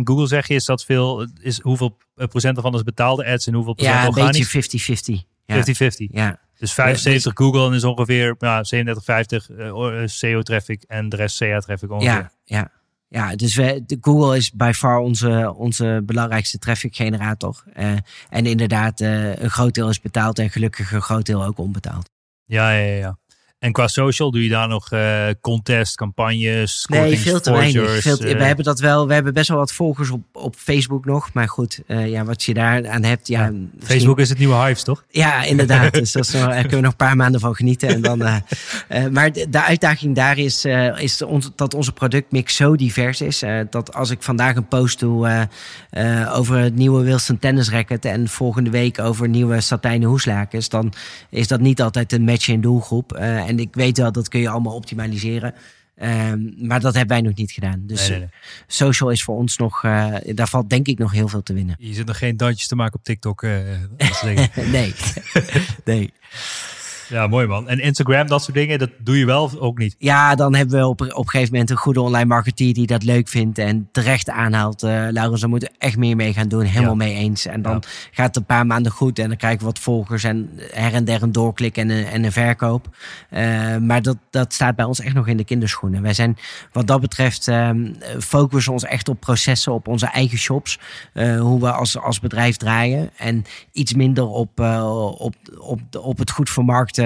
Google 0.03 0.27
zeg 0.27 0.47
je, 0.47 0.53
is 0.53 0.65
dat 0.65 0.85
veel, 0.85 1.27
is 1.41 1.59
hoeveel 1.61 1.97
eh, 2.15 2.27
procent 2.27 2.55
ervan 2.55 2.75
is 2.75 2.83
betaalde 2.83 3.25
ads 3.25 3.47
en 3.47 3.53
hoeveel 3.53 3.73
procent 3.73 3.95
Ja, 3.95 4.05
een 4.05 4.13
beetje 4.13 4.59
organisch? 4.59 5.23
50-50. 5.23 5.29
Ja, 5.45 5.91
50-50. 5.91 6.07
ja. 6.11 6.39
Dus 6.57 6.73
75 6.73 7.31
Google 7.35 7.67
en 7.67 7.73
is 7.73 7.83
ongeveer 7.83 8.35
nou, 8.39 8.65
37, 8.65 9.03
50 9.03 9.49
eh, 9.49 10.01
SEO-traffic 10.05 10.83
en 10.87 11.09
de 11.09 11.15
rest 11.15 11.37
CA-traffic 11.37 11.91
ongeveer. 11.91 12.11
Ja, 12.11 12.31
ja. 12.43 12.71
Ja, 13.07 13.35
dus 13.35 13.55
we, 13.55 13.83
de 13.85 13.97
Google 14.01 14.37
is 14.37 14.51
by 14.51 14.71
far 14.75 14.99
onze, 14.99 15.53
onze 15.57 16.01
belangrijkste 16.05 16.57
traffic 16.57 16.95
generator. 16.95 17.63
Eh, 17.73 17.91
en 18.29 18.45
inderdaad, 18.45 19.01
eh, 19.01 19.35
een 19.35 19.49
groot 19.49 19.73
deel 19.73 19.89
is 19.89 20.01
betaald 20.01 20.39
en 20.39 20.49
gelukkig 20.49 20.91
een 20.91 21.01
groot 21.01 21.25
deel 21.25 21.43
ook 21.43 21.57
onbetaald. 21.57 22.09
Ja, 22.45 22.71
ja, 22.71 22.95
ja. 22.95 23.17
En 23.61 23.71
qua 23.71 23.87
social 23.87 24.31
doe 24.31 24.43
je 24.43 24.49
daar 24.49 24.67
nog 24.67 24.91
eh 24.91 25.27
contest, 25.41 25.95
campagnes, 25.95 26.85
Nee, 26.89 27.17
veel 27.17 27.39
te 27.41 27.51
weinig. 27.51 27.73
kortingsforgers, 27.81 28.01
Veel 28.03 28.17
te- 28.17 28.27
eh, 28.27 28.37
we 28.37 28.43
hebben 28.43 28.65
dat 28.65 28.79
wel. 28.79 29.07
We 29.07 29.13
hebben 29.13 29.33
best 29.33 29.47
wel 29.49 29.57
wat 29.57 29.71
volgers 29.73 30.09
op, 30.09 30.21
op 30.33 30.55
Facebook 30.57 31.05
nog. 31.05 31.33
Maar 31.33 31.49
goed, 31.49 31.79
eh, 31.87 32.07
ja, 32.07 32.23
wat 32.23 32.43
je 32.43 32.53
daar 32.53 32.89
aan 32.89 33.03
hebt. 33.03 33.27
Ja, 33.27 33.51
Facebook 33.83 34.19
is 34.19 34.29
het 34.29 34.37
nieuwe 34.37 34.55
Hives, 34.65 34.83
toch? 34.83 35.03
Ja, 35.09 35.43
inderdaad. 35.43 35.93
dus 36.01 36.11
dat 36.11 36.31
nog, 36.33 36.41
daar 36.41 36.53
kunnen 36.59 36.69
we 36.75 36.81
nog 36.81 36.91
een 36.91 36.97
paar 36.97 37.15
maanden 37.15 37.39
van 37.39 37.55
genieten. 37.55 37.89
En 37.89 38.01
dan, 38.01 38.17
maar 39.11 39.31
de, 39.31 39.49
de 39.49 39.63
uitdaging 39.63 40.15
daar 40.15 40.37
is, 40.37 40.65
is 40.97 41.21
dat 41.55 41.73
onze 41.73 41.91
productmix 41.91 42.55
zo 42.55 42.75
divers 42.75 43.21
is. 43.21 43.43
dat 43.69 43.93
als 43.93 44.09
ik 44.09 44.23
vandaag 44.23 44.55
een 44.55 44.67
post 44.67 44.99
doe 44.99 45.47
over 46.33 46.57
het 46.57 46.75
nieuwe 46.75 47.03
Wilson 47.03 47.39
tennis 47.39 47.69
racket 47.69 48.05
en 48.05 48.27
volgende 48.27 48.69
week 48.69 48.99
over 48.99 49.29
nieuwe 49.29 49.61
satijnen 49.61 50.07
hoeslakens, 50.09 50.69
dan 50.69 50.93
is 51.29 51.47
dat 51.47 51.59
niet 51.59 51.81
altijd 51.81 52.13
een 52.13 52.23
match 52.23 52.47
in 52.47 52.61
doelgroep. 52.61 53.19
En 53.51 53.59
ik 53.59 53.75
weet 53.75 53.97
wel, 53.97 54.11
dat 54.11 54.27
kun 54.27 54.39
je 54.39 54.49
allemaal 54.49 54.75
optimaliseren. 54.75 55.53
Ehm, 55.95 56.39
maar 56.67 56.79
dat 56.79 56.93
hebben 56.95 57.15
wij 57.17 57.25
nog 57.25 57.35
niet 57.37 57.51
gedaan. 57.51 57.83
Dus 57.85 57.99
Nee, 57.99 58.09
nee, 58.09 58.19
nee. 58.19 58.27
eh, 58.27 58.49
social 58.67 59.09
is 59.09 59.23
voor 59.23 59.35
ons 59.35 59.57
nog, 59.57 59.83
eh, 59.83 60.15
daar 60.35 60.47
valt 60.47 60.69
denk 60.69 60.87
ik 60.87 60.97
nog 60.97 61.11
heel 61.11 61.27
veel 61.27 61.43
te 61.43 61.53
winnen. 61.53 61.75
Je 61.79 61.93
zit 61.93 62.05
nog 62.05 62.17
geen 62.17 62.37
dansjes 62.37 62.67
te 62.67 62.75
maken 62.75 62.95
op 62.99 63.03
TikTok. 63.03 63.43
eh, 63.43 63.59
nee, 64.71 64.93
nee. 65.85 66.13
ja, 67.11 67.27
mooi 67.27 67.47
man. 67.47 67.69
En 67.69 67.79
Instagram, 67.79 68.27
dat 68.27 68.43
soort 68.43 68.55
dingen, 68.57 68.79
dat 68.79 68.89
doe 68.99 69.17
je 69.17 69.25
wel 69.25 69.51
ook 69.59 69.77
niet? 69.77 69.95
Ja, 69.97 70.35
dan 70.35 70.55
hebben 70.55 70.79
we 70.79 70.87
op, 70.87 71.01
op 71.01 71.09
een 71.17 71.29
gegeven 71.29 71.51
moment 71.51 71.69
een 71.69 71.77
goede 71.77 72.01
online 72.01 72.25
marketeer 72.25 72.73
die 72.73 72.87
dat 72.87 73.03
leuk 73.03 73.27
vindt 73.27 73.57
en 73.57 73.89
terecht 73.91 74.29
aanhaalt. 74.29 74.83
Eh 74.83 75.07
Laurens, 75.09 75.39
daar 75.41 75.49
moeten 75.49 75.69
we 75.71 75.75
echt 75.85 75.97
meer 75.97 76.15
mee 76.15 76.33
gaan 76.33 76.47
doen. 76.47 76.63
Helemaal 76.63 76.89
Ja. 76.89 76.95
mee 76.95 77.15
eens. 77.15 77.45
En 77.45 77.61
dan 77.61 77.73
Ja. 77.73 77.79
gaat 78.11 78.25
het 78.27 78.35
een 78.35 78.45
paar 78.45 78.65
maanden 78.65 78.91
goed 78.91 79.19
en 79.19 79.27
dan 79.27 79.37
krijgen 79.37 79.59
we 79.59 79.65
wat 79.65 79.79
volgers 79.79 80.23
en 80.23 80.49
her 80.71 80.93
en 80.93 81.05
der 81.05 81.23
een 81.23 81.31
doorklik 81.31 81.77
en 81.77 81.89
een, 81.89 82.05
en 82.05 82.23
een 82.23 82.31
verkoop. 82.31 82.87
Eh, 83.29 83.77
maar 83.77 84.01
dat, 84.01 84.17
dat 84.29 84.53
staat 84.53 84.75
bij 84.75 84.85
ons 84.85 84.99
echt 84.99 85.13
nog 85.15 85.27
in 85.27 85.37
de 85.37 85.43
kinderschoenen. 85.43 86.01
Wij 86.01 86.13
zijn 86.13 86.37
wat 86.71 86.87
dat 86.87 87.01
betreft 87.01 87.47
ehm, 87.47 87.93
focussen 88.19 88.73
ons 88.73 88.83
echt 88.83 89.09
op 89.09 89.19
processen, 89.19 89.73
op 89.73 89.87
onze 89.87 90.05
eigen 90.05 90.37
shops. 90.37 90.79
eh, 91.13 91.39
hoe 91.39 91.59
we 91.59 91.71
als, 91.71 91.97
als 91.97 92.19
bedrijf 92.19 92.57
draaien. 92.57 93.09
En 93.17 93.43
iets 93.71 93.93
minder 93.93 94.27
op, 94.27 94.59
op, 95.17 95.35
op, 95.59 95.79
op 96.01 96.17
het 96.17 96.31
goed 96.31 96.49
vermarkten, 96.49 97.00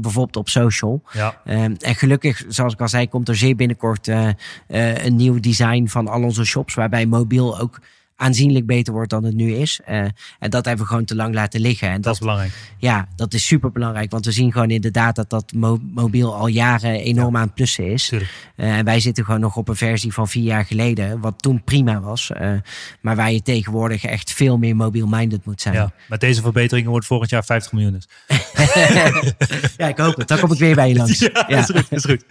bijvoorbeeld 0.00 0.36
op 0.36 0.48
social. 0.48 1.02
Ja. 1.12 1.40
Ehm, 1.44 1.74
en 1.78 1.94
gelukkig, 1.94 2.44
zoals 2.48 2.72
ik 2.72 2.80
al 2.80 2.88
zei, 2.88 3.08
komt 3.08 3.28
er 3.28 3.36
zeer 3.36 3.56
binnenkort 3.56 4.08
eh, 4.08 4.28
eh, 4.28 5.04
een 5.04 5.16
nieuw 5.16 5.40
design 5.40 5.86
van 5.86 6.08
al 6.08 6.22
onze 6.22 6.44
shops. 6.44 6.74
Waarbij 6.74 7.06
mobiel 7.06 7.58
ook 7.58 7.80
aanzienlijk 8.20 8.66
beter 8.66 8.92
wordt 8.92 9.10
dan 9.10 9.24
het 9.24 9.34
nu 9.34 9.52
is. 9.52 9.80
Eh, 9.84 9.98
en 10.38 10.50
dat 10.50 10.64
hebben 10.64 10.84
we 10.84 10.90
gewoon 10.90 11.04
te 11.04 11.14
lang 11.14 11.34
laten 11.34 11.60
liggen. 11.60 11.88
En 11.88 11.94
Dat 11.94 12.02
dat, 12.02 12.12
is 12.14 12.18
belangrijk. 12.20 12.52
ja, 12.78 13.08
dat 13.16 13.34
is 13.34 13.46
super 13.46 13.72
belangrijk. 13.72 14.10
Want 14.10 14.24
we 14.24 14.32
zien 14.32 14.52
gewoon 14.52 14.70
inderdaad 14.70 15.16
dat 15.16 15.30
dat 15.30 15.52
mo- 15.52 15.80
mobiel 15.94 16.34
al 16.34 16.46
jaren 16.46 16.94
enorm 17.00 17.36
aan 17.36 17.42
het 17.42 17.54
plussen 17.54 17.92
is. 17.92 18.12
Eh, 18.56 18.76
en 18.78 18.84
wij 18.84 19.00
zitten 19.00 19.24
gewoon 19.24 19.40
nog 19.40 19.56
op 19.56 19.68
een 19.68 19.76
versie 19.76 20.12
van 20.12 20.28
vier 20.28 20.42
jaar 20.42 20.64
geleden. 20.64 21.20
Wat 21.20 21.42
toen 21.42 21.62
prima 21.64 22.00
was. 22.00 22.30
eh, 22.30 22.52
maar 23.00 23.16
waar 23.16 23.32
je 23.32 23.42
tegenwoordig 23.42 24.04
echt 24.04 24.32
veel 24.32 24.58
meer 24.58 24.76
mobiel-minded 24.76 25.44
moet 25.44 25.60
zijn. 25.60 25.74
Ja. 25.74 25.92
Met 26.08 26.20
deze 26.20 26.40
verbeteringen 26.42 26.90
wordt 26.90 27.06
volgend 27.06 27.30
jaar 27.30 27.44
50 27.44 27.72
miljoen. 27.72 27.92
Dus. 27.92 28.08
ja, 29.76 29.88
ik 29.88 29.98
hoop 29.98 30.16
het. 30.16 30.28
Dan 30.28 30.38
kom 30.38 30.52
ik 30.52 30.58
weer 30.58 30.74
bij 30.74 30.88
je 30.88 30.94
langs. 30.94 31.18
Ja, 31.32 31.44
Ja. 31.48 31.58
is 31.58 31.64
goed. 31.64 31.86
Is 31.90 32.04
goed. 32.04 32.24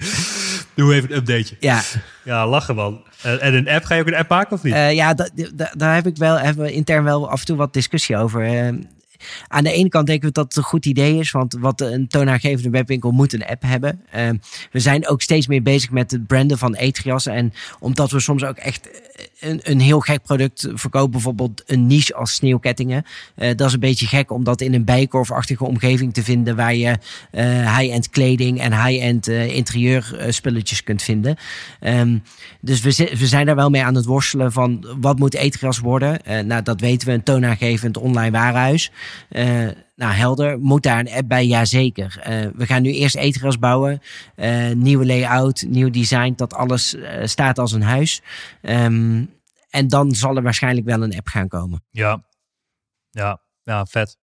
Doe 0.80 0.94
even 0.96 1.12
een 1.12 1.18
updateje. 1.18 1.56
Ja, 1.60 1.82
Ja, 2.24 2.48
lachen 2.48 2.76
man. 2.76 3.04
Eh, 3.22 3.44
en 3.44 3.54
een 3.54 3.70
app, 3.70 3.86
ga 3.86 3.96
je 3.96 4.02
ook 4.02 4.08
een 4.08 4.16
app 4.16 4.30
maken 4.30 4.52
of 4.56 4.64
niet? 4.64 4.74
Eh, 4.74 4.94
ja, 4.94 5.14
da- 5.14 5.30
da- 5.54 5.74
daar 5.78 5.96
heb 5.96 6.08
ik 6.08 6.18
wel, 6.18 6.40
hebben 6.40 6.66
we 6.66 6.72
intern 6.72 7.04
wel 7.04 7.30
af 7.30 7.40
en 7.40 7.46
toe 7.46 7.58
wat 7.58 7.74
discussie 7.74 8.18
over. 8.18 8.44
Eh, 8.46 8.74
aan 9.48 9.64
de 9.64 9.72
ene 9.72 9.90
kant 9.90 10.08
denken 10.08 10.28
we 10.28 10.34
dat 10.34 10.44
het 10.46 10.56
een 10.58 10.64
goed 10.64 10.86
idee 10.86 11.18
is, 11.20 11.32
want 11.32 11.58
wat 11.60 11.82
een 11.82 12.08
toonaangevende 12.08 12.70
webwinkel 12.70 13.12
moet 13.12 13.34
een 13.34 13.46
app 13.46 13.62
hebben. 13.62 14.02
Eh, 14.12 14.30
we 14.72 14.80
zijn 14.80 15.08
ook 15.08 15.22
steeds 15.22 15.48
meer 15.48 15.62
bezig 15.62 15.92
met 15.92 16.12
het 16.12 16.28
branden 16.28 16.58
van 16.58 16.76
Etrias. 16.76 17.26
En 17.26 17.54
omdat 17.80 18.12
we 18.12 18.20
soms 18.20 18.44
ook 18.44 18.58
echt 18.58 18.90
een, 19.40 19.60
een 19.64 19.80
heel 19.80 20.00
gek 20.00 20.22
product 20.24 20.68
verkopen, 20.74 21.12
bijvoorbeeld 21.12 21.64
een 21.66 21.88
niche 21.88 22.16
als 22.16 22.34
sneeuwkettingen. 22.34 23.04
Eh, 23.36 23.56
dat 23.56 23.68
is 23.68 23.74
een 23.74 23.80
beetje 23.80 24.08
gek 24.08 24.32
om 24.32 24.44
dat 24.44 24.62
in 24.62 24.74
een 24.74 24.86
bijkorfachtige 24.86 25.66
omgeving 25.66 26.14
te 26.14 26.24
vinden 26.24 26.56
waar 26.56 26.76
je 26.76 26.98
eh, 27.32 27.78
high-end 27.78 28.10
kleding 28.10 28.60
en 28.62 28.86
high-end 28.86 29.28
eh, 29.28 29.56
interieurspulletjes 29.56 30.84
kunt 30.84 31.02
vinden. 31.02 31.36
Ehm, 31.80 32.18
dus 32.62 32.82
we, 32.82 32.92
zi- 32.92 33.16
we 33.18 33.28
zijn 33.28 33.46
daar 33.46 33.56
wel 33.56 33.70
mee 33.70 33.84
aan 33.84 33.96
het 33.96 34.06
worstelen 34.06 34.52
van 34.52 34.86
wat 35.00 35.20
moet 35.20 35.36
Etrias 35.36 35.80
worden. 35.80 36.20
Nou, 36.48 36.64
dat 36.64 36.80
weten 36.80 37.08
we, 37.08 37.14
een 37.14 37.24
toonaangevend 37.24 37.98
online 37.98 38.32
warenhuis. 38.32 38.92
Nou, 39.96 40.14
helder. 40.14 40.60
Moet 40.60 40.84
daar 40.84 41.00
een 41.00 41.12
app 41.12 41.28
bij? 41.28 41.46
Jazeker. 41.46 42.20
We 42.56 42.66
gaan 42.66 42.82
nu 42.82 42.94
eerst 42.94 43.16
Etrias 43.16 43.60
bouwen. 43.60 44.02
Eh, 44.36 44.72
nieuwe 44.76 45.06
layout, 45.06 45.66
nieuw 45.68 45.90
design, 45.90 46.34
dat 46.36 46.54
alles 46.54 46.96
staat 47.24 47.60
als 47.60 47.72
een 47.72 47.82
huis. 47.82 48.22
Ehm, 48.62 49.24
en 49.70 49.88
dan 49.88 50.12
zal 50.12 50.36
er 50.36 50.44
waarschijnlijk 50.44 50.86
wel 50.86 51.04
een 51.04 51.16
app 51.16 51.28
gaan 51.28 51.48
komen. 51.48 51.84
Ja. 51.90 52.26
Ja. 53.10 53.44
Ja, 53.64 53.86
vet. 53.86 54.18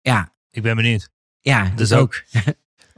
Ja, 0.00 0.34
Ik 0.50 0.62
ben 0.62 0.76
benieuwd. 0.76 1.10
ja 1.40 1.68
Dus 1.68 1.92
ook- 1.92 2.00
ook. 2.00 2.44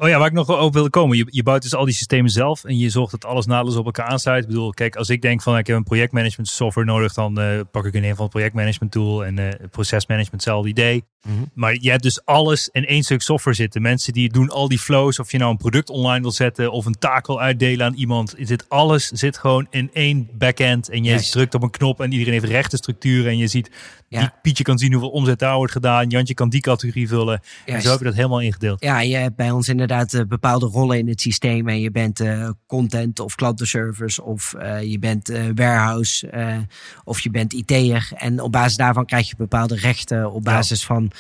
Oh 0.00 0.08
ja, 0.08 0.18
waar 0.18 0.26
ik 0.26 0.32
nog 0.32 0.60
op 0.60 0.72
wilde 0.72 0.90
komen. 0.90 1.16
Je, 1.16 1.26
je 1.30 1.42
bouwt 1.42 1.62
dus 1.62 1.74
al 1.74 1.84
die 1.84 1.94
systemen 1.94 2.30
zelf 2.30 2.64
en 2.64 2.78
je 2.78 2.90
zorgt 2.90 3.10
dat 3.10 3.24
alles 3.24 3.46
naadloos 3.46 3.76
op 3.76 3.84
elkaar 3.84 4.06
aansluit. 4.06 4.42
Ik 4.42 4.48
bedoel, 4.48 4.70
kijk, 4.70 4.96
als 4.96 5.08
ik 5.08 5.22
denk 5.22 5.42
van 5.42 5.58
ik 5.58 5.66
heb 5.66 5.76
een 5.76 5.82
projectmanagement 5.84 6.48
software 6.48 6.86
nodig, 6.86 7.14
dan 7.14 7.40
eh, 7.40 7.60
pak 7.70 7.84
ik 7.86 7.94
in 7.94 8.04
een 8.04 8.14
van 8.14 8.22
het 8.24 8.30
projectmanagement 8.32 8.92
tool 8.92 9.24
en 9.24 9.38
eh 9.38 9.48
procesmanagement, 9.70 10.32
hetzelfde 10.44 10.68
idee. 10.68 11.04
Mhm. 11.26 11.34
Maar 11.54 11.76
je 11.80 11.90
hebt 11.90 12.02
dus 12.02 12.24
alles 12.24 12.68
in 12.72 12.86
één 12.86 13.02
stuk 13.02 13.22
software 13.22 13.56
zitten. 13.56 13.82
Mensen 13.82 14.12
die 14.12 14.28
doen 14.32 14.48
al 14.48 14.68
die 14.68 14.78
flows, 14.78 15.18
of 15.18 15.32
je 15.32 15.38
nou 15.38 15.50
een 15.50 15.56
product 15.56 15.90
online 15.90 16.20
wil 16.20 16.30
zetten 16.30 16.72
of 16.72 16.86
een 16.86 16.98
taak 16.98 17.26
wil 17.26 17.40
uitdelen 17.40 17.86
aan 17.86 17.94
iemand. 17.94 18.34
Zit, 18.38 18.68
alles 18.68 19.06
zit 19.06 19.38
gewoon 19.38 19.66
in 19.70 19.90
één 19.92 20.28
backend 20.32 20.88
en 20.88 21.04
je 21.04 21.28
drukt 21.30 21.54
op 21.54 21.62
een 21.62 21.70
knop 21.70 22.00
en 22.00 22.12
iedereen 22.12 22.32
heeft 22.32 22.44
rechte 22.52 22.76
structuren 22.76 23.30
en 23.30 23.38
je 23.38 23.46
ziet, 23.46 23.70
Ja. 24.08 24.20
die 24.20 24.30
Pietje 24.42 24.64
kan 24.64 24.78
zien 24.78 24.92
hoeveel 24.92 25.10
omzet 25.10 25.38
daar 25.38 25.56
wordt 25.56 25.72
gedaan. 25.72 26.08
Jantje 26.08 26.34
kan 26.34 26.48
die 26.48 26.60
categorie 26.60 27.08
vullen. 27.08 27.40
En 27.66 27.82
zo 27.82 27.90
heb 27.90 27.98
je 27.98 28.04
dat 28.04 28.14
helemaal 28.14 28.40
ingedeeld. 28.40 28.82
Ja, 28.82 29.00
je 29.00 29.16
hebt 29.16 29.36
bij 29.36 29.50
ons 29.50 29.68
inderdaad 29.68 29.87
eh, 29.90 30.20
bepaalde 30.28 30.66
rollen 30.66 30.98
in 30.98 31.08
het 31.08 31.20
systeem. 31.20 31.68
En 31.68 31.80
je 31.80 31.90
bent 31.90 32.20
eh, 32.20 32.48
content 32.66 33.20
of 33.20 33.34
klantenservice 33.34 34.22
of 34.22 34.54
eh, 34.54 34.82
je 34.82 34.98
bent 34.98 35.28
eh, 35.28 35.42
warehouse 35.54 36.30
eh, 36.30 36.56
of 37.04 37.20
je 37.20 37.30
bent 37.30 37.52
IT'er. 37.52 38.10
En 38.14 38.40
op 38.40 38.52
basis 38.52 38.76
daarvan 38.76 39.04
krijg 39.06 39.28
je 39.28 39.34
bepaalde 39.36 39.76
rechten 39.76 40.32
op 40.32 40.44
Ja. 40.46 40.52
basis 40.52 40.84
van 40.84 41.10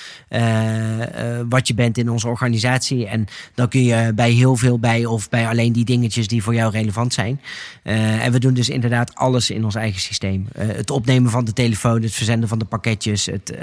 wat 1.48 1.68
je 1.68 1.74
bent 1.74 1.98
in 1.98 2.10
onze 2.10 2.28
organisatie. 2.28 3.06
En 3.06 3.26
dan 3.54 3.68
kun 3.68 3.82
je 3.82 4.12
bij 4.14 4.30
heel 4.30 4.56
veel 4.56 4.78
bij 4.78 5.04
of 5.04 5.28
bij 5.28 5.48
alleen 5.48 5.72
die 5.72 5.84
dingetjes 5.84 6.28
die 6.28 6.42
voor 6.42 6.54
jou 6.54 6.72
relevant 6.72 7.12
zijn. 7.12 7.40
En 7.82 8.32
we 8.32 8.38
doen 8.38 8.54
dus 8.54 8.68
inderdaad 8.68 9.14
alles 9.14 9.50
in 9.50 9.64
ons 9.64 9.74
eigen 9.74 10.00
systeem. 10.00 10.46
Het 10.58 10.90
opnemen 10.90 11.30
van 11.30 11.44
de 11.44 11.52
telefoon, 11.52 12.02
het 12.02 12.12
verzenden 12.12 12.48
van 12.48 12.58
de 12.58 12.64
pakketjes, 12.64 13.26
het, 13.26 13.54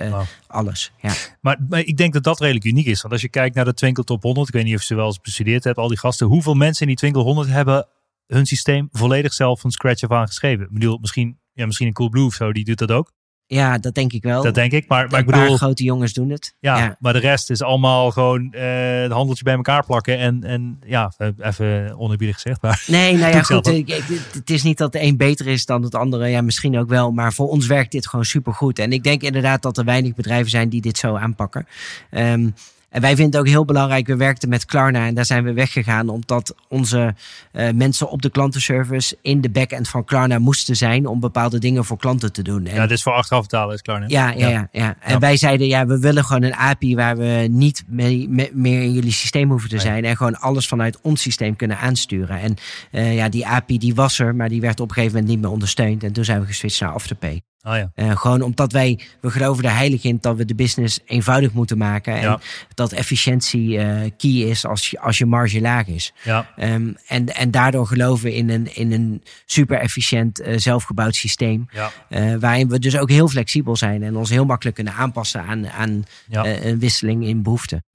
alles. 0.47 0.91
Ja. 1.01 1.13
Maar, 1.41 1.57
maar 1.69 1.79
ik 1.79 1.97
denk 1.97 2.13
dat 2.13 2.23
dat 2.23 2.39
redelijk 2.39 2.65
uniek 2.65 2.85
is. 2.85 3.01
Want 3.01 3.13
als 3.13 3.21
je 3.21 3.29
kijkt 3.29 3.55
naar 3.55 3.65
de 3.65 3.73
Twinkle 3.73 4.03
Top 4.03 4.23
100, 4.23 4.47
ik 4.47 4.53
weet 4.53 4.63
niet 4.63 4.75
of 4.75 4.81
je 4.95 5.01
wel 5.01 5.09
eens 5.09 5.21
bestudeerd 5.21 5.63
hebt, 5.63 5.77
al 5.77 5.87
die 5.87 5.97
gasten. 5.99 6.27
Hoeveel 6.27 6.53
mensen 6.53 6.81
in 6.81 6.87
die 6.87 6.95
Twinkle 6.97 7.21
100 7.21 7.49
hebben 7.49 7.87
hun 8.27 8.45
systeem 8.45 8.87
volledig 8.91 9.33
zelf 9.33 9.59
van 9.59 9.71
scratch 9.71 10.03
af 10.03 10.11
aan 10.11 10.27
geschreven? 10.27 10.65
Ik 10.65 10.71
bedoel, 10.73 10.97
misschien, 11.01 11.39
ja, 11.53 11.65
misschien 11.65 11.87
een 11.87 11.93
Coolblue 11.93 12.25
of 12.25 12.33
zo, 12.33 12.51
die 12.53 12.65
doet 12.65 12.77
dat 12.77 12.91
ook. 12.91 13.11
ja, 13.47 13.77
dat 13.77 13.93
denk 13.95 14.13
ik 14.13 14.23
wel. 14.23 14.43
Dat 14.43 14.55
denk 14.55 14.71
ik. 14.71 14.87
Maar, 14.87 15.07
maar 15.09 15.19
ik 15.19 15.25
een 15.25 15.31
paar 15.31 15.41
bedoel, 15.41 15.57
grote 15.57 15.83
jongens 15.83 16.13
doen 16.13 16.29
het. 16.29 16.55
ja, 16.59 16.77
ja. 16.77 16.95
maar 16.99 17.13
de 17.13 17.19
rest 17.19 17.49
is 17.49 17.61
allemaal 17.61 18.11
gewoon 18.11 18.51
eh 18.51 19.01
het 19.01 19.11
handeltje 19.11 19.43
bij 19.43 19.53
elkaar 19.55 19.85
plakken. 19.85 20.17
En, 20.17 20.43
en 20.43 20.79
ja, 20.85 21.13
eh, 21.17 21.27
even 21.39 21.97
onerbiedig 21.99 22.35
gezegd. 22.35 22.61
Maar 22.61 22.83
Nee, 22.87 23.13
nou 23.17 23.31
ja, 23.33 23.41
goed. 23.41 23.67
ik- 23.67 23.89
ik- 23.89 24.21
Het 24.33 24.49
is 24.49 24.63
niet 24.63 24.77
dat 24.77 24.91
de 24.91 25.01
een 25.01 25.17
beter 25.17 25.47
is 25.47 25.65
dan 25.65 25.83
het 25.83 25.95
andere. 25.95 26.27
Ja, 26.27 26.41
misschien 26.41 26.77
ook 26.77 26.89
wel. 26.89 27.11
Maar 27.11 27.33
voor 27.33 27.49
ons 27.49 27.67
werkt 27.67 27.91
dit 27.91 28.07
gewoon 28.07 28.25
supergoed. 28.25 28.79
En 28.79 28.91
ik 28.91 29.03
denk 29.03 29.21
inderdaad 29.21 29.61
dat 29.61 29.77
er 29.77 29.85
weinig 29.85 30.13
bedrijven 30.15 30.49
zijn 30.49 30.69
die 30.69 30.81
dit 30.81 30.97
zo 30.97 31.15
aanpakken. 31.15 31.67
Ehm, 32.11 32.49
en 32.95 33.01
wij 33.01 33.15
vinden 33.15 33.25
het 33.25 33.39
ook 33.39 33.53
heel 33.53 33.65
belangrijk. 33.65 34.07
We 34.07 34.15
werkten 34.15 34.49
met 34.49 34.65
Klarna 34.65 35.05
en 35.07 35.13
daar 35.13 35.25
zijn 35.25 35.43
we 35.43 35.53
weggegaan. 35.53 36.09
Omdat 36.09 36.55
onze 36.67 37.15
eh, 37.51 37.71
mensen 37.73 38.09
op 38.09 38.21
de 38.21 38.29
klantenservice 38.29 39.17
in 39.21 39.41
de 39.41 39.49
backend 39.49 39.87
van 39.89 40.03
Klarna 40.05 40.39
moesten 40.39 40.75
zijn. 40.75 41.05
Om 41.07 41.19
bepaalde 41.19 41.59
dingen 41.59 41.85
voor 41.85 41.97
klanten 41.97 42.31
te 42.33 42.41
doen. 42.41 42.65
En 42.65 42.75
ja, 42.75 42.81
dit 42.81 42.97
is 42.97 43.03
voor 43.03 43.13
achteraf 43.13 43.41
betalen, 43.41 43.75
is 43.75 43.81
klaar. 43.81 43.99
Hè? 44.01 44.05
Ja, 44.07 44.29
ja, 44.31 44.47
ja, 44.49 44.67
ja. 44.71 44.95
En 45.01 45.11
Ja. 45.11 45.19
wij 45.19 45.37
zeiden, 45.37 45.67
ja, 45.67 45.85
we 45.85 45.99
willen 45.99 46.25
gewoon 46.25 46.43
een 46.43 46.55
API 46.55 46.95
waar 46.95 47.17
we 47.17 47.47
niet 47.51 47.83
mee, 47.87 48.29
me- 48.29 48.49
meer 48.53 48.81
in 48.81 48.93
jullie 48.93 49.11
systeem 49.11 49.49
hoeven 49.49 49.69
te 49.69 49.79
zijn. 49.79 50.05
En 50.05 50.17
gewoon 50.17 50.39
alles 50.39 50.67
vanuit 50.67 51.01
ons 51.01 51.21
systeem 51.21 51.55
kunnen 51.55 51.77
aansturen. 51.77 52.39
En 52.39 52.55
eh, 52.91 53.15
ja, 53.15 53.29
die 53.29 53.47
API 53.47 53.77
die 53.77 53.95
was 53.95 54.19
er, 54.19 54.35
maar 54.35 54.49
die 54.49 54.61
werd 54.61 54.79
op 54.79 54.87
een 54.87 54.93
gegeven 54.93 55.13
moment 55.15 55.33
niet 55.33 55.41
meer 55.43 55.51
ondersteund. 55.53 56.03
En 56.03 56.13
toen 56.13 56.25
zijn 56.25 56.39
we 56.39 56.45
geswitcht 56.45 56.81
naar 56.81 56.91
Afterpay. 56.91 57.41
Ja. 57.73 57.91
Eh, 57.95 58.17
gewoon 58.17 58.41
omdat 58.41 58.71
wij, 58.71 58.99
we 59.21 59.31
geloven 59.31 59.63
er 59.63 59.75
heilig 59.75 60.03
in 60.03 60.17
dat 60.21 60.35
we 60.37 60.45
de 60.45 60.55
business 60.55 60.99
eenvoudig 61.05 61.51
moeten 61.53 61.77
maken. 61.77 62.13
En 62.13 62.21
Ja. 62.21 62.39
dat 62.73 62.91
efficiëntie 62.91 63.77
eh, 63.77 64.11
key 64.17 64.31
is 64.31 64.65
als 64.65 64.89
je, 64.89 64.99
als 64.99 65.17
je 65.17 65.25
marge 65.25 65.61
laag 65.61 65.87
is. 65.87 66.13
Ja, 66.23 66.49
Ehm, 66.55 66.93
en, 67.07 67.35
en 67.35 67.51
daardoor 67.51 67.87
geloven 67.87 68.25
we 68.25 68.35
in 68.35 68.49
een, 68.49 68.75
in 68.75 68.91
een 68.91 69.23
super 69.45 69.79
efficiënt 69.79 70.39
eh, 70.39 70.57
zelfgebouwd 70.57 71.15
systeem. 71.15 71.65
ja, 71.71 71.91
waarin 72.39 72.69
we 72.69 72.79
dus 72.79 72.97
ook 72.97 73.09
heel 73.09 73.27
flexibel 73.27 73.75
zijn 73.75 74.03
en 74.03 74.15
ons 74.15 74.29
heel 74.29 74.45
makkelijk 74.45 74.75
kunnen 74.75 74.93
aanpassen 74.93 75.41
aan, 75.43 75.67
aan 75.67 76.03
ja. 76.27 76.45
een 76.63 76.79
wisseling 76.79 77.25
in 77.25 77.43
behoeften. 77.43 77.85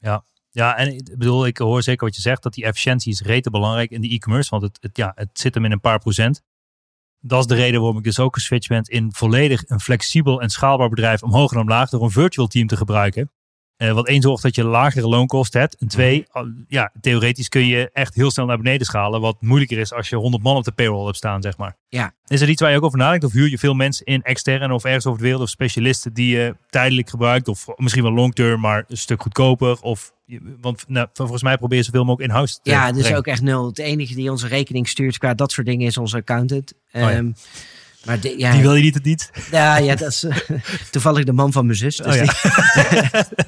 Ja, 0.53 0.77
en 0.77 0.95
ik 0.95 1.19
bedoel, 1.19 1.47
ik 1.47 1.59
hoor 1.59 1.83
zeker 1.83 2.07
wat 2.07 2.15
je 2.17 2.21
zegt, 2.23 2.43
dat 2.43 2.55
die 2.55 2.65
efficiëntie 2.65 3.13
is 3.13 3.21
rete 3.21 3.51
belangrijk 3.51 3.91
in 3.91 4.01
de 4.01 4.09
e-commerce, 4.09 4.51
want 4.51 4.63
het, 4.63 4.79
het, 4.81 4.97
ja, 4.97 5.13
het 5.15 5.29
zit 5.33 5.55
hem 5.55 5.65
in 5.65 5.73
een 5.73 5.81
paar 5.81 5.99
procent. 5.99 6.43
Dat 7.21 7.41
is 7.41 7.47
de 7.47 7.55
reden 7.55 7.81
waarom 7.81 7.99
ik 7.99 8.05
dus 8.05 8.19
ook 8.19 8.35
geswitcht 8.35 8.69
ben 8.69 8.83
in 8.83 9.13
volledig 9.13 9.63
een 9.67 9.81
flexibel 9.81 10.41
en 10.41 10.51
schaalbaar 10.51 10.89
bedrijf 10.89 11.23
omhoog 11.23 11.53
en 11.53 11.61
omlaag 11.61 11.91
door 11.91 12.03
een 12.03 12.11
virtual 12.11 12.47
team 12.47 12.67
te 12.67 12.77
gebruiken. 12.77 13.31
Eh, 13.81 13.93
wat 13.93 14.07
één 14.07 14.23
zorgt 14.23 14.43
dat 14.43 14.55
je 14.55 14.65
lagere 14.65 15.09
loonkosten 15.09 15.61
hebt. 15.61 15.77
En 15.77 15.89
twee, 15.89 16.27
Mhm. 16.33 16.49
ja, 16.69 16.93
theoretisch 17.01 17.49
kun 17.49 17.67
je 17.67 17.91
echt 17.93 18.15
heel 18.15 18.31
snel 18.31 18.47
naar 18.47 18.57
beneden 18.57 18.87
schalen. 18.87 19.21
Wat 19.21 19.37
moeilijker 19.41 19.79
is 19.79 19.93
als 19.93 20.09
je 20.09 20.17
100 20.17 20.43
man 20.43 20.57
op 20.57 20.65
de 20.65 20.73
payroll 20.73 21.05
hebt 21.05 21.17
staan, 21.17 21.43
zeg 21.43 21.57
maar. 21.57 21.77
Ja. 21.89 22.13
Is 22.27 22.41
er 22.41 22.49
iets 22.49 22.61
waar 22.61 22.71
je 22.71 22.77
ook 22.77 22.83
over 22.85 22.99
nadenkt? 22.99 23.25
Of 23.25 23.33
huur 23.33 23.51
je 23.51 23.59
veel 23.59 23.75
mensen 23.75 24.07
in 24.07 24.23
extern 24.23 24.73
of 24.73 24.85
ergens 24.85 25.07
over 25.07 25.19
de 25.19 25.25
wereld 25.25 25.43
of 25.43 25.49
specialisten 25.49 26.13
die 26.13 26.37
je 26.37 26.57
tijdelijk 26.69 27.11
gebruikt? 27.11 27.49
Of 27.49 27.67
misschien 27.77 28.03
wel 28.03 28.13
long 28.13 28.35
term, 28.35 28.61
maar 28.61 28.85
een 28.89 28.97
stuk 28.97 29.23
goedkoper? 29.23 29.81
Of, 29.81 30.13
want 30.61 30.85
nou, 30.89 31.09
volgens 31.13 31.43
mij 31.43 31.57
probeer 31.57 31.79
je 31.79 31.85
zoveel 31.85 32.05
mogelijk 32.05 32.31
in-house 32.31 32.59
te 32.63 32.71
Ja, 32.71 32.93
dus 32.93 33.13
ook 33.15 33.27
echt 33.27 33.43
nul. 33.43 33.67
Het 33.67 33.79
enige 33.79 34.15
die 34.15 34.31
onze 34.31 34.49
rekening 34.49 34.89
stuurt 34.89 35.19
qua 35.19 35.35
dat 35.35 35.53
soort 35.53 35.67
dingen 35.67 35.87
is 35.87 35.97
onze 35.99 36.17
accountant. 36.17 36.73
Oh 36.93 37.01
ja. 37.01 37.23
Maar 38.05 38.21
de- 38.21 38.35
ja, 38.39 38.53
Die 38.53 38.63
wil 38.63 38.75
je 38.75 38.83
niet 38.83 38.95
het 38.95 39.05
niet? 39.05 39.31
ja, 39.51 39.77
ja, 39.79 39.95
dat 39.95 40.09
is 40.11 40.25
eh, 40.25 40.37
toevallig 40.91 41.25
de 41.25 41.33
man 41.33 41.53
van 41.53 41.67
mijn 41.67 41.79
zus. 41.79 41.97
Dus 41.97 42.07
Oh 42.07 42.15
ja. 42.15 42.23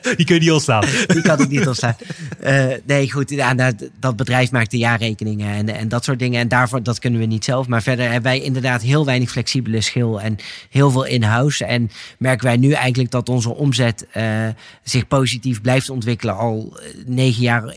die, 0.03 0.17
Die 0.17 0.27
kun 0.27 0.35
je 0.35 0.41
niet 0.41 0.51
ontslaan. 0.53 0.85
die 1.07 1.23
kan 1.23 1.41
ik 1.41 1.49
niet 1.49 1.67
ontstaan. 1.67 1.97
Eh, 2.41 2.67
nee, 2.87 3.11
goed. 3.11 3.31
Ja, 3.31 3.53
nou, 3.53 3.73
d- 3.75 3.89
dat 4.01 4.17
bedrijf 4.17 4.51
maakt 4.51 4.71
de 4.71 4.79
jaarrekeningen 4.79 5.55
en, 5.55 5.69
en 5.69 5.89
dat 5.89 6.05
soort 6.05 6.19
dingen. 6.19 6.41
En 6.41 6.49
daarvoor, 6.49 6.83
dat 6.83 6.99
kunnen 6.99 7.21
we 7.21 7.27
niet 7.27 7.45
zelf. 7.45 7.67
Maar 7.67 7.83
verder 7.83 8.05
hebben 8.05 8.23
wij 8.23 8.41
inderdaad 8.41 8.83
heel 8.83 9.05
weinig 9.05 9.31
flexibele 9.31 9.81
schil 9.81 10.21
en 10.21 10.37
heel 10.71 10.91
veel 10.91 11.05
in-house. 11.05 11.65
En 11.65 11.91
merken 12.19 12.47
wij 12.47 12.57
nu 12.57 12.73
eigenlijk 12.73 13.11
dat 13.11 13.29
onze 13.29 13.55
omzet 13.55 14.07
eh, 14.13 14.49
zich 14.83 15.09
positief 15.09 15.61
blijft 15.61 15.91
ontwikkelen 15.91 16.37
al 16.37 16.79
negen 17.07 17.43
jaar 17.43 17.75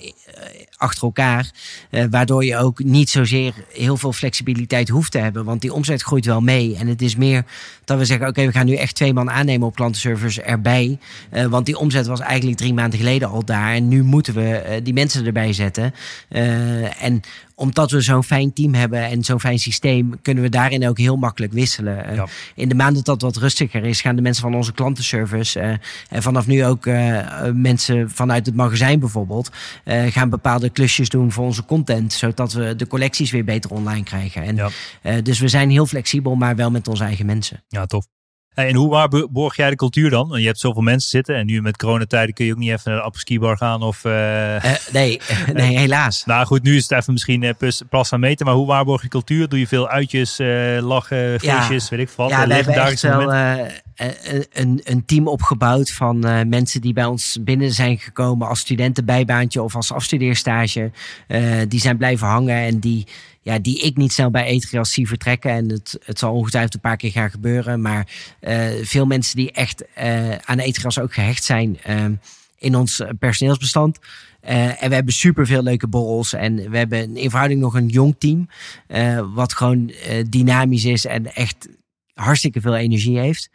achter 0.77 1.03
elkaar. 1.03 1.51
Eh, 1.89 2.05
waardoor 2.09 2.45
je 2.45 2.57
ook 2.57 2.83
niet 2.83 3.09
zozeer 3.09 3.53
heel 3.73 3.97
veel 3.97 4.13
flexibiliteit 4.13 4.89
hoeft 4.89 5.11
te 5.11 5.17
hebben. 5.17 5.45
Want 5.45 5.61
die 5.61 5.73
omzet 5.73 6.01
groeit 6.01 6.25
wel 6.25 6.41
mee. 6.41 6.75
En 6.75 6.87
het 6.87 7.01
is 7.01 7.15
meer 7.15 7.45
dat 7.85 7.97
we 7.97 8.05
zeggen, 8.05 8.27
oké, 8.27 8.45
we 8.45 8.51
gaan 8.51 8.65
nu 8.65 8.75
echt 8.75 8.95
twee 8.95 9.13
man 9.13 9.31
aannemen 9.31 9.67
op 9.67 9.75
klantenservice 9.75 10.41
erbij. 10.41 10.99
Eh, 11.29 11.45
want 11.45 11.65
die 11.65 11.77
omzet 11.77 12.07
was 12.07 12.19
eigenlijk 12.19 12.57
drie 12.57 12.73
maanden 12.73 12.99
geleden 12.99 13.29
al 13.29 13.45
daar. 13.45 13.73
En 13.73 13.87
nu 13.87 14.03
moeten 14.03 14.33
we 14.33 14.49
eh, 14.49 14.83
die 14.83 14.93
mensen 14.93 15.25
erbij 15.25 15.53
zetten. 15.53 15.93
En 16.99 17.21
omdat 17.55 17.91
we 17.91 18.01
zo'n 18.01 18.23
fijn 18.23 18.53
team 18.53 18.73
hebben 18.73 19.03
en 19.03 19.23
zo'n 19.23 19.39
fijn 19.39 19.59
systeem, 19.59 20.21
kunnen 20.21 20.43
we 20.43 20.49
daarin 20.49 20.87
ook 20.87 20.97
heel 20.97 21.15
makkelijk 21.15 21.53
wisselen. 21.53 22.05
Eh, 22.05 22.15
Ja. 22.15 22.27
In 22.55 22.69
de 22.69 22.75
maanden 22.75 23.03
dat 23.03 23.21
wat 23.21 23.35
rustiger 23.35 23.83
is, 23.83 24.01
gaan 24.01 24.15
de 24.15 24.21
mensen 24.21 24.43
van 24.43 24.55
onze 24.55 24.73
klantenservice 24.73 25.59
eh, 25.59 25.69
en 26.09 26.21
vanaf 26.21 26.47
nu 26.47 26.65
ook 26.65 26.85
eh, 26.85 27.19
mensen 27.53 28.09
vanuit 28.09 28.45
het 28.45 28.55
magazijn 28.55 28.99
bijvoorbeeld, 28.99 29.49
gaan 29.85 30.29
bepaalde 30.29 30.69
klusjes 30.69 31.09
doen 31.09 31.31
voor 31.31 31.45
onze 31.45 31.65
content, 31.65 32.13
zodat 32.13 32.53
we 32.53 32.75
de 32.75 32.87
collecties 32.87 33.31
weer 33.31 33.43
beter 33.45 33.69
online 33.71 34.03
krijgen. 34.03 34.43
En, 34.43 34.55
Ja. 34.55 35.21
dus 35.21 35.39
we 35.39 35.47
zijn 35.47 35.69
heel 35.69 35.85
flexibel, 35.85 36.35
maar 36.35 36.55
wel 36.55 36.71
met 36.71 36.87
onze 36.87 37.03
eigen 37.03 37.25
mensen. 37.25 37.63
Ja, 37.67 37.85
tof. 37.85 38.05
En 38.55 38.75
hoe 38.75 38.89
waar 38.89 39.09
borg 39.31 39.55
jij 39.55 39.69
de 39.69 39.75
cultuur 39.75 40.09
dan? 40.09 40.27
Want 40.27 40.39
Je 40.41 40.45
hebt 40.47 40.59
zoveel 40.59 40.81
mensen 40.81 41.09
zitten 41.09 41.35
en 41.35 41.45
nu 41.45 41.61
met 41.61 41.77
coronatijden 41.77 42.33
kun 42.33 42.45
je 42.45 42.51
ook 42.51 42.57
niet 42.57 42.69
even 42.69 42.81
naar 42.91 42.95
de 42.95 43.05
apres 43.05 43.37
bar 43.37 43.57
gaan 43.57 43.81
of... 43.81 44.05
eh, 44.05 44.55
Eh, 44.55 44.71
nee, 44.93 45.19
nee, 45.53 45.77
helaas. 45.77 46.25
Nou 46.25 46.45
goed, 46.45 46.63
nu 46.63 46.75
is 46.75 46.89
het 46.89 46.99
even 46.99 47.13
misschien 47.13 47.43
eh, 47.43 47.53
plus, 47.57 47.81
plas 47.89 48.13
aan 48.13 48.19
meten, 48.19 48.45
maar 48.45 48.55
hoe 48.55 48.67
waarborg 48.67 49.01
je 49.01 49.07
cultuur? 49.07 49.49
Doe 49.49 49.59
je 49.59 49.67
veel 49.67 49.89
uitjes, 49.89 50.39
eh, 50.39 50.47
lachen, 50.81 51.39
feestjes, 51.39 51.89
weet 51.89 51.99
ik 51.99 52.09
veel 52.09 52.23
wat? 52.23 52.33
Ja, 52.33 52.41
eh, 52.41 52.47
we 52.47 52.53
hebben 52.53 52.73
echt 52.75 53.01
wel 53.01 53.33
eh, 53.33 53.67
een, 54.53 54.81
een, 54.83 55.05
team 55.05 55.27
opgebouwd 55.27 55.91
van 55.91 56.25
eh, 56.25 56.39
mensen 56.47 56.81
die 56.81 56.93
bij 56.93 57.05
ons 57.05 57.37
binnen 57.41 57.71
zijn 57.71 57.97
gekomen 57.97 58.47
als 58.47 58.59
studentenbijbaantje 58.59 59.61
of 59.61 59.75
als 59.75 59.91
afstudeerstage. 59.91 60.91
Eh, 61.27 61.41
die 61.67 61.79
zijn 61.79 61.97
blijven 61.97 62.27
hangen 62.27 62.55
en 62.57 62.79
die, 62.79 63.07
ja, 63.45 63.59
die 63.59 63.79
ik 63.79 63.97
niet 63.97 64.13
snel 64.13 64.29
bij 64.29 64.45
Etrias 64.45 64.91
zie 64.91 65.07
vertrekken. 65.07 65.51
En 65.51 65.69
het, 65.69 65.97
het 66.03 66.19
zal 66.19 66.33
ongetwijfeld 66.33 66.73
een 66.73 66.79
paar 66.79 66.97
keer 66.97 67.11
gaan 67.11 67.29
gebeuren. 67.29 67.81
Maar 67.81 68.07
eh, 68.39 68.67
veel 68.81 69.05
mensen 69.05 69.35
die 69.35 69.51
echt 69.51 69.85
eh, 69.93 70.35
aan 70.35 70.59
Etrias 70.59 70.99
ook 70.99 71.13
gehecht 71.13 71.43
zijn 71.43 71.81
eh, 71.81 72.05
in 72.57 72.75
ons 72.75 73.01
personeelsbestand. 73.19 73.99
En 74.41 74.89
we 74.89 74.95
hebben 74.95 75.13
super 75.13 75.45
veel 75.45 75.63
leuke 75.63 75.87
borrels. 75.87 76.33
En 76.33 76.69
we 76.69 76.77
hebben 76.77 77.17
in 77.17 77.29
verhouding 77.29 77.61
nog 77.61 77.73
een 77.73 77.87
jong 77.87 78.15
team. 78.17 78.47
wat 79.33 79.53
gewoon 79.53 79.91
dynamisch 80.29 80.85
is 80.85 81.05
en 81.05 81.35
echt 81.35 81.67
hartstikke 82.13 82.61
veel 82.61 82.75
energie 82.75 83.19
heeft. 83.19 83.49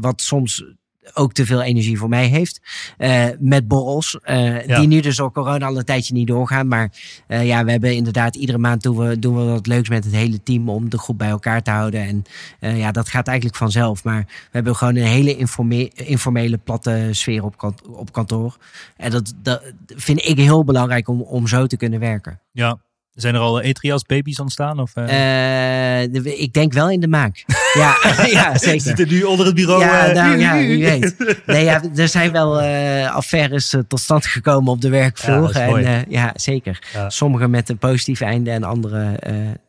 Wat 0.00 0.20
soms 0.20 0.64
ook 1.12 1.32
te 1.32 1.46
veel 1.46 1.62
energie 1.62 1.98
voor 1.98 2.08
mij 2.08 2.26
heeft. 2.26 2.60
Eh, 2.98 3.24
met 3.38 3.68
borrels, 3.68 4.18
eh, 4.22 4.66
Ja. 4.66 4.78
die 4.78 4.88
nu 4.88 5.00
dus 5.00 5.16
door 5.16 5.32
corona 5.32 5.66
al 5.66 5.78
een 5.78 5.84
tijdje 5.84 6.14
niet 6.14 6.26
doorgaan. 6.26 6.68
Maar 6.68 6.92
eh, 7.26 7.46
ja, 7.46 7.64
we 7.64 7.70
hebben 7.70 7.94
inderdaad 7.94 8.36
iedere 8.36 8.58
maand 8.58 8.82
doen 8.82 8.96
we, 8.96 9.18
doen 9.18 9.36
we 9.36 9.42
wat 9.52 9.66
leuks 9.66 9.88
met 9.88 10.04
het 10.04 10.14
hele 10.14 10.42
team 10.42 10.68
om 10.68 10.88
de 10.90 10.98
groep 10.98 11.18
bij 11.18 11.28
elkaar 11.28 11.62
te 11.62 11.70
houden. 11.70 12.24
En 12.60 12.76
ja, 12.76 12.92
dat 12.92 13.08
gaat 13.08 13.26
eigenlijk 13.26 13.56
vanzelf. 13.56 14.04
Maar 14.04 14.24
we 14.26 14.48
hebben 14.50 14.76
gewoon 14.76 14.96
een 14.96 15.06
hele 15.06 15.36
informe- 15.36 15.90
informele, 15.94 16.58
platte 16.58 17.08
sfeer 17.10 17.44
op, 17.44 17.56
kant- 17.58 17.86
op 17.88 18.12
kantoor. 18.12 18.56
En 18.96 19.10
dat, 19.10 19.32
dat 19.42 19.62
vind 19.86 20.24
ik 20.28 20.38
heel 20.38 20.64
belangrijk 20.64 21.08
om, 21.08 21.20
om 21.22 21.46
zo 21.46 21.66
te 21.66 21.76
kunnen 21.76 22.00
werken. 22.00 22.40
Ja. 22.52 22.78
Zijn 23.14 23.34
er 23.34 23.40
al 23.40 23.60
Etrias 23.60 24.02
baby's 24.02 24.38
ontstaan? 24.38 24.80
Of, 24.80 24.96
eh? 24.96 26.02
Eh, 26.02 26.14
ik 26.24 26.52
denk 26.52 26.72
wel 26.72 26.90
in 26.90 27.00
de 27.00 27.08
maak. 27.08 27.44
ja, 27.74 27.96
ja, 28.30 28.58
zeker. 28.58 28.80
Zitten 28.80 29.08
nu 29.08 29.22
onder 29.22 29.46
het 29.46 29.54
bureau. 29.54 29.80
Ja, 29.80 30.12
nou, 30.12 30.38
ja, 30.38 30.56
wie 30.66 30.84
weet. 30.84 31.42
Nee, 31.46 31.64
ja, 31.64 31.82
er 31.96 32.08
zijn 32.08 32.32
wel 32.32 32.60
affaires 33.08 33.74
tot 33.88 34.00
stand 34.00 34.26
gekomen 34.26 34.72
op 34.72 34.80
de 34.80 34.86
Ja, 34.86 34.92
werkvloer. 34.92 35.48
is 35.50 35.56
en, 35.56 36.04
ja, 36.08 36.32
zeker. 36.34 36.82
Ja. 36.92 37.10
Sommige 37.10 37.48
met 37.48 37.68
een 37.68 37.78
positief 37.78 38.20
einde 38.20 38.50
en 38.50 38.62
andere 38.62 39.18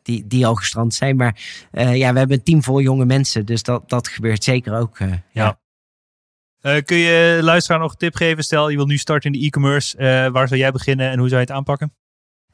die, 0.03 0.27
die 0.27 0.45
al 0.45 0.55
gestrand 0.55 0.93
zijn. 0.93 1.15
Maar 1.15 1.39
ja, 1.71 2.11
we 2.13 2.17
hebben 2.19 2.37
een 2.37 2.43
team 2.43 2.63
vol 2.63 2.81
jonge 2.81 3.05
mensen. 3.05 3.45
Dus 3.45 3.63
dat, 3.63 3.89
dat 3.89 4.07
gebeurt 4.07 4.43
zeker 4.43 4.77
ook. 4.77 4.97
ja. 5.31 5.59
Kun 6.85 6.97
je 6.97 7.39
luisteraar 7.41 7.79
nog 7.79 7.91
een 7.91 7.97
tip 7.97 8.15
geven? 8.15 8.43
Stel, 8.43 8.69
je 8.69 8.75
wil 8.75 8.85
nu 8.85 8.97
starten 8.97 9.31
in 9.31 9.39
de 9.39 9.45
e-commerce. 9.45 9.97
Waar 10.31 10.47
zou 10.47 10.59
jij 10.59 10.71
beginnen 10.71 11.11
en 11.11 11.19
hoe 11.19 11.29
zou 11.29 11.41
je 11.41 11.47
het 11.47 11.55
aanpakken? 11.55 11.93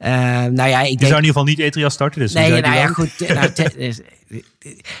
Eh, 0.02 0.10
nou 0.44 0.68
ja, 0.68 0.80
ik 0.80 0.88
Je 0.90 0.96
denk... 0.96 1.00
zou 1.00 1.00
in 1.00 1.06
ieder 1.08 1.26
geval 1.26 1.44
niet 1.44 1.58
Etrias 1.58 1.92
starten. 1.92 2.20
Dus 2.20 2.32
Nee, 2.32 2.52
je 2.52 2.60
nou 2.60 2.74
ja, 2.74 2.86
goed. 2.86 3.18
nou, 3.28 3.52
te- 3.52 3.72
dus, 3.78 4.00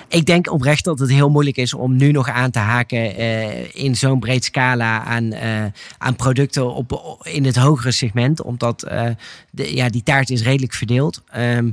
ik 0.08 0.26
denk 0.26 0.52
oprecht 0.52 0.84
dat 0.84 0.98
het 0.98 1.10
heel 1.10 1.30
moeilijk 1.30 1.56
is 1.56 1.74
om 1.74 1.96
nu 1.96 2.10
nog 2.10 2.28
aan 2.28 2.50
te 2.50 2.58
haken 2.58 3.16
eh, 3.16 3.74
in 3.74 3.96
zo'n 3.96 4.20
breed 4.20 4.44
scala 4.44 5.04
aan, 5.04 5.32
eh, 5.32 5.64
aan 5.98 6.16
producten 6.16 6.74
op, 6.74 7.18
in 7.22 7.44
het 7.44 7.56
hogere 7.56 7.90
segment. 7.92 8.42
Omdat 8.42 8.82
eh, 8.82 9.06
de, 9.50 9.74
ja, 9.74 9.88
die 9.88 10.02
taart 10.02 10.30
is 10.30 10.42
redelijk 10.42 10.74
verdeeld. 10.74 11.22
Ehm, 11.30 11.70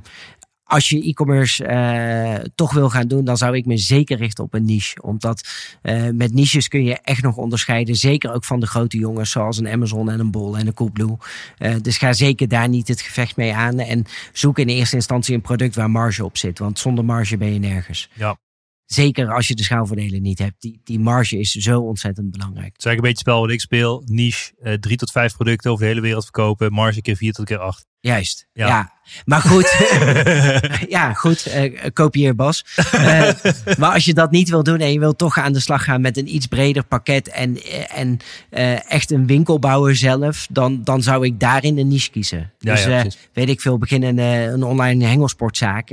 als 0.69 0.89
je 0.89 1.03
e-commerce 1.03 1.65
eh, 1.65 2.45
toch 2.55 2.73
wil 2.73 2.89
gaan 2.89 3.07
doen, 3.07 3.25
dan 3.25 3.37
zou 3.37 3.55
ik 3.55 3.65
me 3.65 3.77
zeker 3.77 4.17
richten 4.17 4.43
op 4.43 4.53
een 4.53 4.65
niche. 4.65 5.01
Omdat 5.01 5.47
eh, 5.81 6.09
met 6.09 6.33
niches 6.33 6.67
kun 6.67 6.83
je 6.83 6.97
echt 7.01 7.21
nog 7.21 7.35
onderscheiden. 7.35 7.95
Zeker 7.95 8.33
ook 8.33 8.45
van 8.45 8.59
de 8.59 8.67
grote 8.67 8.97
jongens, 8.97 9.31
zoals 9.31 9.57
een 9.57 9.67
Amazon 9.67 10.09
en 10.09 10.19
een 10.19 10.31
Bol 10.31 10.57
en 10.57 10.67
een 10.67 10.73
Coolblue. 10.73 11.17
Eh, 11.57 11.75
dus 11.81 11.97
ga 11.97 12.13
zeker 12.13 12.47
daar 12.47 12.69
niet 12.69 12.87
het 12.87 13.01
gevecht 13.01 13.35
mee 13.35 13.53
aan. 13.53 13.79
En 13.79 14.05
zoek 14.33 14.59
in 14.59 14.67
eerste 14.67 14.95
instantie 14.95 15.35
een 15.35 15.41
product 15.41 15.75
waar 15.75 15.89
marge 15.89 16.25
op 16.25 16.37
zit. 16.37 16.59
Want 16.59 16.79
zonder 16.79 17.05
marge 17.05 17.37
ben 17.37 17.53
je 17.53 17.59
nergens. 17.59 18.09
Ja. 18.13 18.37
Zeker 18.85 19.33
als 19.33 19.47
je 19.47 19.55
de 19.55 19.63
schaalvoordelen 19.63 20.21
niet 20.21 20.39
hebt. 20.39 20.61
Die, 20.61 20.81
die 20.83 20.99
marge 20.99 21.39
is 21.39 21.51
zo 21.51 21.81
ontzettend 21.81 22.31
belangrijk. 22.31 22.71
Het 22.73 22.77
is 22.77 22.85
eigenlijk 22.85 22.97
een 22.97 23.01
beetje 23.01 23.17
het 23.17 23.27
spel 23.27 23.41
wat 23.41 23.51
ik 23.51 23.61
speel. 23.61 24.03
Niche, 24.05 24.53
eh, 24.59 24.73
drie 24.73 24.97
tot 24.97 25.11
vijf 25.11 25.33
producten 25.33 25.71
over 25.71 25.83
de 25.83 25.89
hele 25.89 26.01
wereld 26.01 26.23
verkopen. 26.23 26.73
Marge 26.73 27.01
keer 27.01 27.15
vier 27.15 27.33
tot 27.33 27.45
keer 27.45 27.57
acht. 27.57 27.88
Juist. 28.01 28.47
Ja. 28.53 28.67
Ja. 28.67 28.91
Maar 29.25 29.41
goed. 29.41 29.75
ja, 30.89 31.13
goed. 31.13 31.45
eh, 31.45 31.89
kopieer 31.93 32.35
Bas. 32.35 32.65
Eh, 32.91 33.29
maar 33.77 33.93
als 33.93 34.05
je 34.05 34.13
dat 34.13 34.31
niet 34.31 34.49
wil 34.49 34.63
doen 34.63 34.79
en 34.79 34.91
je 34.91 34.99
wilt 34.99 35.17
toch 35.17 35.37
aan 35.37 35.53
de 35.53 35.59
slag 35.59 35.83
gaan 35.83 36.01
met 36.01 36.17
een 36.17 36.35
iets 36.35 36.45
breder 36.47 36.83
pakket 36.83 37.27
en, 37.27 37.63
eh, 37.63 37.99
en 37.99 38.19
echt 38.87 39.11
een 39.11 39.27
winkel 39.27 39.59
bouwen 39.59 39.95
zelf, 39.95 40.47
dan, 40.49 40.83
dan 40.83 41.03
zou 41.03 41.25
ik 41.25 41.39
daarin 41.39 41.77
een 41.77 41.87
niche 41.87 42.11
kiezen. 42.11 42.51
Ja, 42.59 42.73
dus 42.73 42.83
ja, 42.83 43.05
weet 43.33 43.49
ik 43.49 43.61
veel, 43.61 43.77
begin 43.77 44.03
een, 44.03 44.17
een 44.17 44.63
online 44.63 45.05
hengelsportzaak 45.05 45.89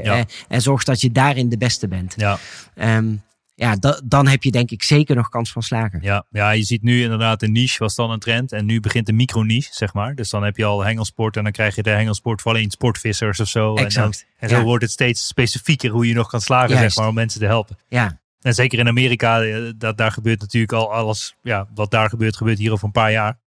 en 0.48 0.62
zorg 0.62 0.84
dat 0.84 1.00
je 1.00 1.12
daarin 1.12 1.48
de 1.48 1.58
beste 1.58 1.88
bent. 1.88 2.14
Ja, 2.16 2.38
Ehm, 2.74 3.14
ja, 3.58 3.76
da- 3.76 4.00
dan 4.04 4.26
heb 4.26 4.42
je 4.42 4.50
denk 4.50 4.70
ik 4.70 4.82
zeker 4.82 5.16
nog 5.16 5.28
kans 5.28 5.52
van 5.52 5.62
slagen. 5.62 5.98
ja, 6.02 6.24
ja, 6.30 6.50
je 6.50 6.62
ziet 6.62 6.82
nu 6.82 7.02
inderdaad 7.02 7.42
een 7.42 7.52
niche 7.52 7.78
was 7.78 7.94
dan 7.94 8.10
een 8.10 8.18
trend. 8.18 8.52
En 8.52 8.64
nu 8.66 8.80
begint 8.80 9.06
de 9.06 9.12
micro-niche, 9.12 9.68
zeg 9.74 9.92
maar. 9.94 10.14
Dus 10.14 10.30
dan 10.30 10.42
heb 10.44 10.56
je 10.56 10.64
al 10.64 10.84
hengelsport 10.84 11.36
en 11.36 11.42
dan 11.42 11.52
krijg 11.52 11.74
je 11.74 11.82
de 11.82 11.90
hengelsport 11.90 12.40
voor 12.40 12.52
alleen 12.52 12.70
sportvissers 12.70 13.40
of 13.40 13.48
zo. 13.48 13.68
En, 13.68 13.74
dan, 13.74 13.84
Exact. 13.84 14.26
en 14.38 14.48
zo 14.48 14.56
Ja. 14.56 14.62
wordt 14.62 14.82
het 14.82 14.92
steeds 14.92 15.26
specifieker 15.26 15.90
hoe 15.90 16.06
je 16.08 16.14
nog 16.14 16.28
kan 16.28 16.40
slagen, 16.40 16.68
Juist. 16.74 16.82
zeg 16.84 16.96
maar, 16.96 17.08
om 17.08 17.14
mensen 17.14 17.40
te 17.40 17.46
helpen. 17.46 17.76
Ja, 17.88 18.20
En 18.40 18.54
zeker 18.54 18.78
in 18.78 18.88
Amerika, 18.88 19.42
eh, 19.42 19.56
dat, 19.76 19.96
daar 19.98 20.12
gebeurt 20.12 20.40
natuurlijk 20.40 20.72
al 20.72 20.92
alles. 20.92 21.34
Ja, 21.42 21.68
wat 21.74 21.90
daar 21.90 22.08
gebeurt, 22.08 22.36
gebeurt 22.36 22.58
hier 22.58 22.72
over 22.72 22.84
een 22.84 22.92
paar 22.92 23.10
jaar. 23.12 23.38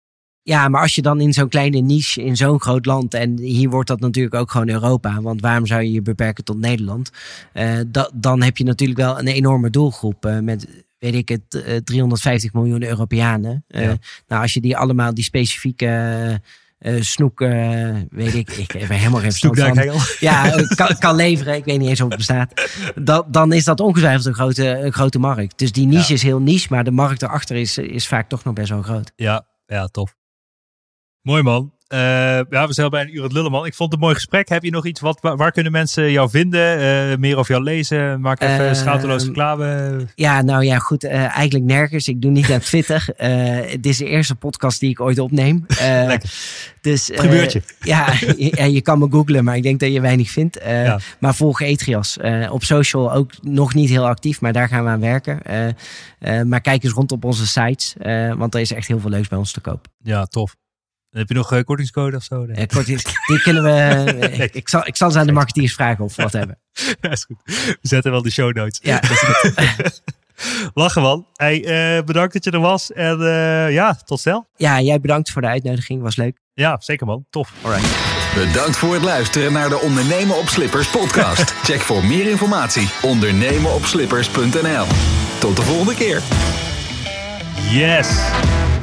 Ja, 0.43 0.67
maar 0.67 0.81
als 0.81 0.95
je 0.95 1.01
dan 1.01 1.21
in 1.21 1.33
zo'n 1.33 1.49
kleine 1.49 1.79
niche 1.79 2.23
in 2.23 2.35
zo'n 2.37 2.61
groot 2.61 2.85
land, 2.85 3.13
en 3.13 3.39
hier 3.39 3.69
wordt 3.69 3.87
dat 3.87 3.99
natuurlijk 3.99 4.35
ook 4.35 4.51
gewoon 4.51 4.69
Europa, 4.69 5.21
want 5.21 5.41
waarom 5.41 5.65
zou 5.65 5.81
je 5.81 5.91
je 5.91 6.01
beperken 6.01 6.43
tot 6.43 6.57
Nederland? 6.59 7.11
Eh, 7.53 7.79
da- 7.87 8.09
dan 8.13 8.41
heb 8.41 8.57
je 8.57 8.63
natuurlijk 8.63 8.99
wel 8.99 9.19
een 9.19 9.27
enorme 9.27 9.69
doelgroep 9.69 10.25
eh, 10.25 10.39
met, 10.39 10.67
weet 10.99 11.15
ik 11.15 11.29
het, 11.29 11.63
eh, 11.65 11.75
350 11.83 12.53
miljoen 12.53 12.83
Europeanen. 12.83 13.63
Eh, 13.67 13.81
Ja. 13.83 13.95
Nou, 14.27 14.41
als 14.41 14.53
je 14.53 14.61
die 14.61 14.77
allemaal, 14.77 15.13
die 15.13 15.23
specifieke 15.23 15.85
eh, 15.85 16.33
eh, 16.95 17.01
snoek, 17.01 17.41
eh, 17.41 17.95
weet 18.09 18.33
ik, 18.33 18.49
ik 18.51 18.71
heb 18.71 18.81
er 18.89 18.95
helemaal 18.95 19.19
geen 19.21 19.31
verstand 19.31 19.57
van. 19.57 19.99
Ja, 20.19 20.53
eh, 20.53 20.67
kan, 20.75 20.97
kan 20.99 21.15
leveren. 21.15 21.55
Ik 21.55 21.65
weet 21.65 21.79
niet 21.79 21.89
eens 21.89 22.01
of 22.01 22.07
het 22.07 22.17
bestaat. 22.17 22.53
Dan, 22.95 23.25
dan 23.27 23.53
is 23.53 23.63
dat 23.63 23.79
ongetwijfeld 23.79 24.25
een 24.25 24.33
grote, 24.33 24.67
een 24.67 24.93
grote 24.93 25.19
markt. 25.19 25.57
Dus 25.59 25.71
die 25.71 25.85
niche 25.87 26.07
Ja. 26.07 26.13
is 26.13 26.23
heel 26.23 26.39
niche, 26.39 26.67
maar 26.69 26.83
de 26.83 26.91
markt 26.91 27.21
erachter 27.21 27.55
is, 27.55 27.77
is 27.77 28.07
vaak 28.07 28.29
toch 28.29 28.43
nog 28.43 28.53
best 28.53 28.69
wel 28.69 28.81
groot. 28.81 29.11
Ja, 29.15 29.45
ja, 29.65 29.87
tof. 29.87 30.17
Mooi 31.29 31.43
man. 31.43 31.71
Eh, 31.87 31.99
ja, 32.49 32.67
we 32.67 32.73
zijn 32.73 32.85
al 32.85 32.91
bij 32.91 33.01
een 33.01 33.15
uur 33.15 33.23
het 33.23 33.31
lullen 33.31 33.51
man. 33.51 33.65
Ik 33.65 33.73
vond 33.73 33.91
het 33.91 33.99
een 33.99 34.05
mooi 34.05 34.15
gesprek. 34.15 34.49
Heb 34.49 34.63
je 34.63 34.71
nog 34.71 34.85
iets? 34.85 34.99
Wat, 34.99 35.19
waar, 35.21 35.51
kunnen 35.51 35.71
mensen 35.71 36.11
jou 36.11 36.29
vinden? 36.29 36.79
Eh, 36.79 37.17
meer 37.17 37.37
over 37.37 37.51
jou 37.51 37.63
lezen? 37.63 38.21
Maak 38.21 38.41
even 38.41 38.75
schaamteloos 38.75 39.25
reclame. 39.25 39.99
Ja, 40.15 40.41
nou 40.41 40.63
ja, 40.63 40.77
goed. 40.77 41.03
eigenlijk 41.03 41.65
nergens. 41.65 42.07
Ik 42.07 42.21
doe 42.21 42.31
niet 42.31 42.51
aan 42.51 42.59
Twitter. 42.71 43.07
Het 43.15 43.85
is 43.85 43.97
de 43.97 44.05
eerste 44.05 44.35
podcast 44.35 44.79
die 44.79 44.89
ik 44.89 44.99
ooit 44.99 45.19
opneem. 45.19 45.65
Lekker. 45.79 46.31
Dus, 46.81 47.09
Gebeurtje. 47.13 47.61
Ja, 47.79 48.13
je, 48.37 48.51
ja, 48.57 48.63
je 48.63 48.81
kan 48.81 48.99
me 48.99 49.07
googlen, 49.09 49.43
maar 49.43 49.55
ik 49.55 49.63
denk 49.63 49.79
dat 49.79 49.93
je 49.93 50.01
weinig 50.01 50.29
vindt. 50.29 50.59
Ja. 50.63 50.99
Maar 51.19 51.35
volg 51.35 51.61
Etrias. 51.61 52.17
Op 52.49 52.63
social 52.63 53.13
ook 53.13 53.31
nog 53.41 53.73
niet 53.73 53.89
heel 53.89 54.07
actief, 54.07 54.41
maar 54.41 54.53
daar 54.53 54.67
gaan 54.67 54.83
we 54.83 54.89
aan 54.89 54.99
werken. 54.99 55.41
Maar 56.47 56.61
kijk 56.61 56.83
eens 56.83 56.93
rond 56.93 57.11
op 57.11 57.23
onze 57.23 57.47
sites, 57.47 57.95
want 58.37 58.53
er 58.53 58.61
is 58.61 58.73
echt 58.73 58.87
heel 58.87 58.99
veel 58.99 59.09
leuks 59.09 59.27
bij 59.27 59.37
ons 59.37 59.51
te 59.51 59.61
koop. 59.61 59.87
Ja, 60.03 60.25
tof. 60.25 60.55
Heb 61.09 61.27
je 61.27 61.33
nog 61.33 61.51
eh, 61.51 61.63
kortingscode 61.63 62.15
of 62.17 62.23
zo? 62.23 62.45
Nee. 62.45 62.67
Eh, 62.67 62.85
die 63.27 63.41
kunnen 63.41 63.63
we. 63.63 63.69
eh, 64.27 64.49
ik, 64.51 64.69
zal, 64.69 64.87
ik 64.87 64.95
zal 64.95 65.11
ze 65.11 65.19
aan 65.19 65.25
de 65.27 65.31
marketeers 65.31 65.73
vragen 65.73 66.03
of 66.03 66.15
we 66.15 66.23
wat 66.23 66.33
hebben. 66.33 66.59
Ja, 67.01 67.11
is 67.11 67.23
goed. 67.23 67.37
We 67.45 67.77
zetten 67.81 68.11
wel 68.11 68.21
de 68.21 68.31
show 68.31 68.55
notes. 68.55 68.79
Ja. 68.81 69.01
Lachen 70.73 71.01
man. 71.01 71.27
Hey, 71.33 71.65
eh, 71.65 72.03
bedankt 72.03 72.33
dat 72.33 72.43
je 72.43 72.51
er 72.51 72.59
was. 72.59 72.91
En 72.91 73.21
eh, 73.21 73.71
ja, 73.71 73.93
tot 74.05 74.19
snel. 74.19 74.47
ja, 74.55 74.81
jij 74.81 74.99
bedankt 74.99 75.31
voor 75.31 75.41
de 75.41 75.47
uitnodiging. 75.47 76.01
Was 76.01 76.15
leuk. 76.15 76.39
Ja, 76.53 76.77
zeker 76.79 77.05
man. 77.05 77.25
Tof. 77.29 77.53
Bedankt 78.35 78.77
voor 78.77 78.93
het 78.93 79.03
luisteren 79.03 79.53
naar 79.53 79.69
de 79.69 79.79
Ondernemen 79.79 80.37
op 80.37 80.47
Slippers 80.47 80.89
podcast. 80.89 81.51
Check 81.51 81.79
voor 81.79 82.05
meer 82.05 82.29
informatie 82.29 82.89
ondernemenopslippers.nl. 83.01 84.85
Tot 85.39 85.55
de 85.55 85.61
volgende 85.61 85.95
keer. 85.95 86.21
Yes, 87.71 88.31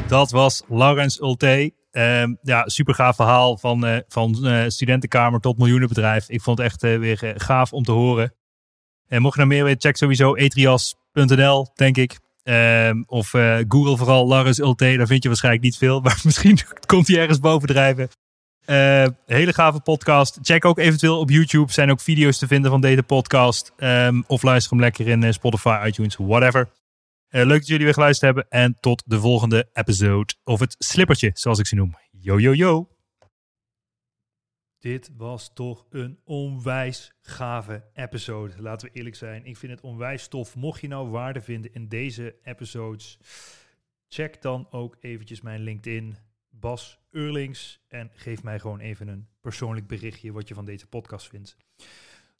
dat 0.08 0.30
was 0.30 0.62
Laurens 0.68 1.20
Ulte. 1.20 1.75
Ehm, 1.96 2.34
ja, 2.42 2.68
super 2.68 2.94
gaaf 2.94 3.16
verhaal 3.16 3.58
van, 3.58 3.86
eh, 3.86 3.96
van 4.08 4.46
eh, 4.46 4.64
studentenkamer 4.68 5.40
tot 5.40 5.58
miljoenenbedrijf. 5.58 6.28
Ik 6.28 6.40
vond 6.40 6.58
het 6.58 6.66
echt 6.66 6.82
eh, 6.82 6.98
weer 6.98 7.34
gaaf 7.36 7.72
om 7.72 7.82
te 7.82 7.92
horen. 7.92 8.34
En 9.08 9.22
mocht 9.22 9.34
je 9.34 9.40
nou 9.40 9.54
meer 9.54 9.64
weten, 9.64 9.80
check 9.80 9.96
sowieso 9.96 10.34
etrias.nl, 10.34 11.70
denk 11.74 11.96
ik. 11.96 12.18
Ehm, 12.42 13.02
of 13.06 13.30
Google 13.68 13.96
vooral 13.96 14.28
Laurens 14.28 14.58
Ulte, 14.58 14.96
daar 14.96 15.06
vind 15.06 15.22
je 15.22 15.28
waarschijnlijk 15.28 15.64
niet 15.64 15.76
veel. 15.76 16.00
Maar 16.04 16.20
misschien 16.24 16.58
komt 16.86 17.08
hij 17.08 17.18
ergens 17.18 17.40
bovendrijven. 17.40 18.08
Eh 18.64 19.06
hele 19.26 19.52
gave 19.52 19.80
podcast. 19.80 20.38
Check 20.42 20.64
ook 20.64 20.78
eventueel 20.78 21.18
op 21.18 21.30
YouTube. 21.30 21.72
Zijn 21.72 21.90
ook 21.90 22.00
video's 22.00 22.38
te 22.38 22.46
vinden 22.46 22.70
van 22.70 22.80
deze 22.80 23.02
podcast. 23.02 23.72
Ehm, 23.76 24.22
of 24.26 24.42
luister 24.42 24.70
hem 24.70 24.80
lekker 24.80 25.08
in 25.08 25.32
Spotify, 25.32 25.84
iTunes, 25.86 26.16
whatever. 26.16 26.68
Eh, 27.28 27.44
leuk 27.44 27.58
dat 27.58 27.66
jullie 27.66 27.84
weer 27.84 27.94
geluisterd 27.94 28.34
hebben. 28.34 28.50
En 28.60 28.74
tot 28.80 29.02
de 29.06 29.20
volgende 29.20 29.68
episode. 29.72 30.34
Of 30.44 30.60
het 30.60 30.74
slippertje, 30.78 31.30
zoals 31.34 31.58
ik 31.58 31.66
ze 31.66 31.74
noem. 31.74 31.94
Yo, 32.10 32.40
yo, 32.40 32.54
yo. 32.54 32.96
Dit 34.78 35.10
was 35.16 35.52
toch 35.54 35.86
een 35.90 36.20
onwijs 36.24 37.12
gave 37.22 37.84
episode. 37.94 38.62
Laten 38.62 38.88
we 38.88 38.94
eerlijk 38.94 39.16
zijn. 39.16 39.44
Ik 39.44 39.56
vind 39.56 39.72
het 39.72 39.80
onwijs 39.80 40.28
tof. 40.28 40.54
Mocht 40.54 40.80
je 40.80 40.88
nou 40.88 41.08
waarde 41.08 41.40
vinden 41.40 41.74
in 41.74 41.88
deze 41.88 42.36
episodes, 42.42 43.18
check 44.08 44.42
dan 44.42 44.70
ook 44.70 44.96
eventjes 45.00 45.40
mijn 45.40 45.60
LinkedIn, 45.60 46.16
Bas 46.50 46.98
Eurlings. 47.10 47.80
En 47.88 48.10
geef 48.14 48.42
mij 48.42 48.58
gewoon 48.58 48.80
even 48.80 49.08
een 49.08 49.28
persoonlijk 49.40 49.86
berichtje 49.86 50.32
wat 50.32 50.48
je 50.48 50.54
van 50.54 50.64
deze 50.64 50.86
podcast 50.86 51.28
vindt. 51.28 51.56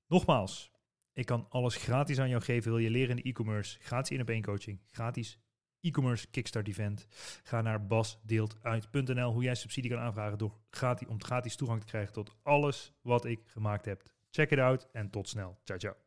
Nogmaals, 0.07 0.70
ik 1.17 1.27
kan 1.27 1.47
alles 1.49 1.77
gratis 1.77 2.19
aan 2.19 2.29
jou 2.29 2.43
geven. 2.43 2.71
Wil 2.71 2.81
je 2.81 2.91
leren 2.91 3.11
in 3.11 3.17
de 3.17 3.29
e-commerce? 3.29 3.79
Gratis 3.81 4.11
in 4.11 4.21
op 4.21 4.29
één 4.29 4.43
coaching. 4.43 4.81
Gratis 4.91 5.39
e-commerce 5.81 6.27
kickstart 6.31 6.69
event. 6.69 7.07
Ga 7.43 7.61
naar 7.61 7.87
basdeeltuit.nl 7.87 9.33
hoe 9.33 9.43
jij 9.43 9.55
subsidie 9.55 9.91
kan 9.91 10.01
aanvragen 10.01 10.39
door 10.39 10.61
gratis, 10.71 11.09
om 11.09 11.23
gratis 11.23 11.57
toegang 11.57 11.81
te 11.81 11.87
krijgen 11.87 12.12
tot 12.12 12.37
alles 12.43 12.93
wat 13.03 13.25
ik 13.25 13.41
gemaakt 13.45 13.85
heb. 13.85 14.03
Check 14.31 14.51
it 14.51 14.59
out 14.59 14.89
en 14.93 15.11
tot 15.11 15.29
snel. 15.29 15.59
Ciao, 15.64 15.79
ciao. 15.79 16.06